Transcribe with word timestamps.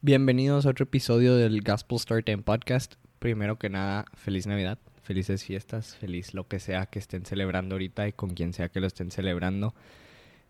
Bienvenidos 0.00 0.64
a 0.64 0.70
otro 0.70 0.84
episodio 0.84 1.34
del 1.34 1.60
Gospel 1.60 1.98
Storytime 1.98 2.44
Podcast. 2.44 2.94
Primero 3.18 3.58
que 3.58 3.68
nada, 3.68 4.04
feliz 4.14 4.46
Navidad, 4.46 4.78
felices 5.02 5.42
fiestas, 5.42 5.96
feliz 5.96 6.34
lo 6.34 6.46
que 6.46 6.60
sea 6.60 6.86
que 6.86 7.00
estén 7.00 7.26
celebrando 7.26 7.74
ahorita 7.74 8.06
y 8.06 8.12
con 8.12 8.30
quien 8.30 8.52
sea 8.52 8.68
que 8.68 8.78
lo 8.78 8.86
estén 8.86 9.10
celebrando. 9.10 9.74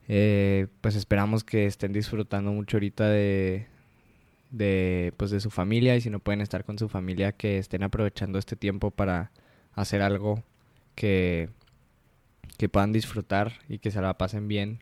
Eh, 0.06 0.66
pues 0.82 0.96
esperamos 0.96 1.44
que 1.44 1.64
estén 1.64 1.94
disfrutando 1.94 2.52
mucho 2.52 2.76
ahorita 2.76 3.08
de, 3.08 3.68
de, 4.50 5.14
pues 5.16 5.30
de 5.30 5.40
su 5.40 5.48
familia 5.48 5.96
y 5.96 6.02
si 6.02 6.10
no 6.10 6.18
pueden 6.18 6.42
estar 6.42 6.64
con 6.66 6.78
su 6.78 6.90
familia, 6.90 7.32
que 7.32 7.56
estén 7.56 7.82
aprovechando 7.82 8.38
este 8.38 8.54
tiempo 8.54 8.90
para 8.90 9.32
hacer 9.72 10.02
algo 10.02 10.44
que, 10.94 11.48
que 12.58 12.68
puedan 12.68 12.92
disfrutar 12.92 13.54
y 13.66 13.78
que 13.78 13.90
se 13.90 14.02
la 14.02 14.18
pasen 14.18 14.46
bien 14.46 14.80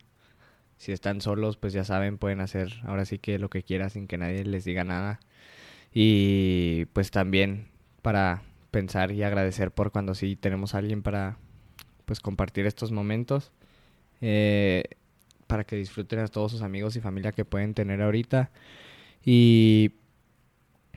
si 0.77 0.93
están 0.93 1.21
solos, 1.21 1.57
pues 1.57 1.73
ya 1.73 1.85
saben, 1.85 2.19
pueden 2.19 2.41
hacer 2.41 2.75
ahora 2.85 3.05
sí 3.05 3.19
que 3.19 3.39
lo 3.39 3.51
que 3.51 3.63
quieran 3.63 3.91
sin 3.91 4.07
que 4.07 4.19
nadie 4.19 4.45
les 4.45 4.65
diga 4.65 4.85
nada. 4.85 5.21
Y 5.93 6.87
pues 6.93 7.11
también 7.11 7.69
para 8.03 8.43
pensar 8.71 9.13
y 9.13 9.23
agradecer 9.23 9.71
por 9.71 9.91
cuando 9.93 10.15
sí 10.15 10.37
tenemos 10.37 10.75
a 10.75 10.79
alguien 10.79 11.03
para 11.03 11.39
pues 12.05 12.21
compartir 12.21 12.67
estos 12.67 12.93
momentos. 12.93 13.53
Eh, 14.21 14.85
para 15.47 15.65
que 15.65 15.77
disfruten 15.77 16.19
a 16.19 16.29
todos 16.29 16.53
sus 16.53 16.63
amigos 16.63 16.97
y 16.97 17.01
familia 17.01 17.33
que 17.33 17.45
pueden 17.45 17.75
tener 17.75 18.03
ahorita. 18.03 18.51
Y 19.25 19.93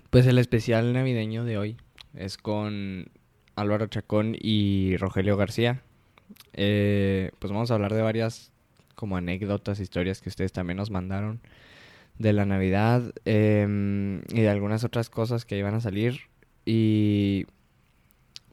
pues 0.09 0.25
el 0.27 0.37
especial 0.37 0.93
navideño 0.93 1.43
de 1.43 1.57
hoy 1.57 1.77
es 2.15 2.37
con 2.37 3.11
Álvaro 3.55 3.87
Chacón 3.87 4.35
y 4.39 4.97
Rogelio 4.97 5.37
García. 5.37 5.81
Eh, 6.53 7.31
pues 7.39 7.51
vamos 7.51 7.71
a 7.71 7.75
hablar 7.75 7.93
de 7.93 8.01
varias 8.01 8.51
como 8.99 9.15
anécdotas, 9.15 9.79
historias 9.79 10.19
que 10.19 10.27
ustedes 10.27 10.51
también 10.51 10.75
nos 10.75 10.91
mandaron 10.91 11.39
de 12.17 12.33
la 12.33 12.45
Navidad 12.45 13.13
em, 13.23 14.19
y 14.27 14.41
de 14.41 14.49
algunas 14.49 14.83
otras 14.83 15.09
cosas 15.09 15.45
que 15.45 15.57
iban 15.57 15.73
a 15.73 15.79
salir. 15.79 16.19
Y 16.65 17.45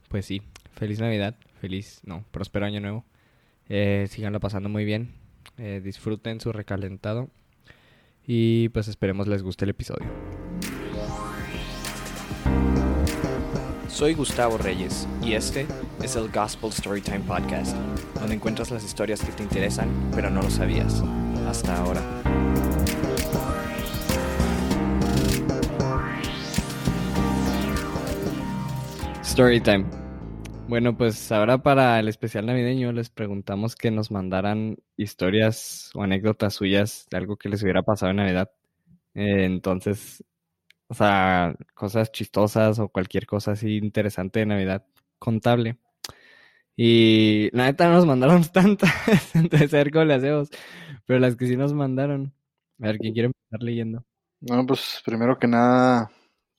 pues 0.07 0.25
sí, 0.25 0.41
feliz 0.71 1.01
Navidad, 1.01 1.35
feliz, 1.59 1.99
no, 2.05 2.23
próspero 2.31 2.65
año 2.65 2.79
nuevo. 2.79 3.03
Eh, 3.67 4.07
síganlo 4.09 4.39
pasando 4.39 4.69
muy 4.69 4.85
bien, 4.85 5.09
eh, 5.57 5.81
disfruten 5.83 6.39
su 6.39 6.53
recalentado 6.53 7.29
y 8.25 8.69
pues 8.69 8.87
esperemos 8.87 9.27
les 9.27 9.43
guste 9.43 9.65
el 9.65 9.71
episodio. 9.71 10.46
Soy 13.97 14.13
Gustavo 14.13 14.59
Reyes 14.59 15.07
y 15.23 15.33
este 15.33 15.65
es 16.03 16.15
el 16.15 16.29
Gospel 16.29 16.71
Storytime 16.71 17.21
Podcast, 17.21 17.75
donde 18.13 18.35
encuentras 18.35 18.69
las 18.69 18.85
historias 18.85 19.21
que 19.21 19.31
te 19.31 19.41
interesan 19.41 19.89
pero 20.13 20.29
no 20.29 20.43
lo 20.43 20.51
sabías 20.51 21.01
hasta 21.47 21.75
ahora. 21.75 21.99
Storytime. 29.23 29.85
Bueno, 30.67 30.95
pues 30.95 31.31
ahora 31.31 31.57
para 31.63 31.99
el 31.99 32.07
especial 32.07 32.45
navideño 32.45 32.91
les 32.91 33.09
preguntamos 33.09 33.75
que 33.75 33.89
nos 33.89 34.11
mandaran 34.11 34.77
historias 34.95 35.89
o 35.95 36.03
anécdotas 36.03 36.53
suyas 36.53 37.07
de 37.09 37.17
algo 37.17 37.35
que 37.35 37.49
les 37.49 37.63
hubiera 37.63 37.81
pasado 37.81 38.11
en 38.11 38.17
Navidad. 38.17 38.51
Eh, 39.15 39.45
entonces, 39.45 40.23
o 40.87 40.93
sea, 40.93 41.55
cosas 41.73 42.11
chistosas 42.11 42.79
o 42.79 42.89
cualquier 42.89 43.25
cosa 43.25 43.51
así 43.51 43.77
interesante 43.77 44.39
de 44.39 44.45
Navidad 44.45 44.85
contable. 45.19 45.77
Y 46.75 47.49
la 47.55 47.65
neta 47.65 47.87
no 47.87 47.95
nos 47.95 48.05
mandaron 48.05 48.43
tantas, 48.53 49.35
entonces 49.35 49.73
a 49.73 49.77
ver 49.77 49.91
cómo 49.91 50.05
le 50.05 50.13
hacemos. 50.13 50.49
Pero 51.05 51.19
las 51.19 51.35
que 51.35 51.47
sí 51.47 51.57
nos 51.57 51.73
mandaron. 51.73 52.33
A 52.79 52.87
ver, 52.87 52.97
¿quién 52.97 53.13
quiere 53.13 53.27
empezar 53.27 53.63
leyendo? 53.63 54.05
No, 54.41 54.65
pues 54.67 55.01
primero 55.03 55.39
que 55.39 55.47
nada, 55.47 56.11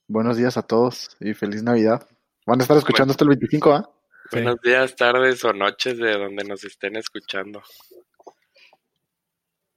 buenos 0.07 0.35
días 0.35 0.57
a 0.57 0.63
todos 0.63 1.15
y 1.21 1.33
feliz 1.33 1.63
Navidad. 1.63 2.05
Van 2.45 2.59
a 2.59 2.63
estar 2.63 2.77
escuchando 2.77 3.11
hasta 3.11 3.23
el 3.23 3.29
25, 3.29 3.73
¿ah? 3.73 3.89
Buenos 4.31 4.59
días, 4.61 4.95
tardes 4.95 5.43
o 5.45 5.53
noches 5.53 5.97
de 5.97 6.17
donde 6.17 6.43
nos 6.43 6.63
estén 6.63 6.97
escuchando. 6.97 7.63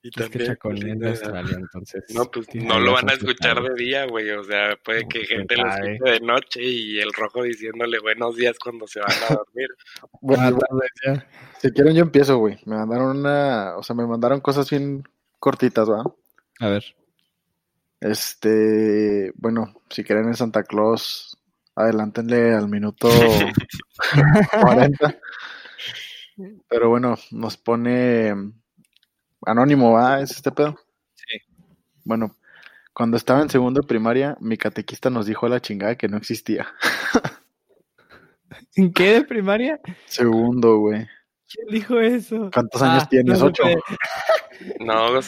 Y 0.05 0.21
es 0.21 0.31
que 0.31 0.45
Chacón 0.45 0.77
es 0.79 0.99
de 0.99 1.09
Australia, 1.11 1.57
entonces. 1.57 2.05
No, 2.13 2.25
pues 2.25 2.53
no 2.55 2.81
lo 2.81 2.93
van 2.93 3.09
a 3.09 3.13
escuchar 3.13 3.63
de 3.63 3.73
día, 3.77 4.05
güey. 4.07 4.31
O 4.31 4.43
sea, 4.43 4.77
puede 4.85 5.07
que 5.07 5.25
gente 5.25 5.57
lo 5.57 5.69
escuche 5.69 6.11
de 6.11 6.21
noche 6.21 6.61
y 6.61 6.99
el 6.99 7.13
rojo 7.13 7.45
diciéndole 7.45 8.01
buenos 8.01 8.35
días 8.35 8.57
cuando 8.59 8.89
se 8.89 8.99
van 8.99 9.13
a 9.29 9.35
dormir. 9.37 9.69
si 11.61 11.71
quieren, 11.71 11.95
yo 11.95 12.03
empiezo, 12.03 12.39
güey. 12.39 12.59
Me 12.67 12.75
mandaron 12.75 13.19
una. 13.19 13.77
O 13.77 13.85
sea, 13.85 13.95
me 13.95 14.05
mandaron 14.05 14.41
cosas 14.41 14.69
bien 14.69 15.05
cortitas, 15.39 15.89
¿va? 15.89 16.05
A 16.59 16.69
ver. 16.69 16.85
Este. 18.01 19.33
Bueno, 19.37 19.73
si 19.89 20.03
quieren 20.03 20.27
en 20.27 20.35
Santa 20.35 20.65
Claus, 20.65 21.39
adelántenle 21.77 22.55
al 22.55 22.69
minuto 22.69 23.09
40. 24.63 25.21
Pero 26.69 26.89
bueno, 26.89 27.17
nos 27.31 27.57
pone 27.57 28.35
Anónimo, 29.47 29.93
¿va? 29.93 30.21
¿Es 30.21 30.33
este 30.33 30.53
pedo? 30.53 30.77
Sí. 31.15 31.39
Bueno, 32.05 32.37
cuando 32.93 33.17
estaba 33.17 33.41
en 33.41 33.51
segundo 33.51 33.81
de 33.81 33.87
primaria, 33.87 34.37
mi 34.41 34.57
catequista 34.57 35.11
nos 35.11 35.27
dijo 35.27 35.47
a 35.47 35.49
la 35.49 35.61
chingada 35.61 35.97
que 35.97 36.09
no 36.09 36.17
existía. 36.17 36.67
¿En 38.77 38.93
qué 38.93 39.15
de 39.15 39.25
primaria? 39.25 39.81
Segundo, 40.07 40.79
güey. 40.79 41.07
¿Quién 41.49 41.67
dijo 41.71 42.01
eso? 42.01 42.51
¿Cuántos 42.53 42.83
años 42.83 43.03
ah, 43.05 43.09
tienes? 43.09 43.43
¿Ocho? 43.43 43.63
No, 44.81 45.21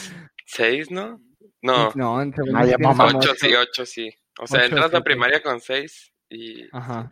seis, 0.45 0.89
¿no? 0.89 1.21
No. 1.61 1.91
No, 1.95 2.21
en 2.21 2.33
segundo. 2.33 2.59
Ah, 2.59 3.11
ocho, 3.15 3.33
sí, 3.35 3.53
ocho, 3.53 3.85
sí. 3.85 4.13
O 4.39 4.47
sea, 4.47 4.65
entras 4.65 4.93
a 4.93 5.01
primaria 5.01 5.41
con 5.41 5.59
seis 5.59 6.13
y... 6.29 6.67
Ajá. 6.71 7.11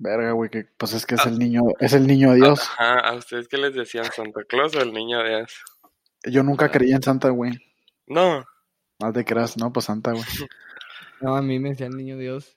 Verga, 0.00 0.32
güey, 0.32 0.48
que 0.48 0.64
pues 0.78 0.94
es 0.94 1.04
que 1.04 1.14
es 1.14 1.26
ah. 1.26 1.28
el 1.28 1.38
niño, 1.38 1.60
es 1.78 1.92
el 1.92 2.06
niño 2.06 2.32
Dios. 2.32 2.62
Ajá, 2.78 3.00
¿a 3.00 3.14
ustedes 3.16 3.48
qué 3.48 3.58
les 3.58 3.74
decían 3.74 4.06
Santa 4.06 4.44
Claus 4.48 4.74
o 4.74 4.80
el 4.80 4.94
niño 4.94 5.22
Dios? 5.22 5.62
Yo 6.24 6.42
nunca 6.42 6.64
ah. 6.64 6.70
creía 6.70 6.96
en 6.96 7.02
Santa, 7.02 7.28
güey. 7.28 7.52
No. 8.06 8.42
No 8.98 9.12
te 9.12 9.26
creas, 9.26 9.58
no, 9.58 9.70
pues 9.72 9.86
Santa, 9.86 10.12
güey. 10.12 10.24
No, 11.20 11.36
a 11.36 11.42
mí 11.42 11.58
me 11.58 11.68
decían 11.68 11.90
niño 11.90 12.16
Dios. 12.16 12.56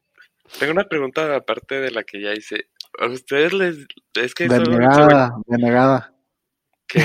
Tengo 0.57 0.71
una 0.71 0.85
pregunta 0.85 1.35
aparte 1.35 1.81
de 1.81 1.91
la 1.91 2.03
que 2.03 2.21
ya 2.21 2.31
hice. 2.31 2.69
¿A 2.97 3.07
ustedes 3.07 3.51
les... 3.51 3.85
es 4.13 4.33
que... 4.33 4.47
Denegada, 4.47 5.33
denegada. 5.45 6.13
¿Qué? 6.87 7.03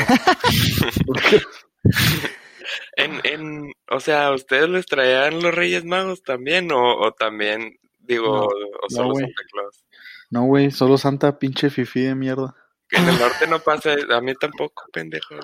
en, 2.95 3.21
en, 3.25 3.73
o 3.91 3.99
sea, 3.99 4.31
¿ustedes 4.33 4.69
les 4.69 4.87
traían 4.87 5.43
los 5.43 5.53
Reyes 5.53 5.85
Magos 5.85 6.23
también 6.23 6.71
o, 6.71 6.97
o 6.97 7.11
también, 7.11 7.77
digo, 7.99 8.47
o 8.47 8.89
solo 8.89 9.17
Santa 9.17 9.43
Claus? 9.51 9.85
No, 10.31 10.45
güey, 10.45 10.71
solo 10.71 10.99
Santa 10.99 11.39
pinche 11.39 11.71
fifi 11.71 12.03
de 12.03 12.15
mierda. 12.15 12.55
En 12.91 13.07
el 13.07 13.19
norte 13.19 13.47
no 13.47 13.59
pasa, 13.61 13.91
a 14.11 14.21
mí 14.21 14.35
tampoco, 14.35 14.85
pendejo. 14.93 15.35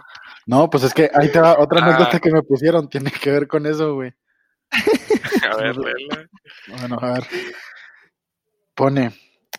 No, 0.47 0.71
pues 0.71 0.85
es 0.85 0.95
que 0.95 1.11
ahí 1.15 1.31
te 1.31 1.41
va 1.41 1.59
otra 1.59 1.85
anécdota 1.85 2.17
ah. 2.17 2.21
que 2.21 2.31
me 2.31 2.43
pusieron, 2.43 2.89
tiene 2.89 3.11
que 3.11 3.31
ver 3.31 3.47
con 3.47 3.67
eso, 3.67 3.95
güey. 3.95 4.15
A 5.51 5.57
ver, 5.57 5.77
vela. 5.79 6.29
Bueno, 6.69 6.99
a 7.01 7.13
ver. 7.13 7.27
Pone, 8.75 9.13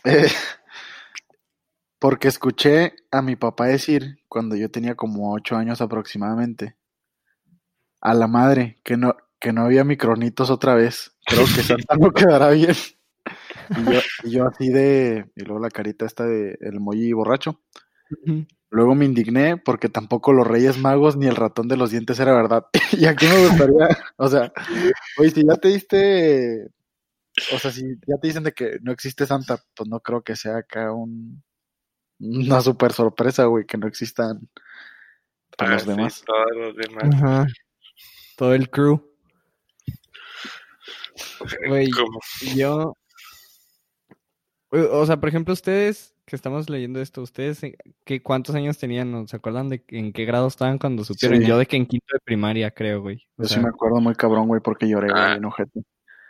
eh, 0.04 0.28
porque 1.98 2.28
escuché 2.28 2.94
a 3.10 3.22
mi 3.22 3.36
papá 3.36 3.66
decir, 3.66 4.18
cuando 4.28 4.56
yo 4.56 4.70
tenía 4.70 4.94
como 4.94 5.32
ocho 5.32 5.56
años 5.56 5.80
aproximadamente, 5.80 6.76
a 8.00 8.14
la 8.14 8.26
madre, 8.26 8.78
que 8.84 8.96
no, 8.96 9.16
que 9.40 9.52
no 9.52 9.62
había 9.62 9.84
micronitos 9.84 10.50
otra 10.50 10.74
vez. 10.74 11.16
Creo 11.24 11.44
que 11.44 11.62
Santa 11.62 11.96
no 11.96 12.10
quedará 12.12 12.50
bien. 12.50 12.74
Y 14.24 14.30
yo, 14.30 14.46
así 14.46 14.68
de, 14.68 15.30
y 15.34 15.44
luego 15.44 15.60
la 15.60 15.70
carita 15.70 16.06
esta 16.06 16.24
de 16.24 16.56
el 16.60 16.80
molli 16.80 17.12
borracho. 17.12 17.60
Luego 18.70 18.94
me 18.94 19.04
indigné 19.04 19.56
porque 19.56 19.88
tampoco 19.88 20.32
los 20.32 20.46
Reyes 20.46 20.78
Magos 20.78 21.16
ni 21.16 21.26
el 21.26 21.36
ratón 21.36 21.68
de 21.68 21.76
los 21.76 21.90
dientes 21.90 22.18
era 22.18 22.34
verdad. 22.34 22.66
y 22.92 23.06
aquí 23.06 23.26
me 23.26 23.46
gustaría, 23.46 23.88
o 24.16 24.28
sea, 24.28 24.52
oye, 25.18 25.30
si 25.30 25.46
ya 25.46 25.54
te 25.56 25.68
diste, 25.68 26.68
o 27.54 27.58
sea, 27.58 27.70
si 27.70 27.82
ya 28.06 28.16
te 28.20 28.28
dicen 28.28 28.42
de 28.42 28.52
que 28.52 28.78
no 28.82 28.92
existe 28.92 29.26
Santa, 29.26 29.62
pues 29.74 29.88
no 29.88 30.00
creo 30.00 30.22
que 30.22 30.36
sea 30.36 30.58
acá 30.58 30.92
un, 30.92 31.42
una 32.18 32.60
super 32.60 32.92
sorpresa, 32.92 33.44
güey, 33.44 33.66
que 33.66 33.78
no 33.78 33.86
existan 33.86 34.48
para 35.56 35.74
los 35.74 35.86
demás. 35.86 36.24
Todos 36.26 36.56
los 36.56 36.76
demás. 36.76 37.52
Todo 38.36 38.54
el 38.54 38.68
crew. 38.68 39.00
Güey, 41.68 41.88
yo 42.54 42.94
o 44.92 45.06
sea, 45.06 45.18
por 45.18 45.28
ejemplo, 45.28 45.54
ustedes 45.54 46.14
que 46.26 46.36
estamos 46.36 46.68
leyendo 46.68 47.00
esto, 47.00 47.22
¿ustedes 47.22 47.60
qué, 48.04 48.22
cuántos 48.22 48.54
años 48.54 48.78
tenían? 48.78 49.28
¿Se 49.28 49.36
acuerdan 49.36 49.68
de 49.68 49.84
en 49.88 50.12
qué 50.12 50.24
grado 50.24 50.48
estaban 50.48 50.78
cuando 50.78 51.04
supieron? 51.04 51.40
Yo 51.42 51.58
de 51.58 51.66
que 51.66 51.76
en 51.76 51.86
quinto 51.86 52.06
de 52.12 52.20
primaria, 52.24 52.70
creo, 52.70 53.00
güey. 53.00 53.26
Yo 53.36 53.46
sí 53.46 53.60
me 53.60 53.68
acuerdo 53.68 54.00
muy 54.00 54.14
cabrón, 54.14 54.48
güey, 54.48 54.60
porque 54.60 54.88
lloré, 54.88 55.08
güey, 55.08 55.22
ah. 55.22 55.34
enojete. 55.34 55.82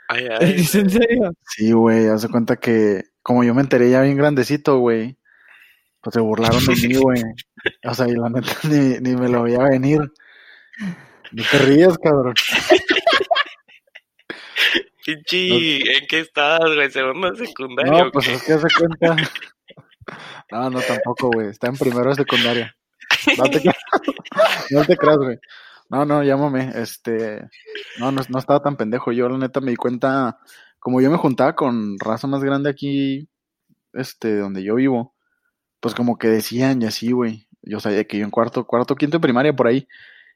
Ay, 0.08 0.26
ay, 0.40 0.54
¿Es 0.58 0.74
en 0.74 0.90
serio? 0.90 1.32
Sí, 1.48 1.72
güey, 1.72 2.06
hace 2.08 2.28
cuenta 2.28 2.56
que 2.56 3.04
como 3.22 3.42
yo 3.42 3.54
me 3.54 3.62
enteré 3.62 3.90
ya 3.90 4.02
bien 4.02 4.16
grandecito, 4.16 4.78
güey, 4.78 5.16
pues 6.00 6.14
se 6.14 6.20
burlaron 6.20 6.64
de 6.64 6.88
mí, 6.88 6.94
güey. 6.94 7.22
O 7.84 7.94
sea, 7.94 8.06
y 8.08 8.12
la 8.12 8.28
neta 8.28 8.52
ni, 9.00 9.16
me 9.16 9.28
lo 9.28 9.42
veía 9.42 9.58
venir. 9.58 10.00
No 11.32 11.42
te 11.50 11.58
rías, 11.58 11.98
cabrón. 11.98 12.34
Pinchi, 15.06 15.82
¿en 15.88 16.06
qué 16.08 16.18
estás, 16.18 16.58
güey? 16.64 16.90
Segundo 16.90 17.30
de 17.30 17.46
secundaria. 17.46 18.04
No, 18.04 18.10
pues 18.10 18.26
es 18.26 18.42
que 18.42 18.58
se 18.58 18.66
cuenta. 18.78 19.16
No, 20.52 20.70
no, 20.70 20.80
tampoco, 20.80 21.32
güey. 21.32 21.48
Está 21.48 21.66
en 21.66 21.76
primero 21.76 22.10
de 22.10 22.14
secundaria. 22.14 22.76
No 23.36 23.42
te, 23.50 23.60
no 24.70 24.84
te 24.84 24.96
creas, 24.96 25.16
güey. 25.16 25.38
No, 25.88 26.04
no, 26.04 26.22
llámame. 26.22 26.70
Este. 26.76 27.40
No, 27.98 28.12
no, 28.12 28.22
no 28.28 28.38
estaba 28.38 28.62
tan 28.62 28.76
pendejo. 28.76 29.10
Yo, 29.10 29.28
la 29.28 29.36
neta, 29.36 29.60
me 29.60 29.72
di 29.72 29.76
cuenta. 29.76 30.38
Como 30.78 31.00
yo 31.00 31.10
me 31.10 31.16
juntaba 31.16 31.56
con 31.56 31.98
raza 31.98 32.28
más 32.28 32.44
grande 32.44 32.70
aquí, 32.70 33.28
este, 33.94 34.36
donde 34.36 34.62
yo 34.62 34.76
vivo, 34.76 35.16
pues 35.80 35.96
como 35.96 36.18
que 36.18 36.28
decían 36.28 36.80
y 36.82 36.86
así, 36.86 37.10
güey. 37.10 37.48
Yo 37.62 37.80
sabía 37.80 38.04
que 38.04 38.18
yo 38.18 38.24
en 38.24 38.30
cuarto, 38.30 38.64
cuarto, 38.64 38.94
quinto 38.94 39.16
de 39.16 39.22
primaria 39.22 39.56
por 39.56 39.66
ahí. 39.66 39.88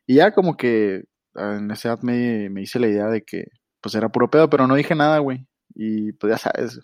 Y 0.04 0.16
ya 0.16 0.32
como 0.32 0.56
que 0.56 1.04
en 1.36 1.70
esa 1.70 1.90
edad 1.90 2.00
me, 2.02 2.50
me 2.50 2.62
hice 2.62 2.80
la 2.80 2.88
idea 2.88 3.06
de 3.06 3.22
que 3.22 3.44
pues 3.80 3.94
era 3.94 4.08
puro 4.08 4.30
pedo, 4.30 4.48
pero 4.50 4.66
no 4.66 4.74
dije 4.74 4.94
nada, 4.94 5.18
güey. 5.18 5.46
Y 5.74 6.12
pues 6.12 6.32
ya 6.32 6.38
sabes, 6.38 6.80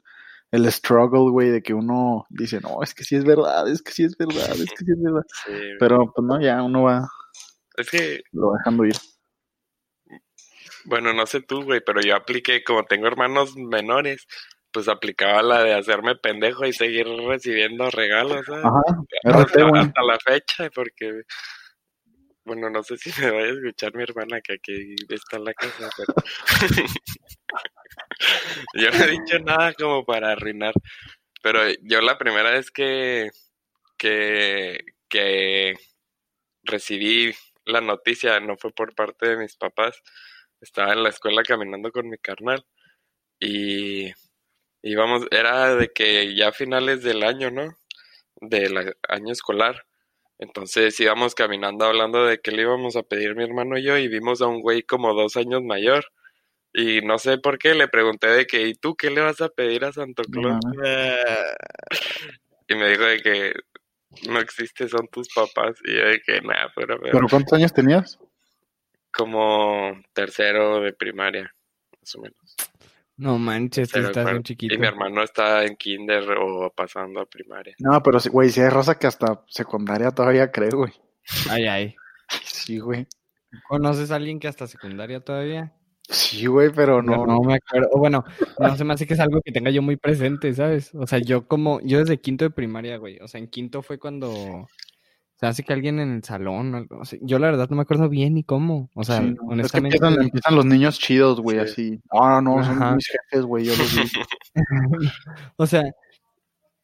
el 0.50 0.70
struggle, 0.72 1.30
güey, 1.30 1.50
de 1.50 1.62
que 1.62 1.74
uno 1.74 2.26
dice, 2.30 2.60
no, 2.60 2.82
es 2.82 2.94
que 2.94 3.04
sí 3.04 3.16
es 3.16 3.24
verdad, 3.24 3.68
es 3.68 3.82
que 3.82 3.92
sí 3.92 4.04
es 4.04 4.16
verdad, 4.16 4.50
es 4.52 4.70
que 4.70 4.84
sí 4.84 4.92
es 4.92 5.02
verdad. 5.02 5.22
Sí. 5.46 5.52
Pero 5.78 6.12
pues 6.14 6.26
no, 6.26 6.40
ya 6.40 6.62
uno 6.62 6.84
va, 6.84 7.08
Es 7.76 7.90
que, 7.90 8.22
lo 8.32 8.48
va 8.50 8.58
dejando 8.58 8.84
ir. 8.84 8.96
bueno, 10.84 11.12
no 11.12 11.26
sé 11.26 11.40
tú, 11.42 11.64
güey, 11.64 11.80
pero 11.84 12.00
yo 12.00 12.14
apliqué, 12.14 12.62
como 12.64 12.84
tengo 12.84 13.06
hermanos 13.06 13.56
menores, 13.56 14.26
pues 14.72 14.88
aplicaba 14.88 15.42
la 15.42 15.62
de 15.62 15.74
hacerme 15.74 16.16
pendejo 16.16 16.66
y 16.66 16.72
seguir 16.72 17.06
recibiendo 17.26 17.90
regalos, 17.90 18.44
¿sabes? 18.46 18.64
Ajá, 18.64 18.82
hasta, 19.24 19.42
RT, 19.42 19.76
hasta 19.76 20.02
la 20.02 20.18
fecha, 20.24 20.70
porque, 20.74 21.22
bueno, 22.46 22.70
no 22.70 22.82
sé 22.82 22.96
si 22.96 23.10
me 23.20 23.30
vaya 23.30 23.46
a 23.46 23.54
escuchar 23.54 23.94
mi 23.94 24.04
hermana 24.04 24.40
que 24.40 24.54
aquí 24.54 24.94
está 25.08 25.36
en 25.36 25.44
la 25.44 25.54
casa, 25.54 25.90
pero 25.96 26.14
yo 28.74 28.90
no 28.90 29.04
he 29.04 29.10
dicho 29.10 29.38
nada 29.40 29.74
como 29.74 30.04
para 30.04 30.32
arruinar, 30.32 30.72
pero 31.42 31.60
yo 31.82 32.00
la 32.00 32.16
primera 32.18 32.52
vez 32.52 32.70
que, 32.70 33.30
que, 33.98 34.78
que 35.08 35.74
recibí 36.62 37.34
la 37.64 37.80
noticia 37.80 38.38
no 38.40 38.56
fue 38.56 38.70
por 38.72 38.94
parte 38.94 39.28
de 39.28 39.36
mis 39.38 39.56
papás, 39.56 40.00
estaba 40.60 40.92
en 40.92 41.02
la 41.02 41.08
escuela 41.08 41.42
caminando 41.42 41.90
con 41.90 42.08
mi 42.08 42.16
carnal 42.16 42.64
y 43.40 44.12
íbamos, 44.82 45.26
era 45.32 45.74
de 45.74 45.92
que 45.92 46.34
ya 46.36 46.48
a 46.48 46.52
finales 46.52 47.02
del 47.02 47.24
año, 47.24 47.50
¿no? 47.50 47.76
Del 48.40 48.94
año 49.08 49.32
escolar. 49.32 49.84
Entonces 50.38 50.98
íbamos 51.00 51.34
caminando 51.34 51.84
hablando 51.84 52.26
de 52.26 52.38
que 52.38 52.50
le 52.50 52.62
íbamos 52.62 52.96
a 52.96 53.02
pedir 53.02 53.34
mi 53.34 53.44
hermano 53.44 53.78
y 53.78 53.84
yo 53.84 53.96
y 53.96 54.08
vimos 54.08 54.42
a 54.42 54.46
un 54.46 54.60
güey 54.60 54.82
como 54.82 55.14
dos 55.14 55.36
años 55.36 55.62
mayor. 55.62 56.04
Y 56.72 57.00
no 57.00 57.18
sé 57.18 57.38
por 57.38 57.58
qué 57.58 57.74
le 57.74 57.88
pregunté 57.88 58.28
de 58.28 58.46
que, 58.46 58.66
¿y 58.66 58.74
tú 58.74 58.96
qué 58.96 59.10
le 59.10 59.22
vas 59.22 59.40
a 59.40 59.48
pedir 59.48 59.84
a 59.84 59.92
Santo 59.92 60.22
Claus? 60.24 60.60
Y 62.68 62.74
me 62.74 62.88
dijo 62.90 63.04
de 63.04 63.20
que 63.20 63.54
no 64.28 64.40
existe, 64.40 64.88
son 64.88 65.06
tus 65.06 65.28
papás. 65.32 65.76
Y 65.84 65.94
yo 65.94 66.04
de 66.04 66.20
que 66.20 66.40
nada, 66.40 66.72
pero, 66.74 66.98
pero 66.98 67.12
¿Pero 67.12 67.28
cuántos 67.28 67.52
años 67.52 67.72
tenías? 67.72 68.18
como 69.16 69.98
tercero 70.12 70.80
de 70.80 70.92
primaria, 70.92 71.54
más 72.00 72.14
o 72.16 72.20
menos. 72.20 72.56
No 73.18 73.38
manches, 73.38 73.90
de 73.92 74.00
estás 74.00 74.30
bien 74.30 74.42
chiquito. 74.42 74.74
Y 74.74 74.78
mi 74.78 74.86
hermano 74.86 75.22
está 75.22 75.64
en 75.64 75.76
kinder 75.76 76.24
o 76.38 76.70
pasando 76.74 77.20
a 77.20 77.26
primaria. 77.26 77.74
No, 77.78 78.02
pero 78.02 78.20
sí, 78.20 78.28
güey, 78.28 78.50
si 78.50 78.60
hay 78.60 78.68
raza 78.68 78.98
que 78.98 79.06
hasta 79.06 79.42
secundaria 79.48 80.10
todavía 80.10 80.50
cree, 80.50 80.70
güey. 80.70 80.92
Ay, 81.50 81.66
ay. 81.66 81.96
Sí, 82.44 82.78
güey. 82.78 83.06
¿Conoces 83.68 84.10
a 84.10 84.16
alguien 84.16 84.38
que 84.38 84.48
hasta 84.48 84.66
secundaria 84.66 85.20
todavía? 85.20 85.72
Sí, 86.08 86.46
güey, 86.46 86.70
pero 86.70 87.02
no. 87.02 87.26
no 87.26 87.40
me 87.40 87.54
acuerdo. 87.54 87.88
O 87.92 87.98
bueno, 87.98 88.24
no 88.58 88.76
se 88.76 88.84
me 88.84 88.94
hace 88.94 89.06
que 89.06 89.14
es 89.14 89.20
algo 89.20 89.40
que 89.42 89.50
tenga 89.50 89.70
yo 89.70 89.82
muy 89.82 89.96
presente, 89.96 90.54
¿sabes? 90.54 90.94
O 90.94 91.06
sea, 91.06 91.18
yo 91.18 91.48
como, 91.48 91.80
yo 91.82 91.98
desde 91.98 92.20
quinto 92.20 92.44
de 92.44 92.50
primaria, 92.50 92.96
güey. 92.96 93.18
O 93.20 93.28
sea, 93.28 93.40
en 93.40 93.48
quinto 93.48 93.82
fue 93.82 93.98
cuando 93.98 94.68
se 95.36 95.46
hace 95.46 95.62
que 95.62 95.72
alguien 95.72 96.00
en 96.00 96.12
el 96.16 96.24
salón, 96.24 96.74
o 96.74 96.76
algo 96.78 97.02
así. 97.02 97.18
yo 97.22 97.38
la 97.38 97.46
verdad 97.50 97.68
no 97.70 97.76
me 97.76 97.82
acuerdo 97.82 98.08
bien 98.08 98.34
ni 98.34 98.42
cómo. 98.44 98.90
O 98.94 99.04
sea, 99.04 99.18
Sí, 99.18 99.24
no. 99.24 99.30
Es 99.32 99.38
que 99.38 99.44
honestamente. 99.52 99.96
empiezan, 99.96 100.22
empiezan 100.22 100.54
los 100.54 100.64
niños 100.66 100.98
chidos, 100.98 101.40
güey, 101.40 101.58
Sí. 101.58 101.62
así. 101.72 102.00
No, 102.12 102.40
no, 102.40 102.56
no, 102.56 102.64
son 102.64 102.82
Ajá. 102.82 102.94
mis 102.96 103.06
jefes, 103.06 103.44
güey, 103.44 103.64
yo 103.66 103.72
los 103.76 103.94
vi. 103.94 104.02
o 105.56 105.66
sea, 105.66 105.82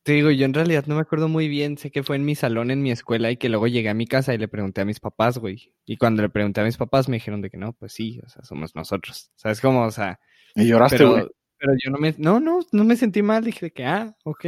te 0.04 0.12
digo, 0.12 0.30
yo 0.30 0.44
en 0.46 0.54
realidad 0.54 0.84
no 0.86 0.96
me 0.96 1.00
acuerdo 1.00 1.28
muy 1.28 1.48
bien. 1.48 1.78
Sé 1.78 1.90
que 1.92 2.02
fue 2.02 2.16
en 2.16 2.24
mi 2.24 2.34
salón, 2.34 2.70
en 2.70 2.82
mi 2.82 2.90
escuela, 2.90 3.30
y 3.30 3.36
que 3.36 3.48
luego 3.48 3.68
llegué 3.68 3.88
a 3.88 3.94
mi 3.94 4.06
casa 4.06 4.34
y 4.34 4.38
le 4.38 4.48
pregunté 4.48 4.80
a 4.80 4.84
mis 4.84 4.98
papás, 5.00 5.38
güey. 5.38 5.72
Y 5.86 5.96
cuando 5.96 6.22
le 6.22 6.28
pregunté 6.28 6.60
a 6.60 6.64
mis 6.64 6.76
papás 6.76 7.08
me 7.08 7.16
dijeron 7.16 7.40
de 7.40 7.50
que 7.50 7.56
no, 7.56 7.72
pues 7.72 7.92
sí, 7.92 8.20
o 8.24 8.28
sea, 8.28 8.42
somos 8.44 8.74
nosotros. 8.74 9.30
¿Sabes 9.36 9.60
cómo? 9.60 9.82
O 9.84 9.90
sea, 9.92 10.18
Y 10.56 10.66
lloraste, 10.66 10.98
pero, 10.98 11.10
güey. 11.12 11.26
pero 11.56 11.72
yo 11.82 11.90
no 11.90 11.98
me, 11.98 12.14
no, 12.18 12.40
no, 12.40 12.60
no 12.72 12.84
me 12.84 12.96
sentí 12.96 13.22
mal. 13.22 13.44
Dije 13.44 13.66
de 13.66 13.70
que, 13.72 13.84
ah, 13.86 14.14
ok, 14.24 14.44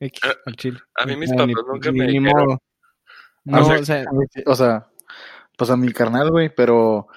X, 0.00 0.20
Ah, 0.22 0.34
al 0.46 0.56
chile. 0.56 0.78
a 0.96 1.06
mí 1.06 1.16
mis 1.16 1.32
Ah, 1.32 1.36
papás 1.36 1.54
nunca 1.72 1.92
me 1.92 2.06
ni 2.06 2.18
dijeron. 2.18 2.32
modo. 2.46 2.62
No, 3.50 3.62
o 3.62 3.64
sea, 3.64 3.78
o 3.78 3.84
sea, 3.84 4.04
O 4.46 4.54
sea, 4.54 4.86
pues 5.56 5.70
a 5.70 5.76
mi 5.76 5.92
carnal, 5.92 6.30
güey, 6.30 6.54
pero. 6.54 7.08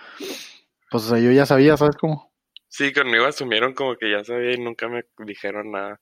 Pues, 0.89 1.05
o 1.05 1.09
sea, 1.09 1.19
yo 1.19 1.31
ya 1.31 1.45
sabía, 1.45 1.77
¿sabes 1.77 1.95
cómo? 1.95 2.31
Sí, 2.67 2.91
conmigo 2.91 3.25
asumieron 3.25 3.73
como 3.73 3.95
que 3.95 4.11
ya 4.11 4.23
sabía 4.23 4.53
y 4.53 4.59
nunca 4.59 4.87
me 4.87 5.03
dijeron 5.19 5.71
nada. 5.71 5.99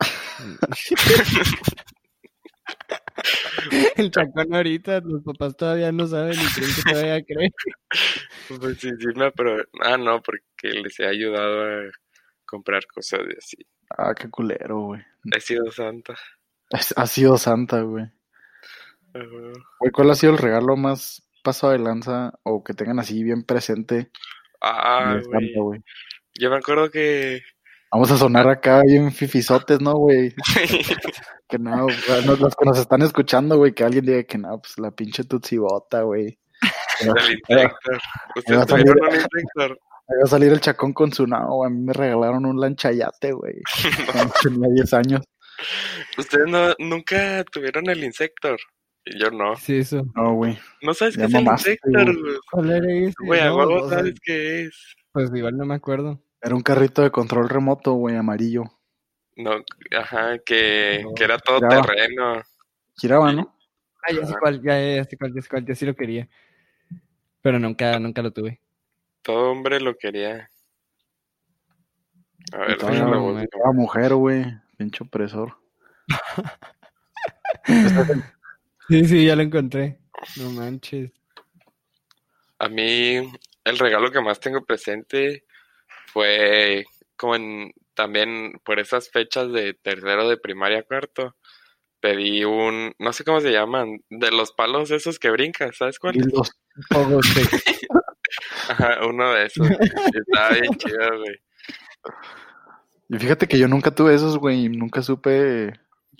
el 3.96 4.10
chacón 4.10 4.54
ahorita, 4.54 5.00
los 5.00 5.22
papás 5.22 5.56
todavía 5.56 5.92
no 5.92 6.06
saben 6.06 6.34
y 6.34 6.44
creen 6.54 6.70
que 6.74 6.90
todavía 6.90 7.24
creen. 7.24 7.52
Pues 8.48 8.78
sí, 8.78 8.90
sí, 8.98 9.06
me 9.14 9.30
pero 9.30 9.62
Ah, 9.80 9.96
no, 9.96 10.20
porque 10.20 10.70
les 10.82 10.98
he 10.98 11.06
ayudado 11.06 11.62
a 11.62 11.90
comprar 12.44 12.84
cosas 12.86 13.20
y 13.28 13.36
así. 13.38 13.56
Ah, 13.96 14.12
qué 14.12 14.28
culero, 14.28 14.86
güey. 14.86 15.00
He 15.36 15.40
sido 15.40 15.70
santa. 15.70 16.16
Ha 16.96 17.06
sido 17.06 17.38
santa, 17.38 17.82
güey. 17.82 18.10
Güey, 19.12 19.92
¿cuál 19.92 20.10
ha 20.10 20.14
sido 20.14 20.32
el 20.32 20.38
regalo 20.38 20.76
más 20.76 21.22
pasado 21.42 21.72
de 21.72 21.78
lanza 21.78 22.32
o 22.42 22.62
que 22.62 22.74
tengan 22.74 22.98
así 22.98 23.22
bien 23.22 23.44
presente 23.44 24.10
Ah, 24.60 25.18
güey. 25.54 25.82
Yo 26.38 26.50
me 26.50 26.56
acuerdo 26.56 26.90
que. 26.90 27.40
Vamos 27.90 28.10
a 28.12 28.16
sonar 28.16 28.48
acá 28.48 28.82
bien 28.82 29.10
fifisotes, 29.10 29.80
¿no, 29.80 29.94
güey? 29.94 30.34
Que 31.48 31.58
no, 31.58 31.88
los 31.88 32.54
que 32.54 32.64
nos 32.64 32.78
están 32.78 33.02
escuchando, 33.02 33.56
güey, 33.56 33.72
que 33.72 33.82
alguien 33.82 34.06
diga 34.06 34.22
que 34.22 34.38
no, 34.38 34.60
pues 34.60 34.78
la 34.78 34.92
pinche 34.92 35.24
Tutsi 35.24 35.58
bota, 35.58 36.02
güey. 36.02 36.38
El 37.48 37.58
a 37.58 37.76
¿Ustedes 38.36 38.66
tuvieron 38.66 38.96
un 39.00 39.14
Insector? 39.16 39.78
va 40.10 40.24
a 40.24 40.28
salir 40.28 40.52
el 40.52 40.60
chacón 40.60 40.92
con 40.92 41.12
su 41.12 41.26
no, 41.26 41.64
a 41.64 41.70
mí 41.70 41.80
me 41.80 41.92
regalaron 41.92 42.46
un 42.46 42.60
lanchayate, 42.60 43.32
güey. 43.32 43.54
Tenía 44.44 44.68
10 44.72 44.94
años. 44.94 45.22
¿Ustedes 46.16 46.46
no, 46.46 46.72
nunca 46.78 47.42
tuvieron 47.50 47.90
el 47.90 48.04
Insector? 48.04 48.60
Y 49.04 49.18
yo 49.18 49.30
no. 49.30 49.56
Sí, 49.56 49.78
eso. 49.78 50.04
No, 50.14 50.34
güey. 50.34 50.58
¿No 50.82 50.94
sabes 50.94 51.16
qué 51.16 51.24
es 51.24 51.34
el 51.34 51.42
Insector, 51.42 52.04
güey. 52.04 52.22
güey? 52.22 52.36
¿Cuál 52.50 52.70
era 52.70 52.92
ese? 52.92 53.14
Güey, 53.24 53.40
a 53.40 53.54
huevo 53.54 53.88
sabes 53.88 54.14
qué 54.22 54.62
es. 54.62 54.96
Pues 55.12 55.30
igual 55.34 55.56
no 55.56 55.64
me 55.64 55.74
acuerdo. 55.74 56.22
Era 56.42 56.54
un 56.54 56.62
carrito 56.62 57.02
de 57.02 57.10
control 57.10 57.48
remoto, 57.48 57.92
güey, 57.94 58.16
amarillo. 58.16 58.64
No, 59.36 59.52
ajá, 59.98 60.38
que, 60.38 61.00
No, 61.02 61.14
que 61.14 61.24
era 61.24 61.38
todo 61.38 61.58
giraba. 61.58 61.82
terreno. 61.82 62.42
Giraba, 62.96 63.32
¿no? 63.32 63.56
Ah, 64.02 64.12
ya 64.12 64.26
sé 64.26 64.34
cuál, 64.38 64.62
ya, 64.62 64.78
ya, 64.80 64.96
ya 64.96 65.04
sé 65.04 65.16
cuál, 65.16 65.34
ya 65.34 65.42
sé 65.42 65.48
cuál, 65.48 65.66
yo 65.66 65.74
sí 65.74 65.86
lo 65.86 65.94
quería. 65.94 66.28
Pero 67.42 67.58
nunca, 67.58 67.98
nunca 67.98 68.22
lo 68.22 68.32
tuve. 68.32 68.60
Todo 69.22 69.50
hombre 69.50 69.80
lo 69.80 69.96
quería. 69.96 70.50
A 72.52 72.58
ver, 72.58 72.78
déjalo 72.78 73.10
no, 73.10 73.32
busco. 73.32 73.46
toda 73.50 73.72
mujer, 73.72 74.14
güey. 74.14 74.44
Pinche 74.76 75.04
opresor. 75.04 75.56
Sí, 78.90 79.04
sí, 79.04 79.24
ya 79.24 79.36
lo 79.36 79.42
encontré. 79.42 79.98
No 80.36 80.50
manches. 80.50 81.12
A 82.58 82.68
mí, 82.68 83.18
el 83.64 83.78
regalo 83.78 84.10
que 84.10 84.20
más 84.20 84.40
tengo 84.40 84.64
presente 84.64 85.44
fue 86.12 86.84
como 87.16 87.36
en, 87.36 87.72
también 87.94 88.60
por 88.64 88.80
esas 88.80 89.08
fechas 89.08 89.52
de 89.52 89.74
tercero 89.74 90.28
de 90.28 90.38
primaria 90.38 90.82
cuarto. 90.82 91.36
Pedí 92.00 92.44
un, 92.44 92.92
no 92.98 93.12
sé 93.12 93.22
cómo 93.22 93.40
se 93.40 93.52
llaman, 93.52 94.02
de 94.10 94.32
los 94.32 94.50
palos 94.50 94.90
esos 94.90 95.20
que 95.20 95.30
brincan, 95.30 95.72
¿sabes 95.72 96.00
cuál? 96.00 96.14
Dildos. 96.14 96.50
Pogo 96.88 97.22
stick. 97.22 97.62
Ajá, 98.70 99.06
uno 99.06 99.34
de 99.34 99.46
esos. 99.46 99.70
Estaba 99.70 100.50
bien 100.50 100.74
chido, 100.78 101.18
güey. 101.18 101.36
Y 103.08 103.18
fíjate 103.18 103.46
que 103.46 103.58
yo 103.58 103.68
nunca 103.68 103.92
tuve 103.92 104.14
esos, 104.16 104.36
güey. 104.36 104.64
y 104.64 104.68
Nunca 104.68 105.00
supe. 105.02 105.74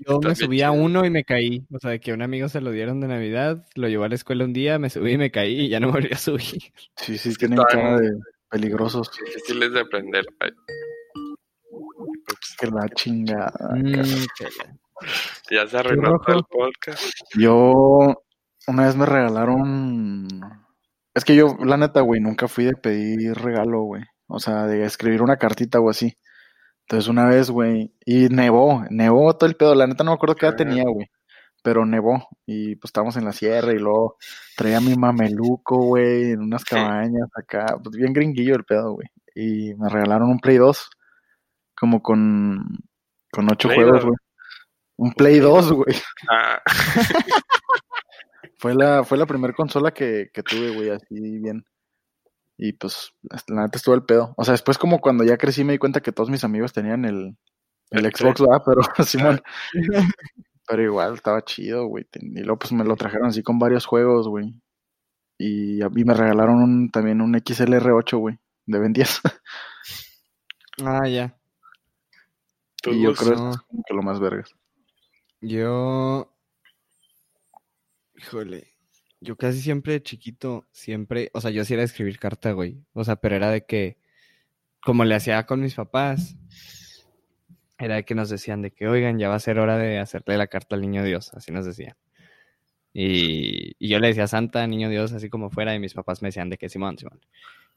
Yo 0.06 0.18
me 0.20 0.32
Está 0.32 0.44
subí 0.46 0.62
a 0.62 0.70
uno 0.70 1.04
y 1.04 1.10
me 1.10 1.24
caí. 1.24 1.66
O 1.72 1.78
sea, 1.78 1.98
que 1.98 2.10
a 2.10 2.14
un 2.14 2.22
amigo 2.22 2.48
se 2.48 2.60
lo 2.60 2.70
dieron 2.70 3.00
de 3.00 3.08
Navidad, 3.08 3.66
lo 3.74 3.88
llevó 3.88 4.04
a 4.04 4.08
la 4.08 4.14
escuela 4.14 4.44
un 4.44 4.52
día, 4.52 4.78
me 4.78 4.90
subí 4.90 5.12
y 5.12 5.18
me 5.18 5.30
caí 5.30 5.60
y 5.60 5.68
ya 5.68 5.80
no 5.80 5.90
volví 5.92 6.10
a 6.12 6.16
subir. 6.18 6.72
Sí, 6.96 7.18
sí, 7.18 7.28
Es 7.30 7.38
que 7.38 7.46
tienen 7.48 7.64
cara 7.64 7.98
de 8.00 8.10
peligrosos. 8.50 9.10
Difíciles 9.24 9.72
de 9.72 9.80
aprender. 9.80 10.24
Ay. 10.40 10.50
Que 12.58 12.66
la 12.66 12.88
chingada. 12.94 13.52
Mm, 13.76 13.92
que- 13.92 15.54
ya 15.54 15.66
se 15.66 15.78
arruinó 15.78 16.18
todo 16.18 16.36
el 16.38 16.44
podcast. 16.44 17.10
Yo 17.34 18.22
una 18.66 18.86
vez 18.86 18.96
me 18.96 19.06
regalaron. 19.06 20.28
Es 21.14 21.24
que 21.24 21.34
yo, 21.34 21.56
la 21.64 21.76
neta, 21.76 22.02
güey, 22.02 22.20
nunca 22.20 22.48
fui 22.48 22.64
de 22.64 22.74
pedir 22.74 23.34
regalo, 23.34 23.82
güey. 23.82 24.02
O 24.28 24.38
sea, 24.38 24.66
de 24.66 24.84
escribir 24.84 25.22
una 25.22 25.36
cartita 25.38 25.80
o 25.80 25.90
así. 25.90 26.14
Entonces 26.90 27.08
una 27.08 27.24
vez, 27.26 27.50
güey, 27.50 27.94
y 28.04 28.28
nevó, 28.30 28.82
nevó 28.90 29.36
todo 29.36 29.48
el 29.48 29.54
pedo. 29.54 29.76
La 29.76 29.86
neta 29.86 30.02
no 30.02 30.10
me 30.10 30.16
acuerdo 30.16 30.34
qué 30.34 30.46
edad 30.46 30.56
tenía, 30.56 30.82
güey. 30.88 31.08
Pero 31.62 31.86
nevó. 31.86 32.26
Y 32.46 32.74
pues 32.74 32.88
estábamos 32.88 33.16
en 33.16 33.24
la 33.24 33.32
sierra 33.32 33.72
y 33.72 33.78
luego 33.78 34.16
traía 34.56 34.80
mi 34.80 34.96
mameluco, 34.96 35.76
güey, 35.76 36.32
en 36.32 36.40
unas 36.40 36.64
cabañas 36.64 37.28
acá. 37.36 37.64
Pues 37.80 37.94
bien 37.96 38.12
gringuillo 38.12 38.56
el 38.56 38.64
pedo, 38.64 38.94
güey. 38.94 39.06
Y 39.36 39.72
me 39.76 39.88
regalaron 39.88 40.30
un 40.30 40.40
Play 40.40 40.56
2. 40.56 40.90
Como 41.78 42.02
con, 42.02 42.58
con 43.30 43.52
ocho 43.52 43.68
Play 43.68 43.82
juegos, 43.82 44.02
2. 44.02 44.04
güey. 44.06 44.16
Un 44.96 45.12
Play 45.12 45.38
2, 45.38 45.72
güey. 45.72 45.96
Ah, 46.28 46.60
Fue 48.58 48.74
la, 48.74 49.04
fue 49.04 49.16
la 49.16 49.26
primera 49.26 49.54
consola 49.54 49.92
que, 49.92 50.28
que 50.34 50.42
tuve, 50.42 50.74
güey, 50.74 50.90
así 50.90 51.38
bien. 51.38 51.64
Y 52.62 52.74
pues, 52.74 53.14
la 53.48 53.62
neta 53.62 53.78
estuvo 53.78 53.94
el 53.94 54.04
pedo. 54.04 54.34
O 54.36 54.44
sea, 54.44 54.52
después 54.52 54.76
como 54.76 55.00
cuando 55.00 55.24
ya 55.24 55.38
crecí 55.38 55.64
me 55.64 55.72
di 55.72 55.78
cuenta 55.78 56.02
que 56.02 56.12
todos 56.12 56.28
mis 56.28 56.44
amigos 56.44 56.74
tenían 56.74 57.06
el, 57.06 57.38
el 57.90 58.04
Xbox, 58.14 58.42
¿verdad? 58.42 58.62
Pero, 58.66 58.80
Simón. 59.06 59.42
Pero 60.68 60.82
igual, 60.82 61.14
estaba 61.14 61.42
chido, 61.42 61.86
güey. 61.86 62.06
Y 62.12 62.42
luego 62.42 62.58
pues 62.58 62.72
me 62.72 62.84
lo 62.84 62.96
trajeron 62.96 63.28
así 63.28 63.42
con 63.42 63.58
varios 63.58 63.86
juegos, 63.86 64.28
güey. 64.28 64.54
Y 65.38 65.80
a 65.82 65.88
mí 65.88 66.04
me 66.04 66.12
regalaron 66.12 66.62
un, 66.62 66.90
también 66.90 67.22
un 67.22 67.34
XLR8, 67.34 68.18
güey, 68.18 68.38
de 68.66 68.78
Ben 68.78 68.92
10. 68.92 69.20
Ah, 70.82 71.06
ya. 71.06 71.36
y 72.86 73.02
yo 73.02 73.10
gusto. 73.10 73.24
creo 73.24 73.36
que 73.36 73.50
es 73.50 73.56
como 73.58 73.82
que 73.86 73.94
lo 73.94 74.02
más 74.02 74.18
vergas. 74.20 74.54
Yo. 75.42 76.30
Híjole. 78.14 78.69
Yo 79.20 79.36
casi 79.36 79.60
siempre 79.60 79.94
de 79.94 80.02
chiquito, 80.02 80.66
siempre. 80.72 81.30
O 81.34 81.40
sea, 81.40 81.50
yo 81.50 81.64
sí 81.64 81.74
era 81.74 81.82
escribir 81.82 82.18
carta, 82.18 82.52
güey. 82.52 82.78
O 82.92 83.04
sea, 83.04 83.16
pero 83.16 83.36
era 83.36 83.50
de 83.50 83.64
que. 83.64 83.98
Como 84.82 85.04
le 85.04 85.14
hacía 85.14 85.44
con 85.46 85.60
mis 85.60 85.74
papás. 85.74 86.36
Era 87.78 87.96
de 87.96 88.04
que 88.04 88.14
nos 88.14 88.28
decían 88.30 88.62
de 88.62 88.72
que, 88.72 88.88
oigan, 88.88 89.18
ya 89.18 89.28
va 89.28 89.36
a 89.36 89.40
ser 89.40 89.58
hora 89.58 89.78
de 89.78 89.98
hacerle 89.98 90.36
la 90.36 90.46
carta 90.48 90.76
al 90.76 90.82
niño 90.82 91.02
Dios. 91.04 91.32
Así 91.34 91.52
nos 91.52 91.64
decían. 91.64 91.96
Y, 92.92 93.72
y 93.78 93.88
yo 93.88 93.98
le 93.98 94.08
decía 94.08 94.26
Santa, 94.26 94.66
niño 94.66 94.88
Dios, 94.88 95.12
así 95.12 95.28
como 95.30 95.50
fuera. 95.50 95.74
Y 95.74 95.78
mis 95.78 95.94
papás 95.94 96.22
me 96.22 96.28
decían 96.28 96.50
de 96.50 96.58
que 96.58 96.68
Simón, 96.68 96.98
Simón. 96.98 97.20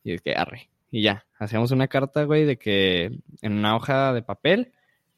Y 0.03 0.13
es 0.13 0.21
que 0.21 0.35
arre. 0.35 0.69
Y 0.91 1.01
ya, 1.01 1.25
hacíamos 1.39 1.71
una 1.71 1.87
carta, 1.87 2.23
güey, 2.23 2.45
de 2.45 2.57
que 2.57 3.11
en 3.41 3.53
una 3.53 3.75
hoja 3.75 4.13
de 4.13 4.21
papel 4.21 4.73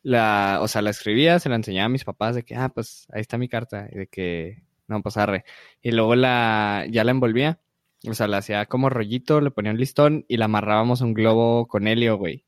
la, 0.06 0.60
o 0.62 0.68
sea, 0.68 0.84
la 0.84 0.92
escribía, 0.92 1.40
se 1.40 1.50
la 1.50 1.56
enseñaba 1.56 1.88
a 1.88 1.90
mis 1.90 2.06
papás 2.06 2.36
de 2.36 2.44
que, 2.44 2.56
ah, 2.56 2.70
pues 2.70 3.08
ahí 3.12 3.22
está 3.22 3.40
mi 3.40 3.50
carta, 3.50 3.90
y 3.92 3.98
de 3.98 4.08
que, 4.08 4.64
no, 4.88 5.02
pues 5.02 5.18
arre. 5.18 5.46
Y 5.82 5.92
luego 5.92 6.16
la, 6.16 6.86
ya 6.90 7.04
la 7.04 7.12
envolvía, 7.12 7.60
o 8.08 8.14
sea, 8.14 8.28
la 8.28 8.38
hacía 8.38 8.66
como 8.66 8.90
rollito, 8.90 9.42
le 9.42 9.52
ponía 9.52 9.72
un 9.72 9.78
listón 9.80 10.26
y 10.28 10.38
la 10.38 10.46
amarrábamos 10.46 11.02
a 11.02 11.06
un 11.06 11.14
globo 11.14 11.68
con 11.68 11.88
helio, 11.88 12.18
güey. 12.18 12.46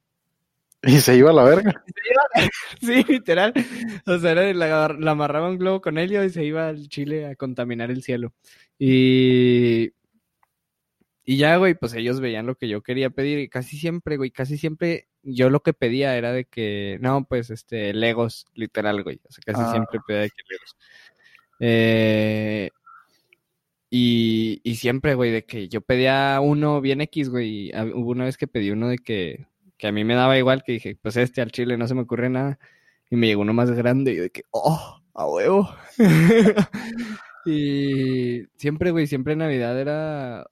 Y 0.83 0.99
se 0.99 1.15
iba 1.17 1.31
a 1.31 1.33
la 1.33 1.43
verga. 1.43 1.83
Sí, 2.81 3.03
literal. 3.09 3.51
O 4.05 4.19
sea, 4.19 4.31
era- 4.31 4.53
la, 4.53 4.89
la 4.99 5.11
amarraba 5.11 5.49
un 5.49 5.57
globo 5.57 5.81
con 5.81 5.97
helio 5.97 6.23
y 6.23 6.29
se 6.29 6.45
iba 6.45 6.67
al 6.69 6.87
Chile 6.87 7.25
a 7.25 7.35
contaminar 7.35 7.89
el 7.89 8.03
cielo. 8.03 8.33
Y, 8.77 9.91
y 11.25 11.37
ya, 11.37 11.57
güey, 11.57 11.73
pues 11.73 11.93
ellos 11.95 12.19
veían 12.19 12.45
lo 12.45 12.55
que 12.55 12.67
yo 12.67 12.81
quería 12.83 13.09
pedir 13.09 13.39
y 13.39 13.49
casi 13.49 13.77
siempre, 13.77 14.17
güey, 14.17 14.29
casi 14.31 14.57
siempre 14.57 15.07
yo 15.23 15.49
lo 15.49 15.61
que 15.61 15.73
pedía 15.73 16.15
era 16.15 16.31
de 16.31 16.45
que, 16.45 16.97
no, 17.01 17.25
pues, 17.27 17.49
este, 17.49 17.93
Legos, 17.93 18.45
literal, 18.53 19.03
güey. 19.03 19.19
O 19.27 19.31
sea, 19.31 19.41
casi 19.45 19.61
Ah. 19.65 19.71
siempre 19.71 19.99
pedía 20.07 20.21
de 20.21 20.29
que 20.29 20.43
Legos. 20.49 20.77
Eh, 21.59 22.69
y, 23.89 24.61
y 24.63 24.75
siempre, 24.75 25.15
güey, 25.15 25.31
de 25.31 25.45
que 25.45 25.69
yo 25.69 25.81
pedía 25.81 26.39
uno 26.41 26.81
bien 26.81 27.01
X, 27.01 27.29
güey. 27.29 27.71
Hubo 27.93 28.11
una 28.11 28.25
vez 28.25 28.37
que 28.37 28.47
pedí 28.47 28.71
uno 28.71 28.89
de 28.89 28.97
que, 28.97 29.47
que 29.77 29.87
a 29.87 29.91
mí 29.91 30.03
me 30.03 30.15
daba 30.15 30.37
igual, 30.37 30.63
que 30.63 30.73
dije, 30.73 30.97
pues 31.01 31.17
este 31.17 31.41
al 31.41 31.51
chile 31.51 31.77
no 31.77 31.87
se 31.87 31.95
me 31.95 32.01
ocurre 32.01 32.29
nada. 32.29 32.59
Y 33.09 33.15
me 33.15 33.27
llegó 33.27 33.41
uno 33.41 33.53
más 33.53 33.71
grande 33.71 34.11
y 34.13 34.15
de 34.17 34.29
que, 34.29 34.43
oh, 34.51 35.01
a 35.13 35.27
huevo. 35.27 35.69
y 37.45 38.43
siempre, 38.57 38.91
güey, 38.91 39.07
siempre 39.07 39.35
Navidad 39.35 39.79
era, 39.79 40.45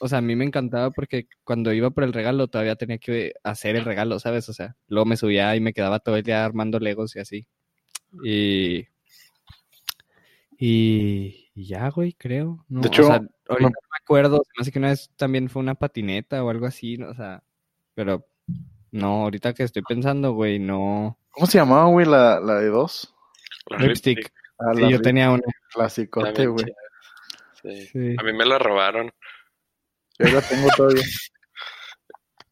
o 0.00 0.08
sea, 0.08 0.18
a 0.18 0.22
mí 0.22 0.34
me 0.34 0.44
encantaba 0.44 0.90
porque 0.90 1.28
cuando 1.44 1.72
iba 1.72 1.90
por 1.90 2.04
el 2.04 2.12
regalo 2.12 2.48
todavía 2.48 2.74
tenía 2.76 2.98
que 2.98 3.34
hacer 3.44 3.76
el 3.76 3.84
regalo, 3.84 4.18
¿sabes? 4.18 4.48
O 4.48 4.52
sea, 4.52 4.76
luego 4.88 5.06
me 5.06 5.16
subía 5.16 5.54
y 5.54 5.60
me 5.60 5.72
quedaba 5.72 6.00
todo 6.00 6.16
el 6.16 6.24
día 6.24 6.44
armando 6.44 6.80
Legos 6.80 7.14
y 7.16 7.20
así. 7.20 7.46
Y, 8.24 8.86
y, 10.60 11.50
y 11.54 11.66
ya, 11.66 11.88
güey, 11.90 12.12
creo. 12.12 12.64
No, 12.68 12.80
De 12.82 12.88
hecho, 12.88 13.02
o 13.02 13.06
sea, 13.06 13.14
ahorita 13.16 13.30
no- 13.48 13.58
no 13.60 13.68
me 13.68 13.98
acuerdo, 14.02 14.36
se 14.44 14.50
me 14.56 14.62
hace 14.62 14.72
que 14.72 14.78
una 14.78 14.88
vez 14.90 15.10
también 15.16 15.48
fue 15.48 15.60
una 15.62 15.74
patineta 15.74 16.44
o 16.44 16.50
algo 16.50 16.66
así, 16.66 16.96
¿no? 16.98 17.08
o 17.10 17.14
sea, 17.14 17.42
pero 17.94 18.26
no, 18.92 19.22
ahorita 19.24 19.54
que 19.54 19.62
estoy 19.62 19.82
pensando, 19.82 20.32
güey, 20.32 20.58
no. 20.58 21.18
¿Cómo 21.30 21.46
se 21.46 21.58
llamaba, 21.58 21.86
güey, 21.86 22.06
la, 22.06 22.40
la 22.40 22.54
de 22.56 22.66
dos? 22.68 23.14
La 23.66 23.78
Lipstick. 23.78 24.18
Lipstick, 24.18 24.34
Ah, 24.62 24.72
Sí, 24.74 24.82
la 24.82 24.90
yo 24.90 25.00
tenía 25.00 25.30
una. 25.30 25.42
clasicote, 25.72 26.46
güey. 26.46 26.66
Sí. 27.62 28.14
A 28.18 28.22
mí 28.22 28.32
me 28.34 28.44
la 28.44 28.58
robaron. 28.58 29.10
Yo 30.18 30.28
la 30.28 30.42
tengo 30.42 30.68
todavía. 30.76 31.02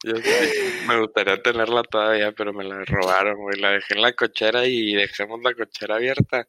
Yo 0.04 0.16
sí, 0.16 0.86
me 0.86 1.00
gustaría 1.00 1.42
tenerla 1.42 1.82
todavía, 1.82 2.32
pero 2.32 2.52
me 2.52 2.64
la 2.64 2.84
robaron, 2.84 3.36
güey. 3.36 3.58
La 3.60 3.70
dejé 3.72 3.94
en 3.94 4.02
la 4.02 4.12
cochera 4.12 4.64
y 4.66 4.94
dejamos 4.94 5.40
la 5.42 5.54
cochera 5.54 5.96
abierta. 5.96 6.46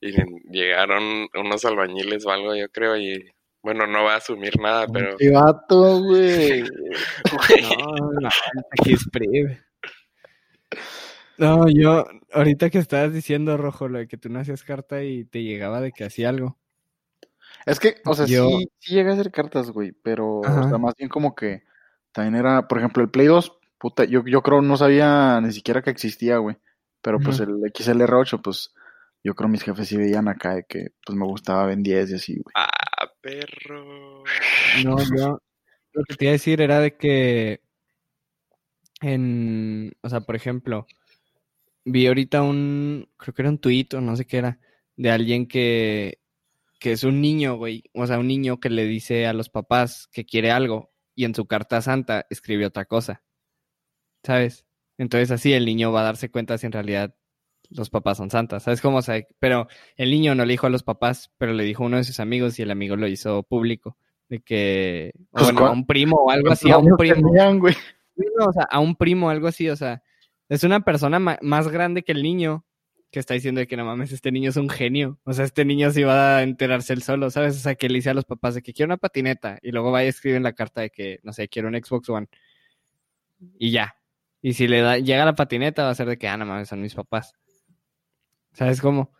Y 0.00 0.12
llegaron 0.50 1.28
unos 1.34 1.64
albañiles 1.64 2.26
o 2.26 2.30
algo, 2.30 2.56
yo 2.56 2.68
creo, 2.70 2.96
y 2.96 3.24
bueno, 3.62 3.86
no 3.86 4.02
va 4.02 4.14
a 4.14 4.16
asumir 4.16 4.58
nada, 4.58 4.88
pero 4.92 5.16
¡Qué 5.16 5.30
vato, 5.30 6.00
güey! 6.02 6.62
No, 7.62 7.96
no, 8.20 8.28
aquí 8.72 8.94
es 8.94 9.04
breve. 9.06 9.62
No, 11.38 11.66
yo, 11.68 12.04
ahorita 12.32 12.68
que 12.70 12.78
estabas 12.78 13.12
diciendo, 13.12 13.56
Rojo, 13.56 13.86
lo 13.88 13.98
de 13.98 14.08
que 14.08 14.16
tú 14.18 14.28
no 14.28 14.40
hacías 14.40 14.64
carta 14.64 15.04
y 15.04 15.24
te 15.24 15.44
llegaba 15.44 15.80
de 15.80 15.92
que 15.92 16.04
hacía 16.04 16.28
algo. 16.28 16.58
Es 17.64 17.78
que, 17.78 17.96
o 18.04 18.14
sea, 18.14 18.26
Yo- 18.26 18.48
sí, 18.48 18.68
sí 18.80 18.94
llegué 18.94 19.10
a 19.10 19.12
hacer 19.12 19.30
cartas, 19.30 19.70
güey, 19.70 19.92
pero, 19.92 20.40
o 20.40 20.44
Ajá. 20.44 20.68
sea, 20.68 20.78
más 20.78 20.94
bien 20.96 21.08
como 21.08 21.36
que 21.36 21.62
también 22.12 22.36
era, 22.36 22.68
por 22.68 22.78
ejemplo, 22.78 23.02
el 23.02 23.10
Play 23.10 23.26
2, 23.26 23.58
puta, 23.78 24.04
yo, 24.04 24.22
yo 24.26 24.42
creo 24.42 24.62
no 24.62 24.76
sabía 24.76 25.40
ni 25.40 25.52
siquiera 25.52 25.82
que 25.82 25.90
existía, 25.90 26.38
güey, 26.38 26.56
pero 27.00 27.18
pues 27.18 27.40
Ujú. 27.40 27.50
el 27.50 27.72
XLR8, 27.72 28.40
pues, 28.42 28.72
yo 29.24 29.34
creo 29.34 29.48
mis 29.48 29.62
jefes 29.62 29.88
sí 29.88 29.96
veían 29.96 30.28
acá 30.28 30.54
de 30.54 30.64
que, 30.64 30.88
pues, 31.04 31.18
me 31.18 31.26
gustaba 31.26 31.66
Ben 31.66 31.82
10 31.82 32.10
y 32.10 32.14
así, 32.14 32.34
güey. 32.34 32.52
ah, 32.54 33.10
perro. 33.20 34.22
No, 34.84 34.96
yo 35.16 35.38
lo 35.92 36.04
que 36.04 36.14
te 36.14 36.24
iba 36.24 36.30
a 36.30 36.32
decir 36.32 36.60
era 36.60 36.80
de 36.80 36.96
que 36.96 37.60
en, 39.00 39.92
o 40.00 40.08
sea, 40.08 40.20
por 40.20 40.36
ejemplo, 40.36 40.86
vi 41.84 42.06
ahorita 42.06 42.42
un, 42.42 43.08
creo 43.16 43.34
que 43.34 43.42
era 43.42 43.50
un 43.50 43.58
tuit 43.58 43.94
o 43.94 44.00
no 44.00 44.16
sé 44.16 44.26
qué 44.26 44.38
era, 44.38 44.58
de 44.96 45.10
alguien 45.10 45.46
que, 45.46 46.20
que 46.78 46.92
es 46.92 47.04
un 47.04 47.20
niño, 47.20 47.56
güey, 47.56 47.84
o 47.94 48.06
sea, 48.06 48.18
un 48.18 48.28
niño 48.28 48.60
que 48.60 48.70
le 48.70 48.84
dice 48.84 49.26
a 49.26 49.32
los 49.32 49.48
papás 49.48 50.08
que 50.12 50.24
quiere 50.24 50.50
algo 50.50 50.91
y 51.14 51.24
en 51.24 51.34
su 51.34 51.46
carta 51.46 51.80
santa 51.82 52.26
escribe 52.30 52.66
otra 52.66 52.84
cosa, 52.84 53.22
¿sabes? 54.22 54.66
Entonces 54.98 55.30
así 55.30 55.52
el 55.52 55.64
niño 55.64 55.92
va 55.92 56.00
a 56.00 56.04
darse 56.04 56.30
cuenta 56.30 56.58
si 56.58 56.66
en 56.66 56.72
realidad 56.72 57.14
los 57.70 57.90
papás 57.90 58.18
son 58.18 58.30
santas, 58.30 58.62
¿sabes 58.64 58.80
cómo? 58.80 58.98
O 58.98 59.02
sea, 59.02 59.22
pero 59.38 59.66
el 59.96 60.10
niño 60.10 60.34
no 60.34 60.44
le 60.44 60.52
dijo 60.52 60.66
a 60.66 60.70
los 60.70 60.82
papás, 60.82 61.30
pero 61.38 61.52
le 61.54 61.64
dijo 61.64 61.82
a 61.82 61.86
uno 61.86 61.96
de 61.96 62.04
sus 62.04 62.20
amigos 62.20 62.58
y 62.58 62.62
el 62.62 62.70
amigo 62.70 62.96
lo 62.96 63.06
hizo 63.08 63.42
público, 63.44 63.96
de 64.28 64.40
que, 64.40 65.12
o 65.30 65.38
Pues, 65.38 65.44
bueno, 65.46 65.58
¿cuál- 65.60 65.70
a 65.70 65.74
un 65.74 65.86
primo 65.86 66.16
o 66.16 66.30
algo 66.30 66.52
así, 66.52 66.70
a 66.70 66.74
¿Cuántos 66.74 66.92
un 66.92 66.96
primo. 66.98 67.30
tenían, 67.30 67.58
güey? 67.58 67.74
Sí, 67.74 68.24
no, 68.36 68.46
o 68.46 68.52
sea, 68.52 68.64
a 68.64 68.78
un 68.78 68.94
primo, 68.94 69.30
algo 69.30 69.46
así, 69.48 69.70
o 69.70 69.76
sea, 69.76 70.02
es 70.50 70.64
una 70.64 70.80
persona 70.80 71.18
más 71.18 71.68
grande 71.68 72.02
que 72.02 72.12
el 72.12 72.22
niño 72.22 72.64
que 73.12 73.20
está 73.20 73.34
diciendo 73.34 73.60
de 73.60 73.66
que 73.66 73.76
no 73.76 73.84
mames, 73.84 74.10
este 74.10 74.32
niño 74.32 74.50
es 74.50 74.56
un 74.56 74.70
genio. 74.70 75.20
O 75.24 75.34
sea, 75.34 75.44
este 75.44 75.64
niño 75.64 75.90
sí 75.92 76.02
va 76.02 76.38
a 76.38 76.42
enterarse 76.42 76.94
él 76.94 77.02
solo, 77.02 77.30
¿sabes? 77.30 77.56
O 77.56 77.60
sea, 77.60 77.74
que 77.74 77.88
le 77.88 77.96
dice 77.96 78.10
a 78.10 78.14
los 78.14 78.24
papás 78.24 78.54
de 78.54 78.62
que 78.62 78.72
quiero 78.72 78.88
una 78.88 78.96
patineta 78.96 79.58
y 79.62 79.70
luego 79.70 79.92
va 79.92 80.02
y 80.02 80.08
escribe 80.08 80.38
en 80.38 80.42
la 80.42 80.54
carta 80.54 80.80
de 80.80 80.90
que, 80.90 81.20
no 81.22 81.32
sé, 81.32 81.48
quiero 81.48 81.68
un 81.68 81.74
Xbox 81.74 82.08
One. 82.08 82.28
Y 83.58 83.70
ya. 83.70 83.94
Y 84.40 84.54
si 84.54 84.66
le 84.66 84.80
da, 84.80 84.98
llega 84.98 85.26
la 85.26 85.34
patineta, 85.34 85.84
va 85.84 85.90
a 85.90 85.94
ser 85.94 86.08
de 86.08 86.16
que, 86.16 86.26
ah, 86.26 86.38
no 86.38 86.46
mames, 86.46 86.68
son 86.70 86.80
mis 86.80 86.94
papás. 86.94 87.34
¿Sabes 88.54 88.80
cómo? 88.80 89.12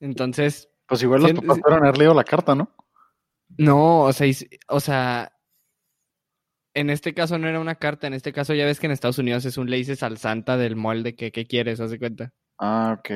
Entonces, 0.00 0.68
Pues 0.86 1.02
igual 1.02 1.22
los 1.22 1.32
papás 1.32 1.60
fueron 1.60 1.84
a 1.84 1.88
haber 1.88 1.98
leído 1.98 2.14
la 2.14 2.24
carta, 2.24 2.54
¿no? 2.56 2.74
No, 3.56 4.02
o 4.02 4.12
sea, 4.12 4.26
y 4.26 4.36
o 4.68 4.80
sea, 4.80 5.32
en 6.74 6.90
este 6.90 7.14
caso 7.14 7.38
no 7.38 7.48
era 7.48 7.60
una 7.60 7.76
carta, 7.76 8.08
en 8.08 8.14
este 8.14 8.32
caso 8.32 8.52
ya 8.54 8.64
ves 8.66 8.80
que 8.80 8.86
en 8.86 8.92
Estados 8.92 9.18
Unidos 9.18 9.44
es 9.44 9.58
un 9.58 9.70
le 9.70 9.76
dices 9.76 10.02
al 10.02 10.18
Santa 10.18 10.56
del 10.56 10.76
molde 10.76 11.14
que 11.14 11.32
qué 11.32 11.46
quieres, 11.46 11.80
haz 11.80 11.90
de 11.90 11.98
cuenta. 11.98 12.32
Ah, 12.58 12.96
ok. 12.98 13.10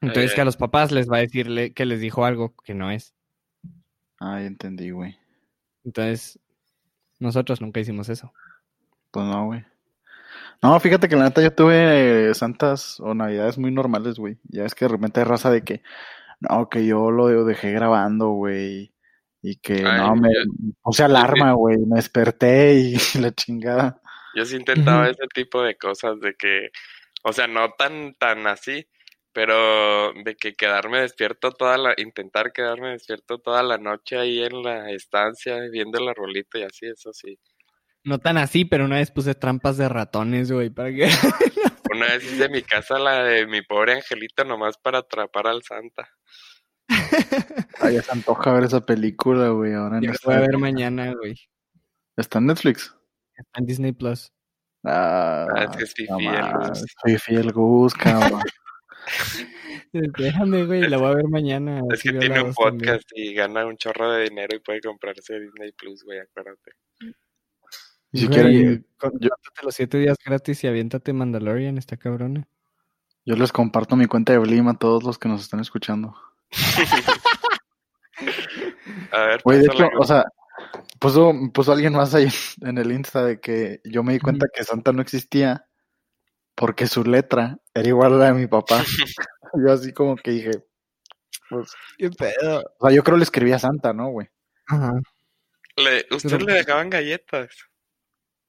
Entonces 0.00 0.30
Ay, 0.30 0.34
que 0.34 0.40
a 0.40 0.44
los 0.44 0.56
papás 0.56 0.90
les 0.90 1.08
va 1.10 1.18
a 1.18 1.20
decirle 1.20 1.72
que 1.72 1.86
les 1.86 2.00
dijo 2.00 2.24
algo 2.24 2.54
que 2.64 2.74
no 2.74 2.90
es. 2.90 3.14
Ah, 4.18 4.40
ya 4.40 4.46
entendí, 4.46 4.90
güey. 4.90 5.16
Entonces, 5.84 6.38
nosotros 7.18 7.60
nunca 7.60 7.80
hicimos 7.80 8.08
eso. 8.08 8.32
Pues 9.10 9.26
no, 9.26 9.46
güey. 9.46 9.64
No, 10.62 10.78
fíjate 10.80 11.08
que 11.08 11.16
la 11.16 11.24
neta 11.24 11.42
yo 11.42 11.52
tuve 11.52 12.30
eh, 12.30 12.34
santas 12.34 12.98
o 13.00 13.14
navidades 13.14 13.58
muy 13.58 13.70
normales, 13.72 14.16
güey. 14.18 14.38
Ya 14.44 14.64
es 14.64 14.74
que 14.74 14.84
de 14.84 14.90
repente 14.92 15.20
hay 15.20 15.24
raza 15.26 15.50
de 15.50 15.62
que, 15.62 15.82
no, 16.40 16.68
que 16.68 16.86
yo 16.86 17.10
lo 17.10 17.26
de- 17.26 17.44
dejé 17.44 17.72
grabando, 17.72 18.30
güey. 18.30 18.92
Y 19.42 19.56
que 19.56 19.84
Ay, 19.84 20.00
no, 20.00 20.14
me 20.16 20.28
yo- 20.32 20.72
puse 20.82 21.02
alarma, 21.02 21.52
güey. 21.52 21.78
Me 21.78 21.96
desperté 21.96 22.74
y 22.74 22.94
la 23.20 23.32
chingada. 23.32 24.00
Yo 24.34 24.44
sí 24.44 24.56
intentaba 24.56 25.08
ese 25.08 25.26
tipo 25.34 25.62
de 25.62 25.76
cosas 25.76 26.20
de 26.20 26.34
que, 26.34 26.70
o 27.22 27.32
sea, 27.32 27.46
no 27.46 27.70
tan, 27.78 28.14
tan 28.14 28.46
así, 28.46 28.86
pero 29.32 30.12
de 30.12 30.36
que 30.36 30.54
quedarme 30.54 31.00
despierto 31.00 31.52
toda 31.52 31.78
la, 31.78 31.94
intentar 31.96 32.52
quedarme 32.52 32.90
despierto 32.90 33.38
toda 33.38 33.62
la 33.62 33.78
noche 33.78 34.18
ahí 34.18 34.42
en 34.42 34.62
la 34.62 34.90
estancia 34.90 35.58
viendo 35.70 36.00
la 36.00 36.14
rolita 36.14 36.58
y 36.58 36.62
así, 36.62 36.86
eso 36.86 37.12
sí. 37.12 37.38
No 38.04 38.18
tan 38.18 38.36
así, 38.36 38.64
pero 38.64 38.84
una 38.84 38.96
vez 38.96 39.10
puse 39.10 39.34
trampas 39.34 39.76
de 39.76 39.88
ratones, 39.88 40.50
güey, 40.50 40.70
para 40.70 40.90
que... 40.90 41.08
Una 41.92 42.06
vez 42.06 42.24
hice 42.24 42.48
mi 42.48 42.62
casa 42.62 42.98
la 42.98 43.22
de 43.22 43.46
mi 43.46 43.60
pobre 43.60 43.92
angelito 43.92 44.44
nomás 44.44 44.78
para 44.78 45.00
atrapar 45.00 45.46
al 45.46 45.62
Santa. 45.62 46.08
Ay, 47.80 47.94
ya 47.94 48.02
se 48.02 48.12
antoja 48.12 48.52
ver 48.54 48.64
esa 48.64 48.80
película, 48.80 49.48
güey. 49.50 49.74
Ahora 49.74 50.00
Yo 50.00 50.12
voy 50.24 50.34
a 50.34 50.40
ver 50.40 50.56
mañana, 50.56 51.12
güey. 51.12 51.34
¿Está 52.16 52.38
en 52.38 52.46
Netflix? 52.46 52.96
Está 53.36 53.60
en 53.60 53.66
Disney 53.66 53.92
Plus. 53.92 54.32
Ah, 54.84 55.46
Ah, 55.54 55.64
es 55.64 55.76
que 55.76 55.84
es 55.84 55.94
no 56.10 56.18
fifí 56.18 56.26
el 56.28 56.42
más, 56.42 56.80
Gus. 56.80 56.94
fifí 57.04 57.34
el 57.36 57.52
Gus, 57.52 57.94
cabrón. 57.94 58.40
Déjame, 59.92 60.64
güey, 60.64 60.88
la 60.88 60.96
voy 60.96 61.10
a 61.12 61.14
ver 61.16 61.28
mañana. 61.28 61.82
Es 61.92 62.02
que 62.02 62.12
tiene 62.12 62.42
un 62.42 62.52
también. 62.54 62.54
podcast 62.54 63.08
y 63.14 63.34
gana 63.34 63.66
un 63.66 63.76
chorro 63.76 64.10
de 64.12 64.24
dinero 64.24 64.56
y 64.56 64.60
puede 64.60 64.80
comprarse 64.80 65.38
Disney 65.38 65.72
Plus, 65.72 66.02
güey, 66.04 66.18
acuérdate. 66.20 66.72
Y 68.12 68.18
si 68.20 68.28
quieren, 68.28 68.84
yo- 69.20 69.30
los 69.62 69.74
siete 69.74 69.98
días 69.98 70.16
gratis 70.24 70.64
y 70.64 70.66
aviéntate 70.66 71.12
Mandalorian, 71.12 71.78
está 71.78 71.96
cabrona. 71.96 72.46
yo 73.24 73.36
les 73.36 73.52
comparto 73.52 73.96
mi 73.96 74.06
cuenta 74.06 74.32
de 74.32 74.38
Blim 74.38 74.68
a 74.68 74.78
todos 74.78 75.02
los 75.04 75.18
que 75.18 75.28
nos 75.28 75.40
están 75.42 75.60
escuchando. 75.60 76.14
A 79.12 79.20
ver, 79.26 79.40
Güey, 79.44 79.58
de 79.60 79.66
hecho, 79.66 79.88
o 79.98 80.04
sea, 80.04 80.24
puso, 81.02 81.32
puso 81.52 81.72
alguien 81.72 81.92
más 81.92 82.14
ahí 82.14 82.28
en 82.62 82.78
el 82.78 82.92
Insta 82.92 83.24
de 83.24 83.40
que 83.40 83.80
yo 83.84 84.02
me 84.02 84.14
di 84.14 84.20
cuenta 84.20 84.46
que 84.54 84.64
Santa 84.64 84.92
no 84.92 85.02
existía 85.02 85.66
porque 86.54 86.86
su 86.86 87.02
letra 87.04 87.58
era 87.74 87.88
igual 87.88 88.14
a 88.14 88.16
la 88.16 88.24
de 88.26 88.34
mi 88.34 88.46
papá. 88.46 88.82
yo 89.54 89.72
así 89.72 89.92
como 89.92 90.16
que 90.16 90.30
dije, 90.30 90.50
pues, 91.50 91.72
¿Qué 91.98 92.08
pedo? 92.10 92.62
o 92.78 92.86
sea, 92.86 92.94
yo 92.96 93.02
creo 93.02 93.16
le 93.18 93.24
escribí 93.24 93.52
a 93.52 93.58
Santa, 93.58 93.92
¿no, 93.92 94.08
güey? 94.10 94.28
Ajá. 94.68 94.92
Le, 95.76 96.06
¿Usted 96.14 96.30
Pero- 96.30 96.46
le 96.46 96.52
dejaban 96.54 96.88
galletas? 96.90 97.48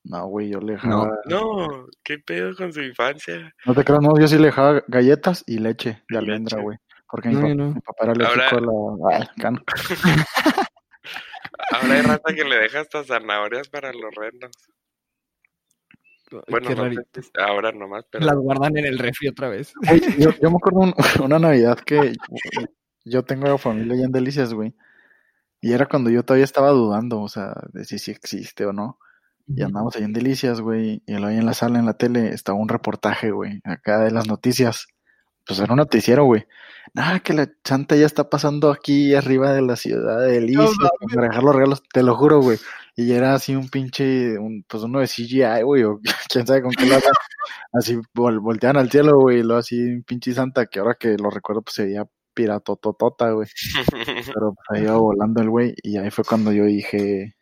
No, 0.05 0.27
güey, 0.27 0.49
yo 0.49 0.59
le 0.59 0.73
dejaba... 0.73 1.17
No, 1.25 1.87
¿qué 2.03 2.19
pedo 2.19 2.53
con 2.57 2.73
su 2.73 2.81
infancia? 2.81 3.53
No 3.65 3.73
te 3.73 3.85
creas, 3.85 4.01
no, 4.01 4.19
yo 4.19 4.27
sí 4.27 4.37
le 4.37 4.47
dejaba 4.47 4.83
galletas 4.89 5.45
y 5.47 5.59
leche 5.59 6.03
Y 6.09 6.13
de 6.13 6.19
almendra, 6.19 6.59
güey. 6.61 6.77
Porque 7.09 7.29
mi, 7.29 7.35
No, 7.35 7.41
pa- 7.41 7.47
yo 7.47 7.55
no. 7.55 7.65
mi 7.71 7.79
papá 7.79 8.03
era 8.03 8.11
alérgico 8.11 8.99
Ahora- 8.99 9.15
a 9.15 9.19
la... 9.19 9.25
Ay, 9.25 9.27
can- 9.41 9.63
Ahora 11.71 11.93
hay 11.95 12.01
raza 12.01 12.33
que 12.35 12.43
le 12.43 12.57
deja 12.57 12.79
hasta 12.81 13.03
zanahorias 13.03 13.69
para 13.69 13.91
los 13.93 14.13
renos. 14.15 14.51
Bueno, 16.49 16.67
Qué 16.67 16.75
no 16.75 16.89
sé 17.21 17.31
ahora 17.39 17.71
nomás, 17.71 18.05
pero 18.09 18.25
Las 18.25 18.35
guardan 18.35 18.75
en 18.77 18.85
el 18.85 18.97
refri 18.97 19.27
otra 19.27 19.49
vez. 19.49 19.73
Yo, 20.17 20.31
yo 20.41 20.49
me 20.49 20.57
acuerdo 20.57 20.79
un- 20.79 20.93
una 21.23 21.37
Navidad 21.37 21.77
que 21.79 22.13
yo 23.05 23.23
tengo 23.23 23.57
familia 23.59 23.93
allá 23.93 24.05
en 24.05 24.11
Delicias, 24.11 24.53
güey. 24.53 24.73
Y 25.61 25.73
era 25.73 25.85
cuando 25.85 26.09
yo 26.09 26.23
todavía 26.23 26.43
estaba 26.45 26.71
dudando, 26.71 27.21
o 27.21 27.29
sea, 27.29 27.53
de 27.71 27.85
si 27.85 28.11
existe 28.11 28.65
o 28.65 28.73
no. 28.73 28.97
Y 29.45 29.61
andamos 29.61 29.95
ahí 29.95 30.03
en 30.03 30.13
Delicias, 30.13 30.59
güey. 30.59 31.03
Y 31.05 31.13
ahí 31.13 31.37
en 31.37 31.45
la 31.45 31.53
sala, 31.53 31.77
en 31.77 31.85
la 31.85 31.93
tele, 31.97 32.29
estaba 32.29 32.57
un 32.57 32.69
reportaje, 32.69 33.31
güey, 33.31 33.59
acá 33.63 33.99
de 33.99 34.11
las 34.11 34.27
noticias. 34.27 34.87
Pues 35.45 35.59
era 35.59 35.73
un 35.73 35.77
noticiero, 35.77 36.25
güey. 36.25 36.45
Nada, 36.93 37.19
que 37.21 37.33
la 37.33 37.49
Santa 37.63 37.95
ya 37.95 38.05
está 38.05 38.29
pasando 38.29 38.71
aquí 38.71 39.15
arriba 39.15 39.51
de 39.53 39.61
la 39.61 39.75
ciudad 39.75 40.19
de 40.19 40.33
Delicias 40.33 40.69
mames. 40.77 41.15
para 41.15 41.27
dejar 41.27 41.43
los 41.43 41.55
regalos, 41.55 41.83
te 41.91 42.03
lo 42.03 42.15
juro, 42.15 42.39
güey. 42.41 42.57
Y 42.95 43.11
era 43.13 43.33
así 43.33 43.55
un 43.55 43.67
pinche, 43.69 44.37
un, 44.37 44.63
pues 44.67 44.83
uno 44.83 44.99
de 44.99 45.07
CGI, 45.07 45.63
güey, 45.63 45.83
o 45.83 45.99
quién 46.29 46.45
sabe 46.45 46.61
con 46.61 46.71
qué 46.71 46.85
lo 46.85 46.95
hacen. 46.97 47.11
Así 47.73 47.95
vol- 48.13 48.39
volteaban 48.41 48.77
al 48.77 48.91
cielo, 48.91 49.17
güey, 49.19 49.39
y 49.39 49.43
luego 49.43 49.59
así 49.59 49.81
un 49.81 50.03
pinche 50.03 50.33
Santa, 50.33 50.67
que 50.67 50.79
ahora 50.79 50.95
que 50.99 51.17
lo 51.17 51.29
recuerdo, 51.31 51.61
pues 51.63 51.75
se 51.75 51.85
veía 51.85 52.05
piratototota, 52.35 53.31
güey. 53.31 53.47
Pero 54.33 54.53
pues 54.53 54.65
ahí 54.69 54.83
iba 54.83 54.95
volando 54.95 55.41
el 55.41 55.49
güey, 55.49 55.73
y 55.81 55.97
ahí 55.97 56.11
fue 56.11 56.23
cuando 56.23 56.51
yo 56.51 56.65
dije, 56.65 57.35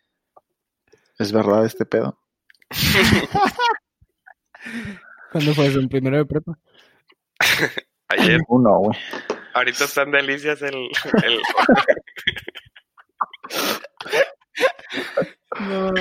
¿es 1.19 1.31
verdad 1.33 1.65
este 1.65 1.85
pedo? 1.85 2.17
¿Cuándo 5.31 5.53
fue 5.53 5.67
eso? 5.67 5.79
¿En 5.79 5.89
primero 5.89 6.17
de 6.17 6.25
prepa? 6.25 6.57
Ayer, 8.11 8.39
Uno, 8.47 8.77
güey. 8.79 8.97
ahorita 9.53 9.85
están 9.85 10.11
delicias 10.11 10.61
el, 10.61 10.75
el 11.23 11.39
No, 15.59 15.91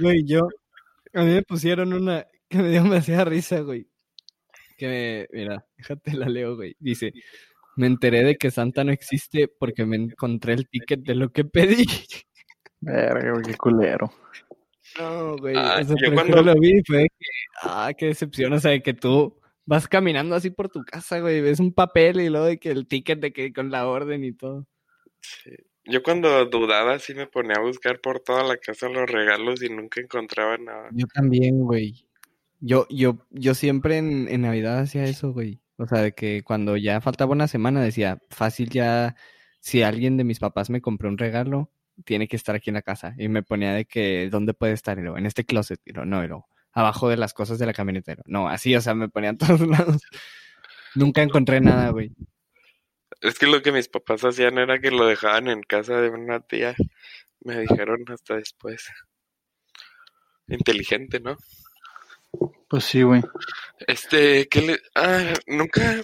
güey, 0.00 0.24
yo. 0.24 0.48
A 1.14 1.22
mí 1.22 1.32
me 1.34 1.42
pusieron 1.42 1.92
una 1.92 2.26
que 2.48 2.58
me 2.58 2.68
dio 2.70 2.82
demasiada 2.82 3.24
risa, 3.24 3.60
güey. 3.60 3.86
Que 4.76 5.26
me. 5.32 5.38
Mira, 5.38 5.64
déjate 5.76 6.12
la 6.14 6.26
leo, 6.28 6.56
güey. 6.56 6.76
Dice: 6.78 7.12
Me 7.76 7.86
enteré 7.86 8.22
de 8.24 8.36
que 8.36 8.50
Santa 8.50 8.84
no 8.84 8.92
existe 8.92 9.48
porque 9.48 9.84
me 9.86 9.96
encontré 9.96 10.54
el 10.54 10.68
ticket 10.68 11.00
de 11.00 11.14
lo 11.14 11.30
que 11.30 11.44
pedí. 11.44 11.86
Verga, 12.80 13.32
güey, 13.32 13.44
qué 13.44 13.54
culero. 13.54 14.12
No, 14.98 15.36
güey. 15.36 15.54
Ah, 15.56 15.78
o 15.80 15.84
sea, 15.84 15.96
yo 16.04 16.12
cuando- 16.12 16.42
lo 16.42 16.54
vi 16.60 16.78
y 16.78 16.82
fue 16.86 16.98
de 16.98 17.08
que. 17.08 17.26
Ah, 17.62 17.90
qué 17.96 18.06
decepción. 18.06 18.52
O 18.52 18.60
sea, 18.60 18.72
de 18.72 18.82
que 18.82 18.94
tú 18.94 19.40
vas 19.66 19.88
caminando 19.88 20.34
así 20.34 20.50
por 20.50 20.68
tu 20.68 20.82
casa, 20.84 21.20
güey. 21.20 21.40
Ves 21.40 21.60
un 21.60 21.72
papel 21.72 22.20
y 22.20 22.30
luego 22.30 22.46
de 22.46 22.58
que 22.58 22.70
el 22.70 22.86
ticket 22.86 23.20
de 23.20 23.32
que 23.32 23.52
con 23.52 23.70
la 23.70 23.86
orden 23.86 24.24
y 24.24 24.32
todo. 24.32 24.66
Yo 25.84 26.02
cuando 26.02 26.46
dudaba 26.46 26.98
sí 26.98 27.14
me 27.14 27.26
ponía 27.26 27.56
a 27.56 27.62
buscar 27.62 28.00
por 28.00 28.20
toda 28.20 28.42
la 28.42 28.56
casa 28.56 28.88
los 28.88 29.10
regalos 29.10 29.62
y 29.62 29.68
nunca 29.68 30.00
encontraba 30.00 30.56
nada. 30.56 30.88
Yo 30.92 31.06
también, 31.12 31.58
güey. 31.58 32.06
Yo, 32.60 32.86
yo, 32.88 33.18
yo 33.30 33.54
siempre 33.54 33.98
en, 33.98 34.28
en 34.28 34.42
Navidad 34.42 34.78
hacía 34.78 35.04
eso, 35.04 35.32
güey. 35.32 35.60
O 35.76 35.86
sea, 35.86 36.00
de 36.00 36.12
que 36.12 36.42
cuando 36.42 36.76
ya 36.76 37.00
faltaba 37.00 37.32
una 37.32 37.48
semana 37.48 37.82
decía, 37.82 38.18
fácil 38.30 38.70
ya, 38.70 39.14
si 39.60 39.82
alguien 39.82 40.16
de 40.16 40.24
mis 40.24 40.38
papás 40.38 40.70
me 40.70 40.80
compró 40.80 41.08
un 41.08 41.18
regalo, 41.18 41.70
tiene 42.04 42.28
que 42.28 42.36
estar 42.36 42.54
aquí 42.56 42.70
en 42.70 42.74
la 42.74 42.82
casa. 42.82 43.14
Y 43.18 43.28
me 43.28 43.42
ponía 43.42 43.72
de 43.74 43.84
que, 43.84 44.28
¿dónde 44.30 44.54
puede 44.54 44.72
estar? 44.72 44.98
Y 44.98 45.02
luego, 45.02 45.18
en 45.18 45.26
este 45.26 45.44
closet. 45.44 45.80
Y 45.84 45.92
luego, 45.92 46.06
no, 46.06 46.24
y 46.24 46.28
luego, 46.28 46.48
abajo 46.76 47.08
de 47.08 47.16
las 47.16 47.32
cosas 47.32 47.58
de 47.58 47.64
la 47.64 47.72
luego, 47.72 48.22
No, 48.26 48.50
así, 48.50 48.76
o 48.76 48.80
sea, 48.82 48.94
me 48.94 49.08
ponía 49.08 49.30
en 49.30 49.38
todos 49.38 49.60
lados. 49.66 50.02
Nunca 50.94 51.22
encontré 51.22 51.60
nada, 51.60 51.88
güey. 51.90 52.12
Es 53.22 53.38
que 53.38 53.46
lo 53.46 53.62
que 53.62 53.72
mis 53.72 53.88
papás 53.88 54.22
hacían 54.24 54.58
era 54.58 54.78
que 54.78 54.90
lo 54.90 55.06
dejaban 55.06 55.48
en 55.48 55.62
casa 55.62 55.98
de 56.02 56.10
una 56.10 56.40
tía. 56.40 56.76
Me 57.40 57.60
dijeron 57.60 58.04
hasta 58.08 58.36
después. 58.36 58.86
Inteligente, 60.48 61.18
¿no? 61.18 61.38
Pues 62.68 62.84
sí, 62.84 63.02
güey. 63.02 63.22
Este, 63.86 64.46
¿qué 64.48 64.60
le...? 64.60 64.78
Ah, 64.94 65.32
nunca... 65.46 66.02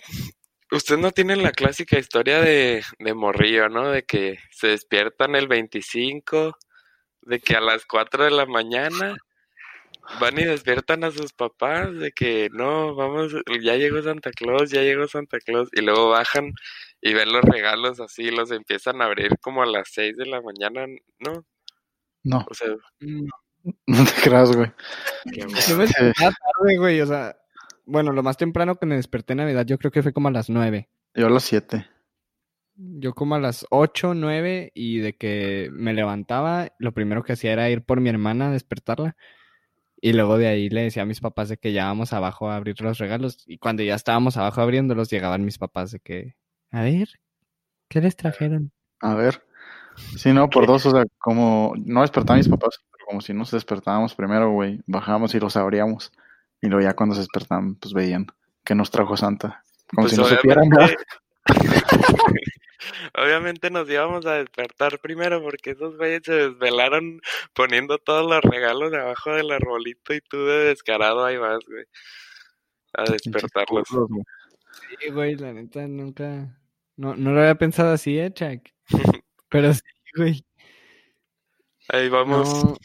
Usted 0.70 0.96
no 0.96 1.10
tiene 1.10 1.36
la 1.36 1.52
clásica 1.52 1.98
historia 1.98 2.40
de, 2.40 2.82
de 2.98 3.14
morrillo, 3.14 3.68
¿no? 3.68 3.90
De 3.90 4.04
que 4.04 4.38
se 4.50 4.68
despiertan 4.68 5.34
el 5.34 5.48
25, 5.48 6.56
de 7.20 7.40
que 7.40 7.56
a 7.56 7.60
las 7.60 7.84
4 7.84 8.24
de 8.24 8.30
la 8.30 8.46
mañana 8.46 9.18
van 10.20 10.38
y 10.38 10.44
despiertan 10.44 11.04
a 11.04 11.10
sus 11.10 11.32
papás, 11.32 11.94
de 11.94 12.12
que 12.12 12.48
no, 12.52 12.94
vamos, 12.94 13.32
ya 13.62 13.76
llegó 13.76 14.02
Santa 14.02 14.30
Claus, 14.30 14.70
ya 14.70 14.82
llegó 14.82 15.06
Santa 15.08 15.38
Claus, 15.38 15.68
y 15.72 15.82
luego 15.82 16.10
bajan 16.10 16.52
y 17.00 17.14
ven 17.14 17.32
los 17.32 17.42
regalos 17.42 18.00
así, 18.00 18.30
los 18.30 18.50
empiezan 18.50 19.02
a 19.02 19.06
abrir 19.06 19.38
como 19.40 19.62
a 19.62 19.66
las 19.66 19.88
6 19.92 20.16
de 20.16 20.26
la 20.26 20.40
mañana, 20.40 20.86
¿no? 21.18 21.44
No, 22.24 22.46
O 22.48 22.54
sea, 22.54 22.68
Mm, 23.02 23.28
no 23.86 24.04
te 24.04 24.12
creas, 24.22 24.54
güey. 24.54 24.70
Yo 25.24 25.76
me 25.76 25.86
tarde, 25.86 26.76
güey. 26.78 27.00
O 27.00 27.06
sea, 27.06 27.36
bueno, 27.84 28.12
lo 28.12 28.22
más 28.22 28.36
temprano 28.36 28.76
que 28.76 28.86
me 28.86 28.96
desperté 28.96 29.32
en 29.32 29.38
Navidad, 29.38 29.66
yo 29.66 29.78
creo 29.78 29.90
que 29.90 30.02
fue 30.02 30.12
como 30.12 30.28
a 30.28 30.32
las 30.32 30.50
nueve. 30.50 30.88
Yo 31.14 31.26
a 31.26 31.30
las 31.30 31.44
7. 31.44 31.86
Yo 32.74 33.12
como 33.14 33.34
a 33.34 33.40
las 33.40 33.66
8, 33.70 34.14
9 34.14 34.72
y 34.74 34.98
de 35.00 35.14
que 35.14 35.68
me 35.72 35.92
levantaba, 35.92 36.72
lo 36.78 36.92
primero 36.92 37.22
que 37.22 37.34
hacía 37.34 37.52
era 37.52 37.68
ir 37.68 37.84
por 37.84 38.00
mi 38.00 38.08
hermana 38.08 38.48
a 38.48 38.52
despertarla. 38.52 39.14
Y 40.04 40.14
luego 40.14 40.36
de 40.36 40.48
ahí 40.48 40.68
le 40.68 40.82
decía 40.82 41.04
a 41.04 41.06
mis 41.06 41.20
papás 41.20 41.48
de 41.48 41.58
que 41.58 41.72
ya 41.72 41.84
vamos 41.84 42.12
abajo 42.12 42.50
a 42.50 42.56
abrir 42.56 42.80
los 42.80 42.98
regalos. 42.98 43.44
Y 43.46 43.58
cuando 43.58 43.84
ya 43.84 43.94
estábamos 43.94 44.36
abajo 44.36 44.60
abriéndolos, 44.60 45.08
llegaban 45.08 45.44
mis 45.44 45.58
papás 45.58 45.92
de 45.92 46.00
que, 46.00 46.34
a 46.72 46.82
ver, 46.82 47.08
¿qué 47.88 48.00
les 48.00 48.16
trajeron? 48.16 48.72
A 49.00 49.14
ver. 49.14 49.44
Sí, 50.16 50.32
no, 50.32 50.50
por 50.50 50.66
dos, 50.66 50.84
o 50.86 50.90
sea, 50.90 51.04
como 51.18 51.74
no 51.76 52.00
despertaban 52.00 52.40
mis 52.40 52.48
papás, 52.48 52.80
pero 52.90 53.06
como 53.06 53.20
si 53.20 53.32
nos 53.32 53.52
despertábamos 53.52 54.16
primero, 54.16 54.50
güey, 54.50 54.80
bajábamos 54.86 55.36
y 55.36 55.40
los 55.40 55.56
abríamos. 55.56 56.10
Y 56.60 56.66
luego 56.66 56.82
ya 56.82 56.96
cuando 56.96 57.14
se 57.14 57.20
despertaban, 57.20 57.76
pues 57.76 57.94
veían 57.94 58.26
que 58.64 58.74
nos 58.74 58.90
trajo 58.90 59.16
Santa. 59.16 59.62
Como 59.94 60.08
Pues 60.08 60.14
si 60.14 60.20
no 60.20 60.26
supieran, 60.26 60.68
¿verdad? 60.68 60.90
obviamente, 63.14 63.70
nos 63.70 63.88
íbamos 63.88 64.26
a 64.26 64.34
despertar 64.34 64.98
primero 65.00 65.42
porque 65.42 65.70
esos 65.70 65.96
güeyes 65.96 66.22
se 66.24 66.32
desvelaron 66.32 67.20
poniendo 67.54 67.98
todos 67.98 68.28
los 68.28 68.40
regalos 68.42 68.90
debajo 68.90 69.32
del 69.32 69.50
arbolito 69.50 70.14
y 70.14 70.20
tú 70.20 70.44
de 70.44 70.64
descarado 70.64 71.24
ahí 71.24 71.36
vas, 71.36 71.60
güey, 71.66 71.84
a 72.94 73.04
despertarlos. 73.04 73.88
Sí, 75.00 75.10
güey, 75.10 75.36
la 75.36 75.52
neta 75.52 75.86
nunca... 75.86 76.58
No, 76.96 77.16
no 77.16 77.32
lo 77.32 77.40
había 77.40 77.54
pensado 77.54 77.92
así, 77.92 78.18
eh, 78.18 78.32
Chuck. 78.32 78.68
Pero 79.48 79.72
sí, 79.72 79.80
güey. 80.16 80.44
Ahí 81.88 82.08
vamos. 82.08 82.64
No, 82.64 82.76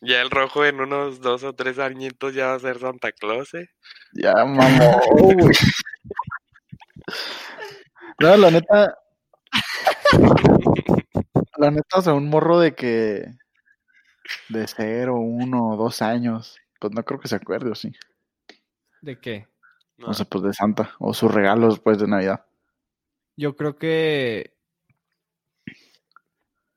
Ya 0.00 0.22
el 0.22 0.30
rojo 0.30 0.64
en 0.64 0.80
unos 0.80 1.20
dos 1.20 1.42
o 1.44 1.52
tres 1.52 1.78
añitos 1.78 2.34
ya 2.34 2.48
va 2.48 2.54
a 2.54 2.60
ser 2.60 2.78
Santa 2.78 3.12
Claus, 3.12 3.52
¿eh? 3.54 3.68
Ya, 4.12 4.32
güey. 4.42 5.56
No, 8.18 8.36
la 8.36 8.50
neta. 8.50 8.98
La 11.58 11.70
neta, 11.70 11.98
o 11.98 12.02
sea, 12.02 12.14
un 12.14 12.28
morro 12.28 12.58
de 12.58 12.74
que. 12.74 13.24
De 14.48 14.66
cero, 14.66 15.16
uno, 15.18 15.76
dos 15.76 16.02
años. 16.02 16.58
Pues 16.80 16.92
no 16.92 17.04
creo 17.04 17.20
que 17.20 17.28
se 17.28 17.36
acuerde, 17.36 17.70
o 17.70 17.74
sí. 17.74 17.92
¿De 19.00 19.18
qué? 19.20 19.48
No. 19.96 20.08
O 20.08 20.14
sea, 20.14 20.26
pues 20.26 20.44
de 20.44 20.52
Santa. 20.52 20.94
O 20.98 21.14
sus 21.14 21.32
regalos 21.32 21.74
después 21.74 21.98
de 21.98 22.08
Navidad. 22.08 22.44
Yo 23.36 23.56
creo 23.56 23.76
que. 23.76 24.54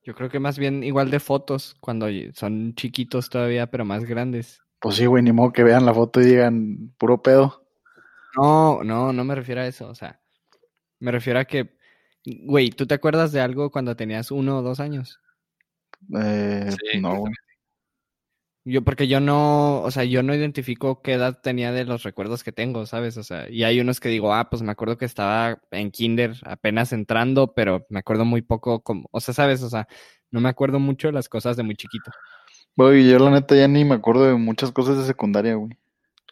Yo 0.04 0.16
creo 0.16 0.30
que 0.30 0.40
más 0.40 0.58
bien 0.58 0.84
igual 0.84 1.12
de 1.12 1.20
fotos, 1.20 1.76
cuando 1.80 2.08
son 2.34 2.74
chiquitos 2.76 3.30
todavía, 3.30 3.68
pero 3.68 3.86
más 3.86 4.06
grandes. 4.06 4.62
Pues 4.80 4.96
sí, 4.96 5.06
güey, 5.06 5.24
ni 5.24 5.32
modo 5.32 5.52
que 5.52 5.64
vean 5.64 5.86
la 5.86 5.94
foto 5.94 6.22
y 6.22 6.26
digan 6.26 6.94
puro 6.98 7.22
pedo. 7.22 7.66
No, 8.36 8.84
no, 8.84 9.12
no 9.12 9.24
me 9.24 9.36
refiero 9.36 9.62
a 9.62 9.68
eso. 9.68 9.88
O 9.88 9.96
sea, 9.96 10.22
me 11.00 11.12
refiero 11.12 11.40
a 11.40 11.46
que, 11.46 11.78
güey, 12.26 12.70
¿tú 12.70 12.86
te 12.86 12.96
acuerdas 12.96 13.32
de 13.32 13.42
algo 13.42 13.72
cuando 13.72 13.96
tenías 13.96 14.32
uno 14.32 14.60
o 14.60 14.62
dos 14.62 14.80
años? 14.80 15.20
Eh, 16.16 16.70
Sí. 16.72 17.00
no, 17.02 17.16
güey. 17.16 17.34
Yo, 18.66 18.84
porque 18.84 19.08
yo 19.08 19.20
no, 19.20 19.82
o 19.82 19.90
sea, 19.90 20.04
yo 20.04 20.22
no 20.22 20.36
identifico 20.36 21.02
qué 21.02 21.14
edad 21.14 21.40
tenía 21.42 21.72
de 21.72 21.86
los 21.86 22.04
recuerdos 22.04 22.44
que 22.44 22.52
tengo, 22.52 22.86
¿sabes? 22.86 23.18
O 23.18 23.24
sea, 23.24 23.50
y 23.50 23.64
hay 23.64 23.80
unos 23.80 24.00
que 24.00 24.10
digo, 24.10 24.34
ah, 24.34 24.50
pues 24.50 24.62
me 24.62 24.72
acuerdo 24.72 24.98
que 24.98 25.06
estaba 25.06 25.60
en 25.72 25.90
kinder 25.92 26.36
apenas 26.44 26.94
entrando, 26.94 27.54
pero 27.56 27.88
me 27.90 28.00
acuerdo 28.00 28.26
muy 28.26 28.42
poco, 28.42 28.82
como, 28.84 29.08
o 29.12 29.22
sea, 29.22 29.34
¿sabes? 29.34 29.64
O 29.64 29.70
sea, 29.70 29.88
no 30.30 30.40
me 30.42 30.50
acuerdo 30.50 30.78
mucho 30.80 31.08
de 31.08 31.14
las 31.14 31.30
cosas 31.30 31.58
de 31.58 31.64
muy 31.64 31.76
chiquito. 31.76 32.12
Güey, 32.76 33.10
yo 33.10 33.18
la 33.18 33.32
neta 33.32 33.56
ya 33.56 33.68
ni 33.68 33.86
me 33.86 33.96
acuerdo 33.96 34.26
de 34.26 34.36
muchas 34.36 34.72
cosas 34.72 34.98
de 34.98 35.06
secundaria, 35.06 35.56
güey. 35.56 35.72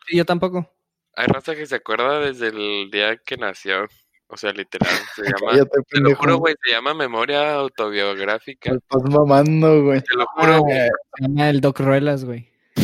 Sí, 0.08 0.18
yo 0.18 0.26
tampoco. 0.26 0.72
Hay 1.16 1.28
raza 1.28 1.56
que 1.56 1.66
se 1.66 1.76
acuerda 1.76 2.20
desde 2.20 2.50
el 2.50 2.92
día 2.92 3.18
que 3.18 3.38
nació. 3.38 3.88
O 4.30 4.38
sea, 4.38 4.52
literal. 4.52 4.90
Se 5.16 5.24
llama. 5.24 5.52
Cállate, 5.52 5.80
Te 5.90 6.00
lo 6.00 6.16
juro, 6.16 6.38
güey, 6.38 6.56
se 6.64 6.72
llama 6.72 6.94
memoria 6.94 7.56
autobiográfica. 7.56 8.72
Me 8.72 8.78
estás 8.78 9.04
mamando, 9.04 9.84
güey. 9.84 10.02
Te 10.02 10.16
lo 10.16 10.26
juro, 10.28 10.60
güey. 10.62 10.80
Ah, 10.80 10.90
se 11.16 11.24
llama 11.24 11.50
el 11.50 11.62
Doc 11.62 11.80
Ruelas, 11.80 12.26
güey. 12.26 12.52
A 12.78 12.82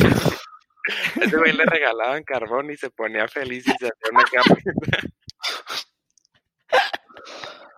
ese 1.24 1.38
güey 1.38 1.54
le 1.54 1.66
regalaban 1.66 2.24
carbón 2.24 2.72
y 2.72 2.78
se 2.78 2.90
ponía 2.90 3.28
feliz 3.28 3.68
y 3.68 3.72
se 3.72 3.88
hacía 3.88 4.10
una 4.12 4.24
cama. 4.24 4.58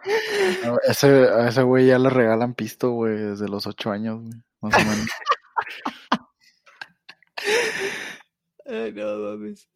A 0.07 0.91
ese, 0.91 1.07
a 1.07 1.47
ese 1.47 1.63
güey 1.63 1.87
ya 1.87 1.97
le 1.97 2.11
regalan 2.11 2.53
pisto, 2.53 2.91
güey, 2.91 3.15
desde 3.17 3.49
los 3.49 3.65
ocho 3.65 3.89
años, 3.89 4.21
güey. 4.21 4.33
Más 4.61 4.75
o 4.75 4.79
menos. 4.85 5.07
Ay, 8.67 8.91
no 8.93 9.17
mames. 9.17 9.67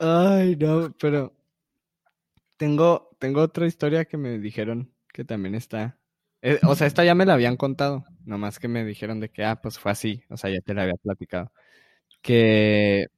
Ay, 0.00 0.56
no, 0.56 0.92
pero 0.98 1.32
tengo, 2.62 3.10
tengo 3.18 3.40
otra 3.40 3.66
historia 3.66 4.04
que 4.04 4.16
me 4.16 4.38
dijeron 4.38 4.94
que 5.12 5.24
también 5.24 5.56
está. 5.56 5.98
eh, 6.42 6.60
o 6.64 6.76
sea, 6.76 6.86
esta 6.86 7.04
ya 7.04 7.16
me 7.16 7.26
la 7.26 7.34
habían 7.34 7.56
contado, 7.56 8.04
nomás 8.24 8.60
que 8.60 8.68
me 8.68 8.84
dijeron 8.84 9.18
de 9.18 9.30
que, 9.30 9.44
ah, 9.44 9.60
pues 9.60 9.80
fue 9.80 9.90
así, 9.90 10.22
o 10.30 10.36
sea, 10.36 10.48
ya 10.48 10.60
te 10.60 10.72
la 10.72 10.82
había 10.82 10.94
platicado. 10.94 11.50
Que, 12.22 13.08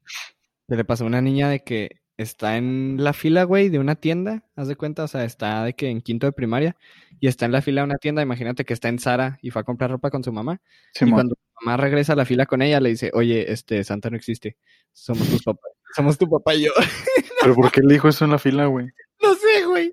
que 0.67 0.77
le 0.77 0.85
pasó 0.87 1.05
a 1.05 1.09
una 1.09 1.21
niña 1.21 1.51
de 1.51 1.63
que 1.63 2.01
está 2.17 2.57
en 2.57 2.97
la 2.99 3.13
fila, 3.13 3.45
güey, 3.45 3.69
de 3.69 3.79
una 3.79 3.97
tienda, 3.97 4.45
haz 4.57 4.67
de 4.67 4.77
cuenta, 4.77 5.05
o 5.05 5.09
sea, 5.09 5.25
está 5.27 5.63
de 5.63 5.75
que 5.75 5.91
en 5.91 6.01
quinto 6.01 6.27
de 6.27 6.33
primaria 6.33 6.79
y 7.21 7.29
está 7.29 7.45
en 7.45 7.53
la 7.53 7.61
fila 7.61 7.83
de 7.83 7.89
una 7.89 7.99
tienda, 7.99 8.23
imagínate 8.23 8.65
que 8.65 8.73
está 8.73 8.89
en 8.89 8.99
Sara 8.99 9.39
y 9.43 9.51
fue 9.51 9.61
a 9.61 9.65
comprar 9.67 9.91
ropa 9.91 10.09
con 10.09 10.25
su 10.25 10.33
mamá. 10.33 10.63
Y 10.99 11.11
cuando 11.11 11.35
su 11.35 11.67
mamá 11.67 11.77
regresa 11.77 12.15
a 12.15 12.17
la 12.17 12.25
fila 12.25 12.47
con 12.47 12.63
ella, 12.63 12.81
le 12.81 12.89
dice, 12.89 13.11
oye, 13.13 13.53
este, 13.53 13.85
Santa 13.85 14.09
no 14.09 14.17
existe. 14.17 14.57
Somos 14.95 15.29
tus 15.29 15.43
papás. 15.43 15.71
Somos 15.95 16.17
tu 16.17 16.31
papá 16.31 16.55
y 16.55 16.65
yo. 16.65 16.73
¿Pero 17.43 17.55
por 17.55 17.71
qué 17.71 17.83
le 17.83 17.93
dijo 17.93 18.09
eso 18.09 18.25
en 18.25 18.31
la 18.31 18.39
fila, 18.39 18.65
güey? 18.67 18.89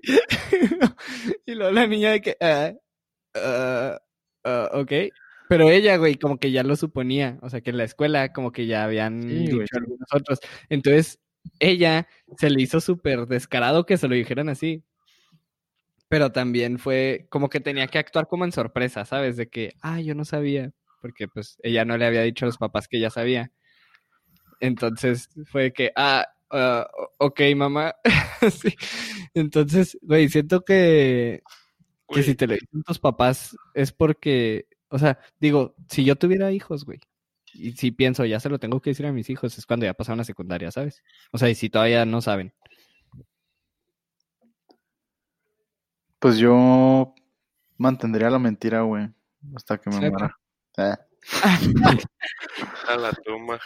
y 1.46 1.54
luego 1.54 1.72
la 1.72 1.86
niña 1.86 2.10
de 2.12 2.20
que, 2.20 2.36
ah, 2.40 2.72
ah, 4.44 4.70
ok. 4.74 4.92
Pero 5.48 5.68
ella, 5.70 5.96
güey, 5.98 6.16
como 6.16 6.38
que 6.38 6.50
ya 6.50 6.62
lo 6.62 6.76
suponía. 6.76 7.38
O 7.42 7.50
sea, 7.50 7.60
que 7.60 7.70
en 7.70 7.76
la 7.78 7.84
escuela 7.84 8.32
como 8.32 8.52
que 8.52 8.66
ya 8.66 8.84
habían 8.84 9.22
Sí, 9.22 9.46
dicho 9.46 9.76
algunos 9.76 10.08
otros. 10.12 10.40
Entonces, 10.68 11.20
ella 11.60 12.08
se 12.38 12.50
le 12.50 12.62
hizo 12.62 12.80
súper 12.80 13.26
descarado 13.26 13.84
que 13.86 13.98
se 13.98 14.08
lo 14.08 14.14
dijeran 14.14 14.48
así. 14.48 14.82
Pero 16.08 16.30
también 16.32 16.78
fue 16.78 17.26
como 17.30 17.48
que 17.48 17.60
tenía 17.60 17.86
que 17.86 17.98
actuar 17.98 18.28
como 18.28 18.44
en 18.44 18.52
sorpresa, 18.52 19.04
¿sabes? 19.04 19.36
De 19.36 19.48
que, 19.48 19.72
ah, 19.80 20.00
yo 20.00 20.14
no 20.14 20.24
sabía. 20.24 20.72
Porque 21.00 21.26
pues 21.28 21.56
ella 21.62 21.84
no 21.84 21.96
le 21.96 22.06
había 22.06 22.22
dicho 22.22 22.44
a 22.44 22.48
los 22.48 22.58
papás 22.58 22.86
que 22.88 23.00
ya 23.00 23.10
sabía. 23.10 23.50
Entonces 24.60 25.28
fue 25.46 25.72
que, 25.72 25.92
ah, 25.96 26.26
ah, 26.52 26.88
ok, 27.18 27.40
mamá. 27.56 27.94
sí. 28.50 28.74
Entonces, 29.34 29.98
güey, 30.02 30.28
siento 30.28 30.64
que, 30.64 31.42
que 32.08 32.14
Güey, 32.14 32.22
si 32.22 32.34
te 32.34 32.46
lo 32.46 32.54
dicen 32.54 32.82
tus 32.84 32.98
papás 32.98 33.56
es 33.74 33.92
porque, 33.92 34.66
o 34.88 34.98
sea, 34.98 35.18
digo, 35.40 35.74
si 35.88 36.04
yo 36.04 36.16
tuviera 36.16 36.52
hijos, 36.52 36.84
güey, 36.84 37.00
y 37.54 37.72
si 37.72 37.90
pienso, 37.90 38.24
ya 38.24 38.40
se 38.40 38.48
lo 38.48 38.58
tengo 38.58 38.80
que 38.80 38.90
decir 38.90 39.06
a 39.06 39.12
mis 39.12 39.28
hijos, 39.30 39.56
es 39.58 39.66
cuando 39.66 39.86
ya 39.86 39.94
pasaron 39.94 40.18
la 40.18 40.24
secundaria, 40.24 40.70
¿sabes? 40.70 41.02
O 41.32 41.38
sea, 41.38 41.50
y 41.50 41.54
si 41.54 41.68
todavía 41.68 42.04
no 42.06 42.20
saben. 42.20 42.52
Pues 46.18 46.38
yo 46.38 47.14
mantendría 47.76 48.30
la 48.30 48.38
mentira, 48.38 48.82
güey. 48.82 49.08
Hasta 49.54 49.78
que 49.78 49.90
me 49.90 50.08
muera. 50.08 50.38
Eh. 50.76 50.94
a 52.88 52.96
la 52.96 53.12
tumba. 53.12 53.60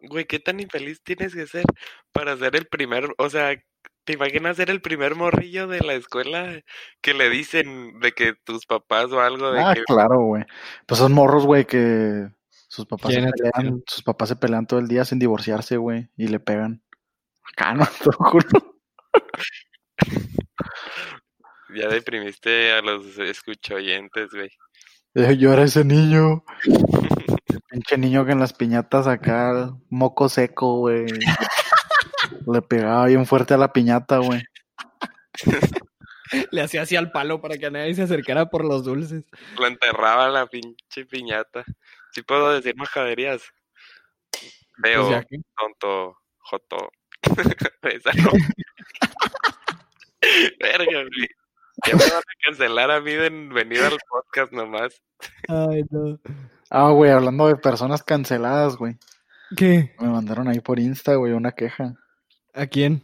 Güey, 0.00 0.26
¿qué 0.26 0.38
tan 0.38 0.60
infeliz 0.60 1.02
tienes 1.02 1.34
que 1.34 1.46
ser 1.46 1.64
para 2.12 2.36
ser 2.36 2.54
el 2.56 2.66
primer, 2.66 3.14
o 3.18 3.30
sea, 3.30 3.56
¿te 4.04 4.12
imaginas 4.12 4.56
ser 4.56 4.70
el 4.70 4.80
primer 4.80 5.16
morrillo 5.16 5.66
de 5.66 5.80
la 5.80 5.94
escuela 5.94 6.62
que 7.00 7.14
le 7.14 7.28
dicen 7.30 7.98
de 8.00 8.12
que 8.12 8.34
tus 8.44 8.64
papás 8.64 9.10
o 9.12 9.20
algo 9.20 9.50
de 9.50 9.60
Ah, 9.60 9.74
que 9.74 9.82
claro, 9.84 10.20
güey. 10.22 10.44
Pues 10.86 11.00
son 11.00 11.12
morros, 11.12 11.44
güey, 11.44 11.66
que 11.66 12.28
sus 12.68 12.86
papás 12.86 13.12
se 13.12 13.20
pelean, 13.20 13.82
sus 13.86 14.02
papás 14.02 14.28
se 14.28 14.36
pelean 14.36 14.66
todo 14.66 14.78
el 14.78 14.88
día 14.88 15.04
sin 15.04 15.18
divorciarse, 15.18 15.76
güey, 15.76 16.08
y 16.16 16.28
le 16.28 16.38
pegan. 16.38 16.82
Acá 17.52 17.74
no, 17.74 17.84
te 17.98 18.04
lo 18.06 18.12
juro. 18.12 18.48
ya 21.74 21.88
deprimiste 21.88 22.72
a 22.72 22.82
los 22.82 23.18
escuchoyentes, 23.18 24.30
güey? 24.30 24.50
Yo 25.38 25.52
era 25.52 25.64
ese 25.64 25.84
niño. 25.84 26.44
Pinche 27.70 27.98
niño 27.98 28.24
que 28.24 28.32
en 28.32 28.40
las 28.40 28.52
piñatas 28.52 29.06
acá, 29.06 29.70
moco 29.90 30.28
seco, 30.28 30.78
güey. 30.78 31.06
Le 32.46 32.62
pegaba 32.62 33.06
bien 33.06 33.26
fuerte 33.26 33.54
a 33.54 33.58
la 33.58 33.72
piñata, 33.72 34.18
güey. 34.18 34.42
Le 36.50 36.62
hacía 36.62 36.82
así 36.82 36.96
al 36.96 37.10
palo 37.10 37.40
para 37.40 37.58
que 37.58 37.70
nadie 37.70 37.94
se 37.94 38.02
acercara 38.02 38.50
por 38.50 38.64
los 38.64 38.84
dulces. 38.84 39.24
Lo 39.58 39.66
enterraba 39.66 40.28
la 40.28 40.46
pinche 40.46 41.06
piñata. 41.06 41.64
Sí 42.12 42.22
puedo 42.22 42.52
decir 42.52 42.76
majaderías. 42.76 43.42
Veo, 44.78 45.08
Pues 45.08 45.26
tonto, 45.56 46.16
joto. 46.38 46.90
Esa 47.82 48.12
no. 48.12 48.30
Verga, 50.60 50.86
güey. 50.86 51.28
Ya 51.86 51.94
me 51.94 52.04
van 52.04 52.18
a 52.18 52.44
cancelar 52.44 52.90
a 52.90 53.00
mí 53.00 53.12
de 53.12 53.30
venir 53.30 53.82
al 53.82 53.98
podcast 54.08 54.52
nomás. 54.52 55.00
Ay, 55.48 55.84
no. 55.90 56.18
Ah, 56.70 56.90
güey, 56.90 57.10
hablando 57.10 57.48
de 57.48 57.56
personas 57.56 58.02
canceladas, 58.02 58.76
güey. 58.76 58.96
¿Qué? 59.56 59.94
Me 59.98 60.08
mandaron 60.08 60.48
ahí 60.48 60.60
por 60.60 60.78
Insta, 60.78 61.14
güey, 61.14 61.32
una 61.32 61.52
queja. 61.52 61.94
¿A 62.52 62.66
quién? 62.66 63.02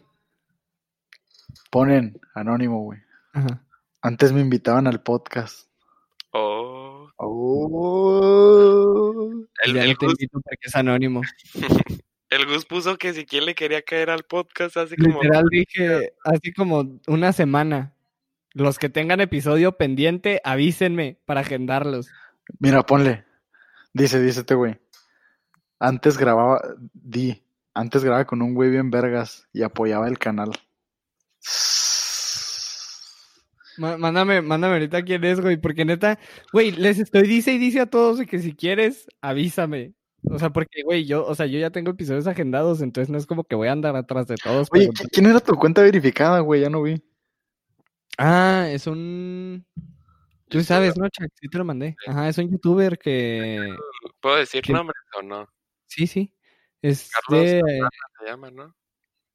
Ponen 1.71 2.21
anónimo, 2.35 2.83
güey. 2.83 3.01
Ajá. 3.33 3.63
Antes 4.03 4.33
me 4.33 4.43
invitaban 4.43 4.87
al 4.87 5.03
podcast. 5.03 5.67
Oh. 6.33 7.09
Oh. 7.17 8.65
El, 9.63 9.75
ya 9.75 9.85
el 9.85 9.97
te 9.97 10.07
Gus, 10.07 10.15
invito 10.21 10.41
porque 10.43 10.67
es 10.67 10.77
anónimo. 10.77 11.23
el 12.29 12.47
Gus 12.47 12.67
puso 12.67 12.99
que 12.99 13.15
si 13.15 13.25
quién 13.25 13.47
le 13.47 13.55
quería 13.55 13.81
caer 13.81 14.11
al 14.11 14.25
podcast 14.25 14.77
así 14.77 14.97
como... 14.97 15.23
Literal 15.23 15.47
dije, 15.51 16.13
así 16.25 16.53
como 16.53 17.01
una 17.07 17.33
semana. 17.33 17.95
Los 18.53 18.79
que 18.79 18.91
tengan 18.91 19.21
episodio 19.21 19.79
pendiente, 19.79 20.43
avísenme 20.45 21.19
para 21.25 21.41
agendarlos. 21.41 22.11
Mira, 22.59 22.83
ponle. 22.85 23.25
Dice, 23.95 24.21
dice 24.21 24.41
este 24.41 24.55
güey. 24.55 24.77
Antes 25.79 26.19
grababa, 26.19 26.61
di, 26.93 27.43
antes 27.75 28.03
grababa 28.05 28.27
con 28.27 28.43
un 28.43 28.53
güey 28.55 28.71
bien 28.71 28.91
vergas 28.91 29.49
y 29.53 29.63
apoyaba 29.63 30.09
el 30.09 30.19
canal. 30.19 30.51
Má- 33.77 33.97
Mándame, 33.97 34.41
mándame 34.41 34.75
ahorita 34.75 35.03
quién 35.03 35.25
es, 35.25 35.41
güey, 35.41 35.57
porque 35.57 35.85
neta, 35.85 36.19
güey, 36.53 36.71
les 36.73 36.99
estoy 36.99 37.23
dice 37.27 37.53
y 37.53 37.59
dice 37.59 37.81
a 37.81 37.87
todos 37.87 38.25
que 38.27 38.39
si 38.39 38.55
quieres, 38.55 39.07
avísame. 39.21 39.95
O 40.31 40.39
sea, 40.39 40.51
porque, 40.51 40.83
güey, 40.85 41.05
yo, 41.05 41.27
o 41.27 41.35
sea, 41.35 41.47
yo 41.47 41.59
ya 41.59 41.71
tengo 41.71 41.91
episodios 41.91 42.27
agendados, 42.27 42.81
entonces 42.81 43.11
no 43.11 43.19
es 43.19 43.27
como 43.27 43.45
que 43.45 43.57
voy 43.57 43.69
a 43.69 43.73
andar 43.73 43.95
atrás 43.97 44.27
de 44.27 44.37
todos. 44.37 44.69
Oye, 44.71 44.89
pero- 44.89 44.93
¿qui- 44.93 45.09
¿quién 45.13 45.27
era 45.27 45.41
tu 45.41 45.55
cuenta 45.57 45.83
verificada, 45.83 46.41
güey? 46.41 46.63
Ya 46.63 46.71
no 46.71 46.83
vi. 46.83 47.03
Ah, 48.17 48.67
es 48.71 48.87
un... 48.87 49.67
Tú 50.59 50.63
sabes, 50.65 50.97
¿no, 50.97 51.09
Chuck? 51.09 51.29
Sí 51.35 51.49
te 51.49 51.59
lo 51.59 51.65
mandé. 51.65 51.97
Ajá, 52.07 52.29
es 52.29 52.39
un 52.39 52.49
youtuber 52.51 52.97
que... 52.99 53.75
¿Puedo 54.21 54.37
decir 54.37 54.63
¿Qué? 54.63 54.73
nombres 54.73 55.01
o 55.19 55.23
no? 55.23 55.49
Sí, 55.87 56.07
sí. 56.07 56.33
Es 56.81 57.11
Carlos 57.11 57.45
de 57.45 57.61
Santana 57.61 57.91
se 58.21 58.25
llama, 58.27 58.51
¿no? 58.51 58.75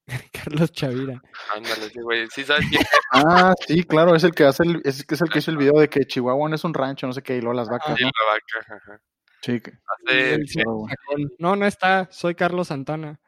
Carlos 0.31 0.71
Chavira. 0.71 1.21
Ándale, 1.55 1.89
sí, 1.89 1.99
güey. 2.01 2.27
Sí 2.29 2.43
sabes 2.43 2.65
quién 2.69 2.81
es. 2.81 2.87
Ah, 3.11 3.53
sí, 3.67 3.83
claro, 3.83 4.15
es 4.15 4.23
el 4.23 4.31
que 4.31 4.45
hace 4.45 4.63
el, 4.63 4.81
es, 4.85 5.05
es 5.09 5.21
el 5.21 5.29
que 5.29 5.39
hizo 5.39 5.51
el 5.51 5.57
video 5.57 5.73
de 5.79 5.89
que 5.89 6.05
Chihuahua 6.05 6.47
no 6.47 6.55
es 6.55 6.63
un 6.63 6.73
rancho, 6.73 7.05
no 7.05 7.13
sé 7.13 7.21
qué, 7.21 7.35
y 7.35 7.41
luego 7.41 7.53
las 7.53 7.67
vacas, 7.69 7.97
Sí, 7.97 8.03
¿no? 8.03 8.09
la 8.09 8.31
vaca. 8.31 8.75
ajá. 8.85 9.01
Sí, 9.41 9.59
que- 9.59 9.73
Hace- 10.07 10.33
El. 10.35 11.31
No, 11.37 11.55
no 11.55 11.65
está. 11.65 12.07
Soy 12.11 12.33
Carlos 12.35 12.67
Santana. 12.69 13.19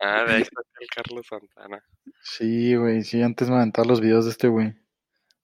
Ah, 0.00 0.24
de 0.24 0.34
ahí 0.34 0.42
está 0.50 0.60
el 0.80 0.88
Carlos 0.94 1.26
Santana. 1.28 1.82
sí, 2.22 2.74
güey, 2.76 3.02
sí, 3.02 3.22
antes 3.22 3.48
me 3.50 3.56
aventaba 3.56 3.86
los 3.88 4.00
videos 4.00 4.24
de 4.24 4.30
este 4.30 4.48
güey. 4.48 4.74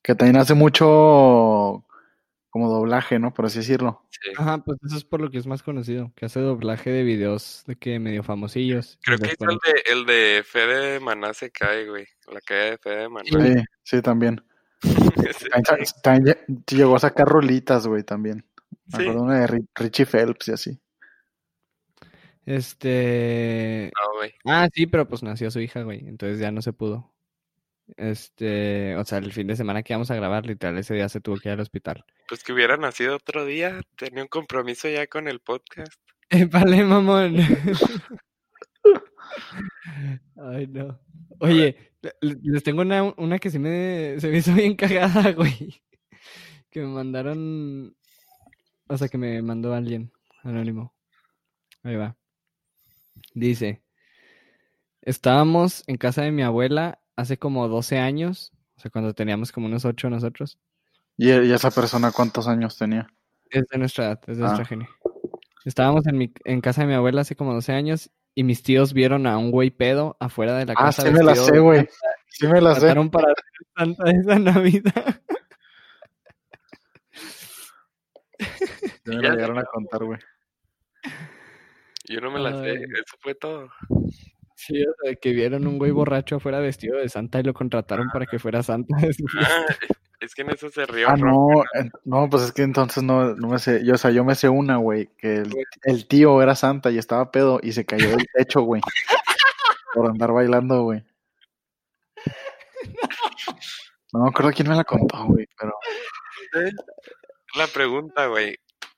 Que 0.04 0.14
también 0.14 0.36
hace 0.36 0.52
mucho 0.54 1.82
como 2.50 2.68
doblaje, 2.70 3.18
¿no? 3.18 3.32
Por 3.34 3.46
así 3.46 3.58
decirlo. 3.60 4.06
Sí. 4.10 4.30
Ajá, 4.38 4.58
pues 4.58 4.78
eso 4.86 4.96
es 4.98 5.04
por 5.04 5.20
lo 5.20 5.30
que 5.30 5.38
es 5.38 5.46
más 5.46 5.62
conocido. 5.64 6.12
Que 6.14 6.26
hace 6.26 6.38
doblaje 6.40 6.90
de 6.90 7.02
videos 7.02 7.64
de 7.66 7.74
que 7.76 7.98
medio 7.98 8.22
famosillos. 8.22 8.98
Creo 9.02 9.18
que 9.18 9.28
hizo 9.32 9.50
el 9.50 9.56
de, 9.56 9.92
el 9.92 10.06
de 10.06 10.44
Fede 10.44 10.92
de 10.92 11.00
Maná 11.00 11.32
se 11.34 11.50
cae, 11.50 11.88
güey. 11.88 12.06
La 12.32 12.40
caída 12.42 12.70
de 12.72 12.78
Fede 12.78 12.96
de 12.98 13.08
Maná. 13.08 13.24
Sí, 13.26 13.64
sí, 13.82 14.02
también. 14.02 14.44
Sí. 15.38 15.46
También, 16.02 16.36
llegó 16.70 16.96
a 16.96 17.00
sacar 17.00 17.26
rolitas, 17.26 17.86
güey, 17.86 18.02
también. 18.02 18.44
Me 18.92 18.98
Sí. 18.98 19.02
acuerdo 19.02 19.22
una 19.22 19.40
de 19.40 19.46
Ri- 19.48 19.68
Richie 19.74 20.04
Phelps 20.04 20.48
y 20.48 20.52
así. 20.52 20.80
Este. 22.46 23.90
No, 23.94 24.18
güey. 24.18 24.34
Ah, 24.44 24.68
sí, 24.72 24.86
pero 24.86 25.08
pues 25.08 25.22
nació 25.22 25.50
su 25.50 25.60
hija, 25.60 25.82
güey. 25.82 26.06
Entonces 26.06 26.38
ya 26.38 26.50
no 26.52 26.60
se 26.60 26.72
pudo. 26.74 27.13
Este. 27.96 28.96
O 28.96 29.04
sea, 29.04 29.18
el 29.18 29.32
fin 29.32 29.46
de 29.46 29.56
semana 29.56 29.82
que 29.82 29.92
íbamos 29.92 30.10
a 30.10 30.14
grabar, 30.16 30.46
literal, 30.46 30.78
ese 30.78 30.94
día 30.94 31.08
se 31.08 31.20
tuvo 31.20 31.36
que 31.36 31.48
ir 31.48 31.52
al 31.54 31.60
hospital. 31.60 32.04
Pues 32.28 32.42
que 32.42 32.52
hubiera 32.52 32.76
nacido 32.76 33.16
otro 33.16 33.44
día. 33.44 33.80
Tenía 33.96 34.22
un 34.22 34.28
compromiso 34.28 34.88
ya 34.88 35.06
con 35.06 35.28
el 35.28 35.40
podcast. 35.40 36.00
Vale, 36.50 36.84
mamón. 36.84 37.36
Ay, 40.36 40.66
no. 40.66 41.00
Oye, 41.40 41.76
le- 42.20 42.38
les 42.42 42.62
tengo 42.62 42.82
una, 42.82 43.02
una 43.16 43.38
que 43.38 43.50
sí 43.50 43.58
me, 43.58 44.16
se 44.20 44.28
me 44.28 44.38
hizo 44.38 44.54
bien 44.54 44.76
cagada, 44.76 45.32
güey. 45.32 45.82
Que 46.70 46.80
me 46.80 46.86
mandaron. 46.88 47.96
O 48.88 48.96
sea, 48.98 49.08
que 49.08 49.18
me 49.18 49.40
mandó 49.42 49.72
alguien 49.74 50.12
anónimo. 50.42 50.94
Ahí 51.82 51.96
va. 51.96 52.16
Dice: 53.34 53.82
Estábamos 55.02 55.84
en 55.86 55.96
casa 55.96 56.22
de 56.22 56.32
mi 56.32 56.42
abuela 56.42 57.00
hace 57.16 57.38
como 57.38 57.68
12 57.68 57.98
años. 57.98 58.52
O 58.76 58.80
sea, 58.80 58.90
cuando 58.90 59.14
teníamos 59.14 59.52
como 59.52 59.66
unos 59.66 59.84
8 59.84 60.10
nosotros. 60.10 60.58
¿Y, 61.16 61.30
y 61.30 61.52
esa 61.52 61.70
persona 61.70 62.10
cuántos 62.12 62.48
años 62.48 62.76
tenía? 62.76 63.06
Es 63.50 63.64
de 63.68 63.78
nuestra 63.78 64.06
edad, 64.06 64.20
es 64.26 64.36
de 64.38 64.42
Ah. 64.44 64.46
nuestra 64.48 64.64
gene. 64.64 64.88
Estábamos 65.64 66.06
en, 66.06 66.18
mi, 66.18 66.32
en 66.44 66.60
casa 66.60 66.80
de 66.82 66.88
mi 66.88 66.94
abuela 66.94 67.20
hace 67.22 67.36
como 67.36 67.54
12 67.54 67.72
años 67.72 68.10
y 68.34 68.42
mis 68.42 68.62
tíos 68.62 68.92
vieron 68.92 69.26
a 69.26 69.38
un 69.38 69.50
güey 69.50 69.70
pedo 69.70 70.16
afuera 70.20 70.56
de 70.58 70.66
la 70.66 70.74
Ah, 70.76 70.86
casa. 70.86 71.02
sí 71.02 71.10
me 71.10 71.22
la 71.22 71.34
sé, 71.36 71.58
güey. 71.58 71.88
Sí 72.28 72.46
me 72.48 72.60
la 72.60 72.74
sé. 72.74 72.92
Para 73.10 73.32
hacer 73.32 73.44
Santa 73.76 74.10
esa 74.10 74.38
Navidad. 74.38 74.92
Sí 78.38 79.10
me 79.10 79.16
Ya 79.16 79.20
la 79.22 79.28
sé. 79.30 79.34
llegaron 79.36 79.58
a 79.58 79.64
contar, 79.64 80.04
güey. 80.04 80.18
Yo 82.08 82.20
no 82.20 82.30
me 82.30 82.40
la 82.40 82.52
sé. 82.62 82.74
Eso 82.74 83.16
fue 83.20 83.34
todo. 83.34 83.68
Sí, 84.66 84.82
o 84.82 84.94
sea, 85.02 85.14
que 85.16 85.32
vieron 85.32 85.66
un 85.66 85.78
güey 85.78 85.90
borracho 85.90 86.36
afuera 86.36 86.58
vestido 86.58 86.98
de 86.98 87.08
Santa 87.10 87.38
y 87.38 87.42
lo 87.42 87.52
contrataron 87.52 88.08
para 88.10 88.24
que 88.24 88.38
fuera 88.38 88.62
Santa. 88.62 88.96
Ah, 89.46 89.66
es 90.20 90.34
que 90.34 90.40
en 90.40 90.50
eso 90.50 90.70
se 90.70 90.86
rió 90.86 91.08
Ah, 91.10 91.16
no, 91.16 91.64
no, 92.04 92.30
pues 92.30 92.44
es 92.44 92.52
que 92.52 92.62
entonces 92.62 93.02
no, 93.02 93.34
no 93.34 93.48
me 93.48 93.58
sé. 93.58 93.84
Yo, 93.84 93.94
o 93.94 93.98
sea, 93.98 94.10
yo 94.10 94.24
me 94.24 94.34
sé 94.34 94.48
una, 94.48 94.78
güey, 94.78 95.10
que 95.18 95.36
el, 95.36 95.52
el 95.82 96.08
tío 96.08 96.40
era 96.40 96.54
santa 96.54 96.90
y 96.90 96.96
estaba 96.96 97.30
pedo 97.30 97.60
y 97.62 97.72
se 97.72 97.84
cayó 97.84 98.08
del 98.08 98.26
techo, 98.32 98.62
güey. 98.62 98.80
Por 99.92 100.06
andar 100.06 100.32
bailando, 100.32 100.82
güey. 100.84 101.04
No 104.14 104.20
me 104.22 104.28
acuerdo 104.30 104.52
quién 104.52 104.68
me 104.68 104.76
la 104.76 104.84
contó, 104.84 105.26
güey, 105.26 105.46
pero 105.58 105.72
La 107.56 107.66
pregunta, 107.66 108.26
güey. 108.28 108.56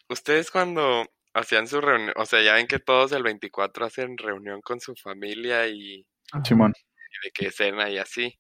¿Ustedes 0.09 0.53
cuando 0.53 1.05
hacían 1.37 1.69
su 1.69 1.81
reunión, 1.81 2.13
o 2.17 2.25
sea, 2.25 2.43
ya 2.43 2.55
ven 2.55 2.67
que 2.67 2.79
todos 2.79 3.13
el 3.13 3.23
24 3.23 3.85
hacen 3.87 4.17
reunión 4.17 4.63
con 4.63 4.81
su 4.81 4.95
familia 4.97 5.69
y, 5.69 6.07
Simón. 6.45 6.73
y 6.77 7.27
de 7.27 7.31
que 7.33 7.51
cena 7.51 7.91
y 7.91 7.99
así? 7.99 8.39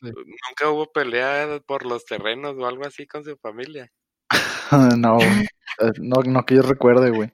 Sí. 0.00 0.10
¿Nunca 0.14 0.70
hubo 0.70 0.90
pelea 0.90 1.60
por 1.66 1.84
los 1.84 2.06
terrenos 2.06 2.56
o 2.56 2.66
algo 2.66 2.86
así 2.86 3.06
con 3.06 3.22
su 3.22 3.36
familia? 3.36 3.92
no. 4.98 5.18
Eh, 5.20 5.92
no, 5.98 6.22
no 6.24 6.44
que 6.46 6.54
yo 6.56 6.62
recuerde, 6.62 7.10
güey. 7.10 7.30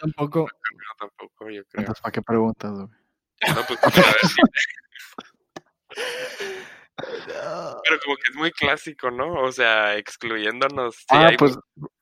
Tampoco. 0.00 0.40
No, 0.40 0.94
tampoco, 0.98 1.50
yo 1.50 1.62
creo. 1.66 1.80
Entonces, 1.80 2.00
¿para 2.00 2.12
qué 2.12 2.22
preguntas, 2.22 2.72
güey? 2.72 2.88
No, 3.54 3.62
pues, 3.66 3.78
a 3.82 3.90
ver, 3.90 4.16
sí. 4.22 4.42
Pero 7.84 8.00
como 8.04 8.16
que 8.16 8.30
es 8.30 8.36
muy 8.36 8.50
clásico, 8.52 9.10
¿no? 9.10 9.42
O 9.42 9.52
sea, 9.52 9.96
excluyéndonos. 9.96 10.96
sí 10.96 11.04
ah, 11.10 11.28
hay- 11.28 11.36
pues, 11.36 11.56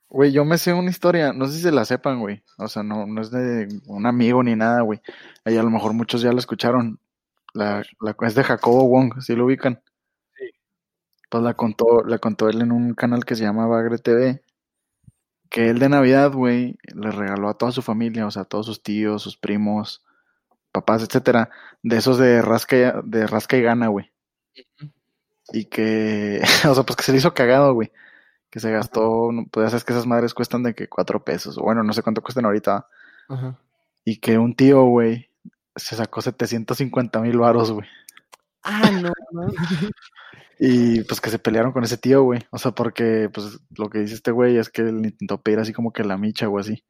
güey, 0.09 0.31
yo 0.31 0.45
me 0.45 0.57
sé 0.57 0.73
una 0.73 0.89
historia, 0.89 1.33
no 1.33 1.45
sé 1.47 1.53
si 1.53 1.61
se 1.61 1.71
la 1.71 1.85
sepan, 1.85 2.19
güey. 2.19 2.43
O 2.57 2.67
sea, 2.67 2.83
no, 2.83 3.05
no 3.05 3.21
es 3.21 3.31
de 3.31 3.67
un 3.87 4.05
amigo 4.05 4.43
ni 4.43 4.55
nada, 4.55 4.81
güey. 4.81 5.01
Ahí 5.45 5.57
a 5.57 5.63
lo 5.63 5.69
mejor 5.69 5.93
muchos 5.93 6.21
ya 6.21 6.31
la 6.31 6.39
escucharon. 6.39 6.99
La, 7.53 7.83
la, 8.01 8.15
es 8.21 8.35
de 8.35 8.43
Jacobo 8.43 8.87
Wong, 8.87 9.21
¿sí 9.21 9.35
lo 9.35 9.45
ubican? 9.45 9.81
Sí. 10.37 10.45
Pues 11.29 11.43
la 11.43 11.55
contó, 11.55 12.03
la 12.05 12.19
contó 12.19 12.49
él 12.49 12.61
en 12.61 12.71
un 12.71 12.93
canal 12.95 13.25
que 13.25 13.35
se 13.35 13.43
llama 13.43 13.67
Bagre 13.67 13.97
TV. 13.99 14.43
Que 15.49 15.69
él 15.69 15.79
de 15.79 15.89
Navidad, 15.89 16.31
güey, 16.33 16.77
le 16.93 17.11
regaló 17.11 17.49
a 17.49 17.57
toda 17.57 17.71
su 17.71 17.81
familia, 17.81 18.27
o 18.27 18.31
sea, 18.31 18.43
a 18.43 18.45
todos 18.45 18.65
sus 18.65 18.83
tíos, 18.83 19.21
sus 19.23 19.37
primos, 19.37 20.03
papás, 20.71 21.03
etcétera, 21.03 21.49
de 21.83 21.97
esos 21.97 22.17
de 22.17 22.41
rasca 22.41 23.01
de 23.03 23.27
rasca 23.27 23.57
y 23.57 23.61
gana, 23.61 23.87
güey. 23.87 24.11
Y 25.53 25.65
que, 25.65 26.41
o 26.69 26.75
sea, 26.75 26.83
pues 26.83 26.97
que 26.97 27.03
se 27.03 27.11
le 27.11 27.19
hizo 27.19 27.33
cagado, 27.33 27.73
güey. 27.73 27.91
Que 28.57 28.61
se 28.61 28.71
gastó, 28.71 29.29
pues 29.51 29.65
ya 29.65 29.69
sabes 29.69 29.83
que 29.83 29.93
esas 29.93 30.07
madres 30.07 30.33
cuestan 30.33 30.63
de 30.63 30.73
que 30.73 30.89
cuatro 30.89 31.23
pesos, 31.23 31.57
bueno, 31.57 31.83
no 31.83 31.93
sé 31.93 32.01
cuánto 32.01 32.23
cuestan 32.23 32.45
ahorita. 32.45 32.87
Ajá. 33.29 33.59
Y 34.03 34.17
que 34.17 34.39
un 34.39 34.55
tío, 34.55 34.83
güey, 34.85 35.29
se 35.75 35.95
sacó 35.95 36.23
750 36.23 37.21
mil 37.21 37.37
varos, 37.37 37.71
güey. 37.71 37.87
Ah, 38.63 38.89
no, 38.89 39.11
no. 39.31 39.47
Y 40.57 41.03
pues 41.03 41.21
que 41.21 41.29
se 41.29 41.37
pelearon 41.37 41.71
con 41.71 41.83
ese 41.83 41.97
tío, 41.97 42.23
güey. 42.23 42.39
O 42.49 42.57
sea, 42.57 42.71
porque 42.71 43.29
pues 43.31 43.59
lo 43.77 43.91
que 43.91 43.99
dice 43.99 44.15
este 44.15 44.31
güey 44.31 44.57
es 44.57 44.69
que 44.69 44.81
él 44.81 45.05
intentó 45.05 45.39
pedir 45.39 45.59
así 45.59 45.71
como 45.71 45.93
que 45.93 46.03
la 46.03 46.17
micha 46.17 46.49
o 46.49 46.57
así. 46.57 46.83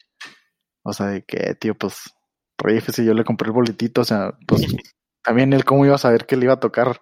O 0.83 0.93
sea, 0.93 1.07
de 1.07 1.25
que, 1.25 1.53
tío, 1.55 1.75
pues, 1.75 2.15
rífese, 2.57 3.03
yo 3.03 3.13
le 3.13 3.25
compré 3.25 3.47
el 3.47 3.53
boletito. 3.53 4.01
O 4.01 4.05
sea, 4.05 4.37
pues, 4.47 4.61
también 5.21 5.51
él 5.51 5.65
cómo 5.65 5.85
iba 5.85 5.95
a 5.95 5.97
saber 5.97 6.25
que 6.25 6.37
le 6.37 6.45
iba 6.45 6.53
a 6.53 6.61
tocar 6.61 7.01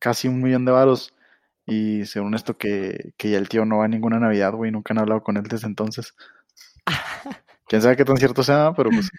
casi 0.00 0.26
un 0.26 0.42
millón 0.42 0.64
de 0.64 0.72
varos. 0.72 1.14
Y 1.66 2.04
según 2.06 2.34
esto 2.34 2.56
que, 2.56 3.12
que 3.16 3.30
ya 3.30 3.38
el 3.38 3.48
tío 3.48 3.64
no 3.64 3.78
va 3.78 3.86
a 3.86 3.88
ninguna 3.88 4.20
Navidad, 4.20 4.52
güey, 4.52 4.70
nunca 4.70 4.94
han 4.94 4.98
hablado 4.98 5.22
con 5.22 5.36
él 5.36 5.42
desde 5.44 5.66
entonces. 5.66 6.14
Quién 7.68 7.82
sabe 7.82 7.96
qué 7.96 8.04
tan 8.04 8.16
cierto 8.16 8.42
sea, 8.44 8.72
pero 8.76 8.90
pues, 8.90 9.10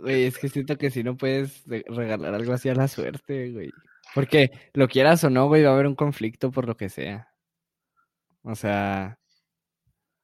Güey, 0.00 0.24
es 0.24 0.38
que 0.38 0.48
siento 0.48 0.76
que 0.76 0.90
si 0.90 1.02
no 1.02 1.16
puedes 1.16 1.64
de- 1.66 1.84
regalar 1.88 2.34
algo 2.34 2.52
así 2.52 2.68
a 2.68 2.74
la 2.74 2.88
suerte, 2.88 3.52
güey. 3.52 3.70
Porque 4.14 4.50
lo 4.74 4.88
quieras 4.88 5.24
o 5.24 5.30
no, 5.30 5.46
güey, 5.46 5.62
va 5.62 5.70
a 5.70 5.74
haber 5.74 5.86
un 5.86 5.94
conflicto 5.94 6.50
por 6.50 6.66
lo 6.66 6.76
que 6.76 6.88
sea. 6.88 7.28
O 8.42 8.54
sea, 8.54 9.18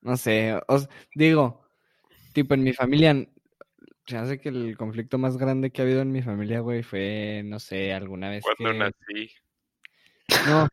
no 0.03 0.17
sé, 0.17 0.61
os 0.69 0.89
digo, 1.15 1.67
tipo 2.35 2.55
en 2.55 2.63
mi 2.63 2.73
familia, 2.73 3.15
se 4.07 4.17
hace 4.17 4.39
que 4.41 4.51
el 4.51 4.77
conflicto 4.77 5.17
más 5.19 5.37
grande 5.37 5.71
que 5.71 5.81
ha 5.81 5.85
habido 5.85 6.03
en 6.03 6.13
mi 6.13 6.21
familia, 6.23 6.61
güey, 6.61 6.83
fue, 6.83 7.43
no 7.45 7.59
sé, 7.59 7.93
alguna 7.95 8.29
vez 8.29 8.43
Cuando 8.43 8.73
que... 8.73 8.79
nací. 8.79 9.33
No. 10.47 10.69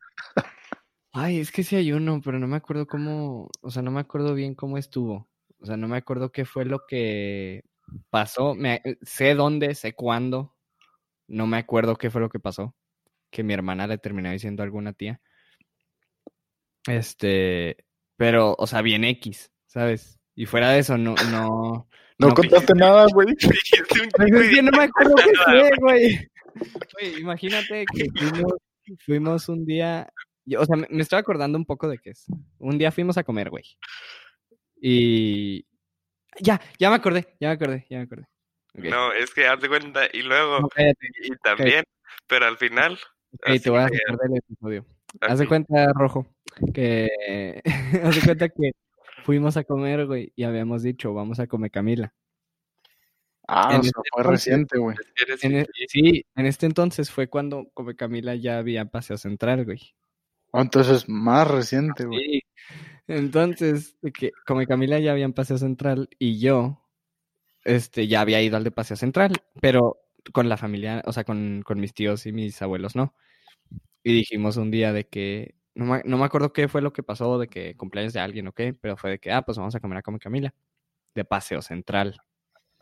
Ay, 1.12 1.40
es 1.40 1.50
que 1.50 1.62
sí 1.62 1.76
hay 1.76 1.92
uno, 1.92 2.20
pero 2.24 2.38
no 2.38 2.46
me 2.46 2.56
acuerdo 2.56 2.86
cómo, 2.86 3.50
o 3.60 3.70
sea, 3.70 3.82
no 3.82 3.90
me 3.90 4.00
acuerdo 4.00 4.34
bien 4.34 4.54
cómo 4.54 4.78
estuvo. 4.78 5.28
O 5.60 5.66
sea, 5.66 5.76
no 5.76 5.88
me 5.88 5.96
acuerdo 5.96 6.30
qué 6.30 6.44
fue 6.44 6.64
lo 6.64 6.86
que 6.86 7.64
pasó. 8.10 8.54
Me, 8.54 8.82
sé 9.02 9.34
dónde, 9.34 9.74
sé 9.74 9.94
cuándo. 9.94 10.54
No 11.26 11.46
me 11.46 11.58
acuerdo 11.58 11.96
qué 11.96 12.10
fue 12.10 12.20
lo 12.20 12.28
que 12.28 12.38
pasó. 12.38 12.74
Que 13.30 13.42
mi 13.42 13.54
hermana 13.54 13.86
le 13.86 13.98
terminó 13.98 14.30
diciendo 14.30 14.62
a 14.62 14.66
alguna 14.66 14.92
tía. 14.92 15.20
Este, 16.86 17.84
pero, 18.16 18.54
o 18.58 18.66
sea, 18.66 18.82
bien 18.82 19.04
X, 19.04 19.50
¿sabes? 19.66 20.18
Y 20.34 20.46
fuera 20.46 20.70
de 20.70 20.78
eso, 20.78 20.96
no, 20.96 21.14
no. 21.30 21.88
no 22.18 22.28
no- 22.28 22.34
contaste 22.34 22.74
nada, 22.74 23.06
güey. 23.12 23.34
Pues 24.16 24.62
no 24.62 24.70
me 24.70 24.84
acuerdo 24.84 25.14
qué 25.16 25.32
fue, 25.44 25.70
güey. 25.80 26.28
Güey, 26.94 27.20
imagínate 27.20 27.84
que 27.92 28.06
fuimos, 28.16 28.52
fuimos 29.04 29.48
un 29.48 29.64
día. 29.64 30.12
yo- 30.44 30.60
o 30.60 30.64
sea, 30.64 30.76
me, 30.76 30.86
me 30.90 31.02
estoy 31.02 31.18
acordando 31.18 31.58
un 31.58 31.64
poco 31.64 31.88
de 31.88 31.98
qué 31.98 32.10
es. 32.10 32.26
Un 32.58 32.78
día 32.78 32.90
fuimos 32.90 33.18
a 33.18 33.24
comer, 33.24 33.50
güey. 33.50 33.64
Y. 34.80 35.66
Ya, 36.40 36.60
ya 36.78 36.88
me 36.90 36.96
acordé, 36.96 37.36
ya 37.40 37.48
me 37.48 37.54
acordé, 37.54 37.86
ya 37.90 37.98
me 37.98 38.04
acordé. 38.04 38.26
No, 38.74 39.12
es 39.12 39.34
que 39.34 39.46
haz 39.46 39.60
de 39.60 39.68
cuenta, 39.68 40.02
y 40.12 40.22
luego, 40.22 40.60
No, 40.60 40.68
y 40.78 41.36
también, 41.42 41.82
pero 42.28 42.46
al 42.46 42.56
final, 42.58 42.96
Ok, 43.32 43.60
te 43.62 43.70
voy 43.70 43.80
a 43.80 43.88
recordar 43.88 44.30
el 44.30 44.36
episodio. 44.38 44.86
Haz 45.20 45.38
de 45.40 45.48
cuenta, 45.48 45.92
Rojo, 45.94 46.26
que... 46.72 47.60
Haz 48.04 48.14
de 48.14 48.22
cuenta 48.22 48.48
que 48.48 48.70
fuimos 49.24 49.56
a 49.56 49.64
comer, 49.64 50.06
güey, 50.06 50.32
y 50.36 50.44
habíamos 50.44 50.82
dicho, 50.82 51.12
vamos 51.12 51.40
a 51.40 51.46
comer 51.48 51.70
Camila. 51.72 52.14
Ah, 53.50 53.78
o 53.78 53.82
sea, 53.82 53.92
fue 54.12 54.22
reciente, 54.24 54.78
güey. 54.78 54.94
E, 55.42 55.66
sí, 55.88 56.26
en 56.36 56.46
este 56.46 56.66
entonces 56.66 57.10
fue 57.10 57.28
cuando 57.28 57.70
Come 57.72 57.96
Camila 57.96 58.34
ya 58.34 58.58
había 58.58 58.84
Paseo 58.84 59.16
Central, 59.16 59.64
güey. 59.64 59.94
Oh, 60.50 60.60
entonces 60.60 61.08
más 61.08 61.48
reciente, 61.48 62.04
güey. 62.04 62.20
Sí. 62.20 62.42
Entonces, 63.06 63.96
que 64.12 64.32
Come 64.46 64.66
Camila 64.66 64.98
ya 64.98 65.12
había 65.12 65.24
en 65.24 65.32
Paseo 65.32 65.56
Central 65.56 66.10
y 66.18 66.38
yo 66.38 66.86
este, 67.64 68.06
ya 68.06 68.20
había 68.20 68.42
ido 68.42 68.58
al 68.58 68.64
de 68.64 68.70
Paseo 68.70 68.98
Central, 68.98 69.32
pero 69.62 69.96
con 70.34 70.50
la 70.50 70.58
familia, 70.58 71.02
o 71.06 71.12
sea, 71.14 71.24
con, 71.24 71.62
con 71.64 71.80
mis 71.80 71.94
tíos 71.94 72.26
y 72.26 72.32
mis 72.32 72.60
abuelos, 72.60 72.96
¿no? 72.96 73.14
Y 74.02 74.12
dijimos 74.12 74.58
un 74.58 74.70
día 74.70 74.92
de 74.92 75.06
que, 75.06 75.54
no 75.74 75.86
me, 75.86 76.02
no 76.04 76.18
me 76.18 76.24
acuerdo 76.26 76.52
qué 76.52 76.68
fue 76.68 76.82
lo 76.82 76.92
que 76.92 77.02
pasó, 77.02 77.38
de 77.38 77.48
que 77.48 77.76
cumpleaños 77.76 78.12
de 78.12 78.20
alguien 78.20 78.46
o 78.48 78.52
qué, 78.52 78.74
pero 78.74 78.98
fue 78.98 79.12
de 79.12 79.18
que, 79.18 79.32
ah, 79.32 79.40
pues 79.40 79.56
vamos 79.56 79.74
a 79.74 79.80
comer 79.80 79.98
a 79.98 80.02
Come 80.02 80.18
Camila, 80.18 80.54
de 81.14 81.24
Paseo 81.24 81.62
Central 81.62 82.20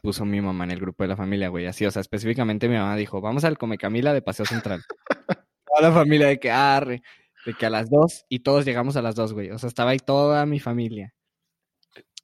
puso 0.02 0.24
mi 0.24 0.40
mamá 0.40 0.64
en 0.64 0.72
el 0.72 0.80
grupo 0.80 1.04
de 1.04 1.08
la 1.08 1.16
familia, 1.16 1.48
güey. 1.48 1.66
Así, 1.66 1.86
o 1.86 1.90
sea, 1.90 2.00
específicamente 2.00 2.68
mi 2.68 2.76
mamá 2.76 2.96
dijo, 2.96 3.20
vamos 3.20 3.44
al 3.44 3.58
Come 3.58 3.78
Camila 3.78 4.12
de 4.14 4.22
Paseo 4.22 4.46
Central. 4.46 4.82
toda 5.66 5.82
la 5.90 5.92
familia 5.92 6.28
de 6.28 6.38
que 6.38 6.50
arre, 6.50 7.02
de 7.46 7.54
que 7.54 7.66
a 7.66 7.70
las 7.70 7.90
dos, 7.90 8.24
y 8.28 8.40
todos 8.40 8.64
llegamos 8.64 8.96
a 8.96 9.02
las 9.02 9.14
dos, 9.14 9.32
güey. 9.32 9.50
O 9.50 9.58
sea, 9.58 9.68
estaba 9.68 9.90
ahí 9.90 9.98
toda 9.98 10.46
mi 10.46 10.60
familia, 10.60 11.14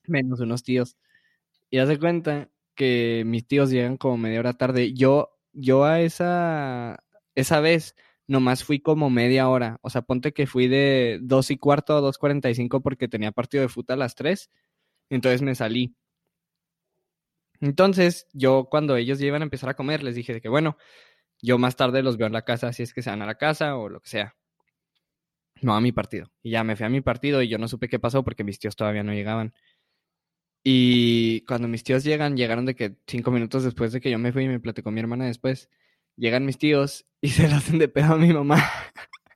menos 0.06 0.40
unos 0.40 0.62
tíos. 0.62 0.96
Y 1.70 1.78
hace 1.78 1.98
cuenta 1.98 2.50
que 2.74 3.24
mis 3.26 3.46
tíos 3.46 3.70
llegan 3.70 3.96
como 3.96 4.18
media 4.18 4.40
hora 4.40 4.54
tarde. 4.54 4.94
Yo, 4.94 5.30
yo 5.52 5.84
a 5.84 6.00
esa, 6.00 7.04
esa 7.34 7.60
vez 7.60 7.94
nomás 8.26 8.64
fui 8.64 8.80
como 8.80 9.10
media 9.10 9.48
hora. 9.48 9.78
O 9.82 9.90
sea, 9.90 10.02
ponte 10.02 10.32
que 10.32 10.46
fui 10.46 10.68
de 10.68 11.18
dos 11.22 11.50
y 11.50 11.58
cuarto 11.58 11.96
a 11.96 12.00
dos 12.00 12.18
cuarenta 12.18 12.50
y 12.50 12.54
cinco 12.54 12.82
porque 12.82 13.08
tenía 13.08 13.32
partido 13.32 13.62
de 13.62 13.68
fútbol 13.68 13.94
a 13.94 13.96
las 13.98 14.14
tres. 14.14 14.50
Entonces 15.10 15.42
me 15.42 15.54
salí. 15.54 15.94
Entonces, 17.62 18.26
yo 18.32 18.66
cuando 18.68 18.96
ellos 18.96 19.20
iban 19.22 19.40
a 19.40 19.44
empezar 19.44 19.70
a 19.70 19.74
comer, 19.74 20.02
les 20.02 20.16
dije 20.16 20.34
de 20.34 20.40
que, 20.40 20.48
bueno, 20.48 20.76
yo 21.40 21.58
más 21.58 21.76
tarde 21.76 22.02
los 22.02 22.16
veo 22.18 22.26
en 22.26 22.32
la 22.34 22.42
casa, 22.44 22.72
si 22.72 22.82
es 22.82 22.92
que 22.92 23.02
se 23.02 23.10
van 23.10 23.22
a 23.22 23.26
la 23.26 23.36
casa 23.36 23.76
o 23.76 23.88
lo 23.88 24.00
que 24.00 24.10
sea. 24.10 24.36
No 25.62 25.74
a 25.76 25.80
mi 25.80 25.92
partido. 25.92 26.32
Y 26.42 26.50
ya 26.50 26.64
me 26.64 26.74
fui 26.76 26.86
a 26.86 26.88
mi 26.88 27.00
partido 27.02 27.40
y 27.40 27.48
yo 27.48 27.58
no 27.58 27.68
supe 27.68 27.88
qué 27.88 28.00
pasó 28.00 28.24
porque 28.24 28.42
mis 28.44 28.58
tíos 28.58 28.74
todavía 28.74 29.04
no 29.04 29.14
llegaban. 29.14 29.54
Y 30.64 31.42
cuando 31.46 31.68
mis 31.68 31.84
tíos 31.84 32.02
llegan, 32.04 32.36
llegaron 32.36 32.66
de 32.66 32.74
que 32.74 32.96
cinco 33.06 33.30
minutos 33.30 33.62
después 33.62 33.92
de 33.92 34.00
que 34.00 34.10
yo 34.10 34.18
me 34.18 34.32
fui 34.32 34.44
y 34.44 34.48
me 34.48 34.60
platicó 34.60 34.90
mi 34.90 35.00
hermana 35.00 35.26
después, 35.26 35.70
llegan 36.16 36.44
mis 36.44 36.58
tíos 36.58 37.06
y 37.20 37.28
se 37.30 37.48
lo 37.48 37.56
hacen 37.56 37.78
de 37.78 37.88
pedo 37.88 38.14
a 38.14 38.18
mi 38.18 38.32
mamá. 38.32 38.58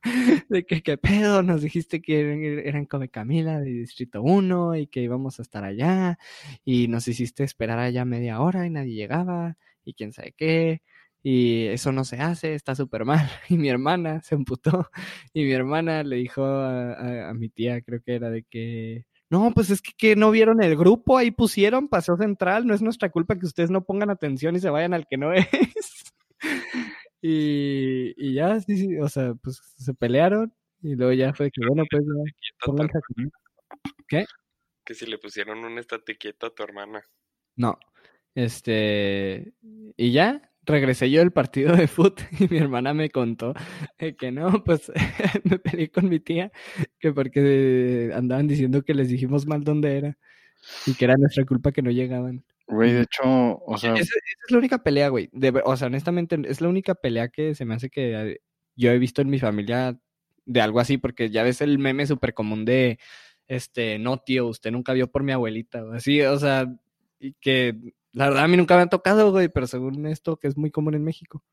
de 0.49 0.65
que 0.65 0.81
qué 0.81 0.97
pedo, 0.97 1.43
nos 1.43 1.61
dijiste 1.61 2.01
que 2.01 2.19
eran, 2.19 2.43
eran 2.43 2.85
Come 2.85 3.09
Camila 3.09 3.59
de 3.59 3.71
Distrito 3.71 4.21
1 4.21 4.75
y 4.75 4.87
que 4.87 5.01
íbamos 5.01 5.39
a 5.39 5.41
estar 5.41 5.63
allá 5.63 6.17
y 6.65 6.87
nos 6.87 7.07
hiciste 7.07 7.43
esperar 7.43 7.79
allá 7.79 8.05
media 8.05 8.41
hora 8.41 8.65
y 8.65 8.69
nadie 8.69 8.95
llegaba 8.95 9.57
y 9.83 9.93
quién 9.93 10.13
sabe 10.13 10.33
qué 10.37 10.81
y 11.23 11.67
eso 11.67 11.91
no 11.91 12.05
se 12.05 12.17
hace, 12.17 12.53
está 12.53 12.73
súper 12.75 13.03
mal. 13.03 13.29
Y 13.49 13.57
mi 13.57 13.69
hermana 13.69 14.21
se 14.21 14.35
emputó 14.35 14.89
y 15.33 15.43
mi 15.43 15.51
hermana 15.51 16.03
le 16.03 16.17
dijo 16.17 16.45
a, 16.45 17.33
mi 17.33 17.49
tía, 17.49 17.81
creo 17.81 18.01
que 18.01 18.15
era 18.15 18.29
de 18.29 18.43
que, 18.43 19.05
no, 19.29 19.51
pues 19.53 19.69
es 19.69 19.81
que, 19.81 19.91
que, 19.97 20.15
no 20.15 20.31
vieron 20.31 20.63
el 20.63 20.77
grupo, 20.77 21.17
ahí 21.17 21.31
pusieron 21.31 21.89
Paseo 21.89 22.15
Central, 22.17 22.65
no 22.65 22.73
es 22.73 22.81
nuestra 22.81 23.09
culpa 23.09 23.37
que 23.37 23.45
ustedes 23.45 23.69
no 23.69 23.83
pongan 23.83 24.09
atención 24.09 24.55
y 24.55 24.59
se 24.61 24.69
vayan 24.69 24.93
al 24.93 25.05
que 25.07 25.17
no 25.17 25.33
es. 25.33 25.47
Y, 27.21 28.13
y 28.17 28.33
ya, 28.33 28.59
sí, 28.59 28.77
sí, 28.77 28.97
o 28.99 29.09
sea, 29.09 29.33
pues 29.35 29.59
se 29.77 29.93
pelearon 29.93 30.53
y 30.81 30.95
luego 30.95 31.13
ya 31.13 31.33
fue 31.33 31.49
que, 31.51 31.65
bueno, 31.67 31.83
pues 31.89 32.03
ya, 32.05 33.29
¿Qué? 34.07 34.25
Que 34.85 34.93
si 34.93 35.05
le 35.05 35.17
pusieron 35.17 35.63
un 35.65 35.77
estate 35.79 36.17
quieto 36.17 36.45
a 36.45 36.53
tu 36.53 36.63
hermana. 36.63 37.03
No, 37.55 37.79
este, 38.35 39.53
y 39.97 40.11
ya, 40.11 40.51
regresé 40.61 41.09
yo 41.09 41.21
del 41.21 41.31
partido 41.31 41.75
de 41.75 41.87
foot 41.87 42.21
y 42.39 42.47
mi 42.47 42.57
hermana 42.57 42.93
me 42.93 43.09
contó 43.09 43.55
que 43.97 44.31
no, 44.31 44.63
pues 44.63 44.91
me 45.43 45.57
peleé 45.57 45.89
con 45.89 46.07
mi 46.07 46.19
tía, 46.19 46.51
que 46.99 47.11
porque 47.13 48.11
andaban 48.13 48.47
diciendo 48.47 48.83
que 48.83 48.93
les 48.93 49.09
dijimos 49.09 49.47
mal 49.47 49.63
dónde 49.63 49.97
era 49.97 50.17
y 50.85 50.93
que 50.93 51.05
era 51.05 51.15
nuestra 51.17 51.45
culpa 51.45 51.71
que 51.71 51.81
no 51.81 51.89
llegaban. 51.89 52.45
Güey, 52.67 52.93
de 52.93 53.01
hecho, 53.01 53.23
o 53.23 53.77
sea... 53.77 53.93
Esa, 53.93 54.01
es 54.01 54.51
la 54.51 54.57
única 54.57 54.83
pelea, 54.83 55.09
güey. 55.09 55.29
o 55.63 55.77
sea, 55.77 55.87
honestamente, 55.87 56.37
es 56.45 56.61
la 56.61 56.67
única 56.67 56.95
pelea 56.95 57.29
que 57.29 57.55
se 57.55 57.65
me 57.65 57.75
hace 57.75 57.89
que 57.89 58.39
yo 58.75 58.91
he 58.91 58.99
visto 58.99 59.21
en 59.21 59.29
mi 59.29 59.39
familia 59.39 59.97
de 60.45 60.61
algo 60.61 60.79
así, 60.79 60.97
porque 60.97 61.29
ya 61.29 61.43
ves 61.43 61.61
el 61.61 61.79
meme 61.79 62.05
súper 62.05 62.33
común 62.33 62.65
de, 62.65 62.99
este, 63.47 63.99
no, 63.99 64.17
tío, 64.17 64.47
usted 64.47 64.71
nunca 64.71 64.93
vio 64.93 65.09
por 65.09 65.23
mi 65.23 65.31
abuelita, 65.31 65.83
o 65.83 65.93
así, 65.93 66.21
o 66.21 66.37
sea, 66.39 66.67
y 67.19 67.33
que 67.33 67.75
la 68.11 68.29
verdad 68.29 68.43
a 68.43 68.47
mí 68.47 68.57
nunca 68.57 68.75
me 68.75 68.83
ha 68.83 68.87
tocado, 68.87 69.31
güey, 69.31 69.49
pero 69.49 69.67
según 69.67 70.05
esto, 70.05 70.37
que 70.37 70.47
es 70.47 70.57
muy 70.57 70.71
común 70.71 70.95
en 70.95 71.03
México. 71.03 71.43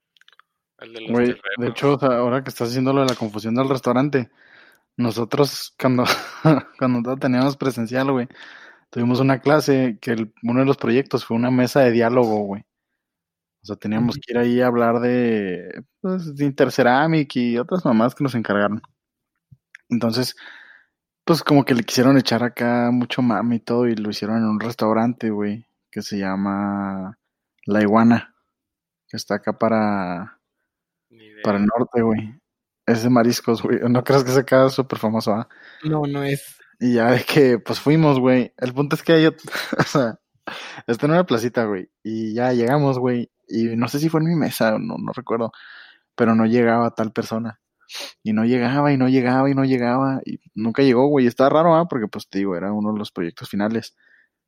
Güey, 1.09 1.35
de 1.59 1.69
hecho, 1.69 1.99
ahora 2.03 2.43
que 2.43 2.51
estás 2.51 2.69
haciendo 2.71 2.93
lo 2.93 3.03
de 3.03 3.09
la 3.09 3.15
confusión 3.15 3.55
del 3.55 3.69
restaurante, 3.69 4.31
nosotros 4.97 5.75
cuando, 5.79 6.05
cuando 6.79 7.17
teníamos 7.17 7.57
presencial, 7.57 8.11
güey, 8.11 8.29
tuvimos 8.95 9.19
una 9.19 9.41
clase 9.41 9.99
que 10.01 10.31
uno 10.45 10.61
de 10.61 10.67
los 10.67 10.77
proyectos 10.77 11.25
fue 11.25 11.37
una 11.37 11.51
mesa 11.51 11.81
de 11.81 11.91
diálogo, 11.91 12.45
güey. 12.45 12.63
O 13.61 13.67
sea, 13.67 13.75
teníamos 13.75 14.15
que 14.15 14.33
ir 14.33 14.39
ahí 14.39 14.61
a 14.61 14.69
hablar 14.69 15.01
de, 15.01 15.83
pues, 16.01 16.37
de 16.37 16.45
Interceramic 16.45 17.35
y 17.35 17.59
otras 17.59 17.85
mamás 17.85 18.15
que 18.15 18.23
nos 18.23 18.37
encargaron. 18.37 18.81
Entonces, 19.89 20.37
pues 21.25 21.43
como 21.43 21.65
que 21.65 21.75
le 21.75 21.83
quisieron 21.83 22.17
echar 22.19 22.45
acá 22.45 22.91
mucho 22.93 23.21
mami 23.21 23.57
y 23.57 23.61
todo 23.61 23.89
y 23.89 23.97
lo 23.97 24.11
hicieron 24.11 24.37
en 24.37 24.45
un 24.45 24.61
restaurante, 24.61 25.31
güey, 25.31 25.67
que 25.91 26.01
se 26.01 26.17
llama 26.17 27.19
La 27.67 27.83
Iguana, 27.83 28.37
que 29.09 29.17
está 29.17 29.37
acá 29.37 29.59
para, 29.59 30.39
para 31.43 31.59
el 31.59 31.67
norte, 31.67 32.01
güey. 32.01 32.41
Es 32.87 33.03
de 33.03 33.11
mariscos, 33.11 33.61
güey. 33.61 33.81
No 33.91 34.05
crees 34.05 34.23
que 34.23 34.31
se 34.31 34.45
queda 34.45 34.71
súper 34.71 35.01
famoso, 35.01 35.33
¿ah? 35.33 35.49
No, 35.83 36.03
no 36.07 36.23
es. 36.23 36.61
Y 36.85 36.93
ya 36.93 37.15
es 37.15 37.25
que, 37.25 37.59
pues 37.59 37.81
fuimos, 37.81 38.21
güey. 38.21 38.53
El 38.59 38.75
punto 38.75 38.95
es 38.95 39.03
que 39.03 39.15
hay, 39.15 39.27
o 39.79 39.83
sea, 39.87 40.21
está 40.87 41.07
en 41.07 41.13
una 41.13 41.25
placita, 41.25 41.65
güey. 41.65 41.89
Y 42.03 42.35
ya 42.35 42.53
llegamos, 42.53 42.99
güey. 42.99 43.31
Y 43.49 43.75
no 43.75 43.89
sé 43.89 43.99
si 43.99 44.11
fue 44.11 44.21
en 44.21 44.27
mi 44.27 44.37
mesa, 44.37 44.73
no, 44.79 44.97
no 44.99 45.13
recuerdo. 45.15 45.51
Pero 46.15 46.35
no 46.35 46.45
llegaba 46.45 46.95
tal 46.95 47.11
persona. 47.11 47.59
Y 48.23 48.35
no 48.35 48.45
llegaba, 48.45 48.93
y 48.93 48.99
no 48.99 49.09
llegaba, 49.09 49.49
y 49.49 49.55
no 49.55 49.65
llegaba. 49.65 50.21
Y 50.27 50.41
nunca 50.55 50.83
llegó, 50.83 51.07
güey. 51.07 51.27
Está 51.27 51.49
raro, 51.49 51.75
¿ah? 51.75 51.89
Porque, 51.89 52.07
pues 52.07 52.29
te 52.29 52.41
digo, 52.41 52.55
era 52.55 52.71
uno 52.71 52.93
de 52.93 52.99
los 52.99 53.11
proyectos 53.13 53.49
finales. 53.49 53.97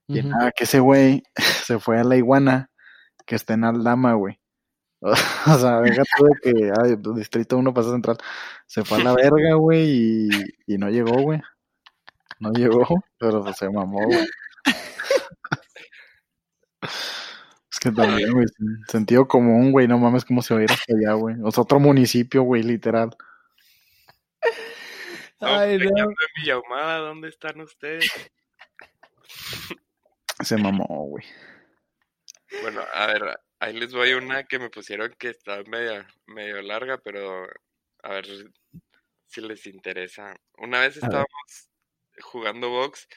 Y 0.06 0.22
nada, 0.22 0.52
que 0.52 0.64
ese 0.64 0.80
güey 0.80 1.22
se 1.64 1.78
fue 1.78 1.98
a 1.98 2.04
la 2.04 2.16
iguana 2.16 2.70
que 3.24 3.36
está 3.36 3.54
en 3.54 3.64
Aldama, 3.64 4.12
güey. 4.12 4.38
O 5.46 5.58
sea, 5.58 5.80
venga 5.80 6.02
tú 6.18 6.24
de 6.26 6.52
que 6.52 6.72
ay, 6.82 6.96
Distrito 7.16 7.56
1 7.56 7.72
pasa 7.72 7.92
central. 7.92 8.18
Se 8.66 8.84
fue 8.84 9.00
a 9.00 9.04
la 9.04 9.14
verga, 9.14 9.54
güey, 9.54 9.86
y, 9.88 10.28
y 10.66 10.78
no 10.78 10.90
llegó, 10.90 11.22
güey. 11.22 11.40
No 12.38 12.52
llegó, 12.52 12.86
pero 13.18 13.42
pues 13.42 13.56
se 13.56 13.70
mamó, 13.70 14.04
güey. 14.04 14.26
Es 17.70 17.80
que 17.80 17.90
también, 17.90 18.32
güey, 18.32 18.46
sentido 18.88 19.26
común, 19.28 19.72
güey, 19.72 19.86
no 19.88 19.98
mames 19.98 20.24
cómo 20.24 20.42
se 20.42 20.54
va 20.54 20.60
a 20.60 20.64
ir 20.64 20.72
hasta 20.72 20.94
allá, 20.94 21.12
güey. 21.14 21.36
O 21.42 21.50
sea, 21.50 21.62
otro 21.62 21.78
municipio, 21.78 22.42
güey, 22.42 22.62
literal. 22.62 23.16
Ay, 25.40 25.78
no. 25.78 26.08
¿dónde 27.00 27.28
están 27.28 27.60
ustedes? 27.60 28.10
Se 30.42 30.56
mamó, 30.56 30.86
güey. 30.86 31.24
Bueno, 32.62 32.82
a 32.94 33.06
ver, 33.08 33.38
ahí 33.60 33.74
les 33.74 33.92
voy 33.92 34.14
una 34.14 34.44
que 34.44 34.58
me 34.58 34.70
pusieron 34.70 35.14
que 35.18 35.28
está 35.28 35.62
medio, 35.64 36.04
medio 36.26 36.62
larga, 36.62 36.98
pero 36.98 37.46
a 38.02 38.08
ver 38.10 38.26
si 39.26 39.40
les 39.40 39.66
interesa. 39.66 40.34
Una 40.58 40.80
vez 40.80 40.96
estábamos 40.96 41.68
jugando 42.22 42.70
box 42.70 43.08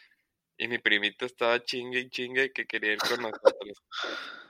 y 0.58 0.68
mi 0.68 0.78
primito 0.78 1.26
estaba 1.26 1.64
chingue 1.64 2.00
y 2.00 2.10
chingue 2.10 2.52
que 2.52 2.66
quería 2.66 2.94
ir 2.94 3.00
con 3.00 3.22
nosotros. 3.22 3.82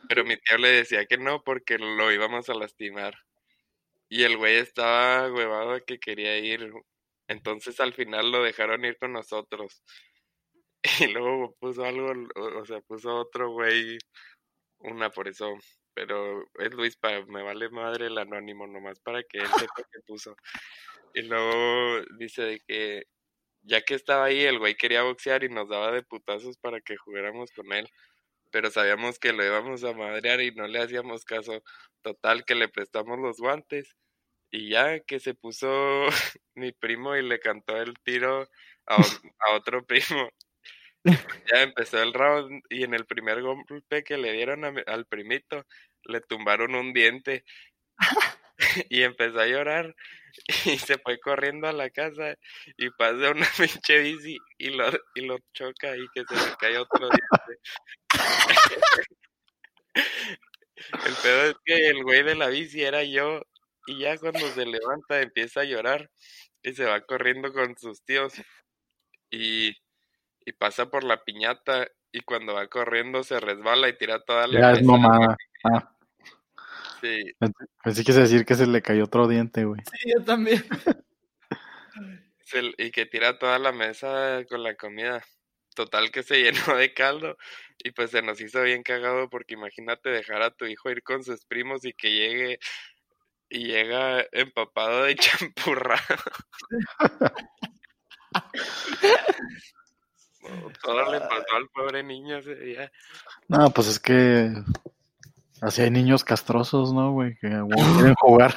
Pero 0.07 0.25
mi 0.25 0.37
tío 0.37 0.57
le 0.57 0.69
decía 0.69 1.05
que 1.05 1.17
no 1.17 1.43
porque 1.43 1.77
lo 1.77 2.11
íbamos 2.11 2.49
a 2.49 2.55
lastimar. 2.55 3.15
Y 4.09 4.23
el 4.23 4.37
güey 4.37 4.55
estaba 4.55 5.31
huevado 5.31 5.79
que 5.85 5.99
quería 5.99 6.37
ir. 6.39 6.73
Entonces 7.27 7.79
al 7.79 7.93
final 7.93 8.31
lo 8.31 8.43
dejaron 8.43 8.85
ir 8.85 8.97
con 8.97 9.13
nosotros. 9.13 9.83
Y 11.07 11.07
luego 11.07 11.55
puso 11.59 11.83
algo, 11.83 12.13
o 12.35 12.65
sea, 12.65 12.79
puso 12.81 13.13
otro 13.13 13.51
güey, 13.51 13.97
una 14.79 15.09
por 15.09 15.27
eso. 15.27 15.53
Pero 15.93 16.49
es 16.55 16.73
Luis, 16.73 16.95
para, 16.95 17.25
me 17.25 17.43
vale 17.43 17.69
madre 17.69 18.07
el 18.07 18.17
anónimo, 18.17 18.65
nomás 18.65 18.99
para 19.01 19.21
que 19.23 19.39
él 19.39 19.47
sepa 19.59 19.83
que 19.91 19.99
puso. 20.07 20.35
Y 21.13 21.23
luego 21.23 22.01
dice 22.17 22.43
de 22.43 22.59
que 22.61 23.03
ya 23.63 23.81
que 23.81 23.95
estaba 23.95 24.25
ahí, 24.25 24.43
el 24.43 24.59
güey 24.59 24.75
quería 24.75 25.03
boxear 25.03 25.43
y 25.43 25.49
nos 25.49 25.69
daba 25.69 25.91
de 25.91 26.03
putazos 26.03 26.57
para 26.57 26.81
que 26.81 26.97
jugáramos 26.97 27.51
con 27.51 27.71
él. 27.73 27.89
Pero 28.51 28.71
sabíamos 28.71 29.19
que 29.19 29.33
lo 29.33 29.45
íbamos 29.45 29.83
a 29.83 29.93
madrear 29.93 30.41
y 30.41 30.51
no 30.53 30.67
le 30.67 30.79
hacíamos 30.81 31.25
caso. 31.25 31.63
Total, 32.03 32.45
que 32.45 32.55
le 32.55 32.69
prestamos 32.69 33.19
los 33.19 33.37
guantes. 33.39 33.95
Y 34.51 34.69
ya 34.71 34.99
que 35.01 35.19
se 35.19 35.35
puso 35.35 35.69
mi 36.55 36.71
primo 36.73 37.15
y 37.17 37.23
le 37.23 37.39
cantó 37.39 37.77
el 37.81 37.95
tiro 38.03 38.49
a, 38.87 38.95
a 38.97 39.55
otro 39.55 39.85
primo. 39.87 40.29
Ya 41.51 41.63
empezó 41.63 42.01
el 42.01 42.13
round 42.13 42.61
y 42.69 42.83
en 42.83 42.93
el 42.93 43.05
primer 43.05 43.41
golpe 43.41 44.03
que 44.03 44.17
le 44.17 44.33
dieron 44.33 44.63
al 44.65 45.05
primito, 45.05 45.65
le 46.03 46.21
tumbaron 46.21 46.75
un 46.75 46.93
diente 46.93 47.43
y 48.89 49.03
empezó 49.03 49.39
a 49.39 49.47
llorar 49.47 49.95
y 50.65 50.77
se 50.77 50.97
fue 50.97 51.19
corriendo 51.19 51.67
a 51.67 51.73
la 51.73 51.89
casa 51.89 52.35
y 52.77 52.89
pasa 52.91 53.31
una 53.31 53.47
pinche 53.57 53.99
bici 53.99 54.37
y 54.57 54.69
lo, 54.69 54.89
y 55.15 55.21
lo 55.21 55.37
choca 55.53 55.95
y 55.95 56.07
que 56.13 56.23
se 56.25 56.35
le 56.35 56.55
cae 56.59 56.77
otro 56.77 57.09
diente. 57.09 57.61
El 61.05 61.13
pedo 61.21 61.43
es 61.45 61.55
que 61.65 61.89
el 61.89 62.03
güey 62.03 62.23
de 62.23 62.35
la 62.35 62.47
bici 62.47 62.83
era 62.83 63.03
yo 63.03 63.41
y 63.87 63.99
ya 63.99 64.17
cuando 64.17 64.47
se 64.49 64.65
levanta 64.65 65.21
empieza 65.21 65.61
a 65.61 65.65
llorar 65.65 66.09
y 66.61 66.73
se 66.73 66.85
va 66.85 67.01
corriendo 67.01 67.51
con 67.53 67.77
sus 67.77 68.03
tíos 68.03 68.33
y, 69.31 69.75
y 70.45 70.51
pasa 70.57 70.89
por 70.89 71.03
la 71.03 71.23
piñata 71.23 71.87
y 72.11 72.21
cuando 72.21 72.53
va 72.55 72.67
corriendo 72.67 73.23
se 73.23 73.39
resbala 73.39 73.89
y 73.89 73.97
tira 73.97 74.23
toda 74.23 74.47
la... 74.47 74.59
Ya 74.59 74.71
es 74.73 74.83
mamada. 74.83 75.37
Ah. 75.63 75.95
Sí. 77.01 77.33
Así 77.83 78.03
que 78.03 78.13
decir 78.13 78.45
que 78.45 78.55
se 78.55 78.67
le 78.67 78.81
cayó 78.81 79.05
otro 79.05 79.27
diente, 79.27 79.65
güey. 79.65 79.81
Sí, 79.91 80.11
yo 80.15 80.23
también. 80.23 80.63
y 82.77 82.91
que 82.91 83.05
tira 83.05 83.37
toda 83.37 83.59
la 83.59 83.71
mesa 83.71 84.43
con 84.49 84.63
la 84.63 84.75
comida. 84.75 85.23
Total 85.75 86.11
que 86.11 86.23
se 86.23 86.41
llenó 86.43 86.75
de 86.75 86.93
caldo 86.93 87.37
y 87.77 87.91
pues 87.91 88.11
se 88.11 88.21
nos 88.21 88.41
hizo 88.41 88.61
bien 88.63 88.83
cagado 88.83 89.29
porque 89.29 89.53
imagínate 89.53 90.09
dejar 90.09 90.41
a 90.41 90.51
tu 90.51 90.65
hijo 90.65 90.89
ir 90.89 91.03
con 91.03 91.23
sus 91.23 91.45
primos 91.45 91.85
y 91.85 91.93
que 91.93 92.11
llegue 92.11 92.59
y 93.49 93.67
llega 93.67 94.25
empapado 94.31 95.03
de 95.03 95.15
champurrado. 95.15 96.23
todo 100.83 101.11
le 101.11 101.19
pasó 101.19 101.55
al 101.55 101.69
pobre 101.69 102.03
niño 102.03 102.37
ese 102.37 102.55
día. 102.55 102.91
No, 103.47 103.71
pues 103.71 103.87
es 103.87 103.99
que 103.99 104.51
así 105.61 105.81
hay 105.81 105.91
niños 105.91 106.23
castrosos, 106.23 106.93
¿no, 106.93 107.13
güey? 107.13 107.37
Que 107.39 107.49
quieren 107.97 108.15
jugar. 108.15 108.55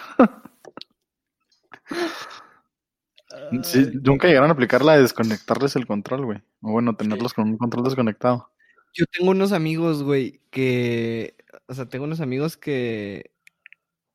Sí, 3.64 3.88
nunca 4.02 4.28
llegaron 4.28 4.50
a 4.50 4.52
aplicar 4.52 4.84
la 4.84 4.94
de 4.94 5.02
desconectarles 5.02 5.76
el 5.76 5.86
control, 5.86 6.24
güey. 6.24 6.38
O 6.62 6.72
bueno, 6.72 6.96
tenerlos 6.96 7.34
con 7.34 7.48
un 7.48 7.58
control 7.58 7.84
desconectado. 7.84 8.50
Yo 8.94 9.04
tengo 9.06 9.30
unos 9.30 9.52
amigos, 9.52 10.02
güey, 10.02 10.40
que. 10.50 11.36
O 11.66 11.74
sea, 11.74 11.88
tengo 11.88 12.04
unos 12.04 12.20
amigos 12.20 12.56
que. 12.56 13.30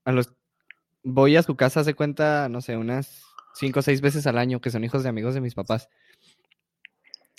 A 0.06 0.12
los. 0.12 0.34
Voy 1.04 1.36
a 1.38 1.44
su 1.44 1.56
casa, 1.56 1.84
se 1.84 1.94
cuenta, 1.94 2.50
no 2.50 2.62
sé, 2.62 2.78
unas 2.78 3.24
cinco 3.54 3.80
o 3.80 3.82
seis 3.82 4.02
veces 4.02 4.28
al 4.28 4.38
año, 4.38 4.62
que 4.62 4.72
son 4.72 4.84
hijos 4.84 5.04
de 5.04 5.10
amigos 5.10 5.34
de 5.34 5.42
mis 5.42 5.56
papás. 5.56 5.90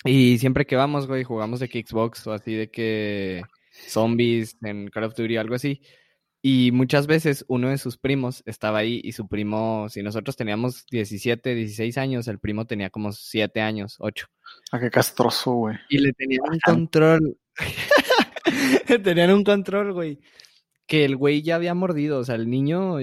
Y 0.03 0.37
siempre 0.37 0.65
que 0.65 0.75
vamos, 0.75 1.07
güey, 1.07 1.23
jugamos 1.23 1.59
de 1.59 1.67
Xbox 1.67 2.25
o 2.27 2.33
así 2.33 2.55
de 2.55 2.69
que. 2.71 3.43
Zombies 3.87 4.57
en 4.61 4.89
Call 4.89 5.05
of 5.05 5.15
Duty 5.15 5.37
o 5.37 5.41
algo 5.41 5.55
así. 5.55 5.81
Y 6.41 6.71
muchas 6.71 7.05
veces 7.05 7.43
uno 7.49 7.69
de 7.69 7.77
sus 7.77 7.97
primos 7.97 8.43
estaba 8.45 8.79
ahí 8.79 9.01
y 9.03 9.11
su 9.11 9.27
primo, 9.27 9.87
si 9.89 10.01
nosotros 10.01 10.37
teníamos 10.37 10.85
17, 10.89 11.53
16 11.53 11.97
años, 11.97 12.27
el 12.29 12.39
primo 12.39 12.65
tenía 12.65 12.89
como 12.89 13.11
7 13.11 13.59
años, 13.59 13.97
8. 13.99 14.27
Ah, 14.71 14.79
qué 14.79 14.89
castroso, 14.89 15.51
güey. 15.51 15.77
Y 15.89 15.97
le 15.97 16.13
tenían 16.13 16.43
un 16.49 16.59
control. 16.59 17.37
le 18.87 18.99
tenían 18.99 19.31
un 19.31 19.43
control, 19.43 19.91
güey. 19.91 20.19
Que 20.87 21.03
el 21.03 21.17
güey 21.17 21.41
ya 21.43 21.55
había 21.55 21.73
mordido, 21.73 22.19
o 22.19 22.23
sea, 22.23 22.35
el 22.35 22.49
niño 22.49 22.97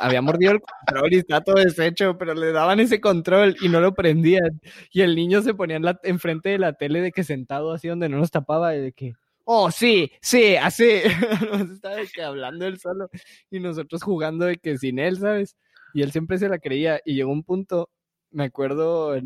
había 0.00 0.22
mordido 0.22 0.52
el 0.52 0.60
control 0.60 1.12
y 1.12 1.16
está 1.18 1.42
todo 1.42 1.56
deshecho, 1.56 2.16
pero 2.16 2.34
le 2.34 2.52
daban 2.52 2.80
ese 2.80 3.00
control 3.00 3.56
y 3.60 3.68
no 3.68 3.80
lo 3.80 3.94
prendían. 3.94 4.60
Y 4.90 5.02
el 5.02 5.16
niño 5.16 5.42
se 5.42 5.54
ponía 5.54 5.76
en 5.76 5.82
la, 5.82 6.00
enfrente 6.04 6.50
de 6.50 6.58
la 6.58 6.74
tele 6.74 7.00
de 7.02 7.12
que 7.12 7.24
sentado 7.24 7.72
así 7.72 7.88
donde 7.88 8.08
no 8.08 8.18
nos 8.18 8.30
tapaba, 8.30 8.70
de 8.70 8.92
que, 8.92 9.14
oh, 9.46 9.70
sí, 9.72 10.12
sí, 10.22 10.56
así. 10.56 11.02
Nos 11.52 11.80
de 11.82 12.08
que 12.14 12.22
hablando 12.22 12.66
él 12.66 12.80
solo 12.80 13.10
y 13.50 13.60
nosotros 13.60 14.02
jugando 14.04 14.46
de 14.46 14.58
que 14.58 14.78
sin 14.78 14.98
él, 15.00 15.18
¿sabes? 15.18 15.56
Y 15.94 16.02
él 16.02 16.12
siempre 16.12 16.38
se 16.38 16.48
la 16.50 16.58
creía 16.60 17.00
y 17.06 17.16
llegó 17.16 17.32
un 17.32 17.44
punto, 17.44 17.90
me 18.32 18.44
acuerdo, 18.44 19.16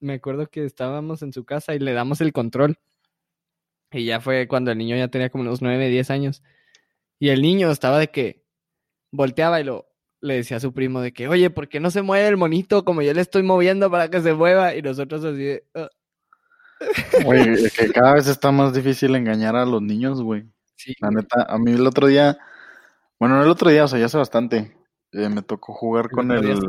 me 0.00 0.14
acuerdo 0.14 0.48
que 0.48 0.64
estábamos 0.66 1.22
en 1.22 1.32
su 1.34 1.44
casa 1.44 1.74
y 1.74 1.80
le 1.80 1.92
damos 1.94 2.20
el 2.22 2.32
control. 2.32 2.78
Y 3.92 4.04
ya 4.06 4.20
fue 4.20 4.48
cuando 4.48 4.70
el 4.72 4.78
niño 4.78 4.96
ya 4.96 5.08
tenía 5.08 5.30
como 5.30 5.42
unos 5.42 5.62
9, 5.62 5.88
10 5.88 6.10
años. 6.10 6.42
Y 7.20 7.30
el 7.30 7.42
niño 7.42 7.70
estaba 7.70 7.98
de 7.98 8.10
que 8.10 8.44
volteaba 9.12 9.60
y 9.60 9.64
lo 9.64 9.86
le 10.22 10.36
decía 10.36 10.58
a 10.58 10.60
su 10.60 10.74
primo 10.74 11.00
de 11.02 11.12
que, 11.14 11.28
oye, 11.28 11.50
¿por 11.50 11.68
qué 11.68 11.80
no 11.80 11.90
se 11.90 12.02
mueve 12.02 12.28
el 12.28 12.36
monito 12.38 12.84
como 12.84 13.02
yo 13.02 13.14
le 13.14 13.20
estoy 13.22 13.42
moviendo 13.44 13.90
para 13.90 14.10
que 14.10 14.20
se 14.22 14.34
mueva? 14.34 14.74
Y 14.76 14.82
nosotros 14.82 15.24
así 15.24 15.38
de, 15.44 15.64
"Ah". 15.74 15.88
Güey, 17.24 17.70
que 17.70 17.88
cada 17.92 18.14
vez 18.14 18.26
está 18.26 18.50
más 18.50 18.72
difícil 18.74 19.14
engañar 19.14 19.56
a 19.56 19.64
los 19.64 19.82
niños, 19.82 20.22
güey. 20.22 20.44
Sí, 20.76 20.94
La 21.00 21.10
neta, 21.10 21.46
a 21.48 21.58
mí 21.58 21.72
el 21.72 21.86
otro 21.86 22.06
día, 22.08 22.36
bueno, 23.18 23.36
no 23.36 23.44
el 23.44 23.50
otro 23.50 23.70
día, 23.70 23.84
o 23.84 23.88
sea, 23.88 23.98
ya 23.98 24.06
hace 24.06 24.18
bastante, 24.18 24.76
eh, 25.12 25.28
me 25.28 25.42
tocó 25.42 25.72
jugar 25.74 26.10
con 26.10 26.30
el 26.32 26.50
el, 26.50 26.60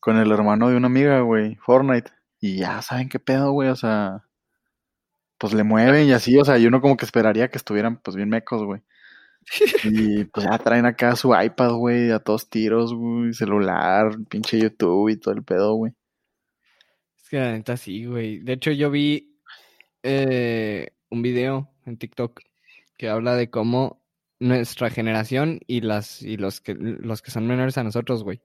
con 0.00 0.18
el 0.18 0.30
hermano 0.30 0.68
de 0.68 0.76
una 0.76 0.86
amiga, 0.86 1.20
güey, 1.20 1.56
Fortnite. 1.56 2.12
Y 2.40 2.58
ya 2.58 2.82
saben 2.82 3.08
qué 3.08 3.18
pedo, 3.18 3.52
güey, 3.52 3.70
o 3.70 3.76
sea, 3.76 4.24
pues 5.38 5.52
le 5.54 5.64
mueven 5.64 6.06
y 6.06 6.12
así, 6.12 6.38
o 6.38 6.44
sea, 6.44 6.58
yo 6.58 6.70
no 6.70 6.80
como 6.80 6.96
que 6.96 7.04
esperaría 7.04 7.48
que 7.48 7.58
estuvieran 7.58 7.98
pues 7.98 8.16
bien 8.16 8.28
mecos, 8.28 8.62
güey. 8.64 8.82
Y 9.84 10.24
pues 10.26 10.46
ya 10.46 10.58
traen 10.58 10.86
acá 10.86 11.16
su 11.16 11.34
iPad, 11.34 11.72
güey, 11.74 12.10
a 12.10 12.20
todos 12.20 12.48
tiros, 12.50 12.94
güey, 12.94 13.34
celular, 13.34 14.16
pinche 14.28 14.58
YouTube 14.58 15.10
y 15.10 15.16
todo 15.18 15.34
el 15.34 15.44
pedo, 15.44 15.74
güey. 15.74 15.94
Que 17.34 17.40
la 17.40 17.50
neta 17.50 17.76
sí, 17.76 18.04
güey. 18.04 18.38
De 18.38 18.52
hecho, 18.52 18.70
yo 18.70 18.92
vi 18.92 19.40
eh, 20.04 20.90
un 21.10 21.20
video 21.20 21.68
en 21.84 21.96
TikTok 21.98 22.40
que 22.96 23.08
habla 23.08 23.34
de 23.34 23.50
cómo 23.50 24.06
nuestra 24.38 24.88
generación 24.88 25.58
y 25.66 25.80
las 25.80 26.22
y 26.22 26.36
los 26.36 26.60
que 26.60 26.76
los 26.76 27.22
que 27.22 27.32
son 27.32 27.48
menores 27.48 27.76
a 27.76 27.82
nosotros, 27.82 28.22
güey, 28.22 28.40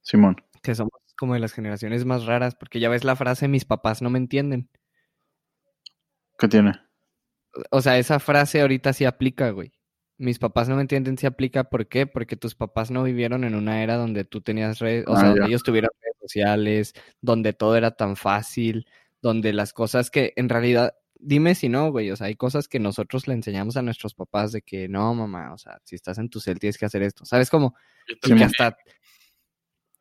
Simón. 0.00 0.36
que 0.62 0.74
somos 0.74 0.92
como 1.18 1.34
de 1.34 1.40
las 1.40 1.52
generaciones 1.52 2.06
más 2.06 2.24
raras, 2.24 2.54
porque 2.54 2.80
ya 2.80 2.88
ves 2.88 3.04
la 3.04 3.16
frase 3.16 3.48
mis 3.48 3.66
papás 3.66 4.00
no 4.00 4.08
me 4.08 4.16
entienden. 4.18 4.70
¿Qué 6.38 6.48
tiene? 6.48 6.72
O 7.70 7.82
sea, 7.82 7.98
esa 7.98 8.18
frase 8.18 8.62
ahorita 8.62 8.94
sí 8.94 9.04
aplica, 9.04 9.50
güey. 9.50 9.72
Mis 10.16 10.38
papás 10.38 10.70
no 10.70 10.76
me 10.76 10.80
entienden 10.80 11.18
si 11.18 11.26
aplica, 11.26 11.64
¿por 11.64 11.86
qué? 11.86 12.06
Porque 12.06 12.34
tus 12.36 12.54
papás 12.54 12.90
no 12.90 13.02
vivieron 13.02 13.44
en 13.44 13.54
una 13.54 13.82
era 13.82 13.96
donde 13.96 14.24
tú 14.24 14.40
tenías 14.40 14.78
redes, 14.78 15.04
o 15.06 15.12
Ah, 15.14 15.20
sea, 15.20 15.28
donde 15.28 15.44
ellos 15.48 15.62
tuvieron 15.62 15.90
redes 16.00 16.15
sociales, 16.26 16.92
donde 17.20 17.52
todo 17.52 17.76
era 17.76 17.92
tan 17.92 18.16
fácil, 18.16 18.86
donde 19.22 19.52
las 19.52 19.72
cosas 19.72 20.10
que 20.10 20.32
en 20.36 20.48
realidad, 20.48 20.94
dime 21.14 21.54
si 21.54 21.68
no, 21.68 21.90
güey, 21.90 22.10
o 22.10 22.16
sea, 22.16 22.26
hay 22.28 22.36
cosas 22.36 22.68
que 22.68 22.78
nosotros 22.78 23.26
le 23.28 23.34
enseñamos 23.34 23.76
a 23.76 23.82
nuestros 23.82 24.14
papás 24.14 24.52
de 24.52 24.62
que 24.62 24.88
no, 24.88 25.14
mamá, 25.14 25.52
o 25.52 25.58
sea, 25.58 25.80
si 25.84 25.94
estás 25.96 26.18
en 26.18 26.28
tu 26.28 26.40
cel 26.40 26.58
tienes 26.58 26.78
que 26.78 26.86
hacer 26.86 27.02
esto, 27.02 27.24
¿sabes 27.24 27.50
cómo? 27.50 27.74
Yo 28.06 28.14
Y 28.14 28.20
que 28.20 28.28
también, 28.28 28.48
hasta, 28.48 28.76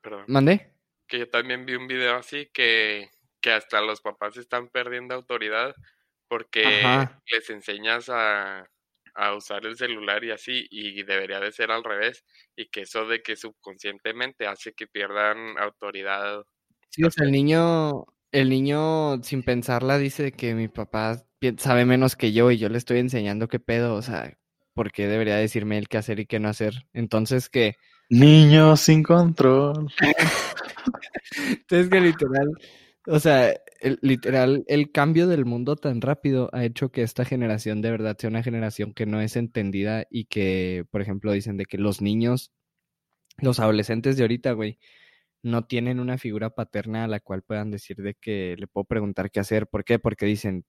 perdón, 0.02 0.26
¿mandé? 0.28 0.74
que 1.08 1.20
yo 1.20 1.30
también 1.30 1.66
vi 1.66 1.76
un 1.76 1.88
video 1.88 2.16
así 2.16 2.50
que, 2.54 3.10
que 3.42 3.52
hasta 3.52 3.82
los 3.82 4.02
papás 4.02 4.38
están 4.38 4.70
perdiendo 4.70 5.14
autoridad 5.16 5.76
porque 6.28 6.66
Ajá. 6.66 7.22
les 7.32 7.50
enseñas 7.50 8.10
a, 8.10 8.68
a 9.16 9.34
usar 9.36 9.66
el 9.66 9.78
celular 9.78 10.24
y 10.24 10.32
así, 10.32 10.68
y 10.70 11.04
debería 11.04 11.40
de 11.40 11.52
ser 11.52 11.72
al 11.72 11.84
revés, 11.84 12.24
y 12.56 12.68
que 12.68 12.82
eso 12.82 13.06
de 13.06 13.22
que 13.22 13.36
subconscientemente 13.36 14.48
hace 14.48 14.74
que 14.74 14.88
pierdan 14.88 15.58
autoridad. 15.58 16.44
Sí, 16.90 17.04
o 17.04 17.12
sea, 17.12 17.26
el 17.26 17.32
niño, 17.32 18.06
el 18.32 18.50
niño 18.50 19.22
sin 19.24 19.44
pensarla 19.44 19.98
dice 19.98 20.32
que 20.32 20.54
mi 20.54 20.68
papá 20.68 21.26
sabe 21.58 21.86
menos 21.86 22.16
que 22.16 22.34
yo 22.34 22.52
y 22.52 22.58
yo 22.58 22.70
le 22.70 22.78
estoy 22.78 23.00
enseñando 23.00 23.48
qué 23.48 23.60
pedo, 23.60 23.96
o 23.96 24.02
sea, 24.02 24.38
¿por 24.74 24.92
qué 24.92 25.08
debería 25.08 25.36
decirme 25.36 25.78
él 25.78 25.88
qué 25.88 25.98
hacer 25.98 26.20
y 26.20 26.26
qué 26.26 26.40
no 26.40 26.50
hacer? 26.50 26.86
Entonces 26.94 27.50
que, 27.50 27.76
Niños 28.10 28.82
sin 28.82 29.02
control. 29.02 29.88
entonces 31.50 31.90
que 31.90 32.00
literal, 32.00 32.52
o 33.08 33.20
sea, 33.20 33.54
el, 33.80 34.00
literal, 34.02 34.64
el 34.68 34.92
cambio 34.92 35.28
del 35.28 35.46
mundo 35.46 35.76
tan 35.76 36.02
rápido 36.02 36.50
ha 36.54 36.66
hecho 36.66 36.92
que 36.92 37.02
esta 37.04 37.26
generación 37.26 37.82
de 37.82 37.92
verdad 37.92 38.18
sea 38.18 38.30
una 38.30 38.44
generación 38.44 38.94
que 38.94 39.06
no 39.06 39.22
es 39.22 39.36
entendida 39.36 40.06
y 40.10 40.26
que, 40.26 40.86
por 40.92 41.02
ejemplo, 41.02 41.32
dicen 41.32 41.58
de 41.58 41.66
que 41.66 41.78
los 41.78 42.02
niños, 42.02 42.52
los 43.38 43.60
adolescentes 43.60 44.18
de 44.18 44.24
ahorita, 44.24 44.54
güey, 44.54 44.80
no 45.44 45.66
tienen 45.66 46.00
una 46.00 46.18
figura 46.18 46.52
paterna 46.52 47.06
a 47.06 47.08
la 47.08 47.20
cual 47.20 47.44
puedan 47.44 47.72
decir 47.72 47.98
de 47.98 48.16
que 48.16 48.56
le 48.58 48.68
puedo 48.68 48.86
preguntar 48.86 49.32
qué 49.32 49.40
hacer. 49.40 49.68
¿Por 49.68 49.86
qué? 49.86 50.00
Porque 50.00 50.26
dicen, 50.26 50.66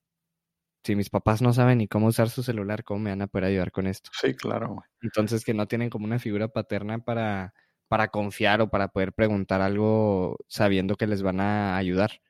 si 0.84 0.96
mis 0.96 1.10
papás 1.10 1.42
no 1.42 1.52
saben 1.52 1.78
ni 1.78 1.88
cómo 1.88 2.08
usar 2.08 2.30
su 2.30 2.42
celular, 2.42 2.84
¿cómo 2.84 3.00
me 3.00 3.10
van 3.10 3.22
a 3.22 3.26
poder 3.28 3.46
ayudar 3.46 3.72
con 3.72 3.86
esto? 3.86 4.10
Sí, 4.20 4.34
claro, 4.34 4.68
güey. 4.74 4.86
Entonces 5.02 5.44
que 5.44 5.54
no 5.54 5.66
tienen 5.68 5.90
como 5.90 6.06
una 6.06 6.18
figura 6.18 6.48
paterna 6.48 6.98
para, 7.00 7.54
para 7.88 8.08
confiar 8.08 8.60
o 8.60 8.70
para 8.70 8.88
poder 8.88 9.12
preguntar 9.12 9.62
algo 9.62 10.38
sabiendo 10.48 10.96
que 10.96 11.06
les 11.06 11.22
van 11.22 11.40
a 11.40 11.76
ayudar. 11.76 12.20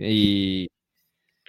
Y 0.00 0.68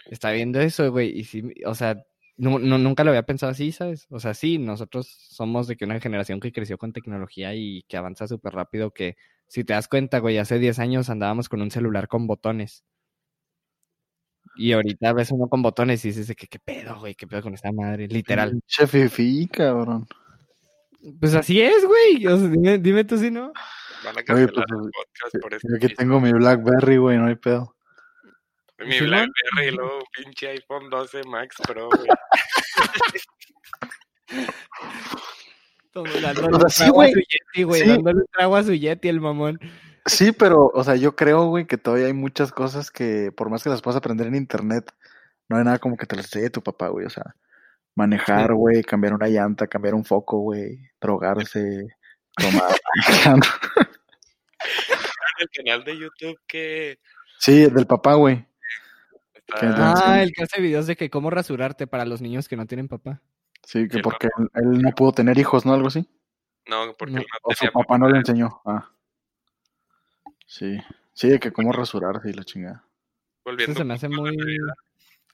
está 0.06 0.32
viendo 0.32 0.60
eso, 0.60 0.92
güey. 0.92 1.18
Y 1.20 1.24
sí, 1.26 1.44
o 1.66 1.76
sea, 1.76 2.04
no, 2.38 2.60
no, 2.60 2.78
nunca 2.78 3.04
lo 3.04 3.12
había 3.12 3.24
pensado 3.26 3.52
así, 3.52 3.72
¿sabes? 3.72 4.08
O 4.10 4.20
sea, 4.20 4.34
sí, 4.34 4.58
nosotros 4.58 5.08
somos 5.08 5.68
de 5.68 5.76
que 5.78 5.86
una 5.86 6.00
generación 6.00 6.40
que 6.40 6.52
creció 6.52 6.78
con 6.78 6.94
tecnología 6.94 7.54
y 7.56 7.84
que 7.88 7.98
avanza 7.98 8.28
súper 8.28 8.54
rápido, 8.54 8.92
que 8.92 9.16
si 9.48 9.64
te 9.64 9.74
das 9.74 9.88
cuenta, 9.88 10.20
güey, 10.20 10.38
hace 10.38 10.60
10 10.60 10.80
años 10.80 11.10
andábamos 11.10 11.50
con 11.50 11.62
un 11.62 11.72
celular 11.72 12.08
con 12.08 12.28
botones. 12.28 12.84
Y 14.56 14.74
ahorita 14.74 15.14
ves 15.14 15.32
uno 15.32 15.48
con 15.48 15.62
botones 15.62 16.04
y 16.04 16.10
dices, 16.10 16.36
¿qué, 16.36 16.48
qué 16.48 16.60
pedo, 16.60 17.00
güey? 17.00 17.16
¿Qué 17.16 17.28
pedo 17.28 17.42
con 17.42 17.54
esta 17.54 17.72
madre? 17.72 18.08
Literal. 18.08 18.62
Che 18.68 18.88
fifi, 18.88 19.48
cabrón. 19.48 20.08
Pues 21.20 21.34
así 21.36 21.62
es, 21.62 21.86
güey. 21.86 22.28
O 22.28 22.38
sea, 22.38 22.48
dime, 22.48 22.78
dime 22.78 23.04
tú 23.04 23.18
si 23.18 23.32
no. 23.32 23.54
Van 24.04 24.18
a 24.18 24.34
Oye, 24.34 24.48
pues, 24.48 24.66
el 24.70 24.92
podcast 24.92 25.36
por 25.42 25.54
este 25.54 25.68
Yo 25.70 25.76
aquí 25.78 25.88
mismo. 25.88 25.98
tengo 25.98 26.22
mi 26.22 26.32
Blackberry, 26.32 26.98
güey, 26.98 27.18
no 27.18 27.28
hay 27.28 27.36
pedo. 27.36 27.76
Mi 28.86 28.94
¿Sí, 28.94 29.06
BlackBerry 29.06 29.68
y 29.68 29.72
luego 29.72 30.00
pinche 30.16 30.50
iPhone 30.50 30.90
12 30.90 31.24
Max 31.26 31.56
Pro, 31.68 31.90
güey. 31.90 32.08
Como 35.94 36.12
dándole 36.22 36.56
O 36.56 36.60
sea, 36.60 36.66
un 36.66 36.70
sí, 36.70 36.78
trago 36.78 37.02
a 37.02 37.06
güey. 37.06 37.14
su 37.14 37.20
Yeti, 37.20 37.64
güey. 37.64 37.82
Sí. 37.82 37.88
Dándole 37.90 38.20
un 38.20 38.28
trago 38.32 38.56
a 38.56 38.64
su 38.64 38.74
Yeti, 38.74 39.08
el 39.10 39.22
mamón. 39.22 39.60
Sí, 40.06 40.32
pero, 40.32 40.72
o 40.74 40.84
sea, 40.84 40.96
yo 40.96 41.16
creo, 41.16 41.46
güey, 41.46 41.68
que 41.68 41.78
todavía 41.78 42.08
hay 42.08 42.14
muchas 42.14 42.52
cosas 42.52 42.90
que, 42.90 43.32
por 43.32 43.50
más 43.50 43.64
que 43.64 43.70
las 43.70 43.82
puedas 43.82 43.98
aprender 43.98 44.28
en 44.28 44.36
internet, 44.36 44.92
no 45.48 45.58
hay 45.58 45.64
nada 45.64 45.80
como 45.80 45.98
que 45.98 46.06
te 46.06 46.16
las 46.16 46.26
enseñe 46.26 46.50
tu 46.50 46.64
papá, 46.64 46.88
güey. 46.88 47.06
O 47.06 47.10
sea, 47.10 47.36
manejar, 47.96 48.54
güey, 48.54 48.84
cambiar 48.84 49.14
una 49.14 49.28
llanta, 49.28 49.68
cambiar 49.68 49.94
un 49.94 50.06
foco, 50.06 50.40
güey, 50.40 50.80
drogarse, 51.00 51.88
tomar. 52.38 52.74
El 55.40 55.50
canal 55.56 55.84
de 55.84 55.98
YouTube 55.98 56.40
que 56.48 56.98
sí, 57.40 57.68
del 57.70 57.86
papá, 57.88 58.14
güey. 58.14 58.46
Ah, 59.54 60.22
el 60.22 60.32
que 60.32 60.44
hace 60.44 60.62
videos 60.62 60.88
de 60.88 60.96
que 60.96 61.10
cómo 61.10 61.30
rasurarte 61.30 61.88
para 61.88 62.06
los 62.06 62.22
niños 62.22 62.48
que 62.48 62.56
no 62.56 62.66
tienen 62.66 62.88
papá. 62.88 63.22
Sí, 63.64 63.88
que 63.88 63.98
Sí, 63.98 64.02
porque 64.02 64.28
él, 64.38 64.50
él 64.56 64.82
no 64.82 64.92
pudo 64.92 65.12
tener 65.12 65.38
hijos, 65.38 65.66
¿no? 65.66 65.74
Algo 65.74 65.88
así. 65.88 66.08
No, 66.68 66.94
porque 66.98 67.14
No, 67.14 67.20
él 67.22 67.28
no 67.30 67.40
O 67.44 67.54
su 67.54 67.72
papá 67.72 67.98
no 67.98 68.10
le 68.10 68.18
enseñó. 68.18 68.62
Ah. 68.66 68.90
Sí. 70.46 70.80
Sí, 71.14 71.30
de 71.30 71.40
que 71.40 71.52
cómo 71.52 71.72
rasurarse 71.72 72.30
y 72.30 72.34
la 72.34 72.44
chingada. 72.44 72.86
Volviendo 73.44 73.74
Eso 73.74 73.80
se 73.80 73.86
me 73.86 73.94
hace 73.94 74.10
muy... 74.10 74.38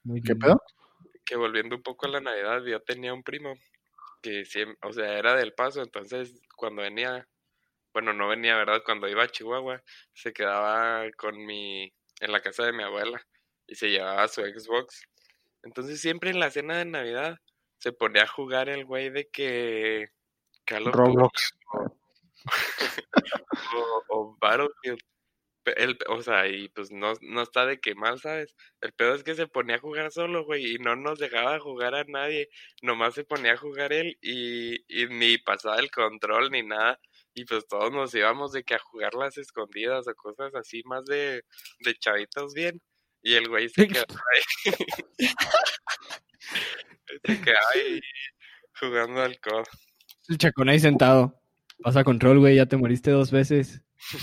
Muy 0.03 0.21
¿Qué 0.21 0.35
pedo? 0.35 0.61
que 1.25 1.35
volviendo 1.35 1.75
un 1.75 1.83
poco 1.83 2.05
a 2.05 2.09
la 2.09 2.21
Navidad, 2.21 2.63
yo 2.63 2.81
tenía 2.81 3.13
un 3.13 3.21
primo 3.21 3.53
que 4.21 4.45
siempre, 4.45 4.77
o 4.87 4.93
sea, 4.93 5.17
era 5.19 5.35
del 5.35 5.53
paso, 5.53 5.81
entonces 5.81 6.41
cuando 6.55 6.83
venía, 6.83 7.27
bueno, 7.93 8.13
no 8.13 8.29
venía, 8.29 8.55
¿verdad? 8.55 8.81
Cuando 8.85 9.09
iba 9.09 9.23
a 9.23 9.27
Chihuahua, 9.27 9.83
se 10.13 10.31
quedaba 10.31 11.03
con 11.17 11.45
mi, 11.45 11.93
en 12.21 12.31
la 12.31 12.41
casa 12.41 12.63
de 12.63 12.71
mi 12.71 12.83
abuela 12.83 13.21
y 13.67 13.75
se 13.75 13.89
llevaba 13.89 14.27
su 14.27 14.41
Xbox. 14.41 15.03
Entonces 15.63 15.99
siempre 16.01 16.29
en 16.29 16.39
la 16.39 16.51
cena 16.51 16.77
de 16.77 16.85
Navidad 16.85 17.37
se 17.79 17.91
ponía 17.91 18.23
a 18.23 18.27
jugar 18.27 18.69
el 18.69 18.85
güey 18.85 19.09
de 19.09 19.27
que 19.27 20.09
Call 20.65 20.87
of 20.87 20.95
Duty 20.95 20.97
Roblox. 20.97 21.53
o, 23.75 24.03
o 24.09 24.37
Battlefield. 24.39 24.99
El, 25.75 25.97
o 26.07 26.21
sea, 26.21 26.47
y 26.47 26.69
pues 26.69 26.91
no, 26.91 27.13
no 27.21 27.41
está 27.41 27.65
de 27.65 27.79
que 27.79 27.93
mal, 27.93 28.21
¿sabes? 28.21 28.55
El 28.79 28.93
pedo 28.93 29.13
es 29.13 29.23
que 29.23 29.35
se 29.35 29.47
ponía 29.47 29.75
a 29.75 29.79
jugar 29.79 30.11
solo, 30.13 30.45
güey, 30.45 30.75
y 30.75 30.77
no 30.77 30.95
nos 30.95 31.19
dejaba 31.19 31.59
jugar 31.59 31.93
a 31.93 32.05
nadie. 32.05 32.47
Nomás 32.81 33.15
se 33.15 33.25
ponía 33.25 33.53
a 33.53 33.57
jugar 33.57 33.91
él 33.91 34.17
y, 34.21 34.75
y 34.87 35.07
ni 35.07 35.37
pasaba 35.37 35.77
el 35.79 35.91
control 35.91 36.51
ni 36.51 36.63
nada. 36.63 36.99
Y 37.33 37.43
pues 37.43 37.67
todos 37.67 37.91
nos 37.91 38.15
íbamos 38.15 38.53
de 38.53 38.63
que 38.63 38.75
a 38.75 38.79
jugar 38.79 39.13
las 39.15 39.37
escondidas 39.37 40.07
o 40.07 40.15
cosas 40.15 40.55
así 40.55 40.83
más 40.85 41.03
de, 41.05 41.43
de 41.79 41.95
chavitos 41.95 42.53
bien. 42.53 42.81
Y 43.27 43.35
el 43.35 43.49
güey 43.49 43.67
se 43.67 43.85
quedaba 43.85 44.05
ahí. 45.19 45.27
se 47.25 47.41
quedaba 47.41 47.67
ahí 47.75 47.99
jugando 48.79 49.21
al 49.21 49.37
COD. 49.41 49.65
El 50.29 50.37
chacón 50.37 50.69
ahí 50.69 50.79
sentado. 50.79 51.37
Pasa 51.83 52.05
control, 52.05 52.39
güey, 52.39 52.55
ya 52.55 52.67
te 52.67 52.77
moriste 52.77 53.11
dos 53.11 53.31
veces. 53.31 53.81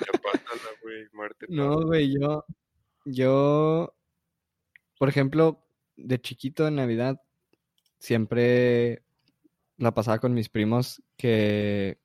Ya 0.00 0.12
pásala, 0.22 0.70
güey, 0.82 1.08
muerte. 1.12 1.46
No, 1.50 1.82
güey, 1.82 2.14
yo, 2.18 2.46
yo, 3.04 3.94
por 4.96 5.08
ejemplo, 5.08 5.66
de 5.96 6.20
chiquito 6.20 6.68
en 6.68 6.76
Navidad, 6.76 7.20
siempre 7.98 9.02
la 9.76 9.92
pasaba 9.92 10.20
con 10.20 10.32
mis 10.32 10.48
primos 10.48 11.02
que, 11.16 11.98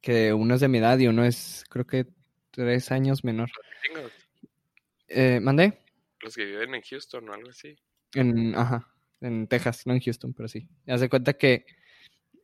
que 0.00 0.32
uno 0.32 0.54
es 0.54 0.60
de 0.60 0.68
mi 0.68 0.78
edad 0.78 0.98
y 0.98 1.08
uno 1.08 1.24
es, 1.24 1.64
creo 1.68 1.86
que 1.86 2.06
tres 2.52 2.92
años 2.92 3.24
menor. 3.24 3.50
Gringos, 3.82 4.12
Eh, 5.08 5.40
¿Mandé? 5.40 5.78
Los 6.20 6.34
que 6.34 6.44
viven 6.44 6.74
en 6.74 6.82
Houston 6.82 7.28
o 7.28 7.32
algo 7.32 7.50
así. 7.50 7.76
En, 8.14 8.54
ajá, 8.54 8.88
en 9.20 9.46
Texas, 9.46 9.86
no 9.86 9.94
en 9.94 10.00
Houston, 10.00 10.34
pero 10.34 10.48
sí. 10.48 10.68
Haz 10.86 11.00
de 11.00 11.08
cuenta 11.08 11.34
que 11.34 11.64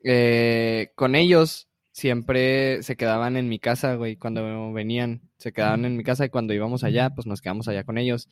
eh, 0.03 0.93
con 0.95 1.15
ellos 1.15 1.69
siempre 1.93 2.83
se 2.83 2.97
quedaban 2.97 3.37
en 3.37 3.49
mi 3.49 3.59
casa, 3.59 3.95
güey, 3.95 4.17
cuando 4.17 4.73
venían, 4.73 5.23
se 5.39 5.53
quedaban 5.53 5.85
en 5.85 5.97
mi 5.97 6.03
casa 6.03 6.25
y 6.25 6.29
cuando 6.29 6.53
íbamos 6.53 6.83
allá, 6.83 7.11
pues 7.11 7.27
nos 7.27 7.41
quedamos 7.41 7.69
allá 7.69 7.85
con 7.85 7.99
ellos. 7.99 8.29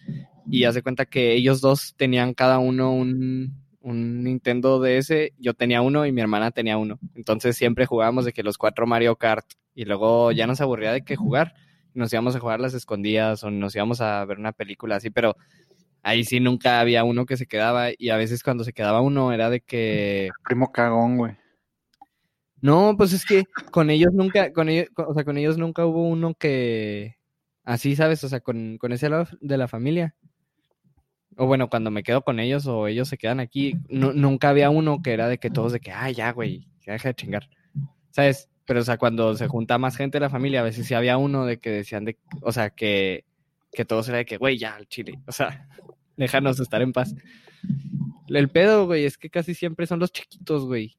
Y 0.51 0.64
haz 0.64 0.74
de 0.74 0.83
cuenta 0.83 1.07
que 1.07 1.33
ellos 1.33 1.61
dos 1.61 1.95
tenían 1.97 2.35
cada 2.35 2.59
uno 2.59 2.93
un, 2.93 3.62
un 3.80 4.24
Nintendo 4.24 4.80
DS, 4.80 5.33
yo 5.39 5.55
tenía 5.55 5.80
uno 5.80 6.07
y 6.07 6.12
mi 6.12 6.20
hermana 6.20 6.51
tenía 6.51 6.76
uno. 6.76 6.99
Entonces 7.14 7.57
siempre 7.57 7.87
jugábamos 7.87 8.24
de 8.24 8.33
que 8.33 8.43
los 8.43 8.59
cuatro 8.59 8.87
Mario 8.87 9.16
Kart 9.16 9.47
y 9.74 9.85
luego 9.85 10.33
ya 10.33 10.47
nos 10.47 10.61
aburría 10.61 10.93
de 10.93 11.05
que 11.05 11.16
jugar. 11.16 11.55
Nos 11.95 12.12
íbamos 12.12 12.34
a 12.36 12.40
jugar 12.40 12.61
las 12.61 12.74
escondidas 12.74 13.43
o 13.45 13.51
nos 13.51 13.74
íbamos 13.74 14.01
a 14.01 14.24
ver 14.24 14.38
una 14.38 14.53
película 14.53 14.97
así, 14.97 15.11
pero 15.11 15.36
ahí 16.03 16.24
sí 16.24 16.40
nunca 16.40 16.80
había 16.80 17.05
uno 17.05 17.26
que 17.26 17.36
se 17.36 17.47
quedaba 17.47 17.88
y 17.97 18.11
a 18.11 18.16
veces 18.16 18.43
cuando 18.43 18.64
se 18.64 18.72
quedaba 18.72 19.01
uno 19.01 19.32
era 19.32 19.51
de 19.51 19.61
que 19.61 20.30
Primo 20.45 20.72
cagón, 20.72 21.16
güey. 21.18 21.36
no, 22.61 22.95
pues 22.97 23.12
es 23.12 23.24
que 23.24 23.45
con 23.70 23.90
ellos 23.90 24.12
nunca, 24.12 24.53
con 24.53 24.68
ellos, 24.68 24.88
o 24.97 25.14
sea, 25.14 25.24
con 25.24 25.36
ellos 25.38 25.59
nunca 25.59 25.84
hubo 25.86 26.07
uno 26.09 26.34
que 26.34 27.16
así, 27.64 27.97
¿sabes? 27.97 28.22
O 28.24 28.28
sea, 28.28 28.40
con, 28.40 28.78
con 28.78 28.93
ese 28.93 29.09
lado 29.09 29.26
de 29.40 29.57
la 29.59 29.68
familia. 29.68 30.14
O 31.36 31.47
bueno, 31.47 31.70
cuando 31.70 31.90
me 31.90 32.03
quedo 32.03 32.22
con 32.22 32.40
ellos 32.40 32.66
o 32.66 32.86
ellos 32.86 33.09
se 33.09 33.16
quedan 33.16 33.40
aquí, 33.40 33.74
nu- 33.88 34.12
nunca 34.12 34.51
había 34.51 34.68
uno 34.70 35.01
que 35.03 35.12
era 35.12 35.28
de 35.28 35.38
que 35.38 35.51
todos 35.51 35.72
de 35.72 35.80
que, 35.80 35.90
ah, 35.90 36.11
ya, 36.11 36.30
güey, 36.32 36.68
ya 36.86 36.93
deja 36.93 37.09
de 37.09 37.14
chingar. 37.14 37.49
¿Sabes? 38.11 38.51
Pero, 38.72 38.80
o 38.80 38.84
sea, 38.84 38.96
cuando 38.96 39.36
se 39.36 39.48
junta 39.48 39.76
más 39.76 39.98
gente 39.98 40.16
de 40.16 40.20
la 40.20 40.30
familia, 40.30 40.60
a 40.60 40.62
veces 40.62 40.86
sí 40.86 40.94
había 40.94 41.18
uno 41.18 41.44
de 41.44 41.58
que 41.58 41.68
decían 41.68 42.06
de, 42.06 42.16
o 42.40 42.52
sea, 42.52 42.70
que, 42.70 43.26
que 43.70 43.84
todos 43.84 44.08
era 44.08 44.16
de 44.16 44.24
que, 44.24 44.38
güey, 44.38 44.56
ya, 44.56 44.76
al 44.76 44.88
chile. 44.88 45.20
O 45.26 45.32
sea, 45.32 45.68
déjanos 46.16 46.58
estar 46.58 46.80
en 46.80 46.94
paz. 46.94 47.14
El 48.28 48.48
pedo, 48.48 48.86
güey, 48.86 49.04
es 49.04 49.18
que 49.18 49.28
casi 49.28 49.52
siempre 49.52 49.86
son 49.86 49.98
los 49.98 50.10
chiquitos, 50.10 50.64
güey. 50.64 50.96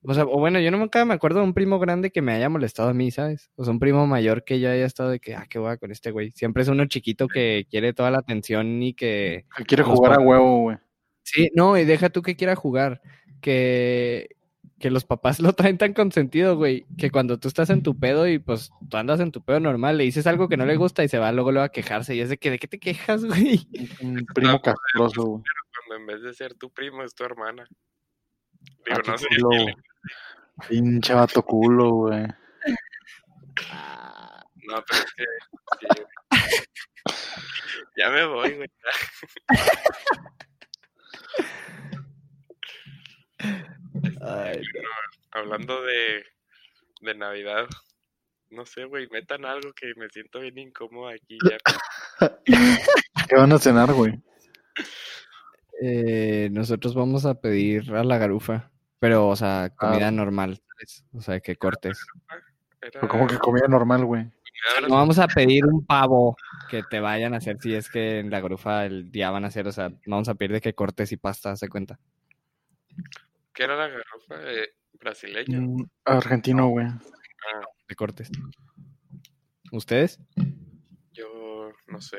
O 0.00 0.14
sea, 0.14 0.24
o 0.24 0.38
bueno, 0.38 0.60
yo 0.60 0.70
nunca 0.70 1.04
me 1.04 1.12
acuerdo 1.12 1.40
de 1.40 1.44
un 1.44 1.52
primo 1.52 1.78
grande 1.78 2.10
que 2.10 2.22
me 2.22 2.32
haya 2.32 2.48
molestado 2.48 2.88
a 2.88 2.94
mí, 2.94 3.10
¿sabes? 3.10 3.50
O 3.56 3.64
sea, 3.64 3.74
un 3.74 3.80
primo 3.80 4.06
mayor 4.06 4.44
que 4.44 4.58
yo 4.58 4.70
haya 4.70 4.86
estado 4.86 5.10
de 5.10 5.20
que, 5.20 5.34
ah, 5.34 5.46
qué 5.46 5.58
guay 5.58 5.76
con 5.76 5.92
este 5.92 6.10
güey. 6.10 6.30
Siempre 6.30 6.62
es 6.62 6.70
uno 6.70 6.86
chiquito 6.86 7.28
que 7.28 7.66
quiere 7.70 7.92
toda 7.92 8.10
la 8.10 8.20
atención 8.20 8.82
y 8.82 8.94
que... 8.94 9.44
Que 9.58 9.64
quiere 9.64 9.82
jugar 9.82 10.14
a 10.14 10.20
huevo, 10.20 10.62
güey. 10.62 10.78
Sí, 11.22 11.50
no, 11.54 11.76
y 11.76 11.84
deja 11.84 12.08
tú 12.08 12.22
que 12.22 12.34
quiera 12.34 12.56
jugar. 12.56 13.02
Que, 13.42 14.37
que 14.78 14.90
los 14.90 15.04
papás 15.04 15.40
lo 15.40 15.52
traen 15.52 15.78
tan 15.78 15.92
consentido, 15.92 16.56
güey, 16.56 16.86
que 16.96 17.10
cuando 17.10 17.38
tú 17.38 17.48
estás 17.48 17.70
en 17.70 17.82
tu 17.82 17.98
pedo 17.98 18.26
y 18.28 18.38
pues 18.38 18.70
tú 18.88 18.96
andas 18.96 19.20
en 19.20 19.32
tu 19.32 19.44
pedo 19.44 19.60
normal, 19.60 19.98
le 19.98 20.04
dices 20.04 20.26
algo 20.26 20.48
que 20.48 20.56
no 20.56 20.66
le 20.66 20.76
gusta 20.76 21.04
y 21.04 21.08
se 21.08 21.18
va 21.18 21.32
luego, 21.32 21.52
luego 21.52 21.66
a 21.66 21.70
quejarse. 21.70 22.14
Y 22.14 22.20
es 22.20 22.28
de 22.28 22.38
que, 22.38 22.50
¿de 22.50 22.58
qué 22.58 22.68
te 22.68 22.78
quejas, 22.78 23.24
güey? 23.24 23.68
Un 24.00 24.26
primo 24.34 24.60
castroso, 24.60 25.22
güey. 25.22 25.42
Cuando 25.86 26.02
en 26.02 26.06
vez 26.06 26.22
de 26.22 26.34
ser 26.34 26.54
tu 26.54 26.70
primo 26.70 27.02
es 27.02 27.14
tu 27.14 27.24
hermana. 27.24 27.66
Ah, 28.90 29.00
Digo, 29.00 29.02
no 29.06 29.18
sé. 29.18 29.28
Pinche 30.68 31.14
vato 31.14 31.42
culo, 31.42 31.90
güey. 31.90 32.26
No, 34.68 34.84
pero 34.86 35.00
es 35.00 35.14
que. 35.14 35.24
sí. 35.80 35.86
ya 37.96 38.10
me 38.10 38.26
voy, 38.26 38.54
güey. 38.54 38.70
Hablando 45.30 45.82
de, 45.82 46.24
de 47.02 47.14
Navidad. 47.14 47.66
No 48.50 48.64
sé, 48.64 48.84
güey, 48.84 49.08
metan 49.10 49.44
algo 49.44 49.72
que 49.74 49.92
me 49.96 50.08
siento 50.08 50.40
bien 50.40 50.58
incómodo 50.58 51.08
aquí 51.08 51.36
ya. 51.48 51.58
¿Qué 53.28 53.36
van 53.36 53.52
a 53.52 53.58
cenar, 53.58 53.92
güey? 53.92 54.18
Eh, 55.82 56.48
nosotros 56.50 56.94
vamos 56.94 57.26
a 57.26 57.40
pedir 57.40 57.94
a 57.94 58.02
la 58.02 58.18
garufa, 58.18 58.70
pero, 58.98 59.28
o 59.28 59.36
sea, 59.36 59.70
comida 59.76 60.10
normal, 60.10 60.60
¿sabes? 60.66 61.04
O 61.12 61.20
sea, 61.20 61.40
que 61.40 61.56
cortes. 61.56 61.98
Era, 62.80 63.06
como 63.06 63.26
que 63.26 63.38
comida 63.38 63.68
normal, 63.68 64.04
güey. 64.04 64.30
No 64.88 64.96
vamos 64.96 65.18
a 65.18 65.28
pedir 65.28 65.66
un 65.66 65.84
pavo 65.86 66.36
que 66.68 66.82
te 66.82 67.00
vayan 67.00 67.34
a 67.34 67.36
hacer 67.36 67.58
si 67.60 67.74
es 67.74 67.88
que 67.88 68.18
en 68.18 68.30
la 68.30 68.40
garufa 68.40 68.86
el 68.86 69.10
día 69.10 69.30
van 69.30 69.44
a 69.44 69.48
hacer, 69.48 69.68
o 69.68 69.72
sea, 69.72 69.92
vamos 70.06 70.28
a 70.28 70.34
pedir 70.34 70.52
de 70.52 70.60
que 70.60 70.74
cortes 70.74 71.12
y 71.12 71.16
pasta, 71.16 71.54
se 71.54 71.68
cuenta. 71.68 71.98
¿Qué 73.52 73.64
era 73.64 73.76
la 73.76 73.88
garrafa? 73.88 74.50
Eh, 74.50 74.68
brasileño. 75.00 75.60
Mm, 75.60 75.90
Argentino, 76.04 76.68
güey. 76.68 76.86
Ah, 76.86 77.66
De 77.88 77.94
cortes. 77.94 78.30
¿Ustedes? 79.72 80.18
yo 81.12 81.72
no 81.88 82.00
sé. 82.00 82.18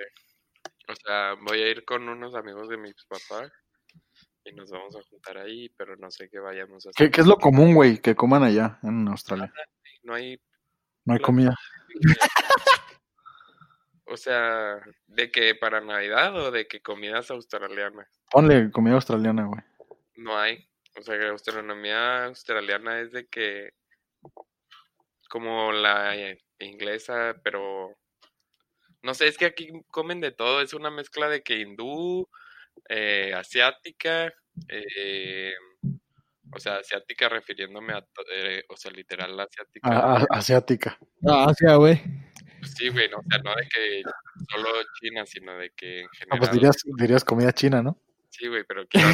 O 0.87 0.95
sea, 0.95 1.35
voy 1.47 1.61
a 1.61 1.69
ir 1.69 1.85
con 1.85 2.07
unos 2.09 2.35
amigos 2.35 2.67
de 2.69 2.77
mis 2.77 2.95
papás 3.05 3.51
y 4.43 4.53
nos 4.53 4.69
vamos 4.71 4.95
a 4.95 5.03
juntar 5.09 5.37
ahí, 5.37 5.69
pero 5.77 5.95
no 5.97 6.09
sé 6.11 6.29
qué 6.29 6.39
vayamos 6.39 6.85
a 6.85 6.89
hacer. 6.89 6.93
¿Qué, 7.07 7.11
qué 7.11 7.21
es 7.21 7.27
lo 7.27 7.37
común, 7.37 7.75
güey, 7.75 7.99
que 7.99 8.15
coman 8.15 8.43
allá 8.43 8.79
en 8.83 9.07
Australia? 9.07 9.53
No 10.03 10.15
hay, 10.15 10.39
No 11.05 11.13
hay 11.13 11.19
comida. 11.19 11.55
o 14.05 14.17
sea, 14.17 14.81
de 15.07 15.31
que 15.31 15.55
para 15.55 15.81
Navidad 15.81 16.35
o 16.35 16.51
de 16.51 16.67
que 16.67 16.81
comidas 16.81 17.29
australianas. 17.31 18.07
Ponle 18.31 18.71
comida 18.71 18.95
australiana, 18.95 19.45
güey. 19.45 19.61
No 20.15 20.37
hay. 20.37 20.68
O 20.97 21.01
sea, 21.03 21.17
que 21.17 21.25
la 21.25 21.31
gastronomía 21.31 22.25
australiana 22.25 22.99
es 23.01 23.11
de 23.11 23.27
que 23.27 23.71
como 25.29 25.71
la 25.71 26.15
inglesa, 26.59 27.35
pero 27.43 27.95
no 29.03 29.13
sé, 29.13 29.27
es 29.27 29.37
que 29.37 29.45
aquí 29.45 29.69
comen 29.91 30.19
de 30.19 30.31
todo, 30.31 30.61
es 30.61 30.73
una 30.73 30.89
mezcla 30.89 31.29
de 31.29 31.41
que 31.43 31.59
hindú, 31.59 32.27
eh, 32.89 33.33
asiática, 33.35 34.33
eh, 34.67 35.53
o 36.51 36.59
sea, 36.59 36.77
asiática 36.77 37.29
refiriéndome 37.29 37.93
a, 37.93 38.05
eh, 38.33 38.63
o 38.67 38.75
sea, 38.75 38.91
literal 38.91 39.39
asiática. 39.39 39.87
A- 39.87 40.17
a- 40.17 40.25
asiática. 40.31 40.97
Ah, 41.27 41.45
Asia, 41.49 41.75
güey. 41.75 42.01
Pues 42.59 42.73
sí, 42.75 42.89
güey, 42.89 43.07
no, 43.09 43.17
o 43.19 43.23
sea, 43.29 43.39
no 43.43 43.55
de 43.55 43.67
que 43.69 44.01
solo 44.51 44.69
China, 44.99 45.25
sino 45.25 45.55
de 45.57 45.69
que 45.71 46.01
en 46.01 46.05
Ah, 46.07 46.09
general. 46.17 46.39
pues 46.39 46.51
dirías, 46.51 46.75
dirías 46.97 47.23
comida 47.23 47.53
china, 47.53 47.81
¿no? 47.83 47.97
Sí, 48.29 48.47
güey, 48.47 48.63
pero 48.67 48.85
quiero... 48.87 49.09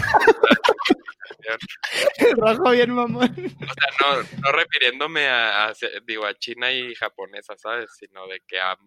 Rajo 2.37 2.69
bien, 2.71 2.91
mamón. 2.91 3.29
O 3.29 3.33
sea, 3.33 3.89
no, 4.01 4.39
no 4.41 4.51
refiriéndome 4.51 5.27
a, 5.27 5.67
a- 5.67 5.73
digo, 6.05 6.25
a 6.25 6.33
China 6.35 6.71
y 6.71 6.93
japonesa, 6.95 7.55
¿sabes? 7.57 7.89
Sino 7.97 8.27
de 8.27 8.41
que 8.47 8.59
a 8.59 8.77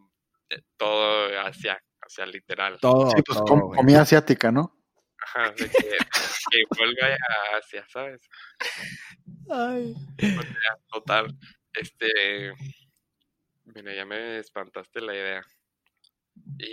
de 0.50 0.62
todo 0.76 1.38
Asia, 1.40 1.82
o 2.06 2.08
sea, 2.08 2.24
literal. 2.26 2.78
Todo, 2.80 3.10
Sí, 3.10 3.22
pues 3.26 3.38
todo, 3.38 3.44
com- 3.46 3.60
güey. 3.60 3.76
comida 3.78 4.02
asiática, 4.02 4.50
¿no? 4.50 4.74
Ajá, 5.22 5.50
de 5.50 5.68
que, 5.68 5.88
que 6.50 6.62
vuelva 6.78 7.06
a 7.08 7.56
Asia, 7.58 7.84
¿sabes? 7.88 8.22
Ay. 9.50 9.94
Total. 10.90 11.36
Este. 11.74 12.52
Mira, 13.64 13.94
ya 13.94 14.06
me 14.06 14.38
espantaste 14.38 15.00
la 15.02 15.14
idea. 15.14 15.42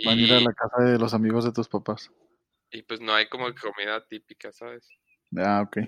Van 0.06 0.18
a 0.18 0.20
ir 0.22 0.32
a 0.32 0.40
la 0.40 0.52
casa 0.54 0.82
de 0.82 0.98
los 0.98 1.12
amigos 1.12 1.44
de 1.44 1.52
tus 1.52 1.68
papás. 1.68 2.10
Y 2.70 2.82
pues 2.82 3.00
no 3.00 3.14
hay 3.14 3.28
como 3.28 3.46
comida 3.54 4.04
típica, 4.06 4.52
¿sabes? 4.52 4.88
Ah, 5.36 5.62
ok. 5.66 5.78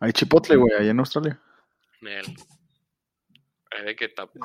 Hay 0.00 0.12
chipotle, 0.12 0.56
güey, 0.56 0.72
ahí 0.78 0.88
en 0.88 0.98
Australia. 0.98 1.40
Nel. 2.00 2.26
Hay 3.70 3.84
de 3.84 3.96
que 3.96 4.08
tapo 4.08 4.40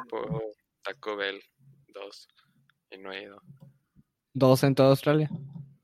Taco 0.81 1.15
Bell, 1.15 1.41
dos. 1.89 2.27
Y 2.89 2.97
no 2.97 3.11
he 3.11 3.23
ido. 3.23 3.41
Dos 4.33 4.63
en 4.63 4.75
toda 4.75 4.89
Australia. 4.89 5.29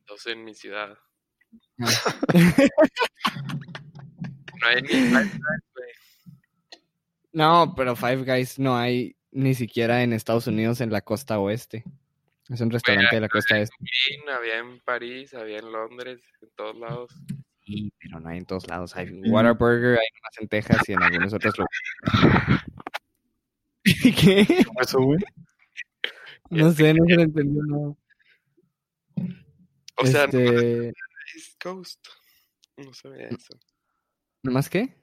Dos 0.08 0.26
en 0.28 0.44
mi 0.44 0.54
ciudad. 0.54 0.98
Ah. 1.80 1.90
No 4.60 4.68
hay 4.68 4.82
ni 4.82 4.88
Five 4.88 5.12
Guys, 5.12 5.64
güey. 5.76 5.90
No, 7.32 7.74
pero 7.76 7.96
Five 7.96 8.24
Guys 8.24 8.58
no 8.58 8.76
hay 8.76 9.16
ni 9.32 9.54
siquiera 9.54 10.02
en 10.02 10.14
Estados 10.14 10.48
Unidos 10.48 10.82
en 10.82 10.92
la 10.92 11.02
costa 11.02 11.40
oeste. 11.40 11.84
Es 12.50 12.62
un 12.62 12.72
restaurante 12.72 13.16
de 13.16 13.22
la 13.22 13.30
costa 13.30 13.60
este. 13.60 13.76
Había 14.32 14.60
en 14.60 14.80
París, 14.80 15.34
había 15.34 15.60
en 15.60 15.72
Londres, 15.72 16.22
en 16.42 16.50
todos 16.56 16.78
lados. 16.78 17.12
Sí, 17.66 17.92
pero 18.00 18.22
no 18.22 18.30
hay 18.30 18.38
en 18.38 18.46
todos 18.46 18.68
lados. 18.68 18.96
Hay 18.96 19.10
Whataburger, 19.30 20.00
hay 20.00 20.08
nomás 20.16 20.38
en 20.40 20.48
Texas 20.48 20.88
y 20.88 20.94
en 20.94 21.04
algunos 21.04 21.34
otros 21.34 21.56
lugares. 21.58 22.64
¿Qué? 24.22 24.64
¿Cómo 24.66 24.82
eso, 24.82 25.00
güey? 25.02 25.20
No 26.50 26.72
sé, 26.72 26.94
no 26.94 27.06
se 27.06 27.16
lo 27.16 27.22
entendió 27.24 27.62
nada. 27.66 27.96
O 29.98 30.06
sea, 30.06 30.26
este... 30.26 30.94
East 31.36 31.62
Coast. 31.62 32.08
No 32.78 32.94
sabía 32.94 33.28
eso. 33.28 33.60
¿Nomás 34.44 34.70
qué? 34.70 34.96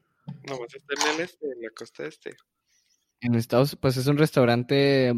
Nomás 0.48 0.74
está 0.74 0.94
en 0.94 1.14
el 1.14 1.20
este, 1.20 1.46
en 1.46 1.60
la 1.60 1.70
costa 1.70 2.06
este. 2.06 2.34
En 3.24 3.34
Estados 3.34 3.74
pues 3.76 3.96
es 3.96 4.06
un 4.06 4.18
restaurante 4.18 5.14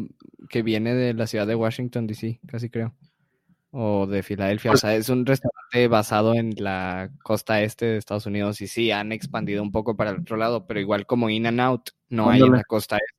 que 0.49 0.61
viene 0.61 0.95
de 0.95 1.13
la 1.13 1.27
ciudad 1.27 1.45
de 1.45 1.55
Washington, 1.55 2.07
D.C., 2.07 2.39
casi 2.47 2.69
creo. 2.69 2.95
O 3.71 4.07
de 4.07 4.23
Filadelfia. 4.23 4.71
Pues 4.71 4.83
o 4.83 4.87
sea, 4.87 4.95
es 4.95 5.09
un 5.09 5.25
restaurante 5.25 5.89
basado 5.89 6.33
en 6.33 6.53
la 6.57 7.11
costa 7.21 7.61
este 7.61 7.85
de 7.85 7.97
Estados 7.97 8.25
Unidos. 8.25 8.61
Y 8.61 8.67
sí, 8.67 8.91
han 8.91 9.11
expandido 9.11 9.61
un 9.61 9.73
poco 9.73 9.97
para 9.97 10.11
el 10.11 10.21
otro 10.21 10.37
lado, 10.37 10.65
pero 10.65 10.79
igual 10.79 11.05
como 11.05 11.29
In 11.29 11.47
and 11.47 11.59
Out 11.59 11.89
no 12.07 12.29
hay 12.29 12.41
en 12.41 12.53
la 12.53 12.63
costa 12.63 12.95
este. 12.95 13.17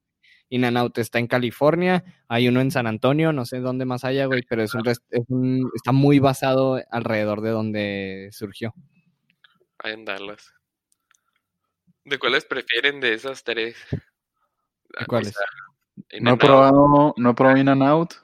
In 0.49 0.65
and 0.65 0.79
Out 0.79 0.97
está 0.97 1.19
en 1.19 1.27
California, 1.27 2.03
hay 2.27 2.49
uno 2.49 2.63
en 2.63 2.71
San 2.71 2.87
Antonio, 2.87 3.35
no 3.35 3.45
sé 3.45 3.61
dónde 3.61 3.85
más 3.85 4.05
haya, 4.05 4.25
güey, 4.25 4.41
pero 4.49 4.63
es 4.63 4.75
un, 4.75 4.89
es 4.89 4.99
un- 5.29 5.71
está 5.75 5.93
muy 5.93 6.21
basado 6.21 6.81
alrededor 6.91 7.43
de 7.43 7.51
donde 7.51 8.29
surgió. 8.33 8.73
Ahí 9.77 9.93
en 9.93 10.07
Dallas. 10.07 10.51
¿De 12.05 12.19
cuáles 12.19 12.47
prefieren 12.47 13.01
de 13.01 13.13
esas 13.13 13.45
tres? 13.45 13.77
Ah, 14.97 15.05
cuáles? 15.07 15.35
No 16.21 16.35
he 16.35 16.37
probado, 16.37 17.15
no 17.17 17.31
he 17.31 17.35
probado 17.35 17.59
In 17.59 17.69
and 17.69 17.83
Out. 17.83 18.15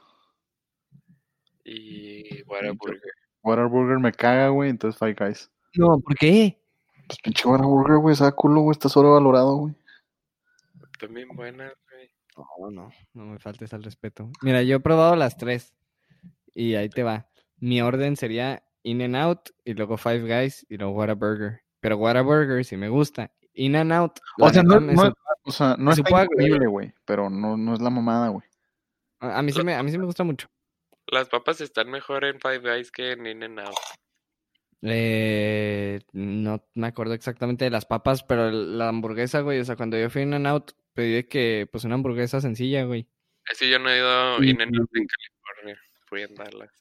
Y 1.63 2.43
Whataburger. 2.43 3.01
Whataburger 3.43 3.99
me 3.99 4.11
caga, 4.11 4.49
güey, 4.49 4.69
entonces 4.69 4.97
Five 4.99 5.15
Guys. 5.15 5.51
No, 5.75 5.99
¿por 5.99 6.15
qué? 6.15 6.61
Pues 7.07 7.19
pinche 7.19 7.47
Whataburger, 7.47 7.97
güey, 7.97 8.15
saca 8.15 8.35
culo, 8.35 8.61
güey, 8.61 8.71
está 8.73 8.89
sobrevalorado, 8.89 9.55
güey. 9.57 9.75
También 10.99 11.27
buenas, 11.29 11.73
güey. 11.91 12.09
No, 12.59 12.71
no, 12.71 12.91
no 13.13 13.25
me 13.25 13.39
faltes 13.39 13.73
al 13.73 13.83
respeto. 13.83 14.31
Mira, 14.41 14.63
yo 14.63 14.77
he 14.77 14.79
probado 14.79 15.15
las 15.15 15.37
tres 15.37 15.73
y 16.53 16.75
ahí 16.75 16.89
te 16.89 17.03
va. 17.03 17.29
Mi 17.57 17.81
orden 17.81 18.15
sería 18.15 18.63
In 18.83 19.01
and 19.01 19.15
Out 19.15 19.49
y 19.63 19.73
luego 19.73 19.97
Five 19.97 20.21
Guys 20.21 20.65
y 20.69 20.77
luego 20.77 20.93
Whataburger. 20.93 21.61
Pero 21.79 21.97
Whataburger 21.97 22.63
sí 22.65 22.77
me 22.77 22.89
gusta. 22.89 23.31
In 23.55 23.75
and 23.75 23.91
Out. 23.93 24.19
O 24.39 24.49
sea, 24.49 24.63
no, 24.63 24.79
no- 24.79 25.13
o 25.43 25.51
sea, 25.51 25.75
no 25.77 25.95
supo 25.95 26.21
increíble, 26.21 26.67
güey, 26.67 26.93
pero 27.05 27.29
no, 27.29 27.55
no 27.57 27.73
es 27.73 27.81
la 27.81 27.89
mamada, 27.89 28.29
güey. 28.29 28.45
a, 29.19 29.39
a 29.39 29.41
mí 29.41 29.51
sí 29.51 29.63
me, 29.63 29.75
a 29.75 29.83
mí 29.83 29.91
sí 29.91 29.97
me 29.97 30.05
gusta 30.05 30.23
mucho. 30.23 30.47
Las 31.07 31.29
papas 31.29 31.61
están 31.61 31.89
mejor 31.91 32.25
en 32.25 32.39
Five 32.39 32.59
Guys 32.59 32.91
que 32.91 33.11
en 33.11 33.27
In-N-Out. 33.27 33.75
Eh, 34.81 35.99
no 36.13 36.63
me 36.73 36.87
acuerdo 36.87 37.13
exactamente 37.13 37.65
de 37.65 37.71
las 37.71 37.85
papas, 37.85 38.23
pero 38.23 38.51
la 38.51 38.89
hamburguesa, 38.89 39.41
güey, 39.41 39.59
o 39.59 39.65
sea, 39.65 39.75
cuando 39.75 39.97
yo 39.97 40.09
fui 40.09 40.21
a 40.21 40.25
In 40.25 40.33
and 40.33 40.47
Out, 40.47 40.71
pedí 40.93 41.13
de 41.13 41.27
que, 41.27 41.67
pues, 41.71 41.83
una 41.85 41.95
hamburguesa 41.95 42.41
sencilla, 42.41 42.83
güey. 42.85 43.07
Es 43.51 43.59
que 43.59 43.69
yo 43.69 43.79
no 43.79 43.89
he 43.89 43.97
ido 43.97 44.43
Y- 44.43 44.49
In-N-Out 44.51 44.89
en 44.95 45.07
California. 45.07 45.81
Fui 46.07 46.21
en 46.23 46.35
Dallas. 46.35 46.71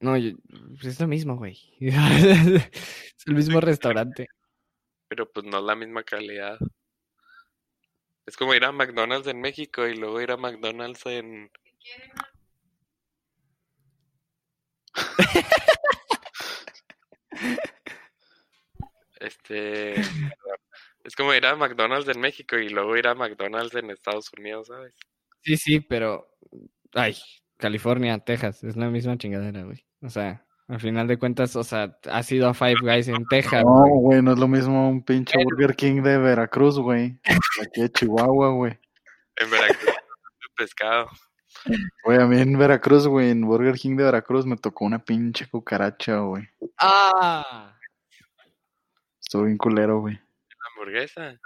No, 0.00 0.16
yo- 0.16 0.32
pues 0.70 0.84
es 0.86 1.00
lo 1.00 1.06
mismo, 1.06 1.36
güey. 1.36 1.58
Es 1.80 3.26
el 3.28 3.34
mismo 3.36 3.60
restaurante. 3.60 4.28
Pero 5.12 5.30
pues 5.30 5.44
no 5.44 5.58
es 5.58 5.64
la 5.64 5.76
misma 5.76 6.02
calidad. 6.04 6.58
Es 8.24 8.34
como 8.34 8.54
ir 8.54 8.64
a 8.64 8.72
McDonald's 8.72 9.26
en 9.26 9.42
México 9.42 9.86
y 9.86 9.94
luego 9.94 10.22
ir 10.22 10.30
a 10.30 10.38
McDonald's 10.38 11.04
en... 11.04 11.50
Este... 19.20 20.00
Es 21.04 21.14
como 21.14 21.34
ir 21.34 21.44
a 21.44 21.56
McDonald's 21.56 22.08
en 22.08 22.18
México 22.18 22.56
y 22.56 22.70
luego 22.70 22.96
ir 22.96 23.06
a 23.06 23.14
McDonald's 23.14 23.74
en 23.74 23.90
Estados 23.90 24.30
Unidos, 24.38 24.68
¿sabes? 24.68 24.94
Sí, 25.42 25.58
sí, 25.58 25.80
pero. 25.80 26.26
Ay, 26.94 27.18
California, 27.58 28.18
Texas, 28.18 28.64
es 28.64 28.76
la 28.78 28.88
misma 28.88 29.18
chingadera, 29.18 29.62
güey. 29.64 29.84
O 30.00 30.08
sea, 30.08 30.46
al 30.68 30.80
final 30.80 31.06
de 31.06 31.18
cuentas, 31.18 31.54
o 31.56 31.64
sea, 31.64 31.98
has 32.10 32.30
ido 32.32 32.48
a 32.48 32.54
Five 32.54 32.76
Guys 32.82 33.08
en 33.08 33.24
Texas, 33.26 33.62
No, 33.64 33.84
güey. 34.00 34.22
no 34.22 34.32
es 34.32 34.38
lo 34.38 34.48
mismo 34.48 34.88
un 34.88 35.02
pinche 35.04 35.36
Burger 35.44 35.74
King 35.76 36.02
de 36.02 36.16
Veracruz, 36.18 36.78
güey. 36.78 37.18
Aquí 37.62 37.82
de 37.82 37.90
Chihuahua, 37.92 38.50
güey. 38.50 38.78
En 39.36 39.50
Veracruz, 39.50 39.94
pescado. 40.56 41.08
Güey, 42.04 42.18
a 42.20 42.26
mí 42.26 42.40
en 42.40 42.56
Veracruz, 42.58 43.06
güey, 43.06 43.30
en 43.30 43.42
Burger 43.42 43.74
King 43.74 43.96
de 43.96 44.04
Veracruz 44.04 44.46
me 44.46 44.56
tocó 44.56 44.84
una 44.84 44.98
pinche 44.98 45.46
cucaracha, 45.48 46.18
güey. 46.20 46.48
¡Ah! 46.78 47.74
Estuvo 49.20 49.44
bien 49.44 49.58
culero, 49.58 50.00
güey. 50.00 50.14
La 50.14 50.66
hamburguesa, 50.74 51.38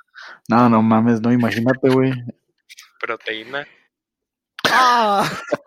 No, 0.48 0.68
no 0.68 0.82
mames, 0.82 1.20
no, 1.20 1.32
imagínate, 1.32 1.88
güey. 1.90 2.12
proteína. 3.00 3.66
¡Ah! 4.70 5.28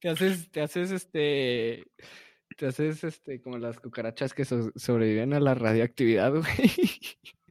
Te 0.00 0.08
haces, 0.08 0.50
te 0.50 0.60
haces 0.62 0.90
este. 0.90 1.86
Te 2.56 2.66
haces 2.66 3.04
este 3.04 3.40
como 3.40 3.58
las 3.58 3.78
cucarachas 3.78 4.32
que 4.32 4.44
so- 4.44 4.72
sobreviven 4.76 5.34
a 5.34 5.40
la 5.40 5.54
radioactividad, 5.54 6.32
güey. 6.32 6.72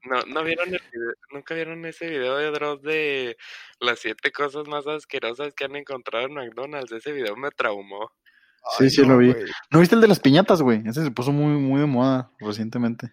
No, 0.04 0.22
no 0.28 0.44
vieron 0.44 0.68
el 0.68 0.82
video, 0.92 1.14
nunca 1.32 1.54
vieron 1.56 1.84
ese 1.86 2.10
video 2.10 2.38
de 2.38 2.52
Dross 2.52 2.82
de 2.82 3.38
las 3.80 4.00
siete 4.00 4.32
cosas 4.32 4.68
más 4.68 4.86
asquerosas 4.88 5.54
que 5.54 5.66
han 5.66 5.76
encontrado 5.76 6.26
en 6.28 6.34
McDonald's. 6.34 6.92
Ese 6.92 7.12
video 7.12 7.36
me 7.36 7.50
traumó. 7.52 8.12
Sí, 8.78 8.90
sí, 8.90 9.06
lo 9.06 9.18
vi. 9.18 9.34
¿No 9.70 9.80
viste 9.80 9.94
el 9.96 10.02
de 10.02 10.08
las 10.08 10.20
piñatas, 10.20 10.62
güey? 10.62 10.82
Ese 10.88 11.04
se 11.04 11.12
puso 11.12 11.32
muy, 11.32 11.60
muy 11.60 11.80
de 11.82 11.86
moda 11.88 12.32
recientemente. 12.40 13.12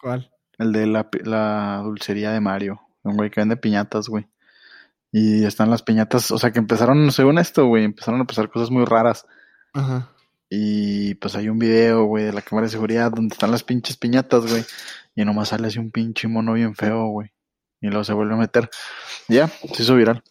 ¿Cuál? 0.00 0.32
El 0.58 0.72
de 0.72 0.86
la, 0.86 1.08
la 1.24 1.80
dulcería 1.84 2.30
de 2.32 2.40
Mario. 2.40 2.80
Un 3.02 3.16
güey 3.16 3.30
que 3.30 3.40
vende 3.40 3.56
piñatas, 3.56 4.08
güey. 4.08 4.26
Y 5.16 5.44
están 5.44 5.70
las 5.70 5.84
piñatas, 5.84 6.32
o 6.32 6.38
sea 6.38 6.50
que 6.50 6.58
empezaron, 6.58 7.12
según 7.12 7.38
esto, 7.38 7.66
güey, 7.66 7.84
empezaron 7.84 8.20
a 8.20 8.24
pasar 8.24 8.50
cosas 8.50 8.72
muy 8.72 8.84
raras. 8.84 9.24
Ajá. 9.72 10.10
Y 10.50 11.14
pues 11.14 11.36
hay 11.36 11.48
un 11.48 11.56
video, 11.56 12.02
güey, 12.06 12.24
de 12.24 12.32
la 12.32 12.42
cámara 12.42 12.66
de 12.66 12.72
seguridad 12.72 13.12
donde 13.12 13.32
están 13.32 13.52
las 13.52 13.62
pinches 13.62 13.96
piñatas, 13.96 14.50
güey. 14.50 14.64
Y 15.14 15.24
nomás 15.24 15.50
sale 15.50 15.68
así 15.68 15.78
un 15.78 15.92
pinche 15.92 16.26
mono 16.26 16.54
bien 16.54 16.74
feo, 16.74 17.06
güey. 17.10 17.30
Y 17.80 17.86
luego 17.90 18.02
se 18.02 18.12
vuelve 18.12 18.34
a 18.34 18.38
meter. 18.38 18.68
Ya, 19.28 19.46
se 19.46 19.84
hizo 19.84 19.94
viral. 19.94 20.24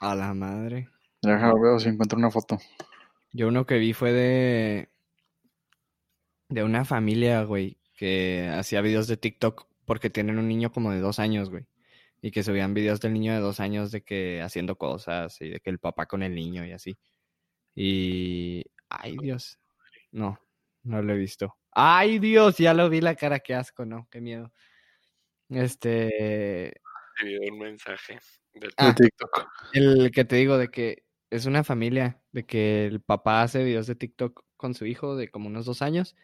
A 0.00 0.14
la 0.14 0.32
madre. 0.32 0.88
Déjame 1.20 1.60
ver 1.60 1.78
si 1.82 1.90
encuentro 1.90 2.18
una 2.18 2.30
foto. 2.30 2.58
Yo 3.34 3.48
uno 3.48 3.66
que 3.66 3.76
vi 3.76 3.92
fue 3.92 4.12
de. 4.12 4.88
De 6.48 6.64
una 6.64 6.86
familia, 6.86 7.42
güey, 7.42 7.76
que 7.98 8.50
hacía 8.56 8.80
videos 8.80 9.06
de 9.06 9.18
TikTok 9.18 9.66
porque 9.84 10.08
tienen 10.08 10.38
un 10.38 10.48
niño 10.48 10.72
como 10.72 10.92
de 10.92 11.00
dos 11.00 11.18
años, 11.18 11.50
güey. 11.50 11.66
Y 12.24 12.30
que 12.30 12.42
subían 12.42 12.72
videos 12.72 13.00
del 13.00 13.12
niño 13.12 13.34
de 13.34 13.40
dos 13.40 13.60
años 13.60 13.90
de 13.90 14.02
que 14.02 14.40
haciendo 14.40 14.76
cosas 14.78 15.38
y 15.42 15.50
de 15.50 15.60
que 15.60 15.68
el 15.68 15.78
papá 15.78 16.06
con 16.06 16.22
el 16.22 16.34
niño 16.34 16.64
y 16.64 16.72
así. 16.72 16.96
Y. 17.74 18.64
Ay, 18.88 19.18
Dios. 19.20 19.58
No, 20.10 20.38
no 20.84 21.02
lo 21.02 21.12
he 21.12 21.18
visto. 21.18 21.54
Ay, 21.72 22.18
Dios, 22.20 22.56
ya 22.56 22.72
lo 22.72 22.88
vi 22.88 23.02
la 23.02 23.14
cara, 23.14 23.40
qué 23.40 23.54
asco, 23.54 23.84
¿no? 23.84 24.08
Qué 24.10 24.22
miedo. 24.22 24.50
Este. 25.50 26.72
Un 27.50 27.58
mensaje 27.58 28.18
del 28.54 28.72
Ah. 28.78 28.94
TikTok. 28.94 29.46
El 29.74 30.10
que 30.10 30.24
te 30.24 30.36
digo 30.36 30.56
de 30.56 30.68
que 30.68 31.04
es 31.28 31.44
una 31.44 31.62
familia, 31.62 32.22
de 32.32 32.46
que 32.46 32.86
el 32.86 33.02
papá 33.02 33.42
hace 33.42 33.62
videos 33.62 33.86
de 33.86 33.96
TikTok 33.96 34.42
con 34.64 34.74
su 34.74 34.86
hijo 34.86 35.14
de 35.14 35.28
como 35.28 35.48
unos 35.48 35.66
dos 35.66 35.82
años 35.82 36.16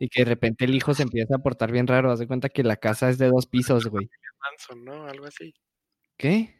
y 0.00 0.08
que 0.08 0.22
de 0.22 0.30
repente 0.30 0.64
el 0.64 0.74
hijo 0.74 0.94
se 0.94 1.02
empieza 1.02 1.36
a 1.36 1.40
portar 1.40 1.70
bien 1.70 1.86
raro. 1.86 2.10
Haz 2.10 2.20
de 2.20 2.26
cuenta 2.26 2.48
que 2.48 2.62
la 2.62 2.76
casa 2.76 3.10
es 3.10 3.18
de 3.18 3.28
dos 3.28 3.46
pisos, 3.46 3.84
güey. 3.84 4.08
Manson, 4.40 4.82
¿no? 4.82 5.04
Algo 5.04 5.26
así. 5.26 5.52
¿Qué? 6.16 6.56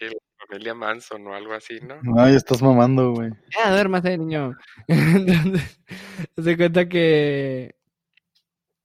Que 0.00 0.06
la 0.06 0.16
familia 0.36 0.74
Manson 0.74 1.24
o 1.28 1.32
algo 1.32 1.52
así, 1.52 1.78
¿no? 1.80 2.00
Ay, 2.20 2.34
estás 2.34 2.60
mamando, 2.60 3.12
güey. 3.12 3.30
Ya, 3.56 3.70
duérmase, 3.70 4.18
niño. 4.18 4.56
Entonces, 4.88 5.80
haz 6.36 6.44
de 6.44 6.56
cuenta 6.56 6.88
que 6.88 7.76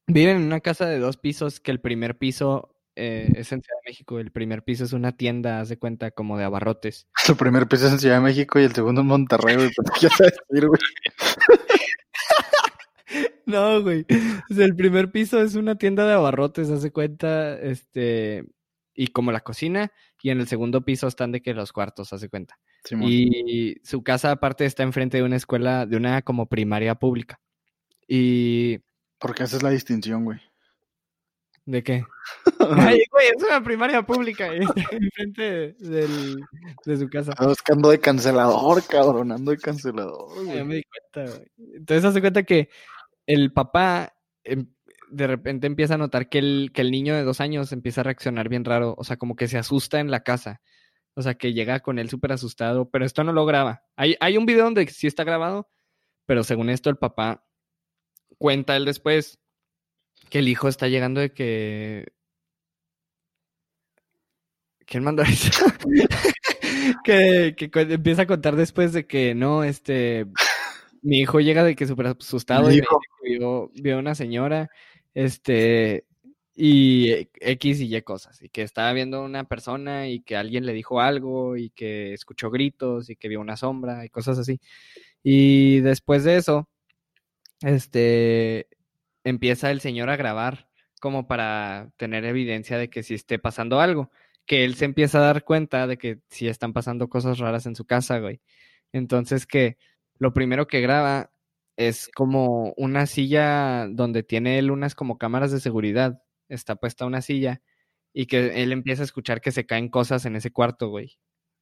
viven 0.05 0.37
en 0.37 0.43
una 0.43 0.59
casa 0.59 0.85
de 0.85 0.99
dos 0.99 1.17
pisos, 1.17 1.59
que 1.59 1.71
el 1.71 1.81
primer 1.81 2.19
piso 2.19 2.71
eh, 2.95 3.31
es 3.35 3.51
en 3.53 3.61
Ciudad 3.61 3.79
de 3.83 3.89
México, 3.89 4.19
el 4.19 4.31
primer 4.31 4.63
piso 4.63 4.83
es 4.83 4.91
una 4.91 5.15
tienda, 5.15 5.61
haz 5.61 5.69
de 5.69 5.79
cuenta, 5.79 6.11
como 6.11 6.37
de 6.37 6.43
abarrotes. 6.43 7.07
El 7.29 7.37
primer 7.37 7.67
piso 7.67 7.87
es 7.87 7.93
en 7.93 7.99
Ciudad 7.99 8.15
de 8.15 8.21
México 8.21 8.59
y 8.59 8.63
el 8.63 8.73
segundo 8.73 9.01
en 9.01 9.07
Monterrey, 9.07 9.55
güey. 9.55 9.69
Pero 9.75 10.01
ya 10.01 10.09
sabes 10.09 10.33
decir, 10.49 10.67
güey. 10.67 10.79
No, 13.77 13.81
güey. 13.81 14.05
O 14.49 14.53
sea, 14.53 14.65
el 14.65 14.75
primer 14.75 15.11
piso 15.11 15.41
es 15.41 15.55
una 15.55 15.75
tienda 15.75 16.05
de 16.07 16.13
abarrotes, 16.13 16.69
hace 16.69 16.91
cuenta, 16.91 17.57
este, 17.59 18.45
y 18.93 19.07
como 19.07 19.31
la 19.31 19.41
cocina, 19.41 19.91
y 20.21 20.29
en 20.29 20.39
el 20.39 20.47
segundo 20.47 20.81
piso 20.85 21.07
están 21.07 21.31
de 21.31 21.41
que 21.41 21.53
los 21.53 21.71
cuartos, 21.73 22.13
hace 22.13 22.29
cuenta. 22.29 22.57
Y 23.01 23.75
su 23.83 24.03
casa 24.03 24.31
aparte 24.31 24.65
está 24.65 24.83
enfrente 24.83 25.17
de 25.17 25.23
una 25.23 25.35
escuela, 25.35 25.85
de 25.85 25.97
una 25.97 26.21
como 26.21 26.47
primaria 26.47 26.95
pública. 26.95 27.39
¿Y 28.07 28.79
Porque 29.19 29.43
esa 29.43 29.57
es 29.57 29.63
la 29.63 29.69
distinción, 29.69 30.25
güey. 30.25 30.39
de 31.65 31.83
qué? 31.83 32.03
Ay, 32.97 33.03
güey, 33.11 33.27
es 33.35 33.43
una 33.43 33.63
primaria 33.63 34.01
pública, 34.03 34.53
está 34.53 34.73
enfrente 34.95 35.73
del, 35.79 36.43
de 36.85 36.97
su 36.97 37.07
casa. 37.09 37.31
Estás 37.31 37.47
buscando 37.47 37.89
de 37.89 37.99
cancelador, 37.99 38.83
cabrón. 38.87 39.31
Ando 39.31 39.51
de 39.51 39.57
cancelador, 39.57 40.27
Ya 40.45 40.51
güey. 40.53 40.63
me 40.65 40.75
di 40.75 40.83
cuenta, 40.83 41.31
güey. 41.37 41.47
Entonces 41.75 42.05
hace 42.05 42.19
cuenta 42.21 42.43
que 42.43 42.69
el 43.28 43.53
papá 43.53 44.13
em, 44.43 44.67
de 45.11 45.28
repente 45.28 45.67
empieza 45.67 45.95
a 45.95 45.97
notar 45.97 46.30
que 46.30 46.39
el, 46.39 46.72
que 46.74 46.82
el 46.82 46.91
niño 46.91 47.15
de 47.15 47.24
dos 47.24 47.41
años 47.41 47.72
empieza 47.74 48.01
a 48.01 48.05
reaccionar 48.05 48.49
bien 48.49 48.65
raro, 48.65 48.95
o 48.97 49.03
sea, 49.03 49.17
como 49.17 49.36
que 49.36 49.47
se 49.47 49.57
asusta 49.57 49.99
en 49.99 50.09
la 50.09 50.24
casa. 50.24 50.61
O 51.13 51.22
sea, 51.22 51.36
que 51.36 51.53
llega 51.53 51.82
con 51.82 51.99
él 51.99 52.09
súper 52.09 52.32
asustado, 52.32 52.89
pero 52.89 53.05
esto 53.05 53.24
no 53.24 53.34
lo 53.34 53.45
graba. 53.45 53.84
Hay, 53.97 54.15
hay 54.22 54.38
un 54.38 54.45
video 54.45 54.63
donde 54.63 54.88
sí 54.88 55.07
está 55.07 55.26
grabado, 55.26 55.69
pero 56.26 56.43
según 56.43 56.69
esto 56.69 56.89
el 56.89 56.97
papá 56.97 57.45
cuenta 58.38 58.78
él 58.78 58.86
después 58.86 59.39
que 60.30 60.39
el 60.39 60.47
hijo 60.47 60.67
está 60.69 60.88
llegando 60.88 61.19
de 61.19 61.34
que... 61.34 62.13
¿Quién 64.86 65.03
mandó 65.03 65.24
eso? 65.24 65.65
que, 67.03 67.55
que 67.57 67.69
empieza 67.74 68.24
a 68.24 68.28
contar 68.28 68.55
después 68.55 68.93
de 68.93 69.05
que 69.05 69.36
no, 69.36 69.63
este, 69.65 70.28
mi 71.01 71.19
hijo 71.21 71.39
llega 71.39 71.63
de 71.63 71.75
que 71.75 71.87
súper 71.87 72.07
asustado 72.07 72.69
Mi 72.69 72.75
y 72.75 72.77
hijo. 72.79 72.99
vio, 73.23 73.71
vio 73.75 73.99
una 73.99 74.15
señora, 74.15 74.69
este, 75.13 76.05
y 76.55 77.11
eh, 77.11 77.29
X 77.41 77.81
y 77.81 77.95
Y 77.95 78.01
cosas, 78.03 78.41
y 78.41 78.49
que 78.49 78.61
estaba 78.63 78.93
viendo 78.93 79.23
una 79.23 79.45
persona 79.45 80.07
y 80.09 80.21
que 80.21 80.35
alguien 80.37 80.65
le 80.65 80.73
dijo 80.73 81.01
algo 81.01 81.57
y 81.57 81.69
que 81.71 82.13
escuchó 82.13 82.51
gritos 82.51 83.09
y 83.09 83.15
que 83.15 83.27
vio 83.29 83.41
una 83.41 83.57
sombra 83.57 84.05
y 84.05 84.09
cosas 84.09 84.37
así. 84.39 84.59
Y 85.23 85.79
después 85.81 86.23
de 86.23 86.37
eso, 86.37 86.69
este, 87.61 88.67
empieza 89.23 89.71
el 89.71 89.81
señor 89.81 90.09
a 90.09 90.17
grabar 90.17 90.69
como 90.99 91.27
para 91.27 91.91
tener 91.97 92.25
evidencia 92.25 92.77
de 92.77 92.89
que 92.89 93.03
si 93.03 93.15
esté 93.15 93.39
pasando 93.39 93.79
algo, 93.79 94.11
que 94.45 94.65
él 94.65 94.75
se 94.75 94.85
empieza 94.85 95.19
a 95.19 95.21
dar 95.21 95.43
cuenta 95.43 95.87
de 95.87 95.97
que 95.97 96.19
sí 96.29 96.47
están 96.47 96.73
pasando 96.73 97.09
cosas 97.09 97.39
raras 97.39 97.65
en 97.65 97.75
su 97.75 97.85
casa, 97.85 98.19
güey. 98.19 98.41
Entonces 98.93 99.45
que 99.47 99.77
lo 100.22 100.34
primero 100.34 100.67
que 100.67 100.82
graba 100.82 101.32
es 101.78 102.07
como 102.13 102.74
una 102.78 103.07
silla 103.07 103.88
donde 103.89 104.22
tiene 104.22 104.59
él 104.59 104.69
unas 104.69 104.93
como 104.93 105.17
cámaras 105.17 105.51
de 105.51 105.59
seguridad, 105.59 106.22
está 106.47 106.76
puesta 106.76 107.07
una 107.07 107.24
silla 107.24 107.63
y 108.13 108.28
que 108.28 108.61
él 108.61 108.72
empieza 108.72 109.01
a 109.01 109.05
escuchar 109.05 109.41
que 109.41 109.51
se 109.51 109.65
caen 109.65 109.89
cosas 109.89 110.26
en 110.26 110.36
ese 110.36 110.51
cuarto, 110.51 110.89
güey. 110.89 111.17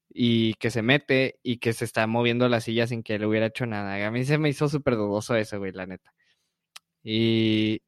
Y 0.09 0.55
que 0.55 0.71
se 0.71 0.81
mete 0.81 1.39
y 1.41 1.59
que 1.59 1.71
se 1.71 1.85
está 1.85 2.05
moviendo 2.05 2.49
la 2.49 2.59
silla 2.59 2.85
sin 2.85 3.01
que 3.01 3.17
le 3.17 3.27
hubiera 3.27 3.45
hecho 3.45 3.65
nada. 3.65 4.05
A 4.05 4.11
mí 4.11 4.25
se 4.25 4.37
me 4.37 4.49
hizo 4.49 4.67
súper 4.67 4.95
dudoso 4.97 5.37
eso, 5.37 5.57
güey, 5.57 5.71
la 5.71 5.85
neta. 5.85 6.13
Y, 7.01 7.81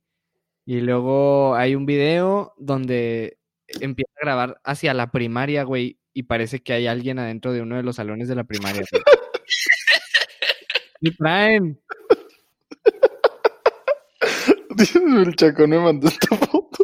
y 0.66 0.80
luego 0.80 1.56
hay 1.56 1.76
un 1.76 1.86
video 1.86 2.54
donde 2.58 3.40
empieza 3.82 4.14
a 4.22 4.26
grabar 4.26 4.62
hacia 4.64 4.94
la 4.94 5.12
primaria, 5.12 5.64
güey, 5.64 6.00
y 6.14 6.24
parece 6.24 6.64
que 6.64 6.72
hay 6.72 6.88
alguien 6.88 7.20
adentro 7.20 7.52
de 7.52 7.62
uno 7.62 7.76
de 7.76 7.84
los 7.84 7.98
salones 7.98 8.30
de 8.30 8.36
la 8.36 8.46
primaria. 8.46 8.84
güey. 8.90 9.04
Y 11.02 11.16
traen. 11.16 11.80
El 14.96 15.36
chacón 15.36 15.70
me 15.72 15.80
mandó 15.80 16.08
esta 16.08 16.36
foto. 16.36 16.84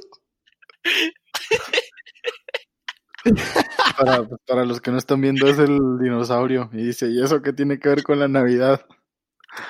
Para, 3.97 4.24
pues, 4.24 4.41
para 4.45 4.65
los 4.65 4.82
que 4.82 4.91
no 4.91 4.97
están 4.97 5.22
viendo 5.22 5.47
es 5.47 5.57
el 5.59 5.78
dinosaurio. 5.99 6.70
Y 6.74 6.86
dice, 6.86 7.07
¿y 7.07 7.22
eso 7.22 7.41
qué 7.41 7.53
tiene 7.53 7.80
que 7.80 7.89
ver 7.89 8.03
con 8.03 8.20
la 8.20 8.28
Navidad? 8.28 8.86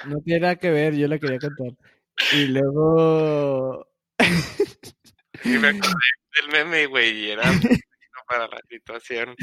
No 0.05 0.19
tiene 0.21 0.41
nada 0.41 0.55
que 0.57 0.69
ver, 0.69 0.95
yo 0.95 1.07
la 1.07 1.19
quería 1.19 1.39
contar. 1.39 1.73
Y 2.33 2.47
luego. 2.47 3.87
Y 5.43 5.49
me 5.49 5.69
acordé 5.69 5.93
del 6.35 6.51
meme, 6.51 6.85
güey, 6.87 7.25
y 7.25 7.29
era 7.31 7.43
para 8.27 8.47
la 8.47 8.59
situación. 8.69 9.35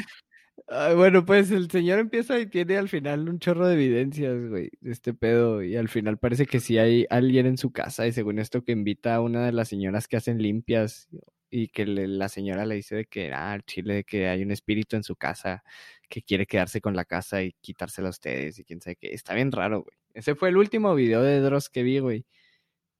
Ay, 0.69 0.95
bueno, 0.95 1.25
pues 1.25 1.51
el 1.51 1.71
señor 1.71 1.99
empieza 1.99 2.39
y 2.39 2.47
tiene 2.47 2.77
al 2.79 2.89
final 2.89 3.29
un 3.29 3.39
chorro 3.39 3.67
de 3.67 3.75
evidencias, 3.75 4.49
güey, 4.49 4.71
de 4.81 4.93
este 4.93 5.13
pedo. 5.13 5.63
Y 5.63 5.77
al 5.77 5.89
final 5.89 6.19
parece 6.19 6.47
que 6.47 6.61
sí 6.61 6.79
hay 6.79 7.07
alguien 7.11 7.47
en 7.47 7.59
su 7.59 7.73
casa. 7.73 8.07
Y 8.07 8.13
según 8.13 8.39
esto, 8.39 8.65
que 8.65 8.73
invita 8.73 9.15
a 9.17 9.21
una 9.21 9.45
de 9.45 9.53
las 9.53 9.69
señoras 9.69 10.09
que 10.09 10.17
hacen 10.17 10.41
limpias. 10.41 11.09
Y 11.51 11.69
que 11.69 11.87
la 11.87 12.29
señora 12.29 12.67
le 12.67 12.77
dice 12.77 12.97
de 12.97 13.05
que, 13.07 13.33
ah, 13.33 13.59
chile, 13.67 13.95
de 13.95 14.05
que 14.05 14.29
hay 14.29 14.43
un 14.43 14.51
espíritu 14.51 14.97
en 14.97 15.05
su 15.05 15.15
casa 15.17 15.63
que 16.09 16.23
quiere 16.23 16.47
quedarse 16.47 16.81
con 16.81 16.97
la 16.97 17.05
casa 17.05 17.43
y 17.43 17.53
quitársela 17.61 18.09
a 18.09 18.11
ustedes. 18.11 18.59
Y 18.59 18.65
quién 18.65 18.81
sabe 18.81 18.97
qué. 18.97 19.13
Está 19.15 19.35
bien 19.35 19.53
raro, 19.53 19.83
güey. 19.83 19.97
Ese 20.15 20.35
fue 20.35 20.49
el 20.49 20.57
último 20.57 20.95
video 20.95 21.23
de 21.23 21.41
Dross 21.41 21.69
que 21.69 21.83
vi, 21.83 21.99
güey. 21.99 22.27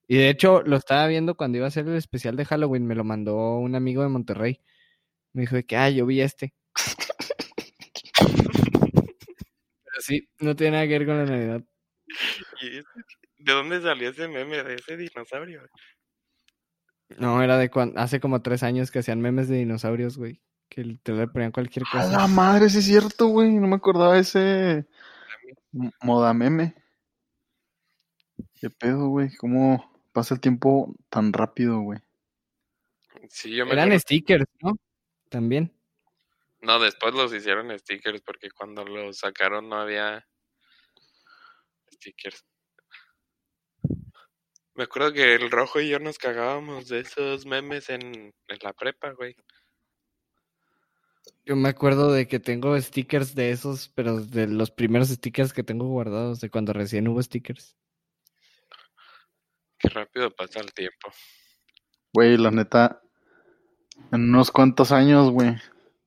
Y 0.09 0.17
de 0.19 0.31
hecho, 0.31 0.63
lo 0.63 0.77
estaba 0.77 1.07
viendo 1.09 1.37
cuando 1.37 1.59
iba 1.59 1.67
a 1.67 1.69
hacer 1.69 1.89
el 1.89 1.97
especial 1.97 2.37
de 2.37 2.45
Halloween. 2.45 2.87
Me 2.87 2.95
lo 2.95 3.05
mandó 3.05 3.59
un 3.59 3.75
amigo 3.75 4.03
de 4.03 4.09
Monterrey. 4.09 4.61
Me 5.35 5.43
dijo 5.43 5.57
de 5.57 5.65
que, 5.67 5.77
ah, 5.77 5.91
yo 5.91 6.07
vi 6.07 6.21
este. 6.21 6.55
Sí, 10.05 10.29
no 10.41 10.55
tiene 10.55 10.73
nada 10.73 10.87
que 10.87 10.99
ver 10.99 11.07
con 11.07 11.17
la 11.19 11.25
Navidad. 11.25 11.65
¿Y 12.63 12.79
ese- 12.79 12.89
¿De 13.39 13.53
dónde 13.53 13.81
salió 13.83 14.11
ese 14.11 14.29
meme 14.29 14.63
de 14.63 14.75
ese 14.77 14.97
dinosaurio? 14.97 15.63
No, 17.19 17.43
era 17.43 17.59
de 17.59 17.71
cuando, 17.71 18.01
hace 18.01 18.19
como 18.21 18.41
tres 18.43 18.63
años 18.63 18.91
que 18.91 19.01
hacían 19.01 19.21
memes 19.21 19.49
de 19.49 19.57
dinosaurios, 19.57 20.17
güey. 20.17 20.41
Que 20.69 20.99
te 21.03 21.13
le 21.13 21.29
ponían 21.29 21.53
cualquier 21.53 21.85
A 21.93 21.97
la 21.99 22.03
cosa. 22.05 22.27
madre, 22.29 22.69
sí 22.71 22.79
es 22.79 22.85
cierto, 22.87 23.27
güey. 23.29 23.51
No 23.53 23.67
me 23.67 23.77
acordaba 23.77 24.15
de 24.15 24.21
ese 24.21 24.87
moda 26.03 26.33
meme. 26.33 26.75
¿Qué 28.61 28.71
pedo, 28.71 29.09
güey? 29.09 29.35
¿Cómo 29.37 29.93
pasa 30.13 30.35
el 30.35 30.41
tiempo 30.41 30.95
tan 31.11 31.33
rápido, 31.33 31.81
güey? 31.81 32.01
Sí, 33.29 33.55
yo 33.55 33.67
me 33.67 33.73
Eran 33.73 33.89
acuerdo- 33.89 34.01
stickers, 34.01 34.47
¿no? 34.63 34.77
También. 35.29 35.71
No, 36.65 36.79
después 36.79 37.13
los 37.15 37.33
hicieron 37.35 37.79
stickers 37.79 38.23
porque 38.23 38.51
cuando 38.51 38.85
los 38.85 39.19
sacaron 39.19 39.69
no 39.69 39.77
había 39.77 40.27
stickers. 41.93 42.43
Me 44.75 44.85
acuerdo 44.85 45.13
que 45.13 45.35
el 45.35 45.51
rojo 45.51 45.81
y 45.81 45.91
yo 45.91 45.99
nos 45.99 46.17
cagábamos 46.19 46.89
de 46.89 47.01
esos 47.01 47.45
memes 47.45 47.91
en, 47.91 48.03
en 48.03 48.59
la 48.63 48.73
prepa, 48.73 49.11
güey. 49.11 49.37
Yo 51.45 51.55
me 51.55 51.69
acuerdo 51.69 52.11
de 52.11 52.27
que 52.27 52.41
tengo 52.41 52.81
stickers 52.81 53.35
de 53.35 53.51
esos, 53.51 53.91
pero 53.91 54.21
de 54.21 54.47
los 54.47 54.71
primeros 54.71 55.09
stickers 55.09 55.53
que 55.53 55.63
tengo 55.63 55.87
guardados, 55.87 56.41
de 56.41 56.49
cuando 56.49 56.73
recién 56.73 57.07
hubo 57.09 57.23
stickers. 57.23 57.77
Qué 59.79 59.91
rápido 59.91 60.35
pasa 60.35 60.61
el 60.61 60.73
tiempo. 60.73 61.13
Güey, 62.15 62.39
la 62.39 62.51
neta, 62.51 63.03
en 64.13 64.31
unos 64.31 64.51
cuantos 64.51 64.93
años, 64.93 65.31
güey, 65.31 65.57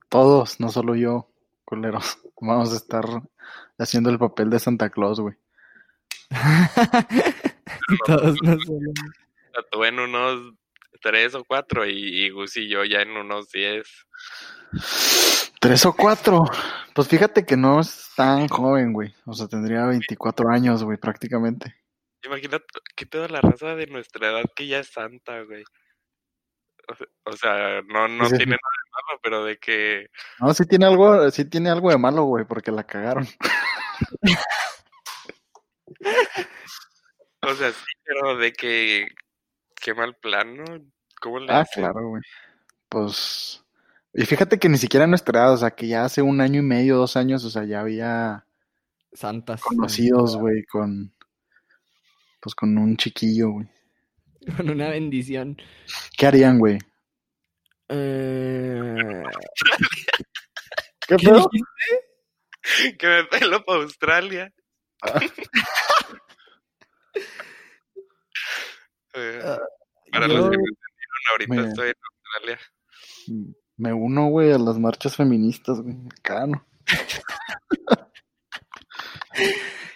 todos, 0.10 0.60
no 0.60 0.70
solo 0.70 0.96
yo, 0.96 1.30
culeros, 1.66 2.20
vamos 2.42 2.74
a 2.74 2.78
estar 2.78 3.06
haciendo 3.78 4.10
el 4.10 4.20
papel 4.20 4.50
de 4.50 4.60
Santa 4.60 4.90
Claus, 4.90 5.20
güey. 5.20 5.36
Todos 8.06 8.42
nos 8.42 8.66
volvemos. 8.68 9.00
Tú 9.72 9.84
en 9.84 10.00
unos 10.00 10.54
tres 11.02 11.34
o 11.36 11.44
cuatro 11.44 11.86
y, 11.86 12.26
y 12.26 12.30
Gus 12.30 12.58
y 12.58 12.68
yo 12.68 12.84
ya 12.84 13.02
en 13.02 13.12
unos 13.12 13.50
diez. 13.50 13.88
¿Tres 15.60 15.86
o 15.86 15.94
cuatro? 15.94 16.46
Pues 16.94 17.08
fíjate 17.08 17.46
que 17.46 17.58
no 17.58 17.80
es 17.80 18.10
tan 18.16 18.48
joven, 18.48 18.94
güey. 18.94 19.14
O 19.26 19.34
sea, 19.34 19.48
tendría 19.48 19.86
24 19.86 20.50
años, 20.50 20.84
güey, 20.84 20.98
prácticamente. 20.98 21.76
Imagínate 22.24 22.66
que 22.96 23.06
toda 23.06 23.28
la 23.28 23.42
raza 23.42 23.76
de 23.76 23.88
nuestra 23.88 24.30
edad 24.30 24.46
que 24.56 24.68
ya 24.68 24.80
es 24.80 24.88
santa, 24.88 25.42
güey. 25.44 25.64
O 26.90 26.96
se- 26.96 27.08
O 27.26 27.32
sea, 27.34 27.82
no, 27.84 28.08
no 28.08 28.26
Sí, 28.26 28.32
sí. 28.32 28.38
tiene 28.38 28.52
nada 28.52 28.76
de 28.84 28.92
malo, 28.92 29.20
pero 29.22 29.44
de 29.46 29.58
que 29.58 30.10
No, 30.40 30.54
sí 30.54 30.66
tiene 30.66 30.86
algo, 30.86 31.30
sí 31.32 31.46
tiene 31.46 31.70
algo 31.70 31.90
de 31.90 31.98
malo, 31.98 32.24
güey, 32.24 32.46
porque 32.46 32.72
la 32.72 32.86
cagaron. 32.86 33.28
O 37.44 37.54
sea, 37.54 37.72
sí, 37.72 37.86
pero 38.04 38.38
de 38.38 38.52
que 38.54 39.08
qué 39.80 39.94
mal 39.94 40.16
plano. 40.16 40.64
¿Cómo 41.22 41.40
le 41.40 41.54
Ah, 41.54 41.66
claro, 41.72 42.10
güey. 42.10 42.22
Pues. 42.90 43.64
Y 44.14 44.26
fíjate 44.26 44.60
que 44.60 44.70
ni 44.70 44.78
siquiera 44.78 45.06
a 45.06 45.08
nuestra 45.08 45.40
edad, 45.42 45.54
o 45.54 45.58
sea, 45.58 45.72
que 45.72 45.88
ya 45.88 46.06
hace 46.06 46.22
un 46.22 46.42
año 46.42 46.60
y 46.60 46.64
medio, 46.64 46.98
dos 46.98 47.16
años, 47.16 47.44
o 47.46 47.50
sea, 47.50 47.64
ya 47.64 47.82
había 47.82 48.46
Santas. 49.14 49.62
conocidos, 49.62 50.36
güey, 50.38 50.64
con. 50.66 51.14
Pues 52.40 52.56
con 52.56 52.78
un 52.78 52.98
chiquillo, 52.98 53.52
güey. 53.52 53.68
Con 54.56 54.70
una 54.70 54.90
bendición. 54.90 55.58
¿Qué 56.18 56.28
harían, 56.28 56.60
güey? 56.60 56.78
Eh, 57.90 59.24
¿Qué 61.08 61.16
¿Qué 61.18 61.26
pedo? 61.26 61.50
dijiste? 61.52 62.98
Que 62.98 63.08
me 63.08 63.24
pelo 63.26 63.64
para 63.64 63.82
Australia. 63.84 64.54
Eh, 69.14 69.40
Ah, 69.44 69.58
Para 70.12 70.28
yo- 70.28 70.34
los 70.38 70.50
que 70.50 70.58
me 70.58 70.64
entendieron, 70.64 71.24
ahorita 71.32 71.56
Me- 71.56 71.68
estoy 71.70 71.90
en 71.90 71.96
Australia. 72.12 72.60
Me 73.78 73.94
uno, 73.94 74.28
güey, 74.30 74.52
a 74.52 74.58
las 74.58 74.80
marchas 74.80 75.16
feministas, 75.16 75.80
güey. 75.82 75.96
Acá, 76.20 76.48
¿no? 76.48 76.66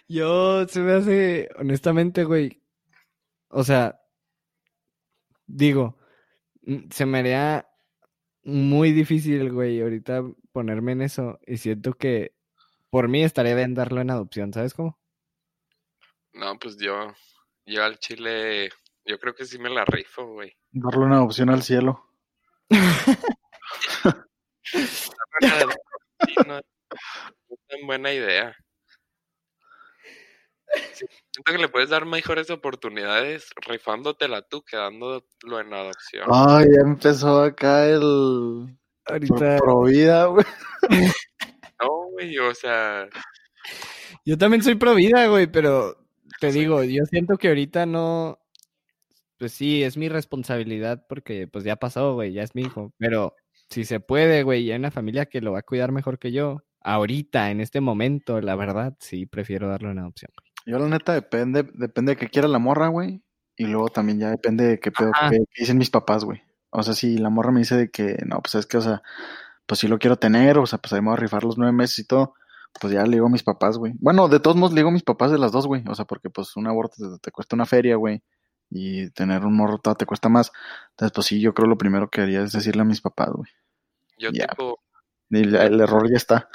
Yo 0.07 0.67
se 0.67 0.79
me 0.81 0.93
hace, 0.93 1.49
honestamente, 1.57 2.23
güey. 2.23 2.61
O 3.49 3.63
sea, 3.63 4.00
digo, 5.51 5.97
mm, 6.63 6.89
se 6.89 7.05
me 7.05 7.19
haría 7.19 7.67
muy 8.43 8.91
difícil, 8.91 9.51
güey, 9.51 9.81
ahorita 9.81 10.23
ponerme 10.51 10.93
en 10.93 11.01
eso. 11.01 11.39
Y 11.45 11.57
siento 11.57 11.93
que 11.93 12.33
por 12.89 13.07
mí 13.07 13.23
estaría 13.23 13.55
bien 13.55 13.73
darlo 13.73 14.01
en 14.01 14.11
adopción, 14.11 14.53
¿sabes 14.53 14.73
cómo? 14.73 14.99
No, 16.33 16.57
pues 16.59 16.77
yo, 16.77 17.13
yo 17.65 17.83
al 17.83 17.99
Chile, 17.99 18.69
yo 19.05 19.19
creo 19.19 19.35
que 19.35 19.45
sí 19.45 19.59
me 19.59 19.69
la 19.69 19.85
rifo, 19.85 20.25
güey. 20.25 20.53
Darle 20.71 21.05
una 21.05 21.23
opción 21.23 21.49
al 21.49 21.63
cielo. 21.63 22.07
No 26.45 26.57
es 26.57 27.59
tan 27.67 27.87
buena 27.87 28.13
idea. 28.13 28.55
Sí, 30.93 31.05
siento 31.31 31.51
que 31.51 31.57
le 31.57 31.67
puedes 31.69 31.89
dar 31.89 32.05
mejores 32.05 32.49
oportunidades 32.49 33.49
rifándotela 33.67 34.41
tú 34.43 34.63
que 34.63 34.77
dándolo 34.77 35.23
en 35.59 35.73
adopción. 35.73 36.27
Ay, 36.31 36.65
ya 36.73 36.81
empezó 36.81 37.43
acá 37.43 37.87
el. 37.87 38.77
Ahorita. 39.05 39.57
Pro 39.57 39.83
vida, 39.83 40.25
güey. 40.25 40.45
No, 41.81 41.89
güey, 42.11 42.37
o 42.37 42.53
sea, 42.53 43.07
Yo 44.25 44.37
también 44.37 44.63
soy 44.63 44.75
pro 44.75 44.95
vida, 44.95 45.27
güey, 45.27 45.47
pero 45.47 45.97
te 46.39 46.51
Sí. 46.51 46.59
digo, 46.59 46.83
yo 46.83 47.05
siento 47.05 47.37
que 47.37 47.47
ahorita 47.49 47.85
no. 47.85 48.39
Pues 49.37 49.53
sí, 49.53 49.83
es 49.83 49.97
mi 49.97 50.09
responsabilidad 50.09 51.05
porque 51.09 51.47
pues 51.47 51.63
ya 51.63 51.75
pasó, 51.77 52.13
güey, 52.13 52.33
ya 52.33 52.43
es 52.43 52.55
mi 52.55 52.61
hijo. 52.63 52.93
Pero 52.99 53.35
si 53.69 53.85
se 53.85 53.99
puede, 53.99 54.43
güey, 54.43 54.63
y 54.63 54.71
hay 54.71 54.77
una 54.79 54.91
familia 54.91 55.25
que 55.27 55.41
lo 55.41 55.53
va 55.53 55.59
a 55.59 55.63
cuidar 55.63 55.91
mejor 55.91 56.19
que 56.19 56.31
yo, 56.31 56.63
ahorita, 56.81 57.49
en 57.51 57.61
este 57.61 57.81
momento, 57.81 58.39
la 58.41 58.55
verdad, 58.55 58.95
sí 58.99 59.25
prefiero 59.25 59.67
darlo 59.69 59.91
en 59.91 59.99
adopción. 59.99 60.31
Yo, 60.65 60.77
la 60.79 60.87
neta, 60.87 61.13
depende, 61.13 61.63
depende 61.73 62.13
de 62.13 62.17
qué 62.17 62.27
quiera 62.29 62.47
la 62.47 62.59
morra, 62.59 62.87
güey. 62.87 63.23
Y 63.57 63.65
luego 63.65 63.89
también 63.89 64.19
ya 64.19 64.29
depende 64.29 64.65
de 64.65 64.79
qué 64.79 64.91
pedo, 64.91 65.11
qué 65.29 65.61
dicen 65.61 65.77
mis 65.77 65.89
papás, 65.89 66.23
güey. 66.23 66.41
O 66.69 66.83
sea, 66.83 66.93
si 66.93 67.17
la 67.17 67.29
morra 67.29 67.51
me 67.51 67.59
dice 67.59 67.75
de 67.75 67.91
que, 67.91 68.17
no, 68.25 68.39
pues 68.41 68.55
es 68.55 68.65
que, 68.65 68.77
o 68.77 68.81
sea, 68.81 69.01
pues 69.65 69.79
sí 69.79 69.87
lo 69.87 69.99
quiero 69.99 70.17
tener, 70.17 70.57
o 70.57 70.65
sea, 70.65 70.79
pues 70.79 70.93
ahí 70.93 71.01
me 71.01 71.07
voy 71.07 71.13
a 71.13 71.17
rifar 71.17 71.43
los 71.43 71.57
nueve 71.57 71.73
meses 71.73 71.99
y 71.99 72.05
todo, 72.07 72.33
pues 72.79 72.93
ya 72.93 73.03
le 73.03 73.11
digo 73.17 73.27
a 73.27 73.29
mis 73.29 73.43
papás, 73.43 73.77
güey. 73.77 73.93
Bueno, 73.99 74.29
de 74.29 74.39
todos 74.39 74.55
modos 74.55 74.73
le 74.73 74.79
digo 74.79 74.89
a 74.89 74.93
mis 74.93 75.03
papás 75.03 75.31
de 75.31 75.37
las 75.37 75.51
dos, 75.51 75.67
güey. 75.67 75.83
O 75.87 75.95
sea, 75.95 76.05
porque 76.05 76.29
pues 76.29 76.55
un 76.55 76.67
aborto 76.67 76.95
te, 76.97 77.19
te 77.19 77.31
cuesta 77.31 77.55
una 77.55 77.65
feria, 77.65 77.95
güey. 77.97 78.23
Y 78.69 79.09
tener 79.11 79.45
un 79.45 79.55
morro 79.57 79.79
todo 79.79 79.95
te 79.95 80.05
cuesta 80.05 80.29
más. 80.29 80.51
Entonces, 80.91 81.11
pues 81.13 81.27
sí, 81.27 81.41
yo 81.41 81.53
creo 81.53 81.67
lo 81.67 81.77
primero 81.77 82.09
que 82.09 82.21
haría 82.21 82.41
es 82.41 82.53
decirle 82.53 82.83
a 82.83 82.85
mis 82.85 83.01
papás, 83.01 83.29
güey. 83.33 83.51
yo 84.17 84.29
Ya. 84.31 84.47
tipo, 84.47 84.79
Y 85.29 85.43
la- 85.43 85.65
el 85.65 85.81
error 85.81 86.09
ya 86.09 86.15
está. 86.15 86.47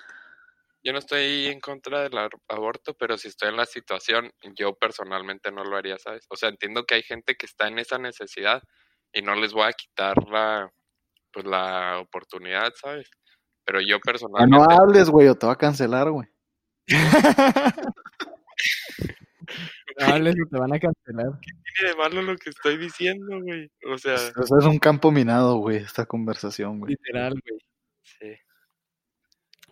Yo 0.86 0.92
no 0.92 1.00
estoy 1.00 1.46
en 1.46 1.58
contra 1.58 2.02
del 2.02 2.16
aborto, 2.46 2.94
pero 2.94 3.18
si 3.18 3.26
estoy 3.26 3.48
en 3.48 3.56
la 3.56 3.66
situación, 3.66 4.30
yo 4.54 4.76
personalmente 4.76 5.50
no 5.50 5.64
lo 5.64 5.76
haría, 5.76 5.98
¿sabes? 5.98 6.26
O 6.30 6.36
sea, 6.36 6.48
entiendo 6.48 6.84
que 6.84 6.94
hay 6.94 7.02
gente 7.02 7.34
que 7.34 7.46
está 7.46 7.66
en 7.66 7.80
esa 7.80 7.98
necesidad 7.98 8.62
y 9.12 9.20
no 9.20 9.34
les 9.34 9.52
voy 9.52 9.64
a 9.64 9.72
quitar 9.72 10.16
la, 10.28 10.70
pues 11.32 11.44
la 11.44 11.98
oportunidad, 11.98 12.72
¿sabes? 12.80 13.10
Pero 13.64 13.80
yo 13.80 13.98
personalmente... 13.98 14.56
no 14.56 14.62
hables, 14.62 15.10
güey, 15.10 15.26
o 15.26 15.34
te 15.34 15.46
va 15.46 15.54
a 15.54 15.58
cancelar, 15.58 16.08
güey. 16.08 16.28
No 19.98 20.06
hables 20.06 20.34
o 20.34 20.48
te 20.48 20.58
van 20.58 20.74
a 20.74 20.78
cancelar. 20.78 21.40
tiene 21.40 21.90
de 21.90 21.96
malo 21.96 22.22
lo 22.22 22.36
que 22.36 22.50
estoy 22.50 22.76
diciendo, 22.76 23.40
güey? 23.40 23.70
O 23.90 23.96
sea, 23.98 24.14
Eso 24.14 24.58
es 24.58 24.64
un 24.66 24.78
campo 24.78 25.10
minado, 25.10 25.56
güey, 25.56 25.78
esta 25.78 26.06
conversación, 26.06 26.78
güey. 26.78 26.92
Literal, 26.92 27.32
güey. 27.32 27.60
sí. 28.02 28.45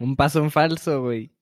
Un 0.05 0.17
paso 0.17 0.41
en 0.41 0.51
falso, 0.51 1.01
güey. 1.01 1.33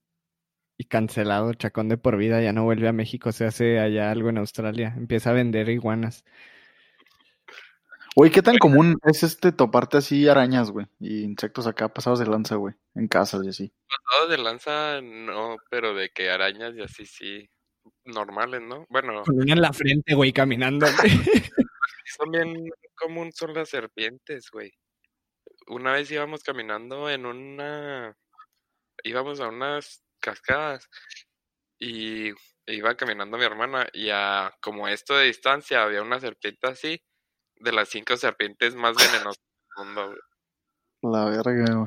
Y 0.79 0.85
cancelado, 0.85 1.53
chacón 1.55 1.89
de 1.89 1.99
por 1.99 2.17
vida, 2.17 2.41
ya 2.41 2.53
no 2.53 2.63
vuelve 2.63 2.87
a 2.87 2.93
México, 2.93 3.33
se 3.33 3.45
hace 3.45 3.81
allá 3.81 4.13
algo 4.13 4.29
en 4.29 4.39
Australia. 4.39 4.95
Empieza 4.97 5.31
a 5.31 5.33
vender 5.33 5.69
iguanas. 5.69 6.25
Güey, 8.15 8.31
¿qué 8.31 8.41
tan 8.41 8.59
común 8.59 8.99
es 9.05 9.25
este 9.25 9.51
toparte 9.51 9.97
así 9.97 10.29
arañas, 10.29 10.71
güey? 10.71 10.87
Y 11.01 11.23
insectos 11.23 11.67
acá 11.67 11.89
pasados 11.89 12.21
de 12.21 12.27
lanza, 12.27 12.55
güey. 12.55 12.75
En 12.95 13.09
casas 13.09 13.45
y 13.45 13.49
así. 13.49 13.73
Pasados 13.89 14.31
de 14.31 14.39
lanza, 14.39 15.01
no, 15.03 15.57
pero 15.69 15.93
de 15.95 16.11
que 16.11 16.31
arañas 16.31 16.75
y 16.77 16.83
así, 16.83 17.05
sí. 17.05 17.51
Normales, 18.05 18.61
¿no? 18.63 18.87
Bueno, 18.91 19.25
Con 19.25 19.41
una 19.41 19.55
en 19.55 19.61
la 19.61 19.73
frente, 19.73 20.15
güey, 20.15 20.33
caminando. 20.33 20.87
son 22.17 22.31
bien 22.31 22.71
común 22.95 23.33
son 23.33 23.55
las 23.55 23.71
serpientes, 23.71 24.51
güey. 24.53 24.73
Una 25.67 25.95
vez 25.95 26.09
íbamos 26.13 26.45
caminando 26.45 27.11
en 27.11 27.27
una... 27.27 28.17
Íbamos 29.03 29.41
a 29.41 29.49
unas 29.49 30.03
cascadas 30.21 30.89
y 31.79 32.31
iba 32.67 32.95
caminando 32.97 33.37
mi 33.39 33.45
hermana 33.45 33.89
y 33.93 34.11
a 34.11 34.53
como 34.61 34.87
esto 34.89 35.17
de 35.17 35.27
distancia 35.27 35.83
había 35.83 36.03
una 36.03 36.21
serpiente 36.21 36.69
así, 36.69 37.03
de 37.57 37.73
las 37.73 37.89
cinco 37.89 38.17
serpientes 38.17 38.75
más 38.75 38.95
venenosas 38.97 39.43
del 39.77 39.85
mundo, 39.87 40.07
güey. 40.09 41.13
La 41.15 41.25
verga, 41.25 41.75
güey. 41.75 41.87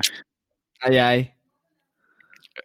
Ay, 0.81 0.97
ay. 0.97 1.33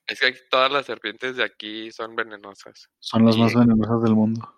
Es 0.07 0.21
que 0.21 0.33
todas 0.51 0.71
las 0.73 0.87
serpientes 0.87 1.37
de 1.37 1.45
aquí 1.45 1.91
son 1.93 2.15
venenosas. 2.17 2.89
Son 2.99 3.25
las 3.25 3.37
Y- 3.37 3.41
más 3.41 3.55
venenosas 3.55 4.03
del 4.03 4.15
mundo. 4.15 4.57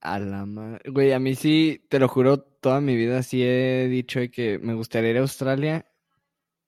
A 0.00 0.18
la 0.18 0.46
madre. 0.46 0.80
Güey, 0.90 1.12
a 1.12 1.18
mí 1.18 1.34
sí, 1.34 1.84
te 1.90 1.98
lo 1.98 2.08
juro, 2.08 2.40
toda 2.40 2.80
mi 2.80 2.96
vida 2.96 3.22
sí 3.22 3.42
he 3.44 3.86
dicho 3.88 4.20
que 4.32 4.58
me 4.58 4.74
gustaría 4.74 5.10
ir 5.10 5.18
a 5.18 5.20
Australia. 5.20 5.86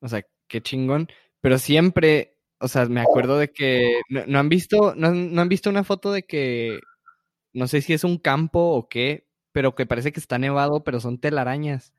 O 0.01 0.09
sea, 0.09 0.23
qué 0.49 0.61
chingón. 0.61 1.09
Pero 1.43 1.59
siempre, 1.59 2.39
o 2.59 2.69
sea, 2.69 2.87
me 2.87 3.03
acuerdo 3.03 3.37
de 3.39 3.53
que 3.53 4.01
no, 4.09 4.25
no 4.27 4.39
han 4.39 4.49
visto, 4.49 4.95
no, 4.97 5.09
han- 5.09 5.35
no 5.35 5.43
han 5.43 5.49
visto 5.51 5.69
una 5.69 5.85
foto 5.85 6.11
de 6.13 6.23
que 6.23 6.81
no 7.53 7.67
sé 7.67 7.83
si 7.83 7.93
es 7.93 8.05
un 8.05 8.17
campo 8.17 8.61
o 8.61 8.89
qué, 8.89 9.27
pero 9.53 9.75
que 9.75 9.85
parece 9.85 10.13
que 10.13 10.21
está 10.21 10.39
nevado, 10.39 10.83
pero 10.85 11.01
son 11.01 11.19
telarañas. 11.21 11.93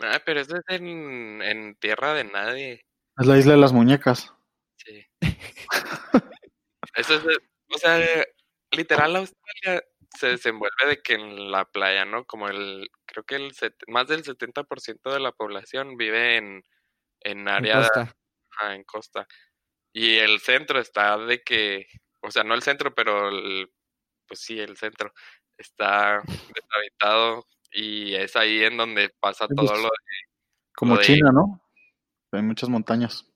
Ah, 0.00 0.22
pero 0.24 0.40
eso 0.40 0.56
es 0.56 0.62
en, 0.80 1.42
en 1.42 1.74
tierra 1.74 2.14
de 2.14 2.24
nadie. 2.24 2.86
Es 3.18 3.26
la 3.26 3.36
isla 3.36 3.52
de 3.52 3.58
las 3.58 3.74
muñecas. 3.74 4.32
Sí. 4.76 5.04
Eso 6.94 7.14
es, 7.14 7.22
o 7.74 7.78
sea, 7.78 7.98
literal 8.72 9.16
Australia 9.16 9.82
se 10.18 10.28
desenvuelve 10.28 10.86
de 10.88 11.02
que 11.02 11.14
en 11.14 11.50
la 11.50 11.64
playa, 11.66 12.04
¿no? 12.04 12.24
Como 12.24 12.48
el, 12.48 12.88
creo 13.06 13.24
que 13.24 13.36
el 13.36 13.52
set- 13.52 13.82
más 13.86 14.08
del 14.08 14.24
70% 14.24 15.12
de 15.12 15.20
la 15.20 15.32
población 15.32 15.96
vive 15.96 16.36
en, 16.36 16.64
en 17.20 17.40
En 17.40 17.48
área, 17.48 17.76
costa. 17.78 18.16
Ajá, 18.60 18.74
en 18.74 18.84
costa. 18.84 19.26
Y 19.92 20.16
el 20.16 20.40
centro 20.40 20.78
está 20.78 21.18
de 21.18 21.42
que, 21.42 21.86
o 22.22 22.30
sea, 22.30 22.44
no 22.44 22.54
el 22.54 22.62
centro, 22.62 22.94
pero 22.94 23.28
el- 23.28 23.70
pues 24.26 24.40
sí, 24.40 24.58
el 24.60 24.76
centro 24.76 25.12
está 25.56 26.22
deshabitado 26.56 27.46
y 27.72 28.14
es 28.14 28.36
ahí 28.36 28.62
en 28.64 28.76
donde 28.76 29.10
pasa 29.20 29.46
todo 29.48 29.66
pues, 29.66 29.78
lo 29.78 29.84
de... 29.84 29.90
Como 30.74 30.96
de- 30.96 31.04
China, 31.04 31.30
¿no? 31.32 31.60
Hay 32.32 32.42
muchas 32.42 32.68
montañas. 32.68 33.26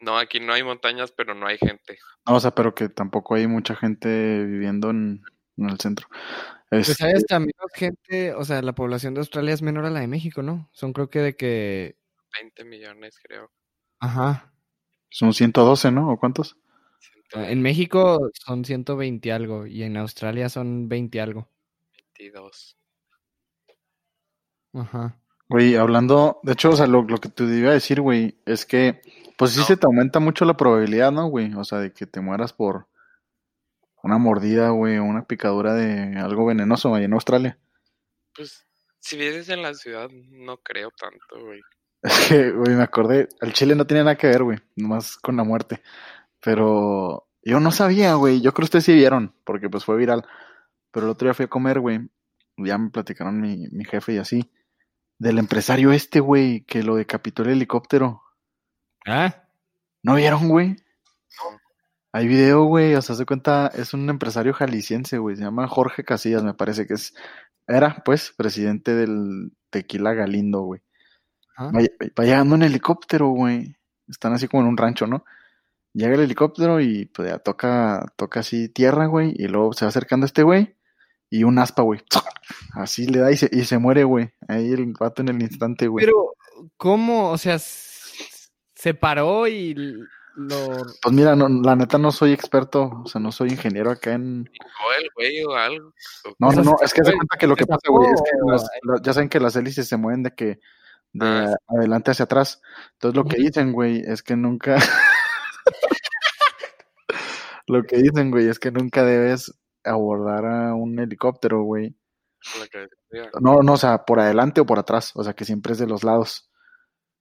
No, 0.00 0.16
aquí 0.18 0.38
no 0.38 0.52
hay 0.52 0.62
montañas, 0.62 1.10
pero 1.10 1.34
no 1.34 1.46
hay 1.46 1.58
gente. 1.58 1.98
No, 2.26 2.36
o 2.36 2.40
sea, 2.40 2.52
pero 2.52 2.74
que 2.74 2.88
tampoco 2.88 3.34
hay 3.34 3.46
mucha 3.46 3.74
gente 3.74 4.44
viviendo 4.44 4.90
en, 4.90 5.24
en 5.56 5.70
el 5.70 5.78
centro. 5.80 6.06
Pues 6.70 6.90
Este, 6.90 7.10
hasta 7.12 7.40
menos 7.40 7.72
gente, 7.74 8.34
o 8.34 8.44
sea, 8.44 8.60
la 8.62 8.74
población 8.74 9.14
de 9.14 9.20
Australia 9.20 9.54
es 9.54 9.62
menor 9.62 9.86
a 9.86 9.90
la 9.90 10.00
de 10.00 10.06
México, 10.06 10.42
¿no? 10.42 10.68
Son 10.72 10.92
creo 10.92 11.08
que 11.08 11.20
de 11.20 11.36
que... 11.36 11.96
20 12.40 12.64
millones, 12.64 13.18
creo. 13.22 13.50
Ajá. 14.00 14.52
son 15.10 15.32
112, 15.34 15.90
¿no? 15.92 16.10
¿O 16.12 16.18
cuántos? 16.18 16.56
Ciento 17.00 17.40
En 17.50 17.62
México 17.62 18.30
son 18.34 18.64
120 18.64 19.32
algo 19.32 19.66
y 19.66 19.82
en 19.82 19.96
Australia 19.96 20.48
son 20.48 20.88
20 20.88 21.20
algo. 21.20 21.48
22. 22.18 22.76
Ajá. 24.74 25.18
Güey, 25.48 25.76
hablando, 25.76 26.40
de 26.42 26.52
hecho, 26.52 26.70
o 26.70 26.76
sea, 26.76 26.86
lo, 26.86 27.02
lo 27.02 27.18
que 27.18 27.28
te 27.30 27.44
iba 27.44 27.70
a 27.70 27.74
decir, 27.74 28.00
güey, 28.02 28.38
es 28.44 28.66
que, 28.66 29.00
pues 29.38 29.52
sí 29.52 29.60
No. 29.60 29.64
se 29.64 29.76
te 29.76 29.86
aumenta 29.86 30.20
mucho 30.20 30.44
la 30.44 30.56
probabilidad, 30.56 31.10
¿no, 31.10 31.26
güey? 31.28 31.52
O 31.54 31.64
sea, 31.64 31.78
de 31.78 31.92
que 31.92 32.06
te 32.06 32.20
mueras 32.20 32.52
por 32.52 32.86
una 34.02 34.18
mordida, 34.18 34.70
güey, 34.70 34.98
o 34.98 35.04
una 35.04 35.24
picadura 35.26 35.74
de 35.74 36.18
algo 36.18 36.46
venenoso 36.46 36.94
ahí 36.94 37.04
en 37.04 37.12
Australia. 37.14 37.58
Pues, 38.34 38.66
si 39.00 39.16
vives 39.16 39.48
en 39.48 39.62
la 39.62 39.74
ciudad, 39.74 40.08
no 40.10 40.58
creo 40.58 40.90
tanto, 40.92 41.44
güey. 41.44 41.60
Es 42.02 42.28
que, 42.28 42.52
güey, 42.52 42.76
me 42.76 42.82
acordé, 42.82 43.28
el 43.40 43.52
chile 43.52 43.74
no 43.74 43.86
tenía 43.86 44.04
nada 44.04 44.16
que 44.16 44.28
ver, 44.28 44.44
güey, 44.44 44.58
nomás 44.76 45.16
con 45.16 45.36
la 45.36 45.44
muerte. 45.44 45.82
Pero 46.40 47.28
yo 47.42 47.60
no 47.60 47.72
sabía, 47.72 48.14
güey, 48.14 48.40
yo 48.40 48.52
creo 48.52 48.62
que 48.62 48.66
ustedes 48.66 48.84
sí 48.84 48.94
vieron, 48.94 49.34
porque 49.44 49.68
pues 49.68 49.84
fue 49.84 49.96
viral. 49.96 50.24
Pero 50.92 51.06
el 51.06 51.12
otro 51.12 51.26
día 51.26 51.34
fui 51.34 51.46
a 51.46 51.48
comer, 51.48 51.80
güey, 51.80 52.08
ya 52.56 52.78
me 52.78 52.90
platicaron 52.90 53.40
mi, 53.40 53.68
mi 53.70 53.84
jefe 53.84 54.14
y 54.14 54.18
así, 54.18 54.50
del 55.18 55.38
empresario 55.38 55.92
este, 55.92 56.20
güey, 56.20 56.64
que 56.64 56.82
lo 56.82 56.96
decapitó 56.96 57.42
el 57.42 57.50
helicóptero. 57.50 58.22
Ah, 59.06 59.44
¿No 60.02 60.14
vieron, 60.14 60.48
güey? 60.48 60.76
Hay 62.12 62.26
video, 62.26 62.64
güey, 62.64 62.94
o 62.94 63.02
sea, 63.02 63.16
se 63.16 63.26
cuenta, 63.26 63.68
es 63.68 63.92
un 63.92 64.08
empresario 64.08 64.54
jalisciense, 64.54 65.18
güey, 65.18 65.36
se 65.36 65.42
llama 65.42 65.68
Jorge 65.68 66.04
Casillas, 66.04 66.42
me 66.42 66.54
parece 66.54 66.86
que 66.86 66.94
es, 66.94 67.14
era, 67.66 68.02
pues, 68.04 68.32
presidente 68.36 68.94
del 68.94 69.52
Tequila 69.70 70.14
Galindo, 70.14 70.62
güey. 70.62 70.80
Va, 71.66 71.80
va 72.18 72.24
llegando 72.24 72.54
en 72.54 72.62
helicóptero, 72.62 73.28
güey. 73.28 73.76
Están 74.08 74.32
así 74.32 74.48
como 74.48 74.62
en 74.62 74.68
un 74.68 74.76
rancho, 74.76 75.06
¿no? 75.06 75.24
Llega 75.92 76.14
el 76.14 76.20
helicóptero 76.20 76.80
y 76.80 77.06
pues 77.06 77.28
ya 77.30 77.38
toca, 77.38 78.06
toca 78.16 78.40
así 78.40 78.68
tierra, 78.68 79.06
güey, 79.06 79.32
y 79.36 79.48
luego 79.48 79.72
se 79.72 79.84
va 79.84 79.88
acercando 79.88 80.26
este 80.26 80.42
güey 80.42 80.76
y 81.30 81.44
un 81.44 81.58
aspa, 81.58 81.82
güey. 81.82 82.00
Así 82.74 83.06
le 83.06 83.18
da 83.18 83.32
y 83.32 83.36
se, 83.36 83.48
y 83.52 83.64
se 83.64 83.78
muere, 83.78 84.04
güey. 84.04 84.30
Ahí 84.46 84.72
el 84.72 84.92
vato 84.98 85.22
en 85.22 85.28
el 85.28 85.42
instante, 85.42 85.88
güey. 85.88 86.04
Pero, 86.04 86.34
¿cómo? 86.76 87.30
O 87.30 87.38
sea, 87.38 87.58
se 87.58 88.94
paró 88.94 89.46
y 89.48 89.74
lo... 89.74 90.86
Pues 91.02 91.14
mira, 91.14 91.34
no, 91.34 91.48
la 91.48 91.74
neta 91.76 91.98
no 91.98 92.12
soy 92.12 92.32
experto, 92.32 93.02
o 93.04 93.08
sea, 93.08 93.20
no 93.20 93.32
soy 93.32 93.50
ingeniero 93.50 93.90
acá 93.90 94.12
en... 94.12 94.48
O 94.48 95.02
el 95.02 95.08
güey 95.14 95.42
o 95.44 95.54
algo. 95.54 95.92
No, 96.38 96.52
no, 96.52 96.62
no, 96.62 96.76
es 96.80 96.94
que 96.94 97.04
se 97.04 97.12
cuenta 97.12 97.36
que 97.38 97.46
lo 97.46 97.56
que 97.56 97.66
pasa, 97.66 97.88
güey, 97.88 98.08
es 98.10 98.22
que 98.22 98.30
las- 98.46 99.02
ya 99.02 99.12
saben 99.12 99.28
que 99.28 99.40
las 99.40 99.56
hélices 99.56 99.88
se 99.88 99.96
mueven 99.96 100.22
de 100.22 100.34
que 100.34 100.60
de 101.12 101.26
Ah, 101.26 101.46
sí. 101.48 101.76
adelante 101.76 102.10
hacia 102.10 102.24
atrás. 102.24 102.60
Entonces 102.94 103.16
lo 103.16 103.24
que 103.24 103.36
dicen, 103.38 103.72
güey, 103.72 104.02
es 104.06 104.22
que 104.22 104.36
nunca... 104.36 104.76
lo 107.66 107.82
que 107.84 107.98
dicen, 107.98 108.30
güey, 108.30 108.48
es 108.48 108.58
que 108.58 108.70
nunca 108.70 109.04
debes 109.04 109.52
abordar 109.84 110.46
a 110.46 110.74
un 110.74 110.98
helicóptero, 110.98 111.62
güey. 111.62 111.96
No, 113.40 113.62
no, 113.62 113.72
o 113.72 113.76
sea, 113.76 114.04
por 114.04 114.20
adelante 114.20 114.60
o 114.60 114.66
por 114.66 114.78
atrás, 114.78 115.12
o 115.14 115.24
sea, 115.24 115.34
que 115.34 115.44
siempre 115.44 115.72
es 115.72 115.78
de 115.78 115.86
los 115.86 116.04
lados. 116.04 116.50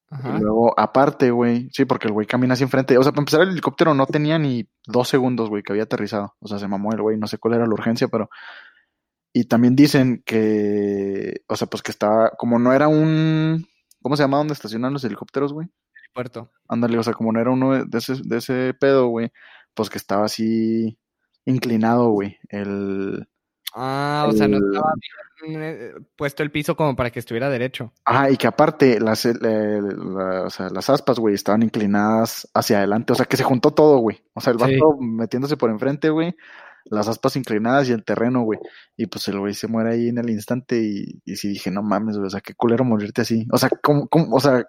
Ajá. 0.09 0.38
Y 0.38 0.41
luego, 0.41 0.73
aparte, 0.79 1.31
güey, 1.31 1.69
sí, 1.73 1.83
porque 1.85 2.07
el 2.07 2.13
güey 2.13 2.27
camina 2.27 2.53
hacia 2.53 2.63
enfrente. 2.63 2.97
O 2.97 3.03
sea, 3.03 3.11
para 3.11 3.21
empezar, 3.21 3.41
el 3.41 3.49
helicóptero 3.49 3.93
no 3.93 4.05
tenía 4.05 4.39
ni 4.39 4.69
dos 4.85 5.09
segundos, 5.09 5.49
güey, 5.49 5.63
que 5.63 5.73
había 5.73 5.83
aterrizado. 5.83 6.35
O 6.39 6.47
sea, 6.47 6.59
se 6.59 6.67
mamó 6.67 6.93
el 6.93 7.01
güey, 7.01 7.17
no 7.17 7.27
sé 7.27 7.38
cuál 7.39 7.55
era 7.55 7.65
la 7.67 7.73
urgencia, 7.73 8.07
pero. 8.07 8.29
Y 9.33 9.45
también 9.45 9.75
dicen 9.75 10.23
que, 10.25 11.41
o 11.47 11.55
sea, 11.55 11.67
pues 11.67 11.83
que 11.83 11.91
estaba, 11.91 12.31
como 12.38 12.57
no 12.57 12.73
era 12.73 12.88
un, 12.88 13.67
¿cómo 14.08 14.16
se 14.16 14.24
llama 14.24 14.38
donde 14.38 14.53
estacionan 14.53 14.93
los 14.93 15.03
helicópteros, 15.03 15.51
güey? 15.51 15.68
Puerto. 16.14 16.49
Ándale, 16.70 16.97
o 16.97 17.03
sea, 17.03 17.14
como 17.14 17.32
no 17.34 17.39
era 17.41 17.51
uno 17.51 17.86
de 17.86 17.97
ese, 17.97 18.14
de 18.24 18.38
ese 18.38 18.74
pedo, 18.74 19.08
güey, 19.08 19.32
pues 19.74 19.89
que 19.89 19.97
estaba 19.97 20.26
así 20.26 20.97
inclinado, 21.45 22.10
güey, 22.12 22.38
el... 22.49 23.28
Ah, 23.76 24.26
o 24.28 24.32
sea, 24.32 24.47
no 24.47 24.58
estaba 24.58 24.93
bien 25.45 25.62
eh, 25.62 25.91
puesto 26.16 26.41
el 26.41 26.49
piso 26.51 26.76
como 26.76 26.95
para 26.95 27.12
que 27.12 27.20
estuviera 27.20 27.49
derecho. 27.49 27.91
Ajá, 28.05 28.32
y 28.32 28.38
que 28.38 28.47
aparte 28.47 28.99
las, 28.99 29.26
eh, 29.26 29.34
la- 29.41 30.43
o 30.45 30.49
sea, 30.49 30.70
las 30.70 30.89
aspas, 30.89 31.20
güey, 31.20 31.36
estaban 31.36 31.62
inclinadas 31.62 32.49
hacia 32.55 32.78
adelante, 32.78 33.12
o 33.14 33.16
sea, 33.16 33.26
que 33.26 33.38
se 33.38 33.43
juntó 33.43 33.72
todo, 33.72 33.97
güey. 33.97 34.24
O 34.34 34.41
sea, 34.41 34.53
el 34.53 34.60
Sí. 34.60 34.66
vato 34.80 34.97
metiéndose 34.99 35.58
por 35.58 35.70
enfrente, 35.70 36.10
güey, 36.10 36.36
las 36.89 37.07
aspas 37.07 37.35
inclinadas 37.35 37.89
y 37.89 37.91
el 37.93 38.03
terreno, 38.03 38.41
güey. 38.43 38.59
Y 38.95 39.05
pues 39.07 39.27
el 39.27 39.39
güey 39.39 39.53
se 39.53 39.67
muere 39.67 39.91
ahí 39.91 40.09
en 40.09 40.17
el 40.17 40.29
instante 40.29 40.81
y, 40.81 41.21
y 41.25 41.35
sí 41.35 41.49
dije, 41.49 41.71
no 41.71 41.83
mames, 41.83 42.17
güey, 42.17 42.27
o 42.27 42.29
sea, 42.29 42.41
qué 42.41 42.53
culero 42.53 42.83
morirte 42.85 43.21
así. 43.21 43.45
O 43.51 43.57
sea, 43.57 43.69
¿cómo, 43.81 44.07
cómo- 44.07 44.35
o 44.35 44.39
sea, 44.39 44.65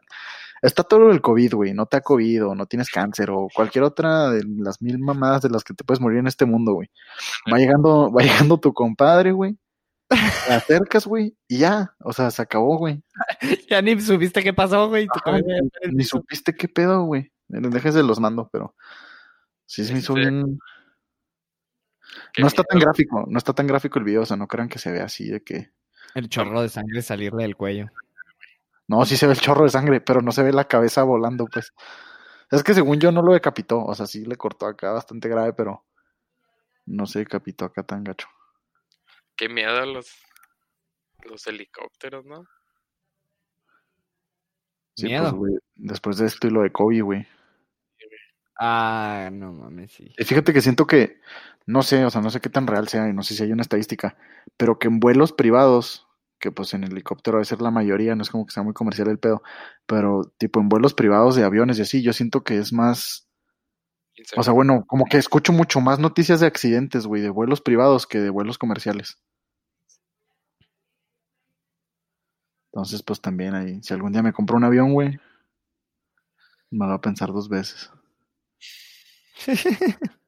está 0.62 0.82
todo 0.82 1.10
el 1.10 1.20
COVID, 1.20 1.54
güey, 1.54 1.74
no 1.74 1.86
te 1.86 1.96
ha 1.98 2.00
COVID 2.00 2.46
o 2.46 2.54
no 2.54 2.66
tienes 2.66 2.90
cáncer 2.90 3.30
o 3.30 3.48
cualquier 3.54 3.84
otra 3.84 4.30
de 4.30 4.42
las 4.58 4.82
mil 4.82 4.98
mamadas 4.98 5.42
de 5.42 5.50
las 5.50 5.62
que 5.64 5.74
te 5.74 5.84
puedes 5.84 6.00
morir 6.00 6.18
en 6.18 6.26
este 6.26 6.44
mundo, 6.46 6.72
güey. 6.74 6.90
Va 7.52 7.58
llegando, 7.58 8.10
va 8.12 8.22
llegando 8.22 8.58
tu 8.58 8.72
compadre, 8.72 9.32
güey. 9.32 9.56
Te 10.08 10.54
acercas, 10.54 11.06
güey, 11.06 11.36
y 11.46 11.58
ya, 11.58 11.94
o 12.00 12.12
sea, 12.14 12.30
se 12.30 12.40
acabó, 12.42 12.78
güey. 12.78 13.02
Ya 13.70 13.82
ni 13.82 14.00
supiste 14.00 14.42
qué 14.42 14.54
pasó, 14.54 14.88
güey. 14.88 15.06
Ajá, 15.14 15.38
ni- 15.92 16.04
supiste 16.04 16.54
qué 16.54 16.66
pedo, 16.68 17.02
güey. 17.04 17.30
Déjense 17.48 18.02
los 18.02 18.18
mando, 18.18 18.48
pero 18.52 18.74
sí 19.66 19.84
se 19.84 19.92
me 19.92 19.98
hizo 20.00 20.14
bien. 20.14 20.58
No 22.38 22.46
está 22.46 22.62
tan 22.62 22.78
gráfico, 22.78 23.24
no 23.28 23.38
está 23.38 23.52
tan 23.52 23.66
gráfico 23.66 23.98
el 23.98 24.04
video, 24.04 24.22
o 24.22 24.26
sea, 24.26 24.36
no 24.36 24.46
crean 24.46 24.68
que 24.68 24.78
se 24.78 24.90
ve 24.90 25.00
así 25.00 25.28
de 25.28 25.42
que. 25.42 25.70
El 26.14 26.28
chorro 26.28 26.62
de 26.62 26.68
sangre 26.68 27.02
salirle 27.02 27.42
del 27.42 27.56
cuello. 27.56 27.86
No, 28.86 29.04
sí 29.04 29.16
se 29.16 29.26
ve 29.26 29.34
el 29.34 29.40
chorro 29.40 29.64
de 29.64 29.70
sangre, 29.70 30.00
pero 30.00 30.22
no 30.22 30.32
se 30.32 30.42
ve 30.42 30.52
la 30.52 30.66
cabeza 30.66 31.02
volando, 31.02 31.46
pues. 31.46 31.72
Es 32.50 32.62
que 32.62 32.72
según 32.74 32.98
yo 32.98 33.12
no 33.12 33.22
lo 33.22 33.32
decapitó, 33.32 33.84
o 33.84 33.94
sea, 33.94 34.06
sí 34.06 34.24
le 34.24 34.36
cortó 34.36 34.66
acá 34.66 34.92
bastante 34.92 35.28
grave, 35.28 35.52
pero 35.52 35.84
no 36.86 37.06
se 37.06 37.20
decapitó 37.20 37.66
acá 37.66 37.82
tan 37.82 38.04
gacho. 38.04 38.28
Qué 39.36 39.48
miedo 39.48 39.84
los, 39.84 40.10
los 41.28 41.46
helicópteros, 41.46 42.24
¿no? 42.24 42.44
Sí, 44.96 45.06
Miedo. 45.06 45.30
pues, 45.30 45.34
güey, 45.34 45.58
después 45.76 46.16
de 46.16 46.26
esto 46.26 46.48
y 46.48 46.50
lo 46.50 46.62
de 46.62 46.72
Kobe, 46.72 47.02
güey. 47.02 47.26
Ah, 48.58 49.28
no 49.32 49.52
mames, 49.52 49.92
sí. 49.92 50.12
Y 50.18 50.24
fíjate 50.24 50.52
que 50.52 50.60
siento 50.60 50.86
que, 50.86 51.20
no 51.68 51.82
sé, 51.82 52.02
o 52.06 52.10
sea, 52.10 52.22
no 52.22 52.30
sé 52.30 52.40
qué 52.40 52.48
tan 52.48 52.66
real 52.66 52.88
sea 52.88 53.10
y 53.10 53.12
no 53.12 53.22
sé 53.22 53.34
si 53.34 53.42
hay 53.42 53.52
una 53.52 53.60
estadística, 53.60 54.16
pero 54.56 54.78
que 54.78 54.88
en 54.88 55.00
vuelos 55.00 55.34
privados, 55.34 56.06
que 56.38 56.50
pues 56.50 56.72
en 56.72 56.82
helicóptero 56.82 57.36
debe 57.36 57.44
ser 57.44 57.60
la 57.60 57.70
mayoría, 57.70 58.16
no 58.16 58.22
es 58.22 58.30
como 58.30 58.46
que 58.46 58.54
sea 58.54 58.62
muy 58.62 58.72
comercial 58.72 59.08
el 59.08 59.18
pedo, 59.18 59.42
pero 59.84 60.32
tipo 60.38 60.60
en 60.60 60.70
vuelos 60.70 60.94
privados 60.94 61.36
de 61.36 61.44
aviones 61.44 61.78
y 61.78 61.82
así, 61.82 62.02
yo 62.02 62.14
siento 62.14 62.42
que 62.42 62.56
es 62.56 62.72
más, 62.72 63.28
o 64.34 64.42
sea, 64.42 64.54
bueno, 64.54 64.86
como 64.86 65.04
que 65.04 65.18
escucho 65.18 65.52
mucho 65.52 65.82
más 65.82 65.98
noticias 65.98 66.40
de 66.40 66.46
accidentes, 66.46 67.06
güey, 67.06 67.20
de 67.20 67.28
vuelos 67.28 67.60
privados 67.60 68.06
que 68.06 68.18
de 68.18 68.30
vuelos 68.30 68.56
comerciales. 68.56 69.18
Entonces, 72.72 73.02
pues 73.02 73.20
también 73.20 73.54
ahí, 73.54 73.78
si 73.82 73.92
algún 73.92 74.12
día 74.12 74.22
me 74.22 74.32
compro 74.32 74.56
un 74.56 74.64
avión, 74.64 74.94
güey, 74.94 75.18
me 76.70 76.86
lo 76.86 76.86
voy 76.86 76.94
a 76.94 77.00
pensar 77.02 77.30
dos 77.30 77.50
veces. 77.50 77.90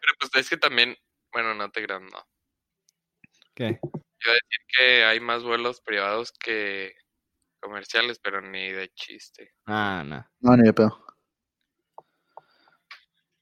Pero 0.00 0.14
pues 0.18 0.30
es 0.34 0.50
que 0.50 0.56
también, 0.56 0.96
bueno, 1.32 1.54
no 1.54 1.70
te 1.70 1.82
creas, 1.84 2.02
no. 2.02 2.26
¿Qué? 3.54 3.78
Iba 3.82 4.32
a 4.32 4.34
decir 4.34 4.66
que 4.78 5.04
hay 5.04 5.20
más 5.20 5.42
vuelos 5.42 5.80
privados 5.80 6.32
que 6.32 6.94
comerciales, 7.60 8.18
pero 8.18 8.40
ni 8.40 8.70
de 8.70 8.88
chiste. 8.94 9.52
Ah, 9.66 10.02
no. 10.04 10.26
No, 10.40 10.56
ni 10.56 10.64
de 10.64 10.72
pedo. 10.72 11.04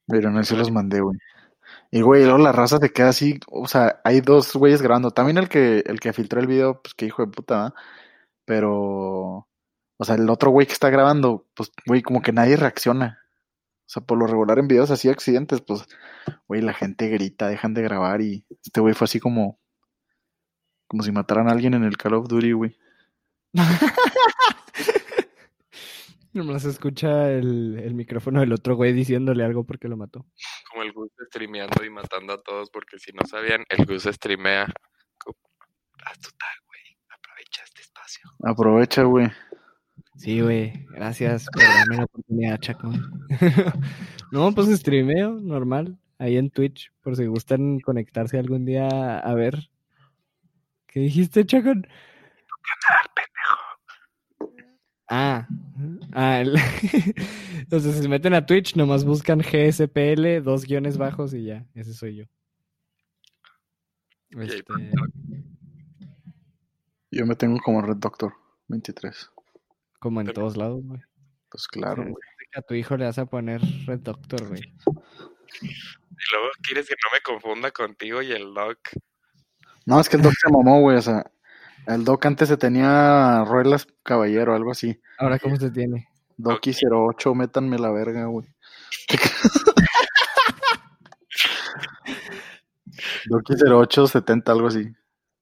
Pero 0.06 0.30
no, 0.30 0.42
sí 0.42 0.56
los 0.56 0.70
mandé, 0.70 1.00
güey. 1.00 1.18
Y, 1.90 2.02
güey, 2.02 2.24
luego 2.24 2.38
la 2.38 2.52
raza 2.52 2.78
te 2.78 2.90
queda 2.92 3.10
así, 3.10 3.38
o 3.48 3.66
sea, 3.68 4.00
hay 4.04 4.20
dos 4.20 4.54
güeyes 4.54 4.82
grabando. 4.82 5.10
También 5.10 5.38
el 5.38 5.48
que, 5.48 5.82
el 5.86 6.00
que 6.00 6.12
filtró 6.12 6.40
el 6.40 6.46
video, 6.46 6.82
pues 6.82 6.94
qué 6.94 7.06
hijo 7.06 7.24
de 7.24 7.32
puta, 7.32 7.54
¿verdad? 7.56 7.74
Pero, 8.44 9.48
o 9.98 10.04
sea, 10.04 10.16
el 10.16 10.28
otro 10.30 10.50
güey 10.50 10.66
que 10.66 10.72
está 10.72 10.90
grabando, 10.90 11.46
pues, 11.54 11.70
güey, 11.86 12.02
como 12.02 12.22
que 12.22 12.32
nadie 12.32 12.56
reacciona. 12.56 13.22
O 13.88 13.90
sea, 13.90 14.02
por 14.02 14.18
lo 14.18 14.26
regular 14.26 14.58
en 14.58 14.68
videos 14.68 14.90
así 14.90 15.08
accidentes, 15.08 15.62
pues, 15.62 15.86
güey, 16.46 16.60
la 16.60 16.74
gente 16.74 17.08
grita, 17.08 17.48
dejan 17.48 17.72
de 17.72 17.80
grabar 17.80 18.20
y 18.20 18.44
este 18.62 18.82
güey 18.82 18.92
fue 18.92 19.06
así 19.06 19.18
como, 19.18 19.58
como 20.86 21.02
si 21.02 21.10
mataran 21.10 21.48
a 21.48 21.52
alguien 21.52 21.72
en 21.72 21.84
el 21.84 21.96
Call 21.96 22.12
of 22.12 22.28
Duty, 22.28 22.52
güey. 22.52 22.76
Nomás 26.34 26.66
escucha 26.66 27.30
el, 27.30 27.78
el 27.82 27.94
micrófono 27.94 28.40
del 28.40 28.52
otro 28.52 28.76
güey 28.76 28.92
diciéndole 28.92 29.42
algo 29.42 29.64
porque 29.64 29.88
lo 29.88 29.96
mató. 29.96 30.26
Como 30.70 30.82
el 30.82 30.92
Gus 30.92 31.10
streameando 31.28 31.82
y 31.82 31.88
matando 31.88 32.34
a 32.34 32.42
todos, 32.42 32.68
porque 32.68 32.98
si 32.98 33.12
no 33.12 33.26
sabían, 33.26 33.64
el 33.70 33.86
Gus 33.86 34.02
streamea. 34.02 34.64
Haz 34.64 36.18
tu 36.20 36.28
tag, 36.32 36.58
güey. 36.66 36.82
Aprovecha 37.08 37.62
este 37.64 37.80
espacio. 37.80 38.30
Aprovecha, 38.44 39.04
güey. 39.04 39.28
Sí, 40.18 40.40
güey. 40.40 40.84
Gracias 40.90 41.46
por 41.52 41.62
darme 41.62 41.96
la 41.96 42.04
oportunidad, 42.04 42.58
Chaco. 42.58 42.90
no, 44.32 44.52
pues 44.52 44.68
streameo, 44.68 45.34
normal. 45.40 45.96
Ahí 46.18 46.36
en 46.36 46.50
Twitch, 46.50 46.92
por 47.02 47.14
si 47.16 47.26
gustan 47.26 47.78
conectarse 47.78 48.36
algún 48.36 48.64
día 48.64 49.18
a 49.20 49.34
ver. 49.34 49.70
¿Qué 50.88 51.00
dijiste, 51.00 51.46
Chacón? 51.46 51.86
Ah, 55.06 55.46
ah 56.12 56.40
el- 56.40 56.56
entonces 57.60 57.94
si 57.94 58.02
se 58.02 58.08
meten 58.08 58.34
a 58.34 58.44
Twitch, 58.44 58.74
nomás 58.74 59.04
buscan 59.04 59.38
GSPL, 59.40 60.42
dos 60.42 60.66
guiones 60.66 60.98
bajos 60.98 61.32
y 61.32 61.44
ya, 61.44 61.64
ese 61.74 61.94
soy 61.94 62.16
yo. 62.16 62.24
Este, 64.30 64.64
Yo 67.12 67.24
me 67.24 67.36
tengo 67.36 67.58
como 67.60 67.80
Red 67.80 67.96
Doctor 67.96 68.34
23. 68.66 69.30
Como 69.98 70.20
en 70.20 70.26
Pero- 70.26 70.40
todos 70.42 70.56
lados, 70.56 70.80
güey. 70.84 71.00
Pues 71.50 71.66
claro, 71.66 72.02
güey. 72.02 72.14
A 72.54 72.62
tu 72.62 72.74
hijo 72.74 72.96
le 72.96 73.04
vas 73.04 73.18
a 73.18 73.26
poner 73.26 73.60
Red 73.86 74.00
Doctor, 74.00 74.48
güey. 74.48 74.60
Y 74.60 76.24
luego 76.32 76.48
quieres 76.62 76.88
que 76.88 76.94
no 76.94 77.10
me 77.12 77.20
confunda 77.20 77.70
contigo 77.70 78.22
y 78.22 78.32
el 78.32 78.52
Doc. 78.54 78.78
No, 79.86 80.00
es 80.00 80.08
que 80.08 80.16
el 80.16 80.22
Doc 80.22 80.32
se 80.34 80.50
mamó, 80.50 80.80
güey. 80.80 80.96
O 80.96 81.02
sea, 81.02 81.30
el 81.86 82.04
Doc 82.04 82.24
antes 82.26 82.48
se 82.48 82.56
tenía 82.56 83.44
Ruelas 83.44 83.86
Caballero, 84.02 84.54
algo 84.54 84.70
así. 84.72 85.00
Ahora, 85.18 85.38
¿cómo 85.38 85.56
se 85.56 85.70
tiene? 85.70 86.08
Doki 86.36 86.72
08, 86.72 87.34
métanme 87.34 87.78
la 87.78 87.90
verga, 87.90 88.26
güey. 88.26 88.46
Doki 93.26 93.54
0870, 93.54 94.52
algo 94.52 94.68
así. 94.68 94.84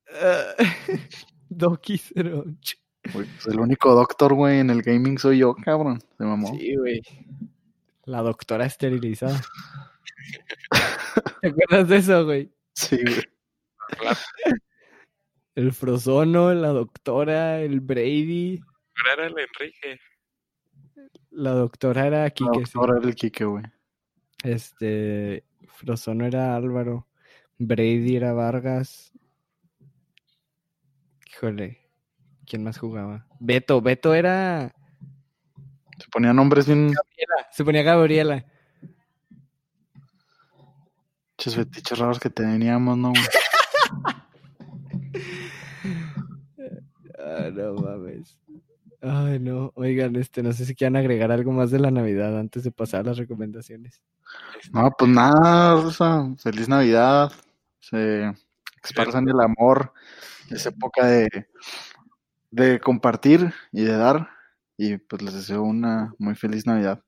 Doki 1.48 2.00
08. 2.14 2.76
Pues 3.12 3.28
el 3.46 3.60
único 3.60 3.94
doctor, 3.94 4.34
güey, 4.34 4.60
en 4.60 4.70
el 4.70 4.82
gaming 4.82 5.18
soy 5.18 5.38
yo, 5.38 5.54
cabrón. 5.54 6.00
Se 6.16 6.24
mamó. 6.24 6.56
Sí, 6.56 6.76
güey. 6.76 7.02
La 8.04 8.22
doctora 8.22 8.66
esterilizada. 8.66 9.40
¿Te 11.42 11.48
acuerdas 11.48 11.88
de 11.88 11.96
eso, 11.96 12.24
güey? 12.24 12.52
Sí, 12.72 12.96
güey. 13.02 13.22
La 14.02 14.16
El 15.54 15.72
Frozono, 15.72 16.52
la 16.54 16.68
doctora, 16.68 17.60
el 17.60 17.80
Brady. 17.80 18.58
doctora 18.58 19.12
era 19.14 19.26
el 19.26 19.34
Enrique. 19.38 20.00
La 21.30 21.50
doctora 21.52 22.06
era 22.06 22.30
Kike, 22.30 22.66
sí. 22.66 22.72
Ahora 22.74 22.98
era 22.98 23.08
el 23.08 23.14
Kike, 23.14 23.44
güey. 23.44 23.64
Este. 24.42 25.44
Frozono 25.68 26.26
era 26.26 26.56
Álvaro. 26.56 27.06
Brady 27.58 28.16
era 28.16 28.32
Vargas. 28.32 29.12
Híjole. 31.26 31.85
¿Quién 32.46 32.62
más 32.62 32.78
jugaba? 32.78 33.26
Beto. 33.40 33.80
Beto 33.80 34.14
era. 34.14 34.74
Se 35.98 36.08
ponían 36.10 36.36
nombres 36.36 36.66
bien 36.66 36.92
Se 37.50 37.64
ponía 37.64 37.82
Gabriela. 37.82 38.44
Muchos 41.38 41.56
fetiches 41.56 41.98
raros 41.98 42.20
que 42.20 42.30
teníamos, 42.30 42.96
¿no? 42.96 43.12
Ah, 47.18 47.50
no 47.52 47.74
mames. 47.74 48.38
Ay, 49.02 49.40
no. 49.40 49.72
Oigan, 49.74 50.14
este, 50.14 50.42
no 50.44 50.52
sé 50.52 50.64
si 50.64 50.76
quieran 50.76 50.96
agregar 50.96 51.32
algo 51.32 51.50
más 51.50 51.72
de 51.72 51.80
la 51.80 51.90
Navidad 51.90 52.38
antes 52.38 52.62
de 52.62 52.70
pasar 52.70 53.00
a 53.00 53.04
las 53.04 53.18
recomendaciones. 53.18 54.00
No, 54.72 54.90
pues 54.96 55.10
nada, 55.10 55.82
Rosa. 55.82 56.32
Feliz 56.38 56.68
Navidad. 56.68 57.32
Se 57.80 58.32
expresan 58.78 59.28
el 59.28 59.40
amor. 59.40 59.92
Es 60.50 60.66
época 60.66 61.06
de, 61.06 61.48
de 62.50 62.80
compartir 62.80 63.52
y 63.72 63.84
de 63.84 63.96
dar. 63.96 64.30
Y 64.78 64.98
pues 64.98 65.22
les 65.22 65.34
deseo 65.34 65.62
una 65.62 66.14
muy 66.18 66.34
feliz 66.34 66.66
Navidad. 66.66 67.02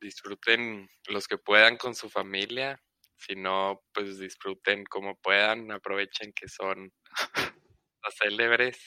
Disfruten 0.00 0.88
los 1.08 1.26
que 1.26 1.38
puedan 1.38 1.76
con 1.76 1.94
su 1.94 2.08
familia. 2.08 2.80
Si 3.16 3.34
no, 3.36 3.82
pues 3.92 4.18
disfruten 4.18 4.84
como 4.84 5.16
puedan. 5.16 5.70
Aprovechen 5.72 6.32
que 6.34 6.48
son 6.48 6.92
las 8.02 8.14
célebres. 8.22 8.78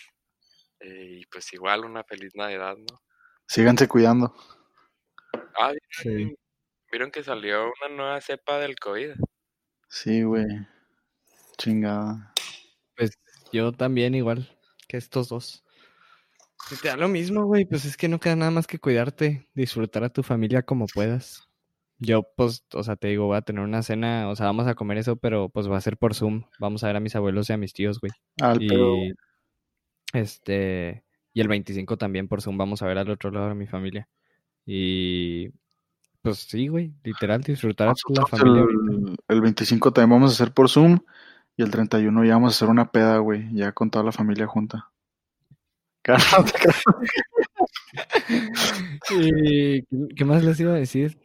Eh, 0.80 1.20
y 1.22 1.26
pues 1.26 1.52
igual 1.54 1.86
una 1.86 2.04
feliz 2.04 2.34
Navidad, 2.36 2.78
¿no? 2.78 3.02
Síganse 3.48 3.88
cuidando. 3.88 4.36
Ah, 5.60 5.74
Sí. 5.90 6.10
¿vieron, 6.10 6.36
vieron 6.92 7.12
que 7.12 7.24
salió 7.24 7.66
una 7.82 7.96
nueva 7.96 8.22
cepa 8.22 8.60
del 8.60 8.76
COVID? 8.78 9.12
Sí, 9.90 10.24
güey. 10.24 10.46
Chingada. 11.58 12.34
Yo 13.52 13.72
también, 13.72 14.14
igual 14.14 14.57
que 14.88 14.98
estos 14.98 15.30
dos. 15.30 15.64
Que 16.70 16.76
te 16.76 16.88
da 16.88 16.98
lo 16.98 17.08
mismo, 17.08 17.46
güey. 17.46 17.66
Pues 17.66 17.86
es 17.86 17.98
que 17.98 18.08
no 18.08 18.20
queda 18.20 18.36
nada 18.36 18.52
más 18.52 18.68
que 18.68 18.80
cuidarte, 18.80 19.48
disfrutar 19.54 20.04
a 20.04 20.10
tu 20.10 20.24
familia 20.24 20.64
como 20.64 20.88
puedas. 20.88 21.48
Yo, 22.00 22.24
pues, 22.36 22.64
o 22.74 22.84
sea, 22.84 22.96
te 22.96 23.08
digo, 23.08 23.26
voy 23.26 23.38
a 23.38 23.42
tener 23.42 23.64
una 23.64 23.82
cena, 23.82 24.30
o 24.30 24.36
sea, 24.36 24.46
vamos 24.48 24.68
a 24.68 24.76
comer 24.76 24.98
eso, 25.00 25.16
pero 25.16 25.50
pues 25.50 25.70
va 25.70 25.78
a 25.78 25.82
ser 25.82 25.98
por 25.98 26.14
Zoom. 26.14 26.44
Vamos 26.60 26.84
a 26.84 26.88
ver 26.88 26.96
a 26.96 27.00
mis 27.00 27.16
abuelos 27.16 27.50
y 27.50 27.54
a 27.54 27.58
mis 27.58 27.74
tíos, 27.74 28.00
güey. 28.00 28.12
Al 28.40 28.60
pedo. 28.60 28.98
Y 28.98 29.14
este, 30.14 31.04
y 31.34 31.42
el 31.42 31.48
25 31.48 31.98
también 31.98 32.28
por 32.28 32.42
Zoom 32.42 32.58
vamos 32.58 32.82
a 32.82 32.88
ver 32.88 32.98
al 32.98 33.10
otro 33.10 33.32
lado 33.32 33.50
de 33.50 33.56
mi 33.56 33.68
familia. 33.68 34.08
Y 34.66 35.50
pues 36.22 36.40
sí, 36.40 36.68
güey, 36.68 36.94
literal, 37.04 37.42
disfrutar 37.42 37.90
a 37.90 37.94
la 38.10 38.26
familia. 38.26 38.64
el, 38.64 39.16
el 39.28 39.42
25 39.42 39.94
también 39.94 40.10
vamos 40.10 40.32
a 40.32 40.34
hacer 40.34 40.54
por 40.54 40.70
Zoom. 40.70 41.00
Y 41.58 41.64
el 41.64 41.72
31 41.72 42.24
ya 42.24 42.34
vamos 42.36 42.54
a 42.54 42.56
hacer 42.56 42.70
una 42.70 42.92
peda, 42.92 43.18
güey. 43.18 43.52
Ya 43.54 43.72
con 43.72 43.90
toda 43.90 44.06
la 44.06 44.12
familia 44.12 44.48
junta. 44.48 44.92
Y, 49.10 49.82
¿qué- 49.84 50.08
¿Qué 50.16 50.26
más 50.26 50.44
les 50.44 50.60
iba 50.60 50.72
a 50.74 50.76
decir? 50.78 51.20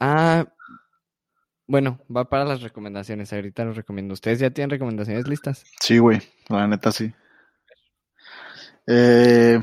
Ah, 0.00 0.46
bueno, 1.66 2.00
va 2.14 2.28
para 2.28 2.44
las 2.44 2.62
recomendaciones. 2.62 3.32
Ahorita 3.32 3.64
los 3.64 3.76
recomiendo. 3.76 4.14
¿Ustedes 4.14 4.38
ya 4.38 4.50
tienen 4.50 4.70
recomendaciones 4.70 5.28
listas? 5.28 5.64
Sí, 5.80 5.98
güey, 5.98 6.20
la 6.48 6.66
neta 6.66 6.92
sí. 6.92 7.12
Eh, 8.86 9.60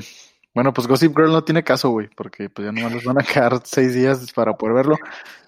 bueno, 0.54 0.72
pues 0.72 0.86
Gossip 0.86 1.16
Girl 1.16 1.32
no 1.32 1.42
tiene 1.44 1.64
caso, 1.64 1.90
güey, 1.90 2.08
porque 2.16 2.48
pues 2.48 2.66
ya 2.66 2.72
nomás 2.72 2.92
les 2.94 3.04
van 3.04 3.18
a 3.20 3.24
quedar 3.24 3.60
seis 3.64 3.94
días 3.94 4.32
para 4.32 4.56
poder 4.56 4.74
verlo. 4.76 4.98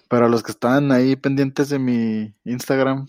Pero 0.09 0.25
a 0.25 0.29
los 0.29 0.43
que 0.43 0.51
están 0.51 0.91
ahí 0.91 1.15
pendientes 1.15 1.69
de 1.69 1.79
mi 1.79 2.33
Instagram, 2.43 3.07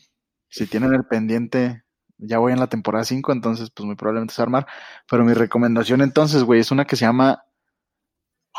si 0.51 0.67
tienen 0.67 0.95
el 0.95 1.05
pendiente, 1.07 1.85
ya 2.19 2.39
voy 2.39 2.53
en 2.53 2.61
la 2.61 2.69
temporada 2.69 3.05
5, 3.05 3.33
entonces 3.33 3.71
pues 3.71 3.87
muy 3.87 3.97
probablemente 3.97 4.35
se 4.35 4.43
va 4.43 4.45
a 4.45 4.47
armar. 4.49 4.67
Pero 5.11 5.25
mi 5.25 5.33
recomendación 5.35 6.03
entonces, 6.03 6.45
güey, 6.45 6.61
es 6.61 6.71
una 6.71 6.85
que 6.87 6.97
se 6.97 7.07
llama 7.07 7.45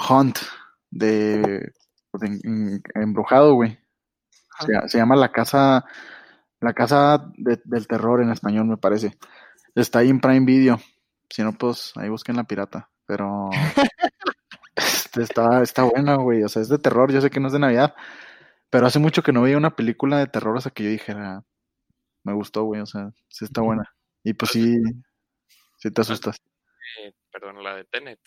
Hunt, 0.09 0.37
de, 0.89 1.71
en- 2.21 2.81
embrujado, 2.95 3.53
güey. 3.55 3.77
Se, 4.59 4.89
se 4.89 4.97
llama 4.97 5.15
La 5.15 5.31
Casa, 5.31 5.85
La 6.61 6.73
Casa 6.73 7.31
de- 7.37 7.61
del 7.65 7.87
Terror 7.87 8.21
en 8.21 8.31
español, 8.31 8.65
me 8.67 8.77
parece. 8.77 9.17
Está 9.75 9.99
ahí 9.99 10.09
en 10.09 10.21
Prime 10.21 10.45
Video. 10.45 10.79
Si 11.29 11.43
no, 11.43 11.53
pues 11.53 11.93
ahí 11.97 12.09
busquen 12.09 12.35
la 12.37 12.43
pirata. 12.45 12.89
Pero 13.05 13.49
este, 14.75 15.23
está, 15.23 15.61
está 15.61 15.83
buena, 15.83 16.15
güey. 16.15 16.43
O 16.43 16.49
sea, 16.49 16.61
es 16.61 16.69
de 16.69 16.77
terror. 16.79 17.11
Yo 17.11 17.21
sé 17.21 17.29
que 17.29 17.39
no 17.39 17.47
es 17.47 17.53
de 17.53 17.59
Navidad. 17.59 17.95
Pero 18.69 18.87
hace 18.87 18.99
mucho 18.99 19.23
que 19.23 19.33
no 19.33 19.41
veía 19.43 19.57
una 19.57 19.75
película 19.75 20.17
de 20.19 20.27
terror 20.27 20.57
hasta 20.57 20.71
que 20.71 20.83
yo 20.85 20.89
dijera, 20.89 21.43
me 22.23 22.33
gustó, 22.33 22.63
güey. 22.63 22.81
O 22.81 22.85
sea, 22.85 23.11
sí 23.29 23.45
está 23.45 23.61
buena. 23.61 23.83
Y 24.23 24.33
pues 24.33 24.51
sí, 24.51 24.77
sí 25.77 25.91
te 25.91 26.01
asustas. 26.01 26.37
Eh, 26.99 27.13
perdón, 27.31 27.63
la 27.63 27.75
de 27.75 27.85
Tenet. 27.85 28.19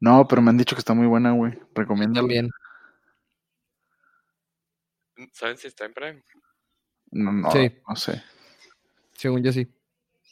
No, 0.00 0.26
pero 0.28 0.42
me 0.42 0.50
han 0.50 0.58
dicho 0.58 0.74
que 0.76 0.80
está 0.80 0.94
muy 0.94 1.06
buena, 1.06 1.32
güey. 1.32 1.58
Recomiendo. 1.74 2.20
También. 2.20 2.50
¿Saben 5.32 5.56
si 5.56 5.68
está 5.68 5.84
en 5.86 5.94
Prime? 5.94 6.22
No, 7.12 7.32
no, 7.32 7.50
Sí. 7.50 7.70
no 7.88 7.96
sé. 7.96 8.22
Según 9.12 9.42
yo 9.44 9.52
sí. 9.52 9.66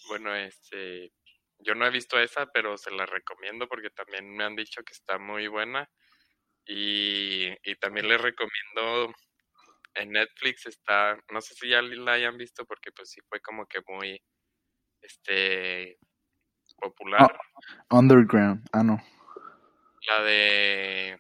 Bueno, 0.09 0.35
este, 0.35 1.13
yo 1.61 1.75
no 1.75 1.87
he 1.87 1.91
visto 1.91 2.19
esa, 2.19 2.47
pero 2.47 2.77
se 2.77 2.91
la 2.91 3.07
recomiendo 3.07 3.69
porque 3.69 3.91
también 3.91 4.35
me 4.35 4.45
han 4.45 4.57
dicho 4.57 4.83
que 4.83 4.93
está 4.93 5.19
muy 5.19 5.47
buena. 5.47 5.89
Y, 6.67 7.49
y 7.65 7.75
también 7.81 8.09
les 8.09 8.21
recomiendo 8.21 9.15
en 9.95 10.11
Netflix 10.11 10.67
está, 10.67 11.19
no 11.31 11.41
sé 11.41 11.55
si 11.55 11.69
ya 11.69 11.83
la 11.83 12.13
hayan 12.13 12.37
visto 12.37 12.65
porque 12.65 12.91
pues 12.93 13.11
sí 13.11 13.21
fue 13.29 13.41
como 13.41 13.67
que 13.67 13.81
muy, 13.87 14.21
este, 15.01 15.99
popular. 16.81 17.39
Underground. 17.91 18.67
Ah, 18.73 18.83
no. 18.83 19.03
La 20.09 20.23
de 20.25 21.19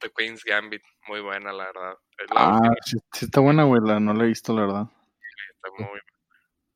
The 0.00 0.10
Queen's 0.10 0.44
Gambit, 0.44 0.82
muy 1.08 1.20
buena 1.20 1.52
la 1.52 1.66
verdad. 1.66 1.94
Es 2.18 2.30
la 2.34 2.56
Ah, 2.56 2.74
sí, 2.84 2.98
sí 3.12 3.24
está 3.26 3.40
buena, 3.40 3.64
güey. 3.64 3.80
La, 3.84 4.00
no 4.00 4.12
la 4.12 4.24
he 4.24 4.28
visto, 4.28 4.54
la 4.54 4.62
verdad. 4.62 4.86
está 5.54 5.84
muy 5.84 6.00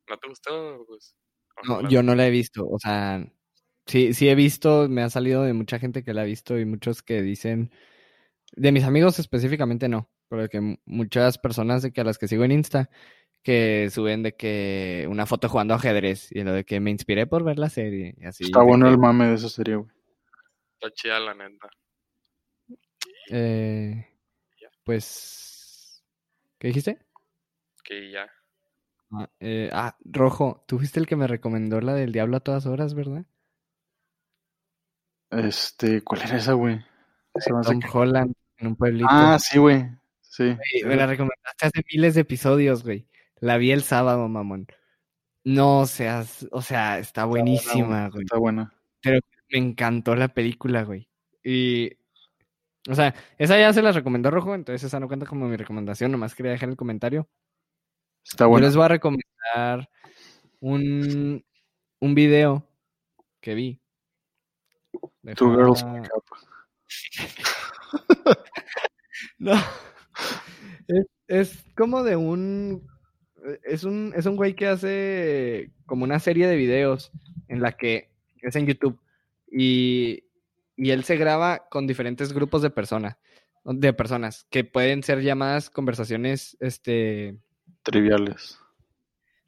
¿No 0.09 0.19
te 0.19 0.29
gustó? 0.29 0.85
Pues, 0.87 1.17
¿O 1.57 1.83
No, 1.83 1.89
yo 1.89 2.03
no 2.03 2.15
la 2.15 2.27
he 2.27 2.31
visto. 2.31 2.67
O 2.67 2.79
sea, 2.79 3.25
sí, 3.87 4.15
sí 4.15 4.29
he 4.29 4.35
visto, 4.35 4.89
me 4.89 5.03
ha 5.03 5.11
salido 5.11 5.43
de 5.43 5.53
mucha 5.53 5.79
gente 5.79 6.05
que 6.05 6.15
la 6.15 6.23
ha 6.23 6.27
visto 6.27 6.59
y 6.59 6.65
muchos 6.65 7.03
que 7.03 7.23
dicen, 7.23 7.71
de 8.53 8.73
mis 8.73 8.85
amigos 8.85 9.19
específicamente 9.19 9.89
no, 9.89 10.11
porque 10.29 10.79
muchas 10.85 11.39
personas 11.39 11.83
de 11.83 11.93
que 11.93 12.01
a 12.01 12.05
las 12.05 12.19
que 12.19 12.29
sigo 12.29 12.45
en 12.45 12.53
Insta 12.53 12.91
que 13.45 13.91
suben 13.91 14.23
de 14.23 14.35
que 14.35 15.07
una 15.09 15.27
foto 15.27 15.51
jugando 15.51 15.75
ajedrez 15.75 16.33
y 16.33 16.43
lo 16.43 16.53
de 16.53 16.65
que 16.65 16.81
me 16.81 16.91
inspiré 16.91 17.27
por 17.27 17.45
ver 17.45 17.59
la 17.59 17.69
serie. 17.69 18.15
Y 18.19 18.25
así, 18.25 18.45
Está 18.45 18.63
bueno 18.63 18.89
el 18.89 18.99
mame 18.99 19.29
de 19.29 19.35
esa 19.35 19.51
serie, 19.51 19.77
güey. 19.77 19.91
Está 20.81 20.91
chida 20.91 21.21
la 21.21 21.35
neta. 21.35 21.69
Eh, 23.31 24.09
pues, 24.83 26.03
¿qué 26.59 26.69
dijiste? 26.69 26.99
Que 27.85 28.11
ya. 28.11 28.31
Ah, 29.13 29.29
eh, 29.41 29.69
ah, 29.73 29.95
Rojo, 30.05 30.65
tú 30.67 30.79
fuiste 30.79 30.99
el 30.99 31.07
que 31.07 31.17
me 31.17 31.27
recomendó 31.27 31.83
la 31.83 31.93
del 31.93 32.13
Diablo 32.13 32.39
a 32.39 32.41
todas 32.41 32.65
horas, 32.65 32.95
¿verdad? 32.95 33.27
Este, 35.31 36.03
¿cuál 36.03 36.23
era 36.23 36.39
esa, 36.39 36.55
güey? 36.55 36.83
Tom 37.45 37.81
Holland, 37.93 38.35
en 38.57 38.69
un 38.69 38.77
pueblito. 38.77 39.07
Ah, 39.11 39.39
sí, 39.39 39.59
güey. 39.59 39.87
Sí. 40.35 40.57
me 40.85 40.97
la 40.97 41.07
recomendaste 41.07 41.67
hace 41.67 41.85
miles 41.93 42.17
de 42.17 42.23
episodios, 42.23 42.83
güey. 42.83 43.07
La 43.39 43.57
vi 43.57 43.71
el 43.71 43.85
sábado, 43.85 44.29
mamón. 44.29 44.67
No 45.45 45.87
seas, 45.87 46.49
o 46.51 46.61
sea, 46.61 46.99
está 46.99 47.25
buenísima, 47.25 48.09
güey. 48.09 48.25
Está 48.25 48.39
buena. 48.39 48.75
Pero 49.01 49.21
me 49.51 49.59
encantó 49.59 50.17
la 50.17 50.27
película, 50.27 50.83
güey. 50.83 51.09
Y, 51.45 51.93
o 52.89 52.97
sea, 52.97 53.15
esa 53.39 53.57
ya 53.57 53.73
se 53.73 53.81
la 53.81 53.93
recomendó 53.93 54.33
Rojo, 54.33 54.57
entonces 54.57 54.83
esa 54.83 54.99
no 54.99 55.07
cuenta 55.07 55.25
como 55.25 55.47
mi 55.47 55.57
recomendación, 55.57 56.11
nomás 56.11 56.35
quería 56.35 56.51
dejar 56.51 56.69
el 56.69 56.77
comentario. 56.77 57.29
Está 58.25 58.47
bueno. 58.47 58.65
Yo 58.65 58.71
les 58.71 58.77
voy 58.77 58.87
a 58.87 58.89
recomendar 58.89 59.89
un, 60.59 61.45
un 62.01 62.15
video 62.17 62.69
que 63.41 63.55
vi. 63.55 63.81
Two 65.37 65.55
Girls 65.55 65.85
no. 69.39 69.55
Es, 70.89 71.07
es 71.29 71.65
como 71.77 72.03
de 72.03 72.17
un 72.17 72.87
es 73.65 73.85
un, 73.85 74.13
es 74.17 74.27
un 74.27 74.37
güey 74.37 74.55
que 74.55 74.67
hace 74.67 75.71
como 75.87 76.05
una 76.05 76.19
serie 76.19 76.47
de 76.47 76.57
videos 76.57 77.13
en 77.49 77.61
la 77.61 77.73
que 77.73 78.11
es 78.41 78.57
en 78.57 78.67
YouTube 78.67 78.99
y, 79.51 80.25
y 80.77 80.91
él 80.91 81.05
se 81.05 81.17
graba 81.17 81.69
con 81.69 81.87
diferentes 81.87 82.33
grupos 82.33 82.63
de 82.63 82.71
personas, 82.71 83.17
de 83.65 83.93
personas 83.93 84.47
que 84.51 84.65
pueden 84.65 85.03
ser 85.03 85.23
llamadas 85.23 85.71
conversaciones, 85.71 86.57
este... 86.61 87.39
Triviales. 87.83 88.59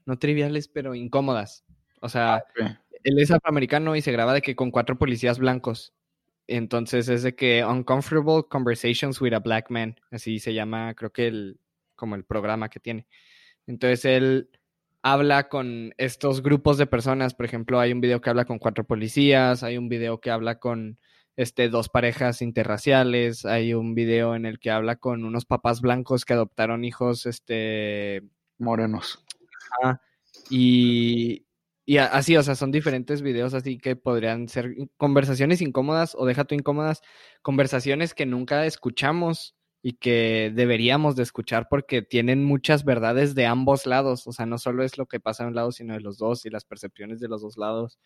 No 0.04 0.18
triviales, 0.18 0.68
pero 0.68 0.94
incómodas. 0.94 1.64
O 2.00 2.08
sea, 2.08 2.44
ah, 2.60 2.80
él 3.02 3.18
es 3.18 3.30
afroamericano 3.30 3.96
y 3.96 4.02
se 4.02 4.12
graba 4.12 4.34
de 4.34 4.42
que 4.42 4.54
con 4.54 4.70
cuatro 4.70 4.98
policías 4.98 5.38
blancos. 5.38 5.94
Entonces 6.48 7.08
es 7.08 7.22
de 7.22 7.34
que 7.34 7.64
Uncomfortable 7.64 8.44
Conversations 8.48 9.20
with 9.20 9.32
a 9.32 9.40
Black 9.40 9.70
Man. 9.70 9.96
Así 10.10 10.38
se 10.38 10.54
llama, 10.54 10.94
creo 10.94 11.12
que 11.12 11.26
el, 11.26 11.60
como 11.94 12.14
el 12.14 12.24
programa 12.24 12.68
que 12.68 12.80
tiene. 12.80 13.06
Entonces 13.66 14.04
él 14.04 14.50
habla 15.02 15.48
con 15.48 15.94
estos 15.98 16.42
grupos 16.42 16.78
de 16.78 16.86
personas. 16.86 17.34
Por 17.34 17.46
ejemplo, 17.46 17.80
hay 17.80 17.92
un 17.92 18.00
video 18.00 18.20
que 18.20 18.30
habla 18.30 18.44
con 18.44 18.58
cuatro 18.58 18.84
policías, 18.84 19.62
hay 19.62 19.78
un 19.78 19.88
video 19.88 20.20
que 20.20 20.30
habla 20.30 20.58
con 20.58 20.98
este, 21.36 21.68
dos 21.68 21.88
parejas 21.88 22.42
interraciales, 22.42 23.44
hay 23.44 23.74
un 23.74 23.94
video 23.94 24.34
en 24.34 24.46
el 24.46 24.58
que 24.58 24.70
habla 24.70 24.96
con 24.96 25.24
unos 25.24 25.44
papás 25.44 25.80
blancos 25.80 26.24
que 26.24 26.32
adoptaron 26.32 26.84
hijos 26.84 27.26
este, 27.26 28.22
morenos. 28.58 29.24
y, 30.50 31.45
y 31.86 31.98
así, 31.98 32.36
o 32.36 32.42
sea, 32.42 32.56
son 32.56 32.72
diferentes 32.72 33.22
videos 33.22 33.54
así 33.54 33.78
que 33.78 33.94
podrían 33.94 34.48
ser 34.48 34.74
conversaciones 34.96 35.62
incómodas 35.62 36.16
o 36.18 36.26
deja 36.26 36.44
tú 36.44 36.56
incómodas, 36.56 37.00
conversaciones 37.42 38.12
que 38.12 38.26
nunca 38.26 38.66
escuchamos 38.66 39.54
y 39.82 39.92
que 39.92 40.52
deberíamos 40.52 41.14
de 41.14 41.22
escuchar 41.22 41.68
porque 41.70 42.02
tienen 42.02 42.44
muchas 42.44 42.84
verdades 42.84 43.36
de 43.36 43.46
ambos 43.46 43.86
lados, 43.86 44.26
o 44.26 44.32
sea, 44.32 44.44
no 44.46 44.58
solo 44.58 44.82
es 44.82 44.98
lo 44.98 45.06
que 45.06 45.20
pasa 45.20 45.44
de 45.44 45.50
un 45.50 45.54
lado, 45.54 45.70
sino 45.70 45.94
de 45.94 46.00
los 46.00 46.18
dos 46.18 46.44
y 46.44 46.50
las 46.50 46.64
percepciones 46.64 47.20
de 47.20 47.28
los 47.28 47.40
dos 47.40 47.56
lados. 47.56 48.00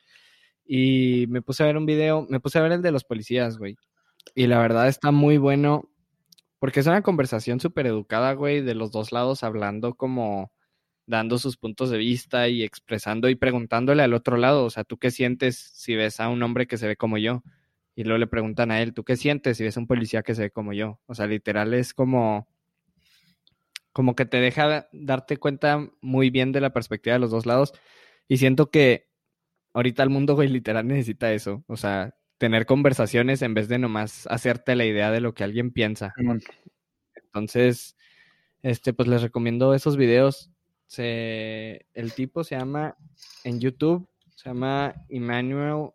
Y 0.66 1.26
me 1.28 1.40
puse 1.40 1.62
a 1.62 1.66
ver 1.66 1.78
un 1.78 1.86
video, 1.86 2.26
me 2.28 2.38
puse 2.38 2.58
a 2.58 2.62
ver 2.62 2.72
el 2.72 2.82
de 2.82 2.92
los 2.92 3.04
policías, 3.04 3.56
güey. 3.56 3.76
Y 4.34 4.46
la 4.46 4.58
verdad 4.58 4.88
está 4.88 5.10
muy 5.10 5.38
bueno 5.38 5.90
porque 6.58 6.80
es 6.80 6.86
una 6.86 7.02
conversación 7.02 7.60
súper 7.60 7.86
educada, 7.86 8.34
güey, 8.34 8.60
de 8.60 8.74
los 8.74 8.92
dos 8.92 9.12
lados 9.12 9.42
hablando 9.42 9.94
como 9.94 10.52
dando 11.06 11.38
sus 11.38 11.56
puntos 11.56 11.90
de 11.90 11.98
vista 11.98 12.48
y 12.48 12.62
expresando 12.62 13.28
y 13.28 13.34
preguntándole 13.34 14.02
al 14.02 14.14
otro 14.14 14.36
lado, 14.36 14.64
o 14.64 14.70
sea, 14.70 14.84
¿tú 14.84 14.98
qué 14.98 15.10
sientes 15.10 15.56
si 15.56 15.96
ves 15.96 16.20
a 16.20 16.28
un 16.28 16.42
hombre 16.42 16.66
que 16.66 16.78
se 16.78 16.86
ve 16.86 16.96
como 16.96 17.18
yo? 17.18 17.42
y 18.00 18.04
luego 18.04 18.18
le 18.18 18.26
preguntan 18.26 18.70
a 18.70 18.80
él, 18.80 18.94
¿tú 18.94 19.04
qué 19.04 19.16
sientes 19.16 19.58
si 19.58 19.64
ves 19.64 19.76
a 19.76 19.80
un 19.80 19.86
policía 19.86 20.22
que 20.22 20.34
se 20.34 20.42
ve 20.42 20.50
como 20.50 20.72
yo? 20.72 20.98
O 21.04 21.14
sea, 21.14 21.26
literal 21.26 21.74
es 21.74 21.92
como, 21.92 22.48
como 23.92 24.14
que 24.14 24.24
te 24.24 24.38
deja 24.38 24.88
darte 24.92 25.36
cuenta 25.36 25.86
muy 26.00 26.30
bien 26.30 26.50
de 26.50 26.62
la 26.62 26.72
perspectiva 26.72 27.12
de 27.14 27.20
los 27.20 27.30
dos 27.30 27.44
lados. 27.44 27.74
Y 28.26 28.38
siento 28.38 28.70
que 28.70 29.10
ahorita 29.74 30.02
el 30.02 30.08
mundo, 30.08 30.34
güey, 30.34 30.48
literal 30.48 30.86
necesita 30.86 31.32
eso. 31.32 31.62
O 31.66 31.76
sea, 31.76 32.16
tener 32.38 32.64
conversaciones 32.64 33.42
en 33.42 33.52
vez 33.52 33.68
de 33.68 33.78
nomás 33.78 34.26
hacerte 34.28 34.76
la 34.76 34.86
idea 34.86 35.10
de 35.10 35.20
lo 35.20 35.34
que 35.34 35.44
alguien 35.44 35.70
piensa. 35.70 36.14
Entonces, 37.14 37.96
este, 38.62 38.94
pues 38.94 39.08
les 39.08 39.20
recomiendo 39.20 39.74
esos 39.74 39.98
videos. 39.98 40.50
Se, 40.90 41.86
el 41.94 42.12
tipo 42.14 42.42
se 42.42 42.58
llama 42.58 42.96
en 43.44 43.60
YouTube, 43.60 44.08
se 44.34 44.48
llama 44.48 44.92
Emmanuel 45.08 45.90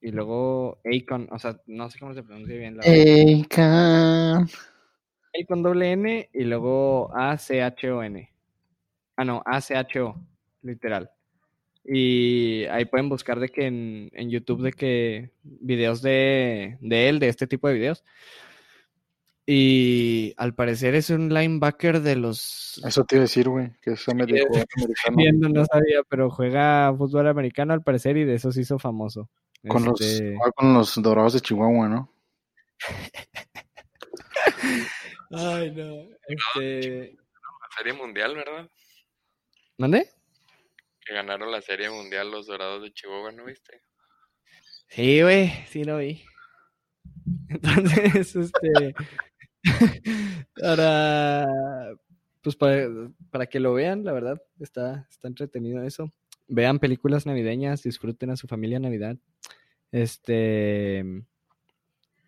y 0.00 0.10
luego 0.10 0.80
Akon, 0.86 1.28
o 1.30 1.38
sea, 1.38 1.60
no 1.66 1.90
sé 1.90 1.98
cómo 1.98 2.14
se 2.14 2.22
pronuncia 2.22 2.56
bien 2.56 2.78
la 2.78 2.82
Akon. 2.82 4.48
Akon 5.38 5.62
doble 5.62 5.92
N 5.92 6.30
y 6.32 6.44
luego 6.44 7.14
A-C-H-O-N. 7.14 8.32
Ah, 9.16 9.24
no, 9.26 9.42
A-C-H-O, 9.44 10.18
literal. 10.62 11.10
Y 11.84 12.64
ahí 12.70 12.86
pueden 12.86 13.10
buscar 13.10 13.40
de 13.40 13.50
que 13.50 13.66
en, 13.66 14.08
en 14.14 14.30
YouTube 14.30 14.62
de 14.62 14.72
que 14.72 15.30
videos 15.42 16.00
de, 16.00 16.78
de 16.80 17.10
él, 17.10 17.18
de 17.18 17.28
este 17.28 17.46
tipo 17.46 17.68
de 17.68 17.74
videos. 17.74 18.02
Y 19.50 20.34
al 20.36 20.54
parecer 20.54 20.94
es 20.94 21.08
un 21.08 21.32
linebacker 21.32 22.02
de 22.02 22.16
los. 22.16 22.82
Eso 22.84 23.06
te 23.06 23.16
iba 23.16 23.20
a 23.20 23.22
decir, 23.22 23.48
güey, 23.48 23.72
que 23.80 23.92
eso 23.92 24.14
me 24.14 24.26
dijo 24.26 24.46
americano. 25.06 25.48
no 25.48 25.64
sabía, 25.64 26.02
pero 26.06 26.28
juega 26.28 26.94
fútbol 26.94 27.28
americano 27.28 27.72
al 27.72 27.82
parecer 27.82 28.18
y 28.18 28.26
de 28.26 28.34
eso 28.34 28.52
se 28.52 28.60
hizo 28.60 28.78
famoso. 28.78 29.30
Con, 29.66 29.86
los, 29.86 29.98
este 30.02 30.36
con 30.54 30.74
los 30.74 31.00
dorados 31.00 31.32
de 31.32 31.40
Chihuahua, 31.40 31.88
¿no? 31.88 32.12
Ay, 35.30 35.70
no. 35.70 35.94
Este... 36.28 37.14
La 37.14 37.76
serie 37.78 37.94
mundial, 37.94 38.34
¿verdad? 38.34 38.70
¿Mande? 39.78 40.10
Que 41.00 41.14
ganaron 41.14 41.50
la 41.50 41.62
serie 41.62 41.88
mundial 41.88 42.30
los 42.30 42.48
dorados 42.48 42.82
de 42.82 42.92
Chihuahua, 42.92 43.32
¿no 43.32 43.46
viste? 43.46 43.80
Sí, 44.88 45.22
güey, 45.22 45.48
sí 45.68 45.84
lo 45.84 45.96
vi. 45.96 46.22
Entonces, 47.48 48.36
este. 48.36 48.94
para. 50.60 51.46
Pues 52.42 52.56
para, 52.56 52.88
para 53.30 53.46
que 53.46 53.60
lo 53.60 53.74
vean, 53.74 54.04
la 54.04 54.12
verdad, 54.12 54.40
está, 54.60 55.06
está 55.10 55.28
entretenido 55.28 55.82
eso 55.82 56.12
vean 56.48 56.78
películas 56.78 57.26
navideñas, 57.26 57.82
disfruten 57.82 58.30
a 58.30 58.36
su 58.36 58.48
familia 58.48 58.80
Navidad. 58.80 59.16
Este 59.92 61.04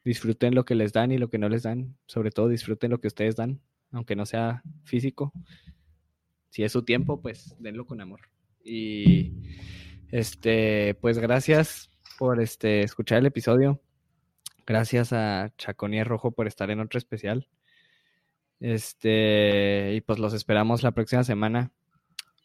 disfruten 0.05 0.55
lo 0.55 0.65
que 0.65 0.75
les 0.75 0.93
dan 0.93 1.13
y 1.13 1.19
lo 1.19 1.29
que 1.29 1.39
no 1.39 1.49
les 1.49 1.63
dan. 1.63 1.97
Sobre 2.07 2.31
todo 2.31 2.49
disfruten 2.49 2.91
lo 2.91 3.01
que 3.01 3.09
ustedes 3.09 3.37
dan, 3.37 3.61
aunque 3.91 4.17
no 4.17 4.27
sea 4.27 4.63
físico. 4.85 5.33
Si 6.51 6.63
es 6.63 6.73
su 6.73 6.85
tiempo, 6.85 7.21
pues 7.21 7.57
denlo 7.59 7.87
con 7.87 8.01
amor. 8.01 8.21
Y 8.63 9.33
este, 10.11 10.95
pues 11.01 11.19
gracias 11.19 11.91
por 12.19 12.41
este 12.41 12.83
escuchar 12.83 13.19
el 13.19 13.27
episodio. 13.27 13.81
Gracias 14.71 15.13
a 15.13 15.51
Chaconía 15.59 16.05
Rojo 16.05 16.31
por 16.31 16.47
estar 16.47 16.71
en 16.71 16.79
otro 16.79 16.97
especial. 16.97 17.49
Este, 18.61 19.95
y 19.95 20.01
pues 20.01 20.21
los 20.21 20.33
esperamos 20.33 20.85
la 20.85 20.93
próxima 20.93 21.25
semana 21.25 21.73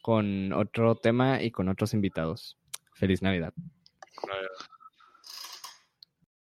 con 0.02 0.52
otro 0.52 0.96
tema 0.96 1.44
y 1.44 1.52
con 1.52 1.70
otros 1.70 1.94
invitados. 1.94 2.58
Feliz 2.96 3.22
Navidad. 3.22 3.54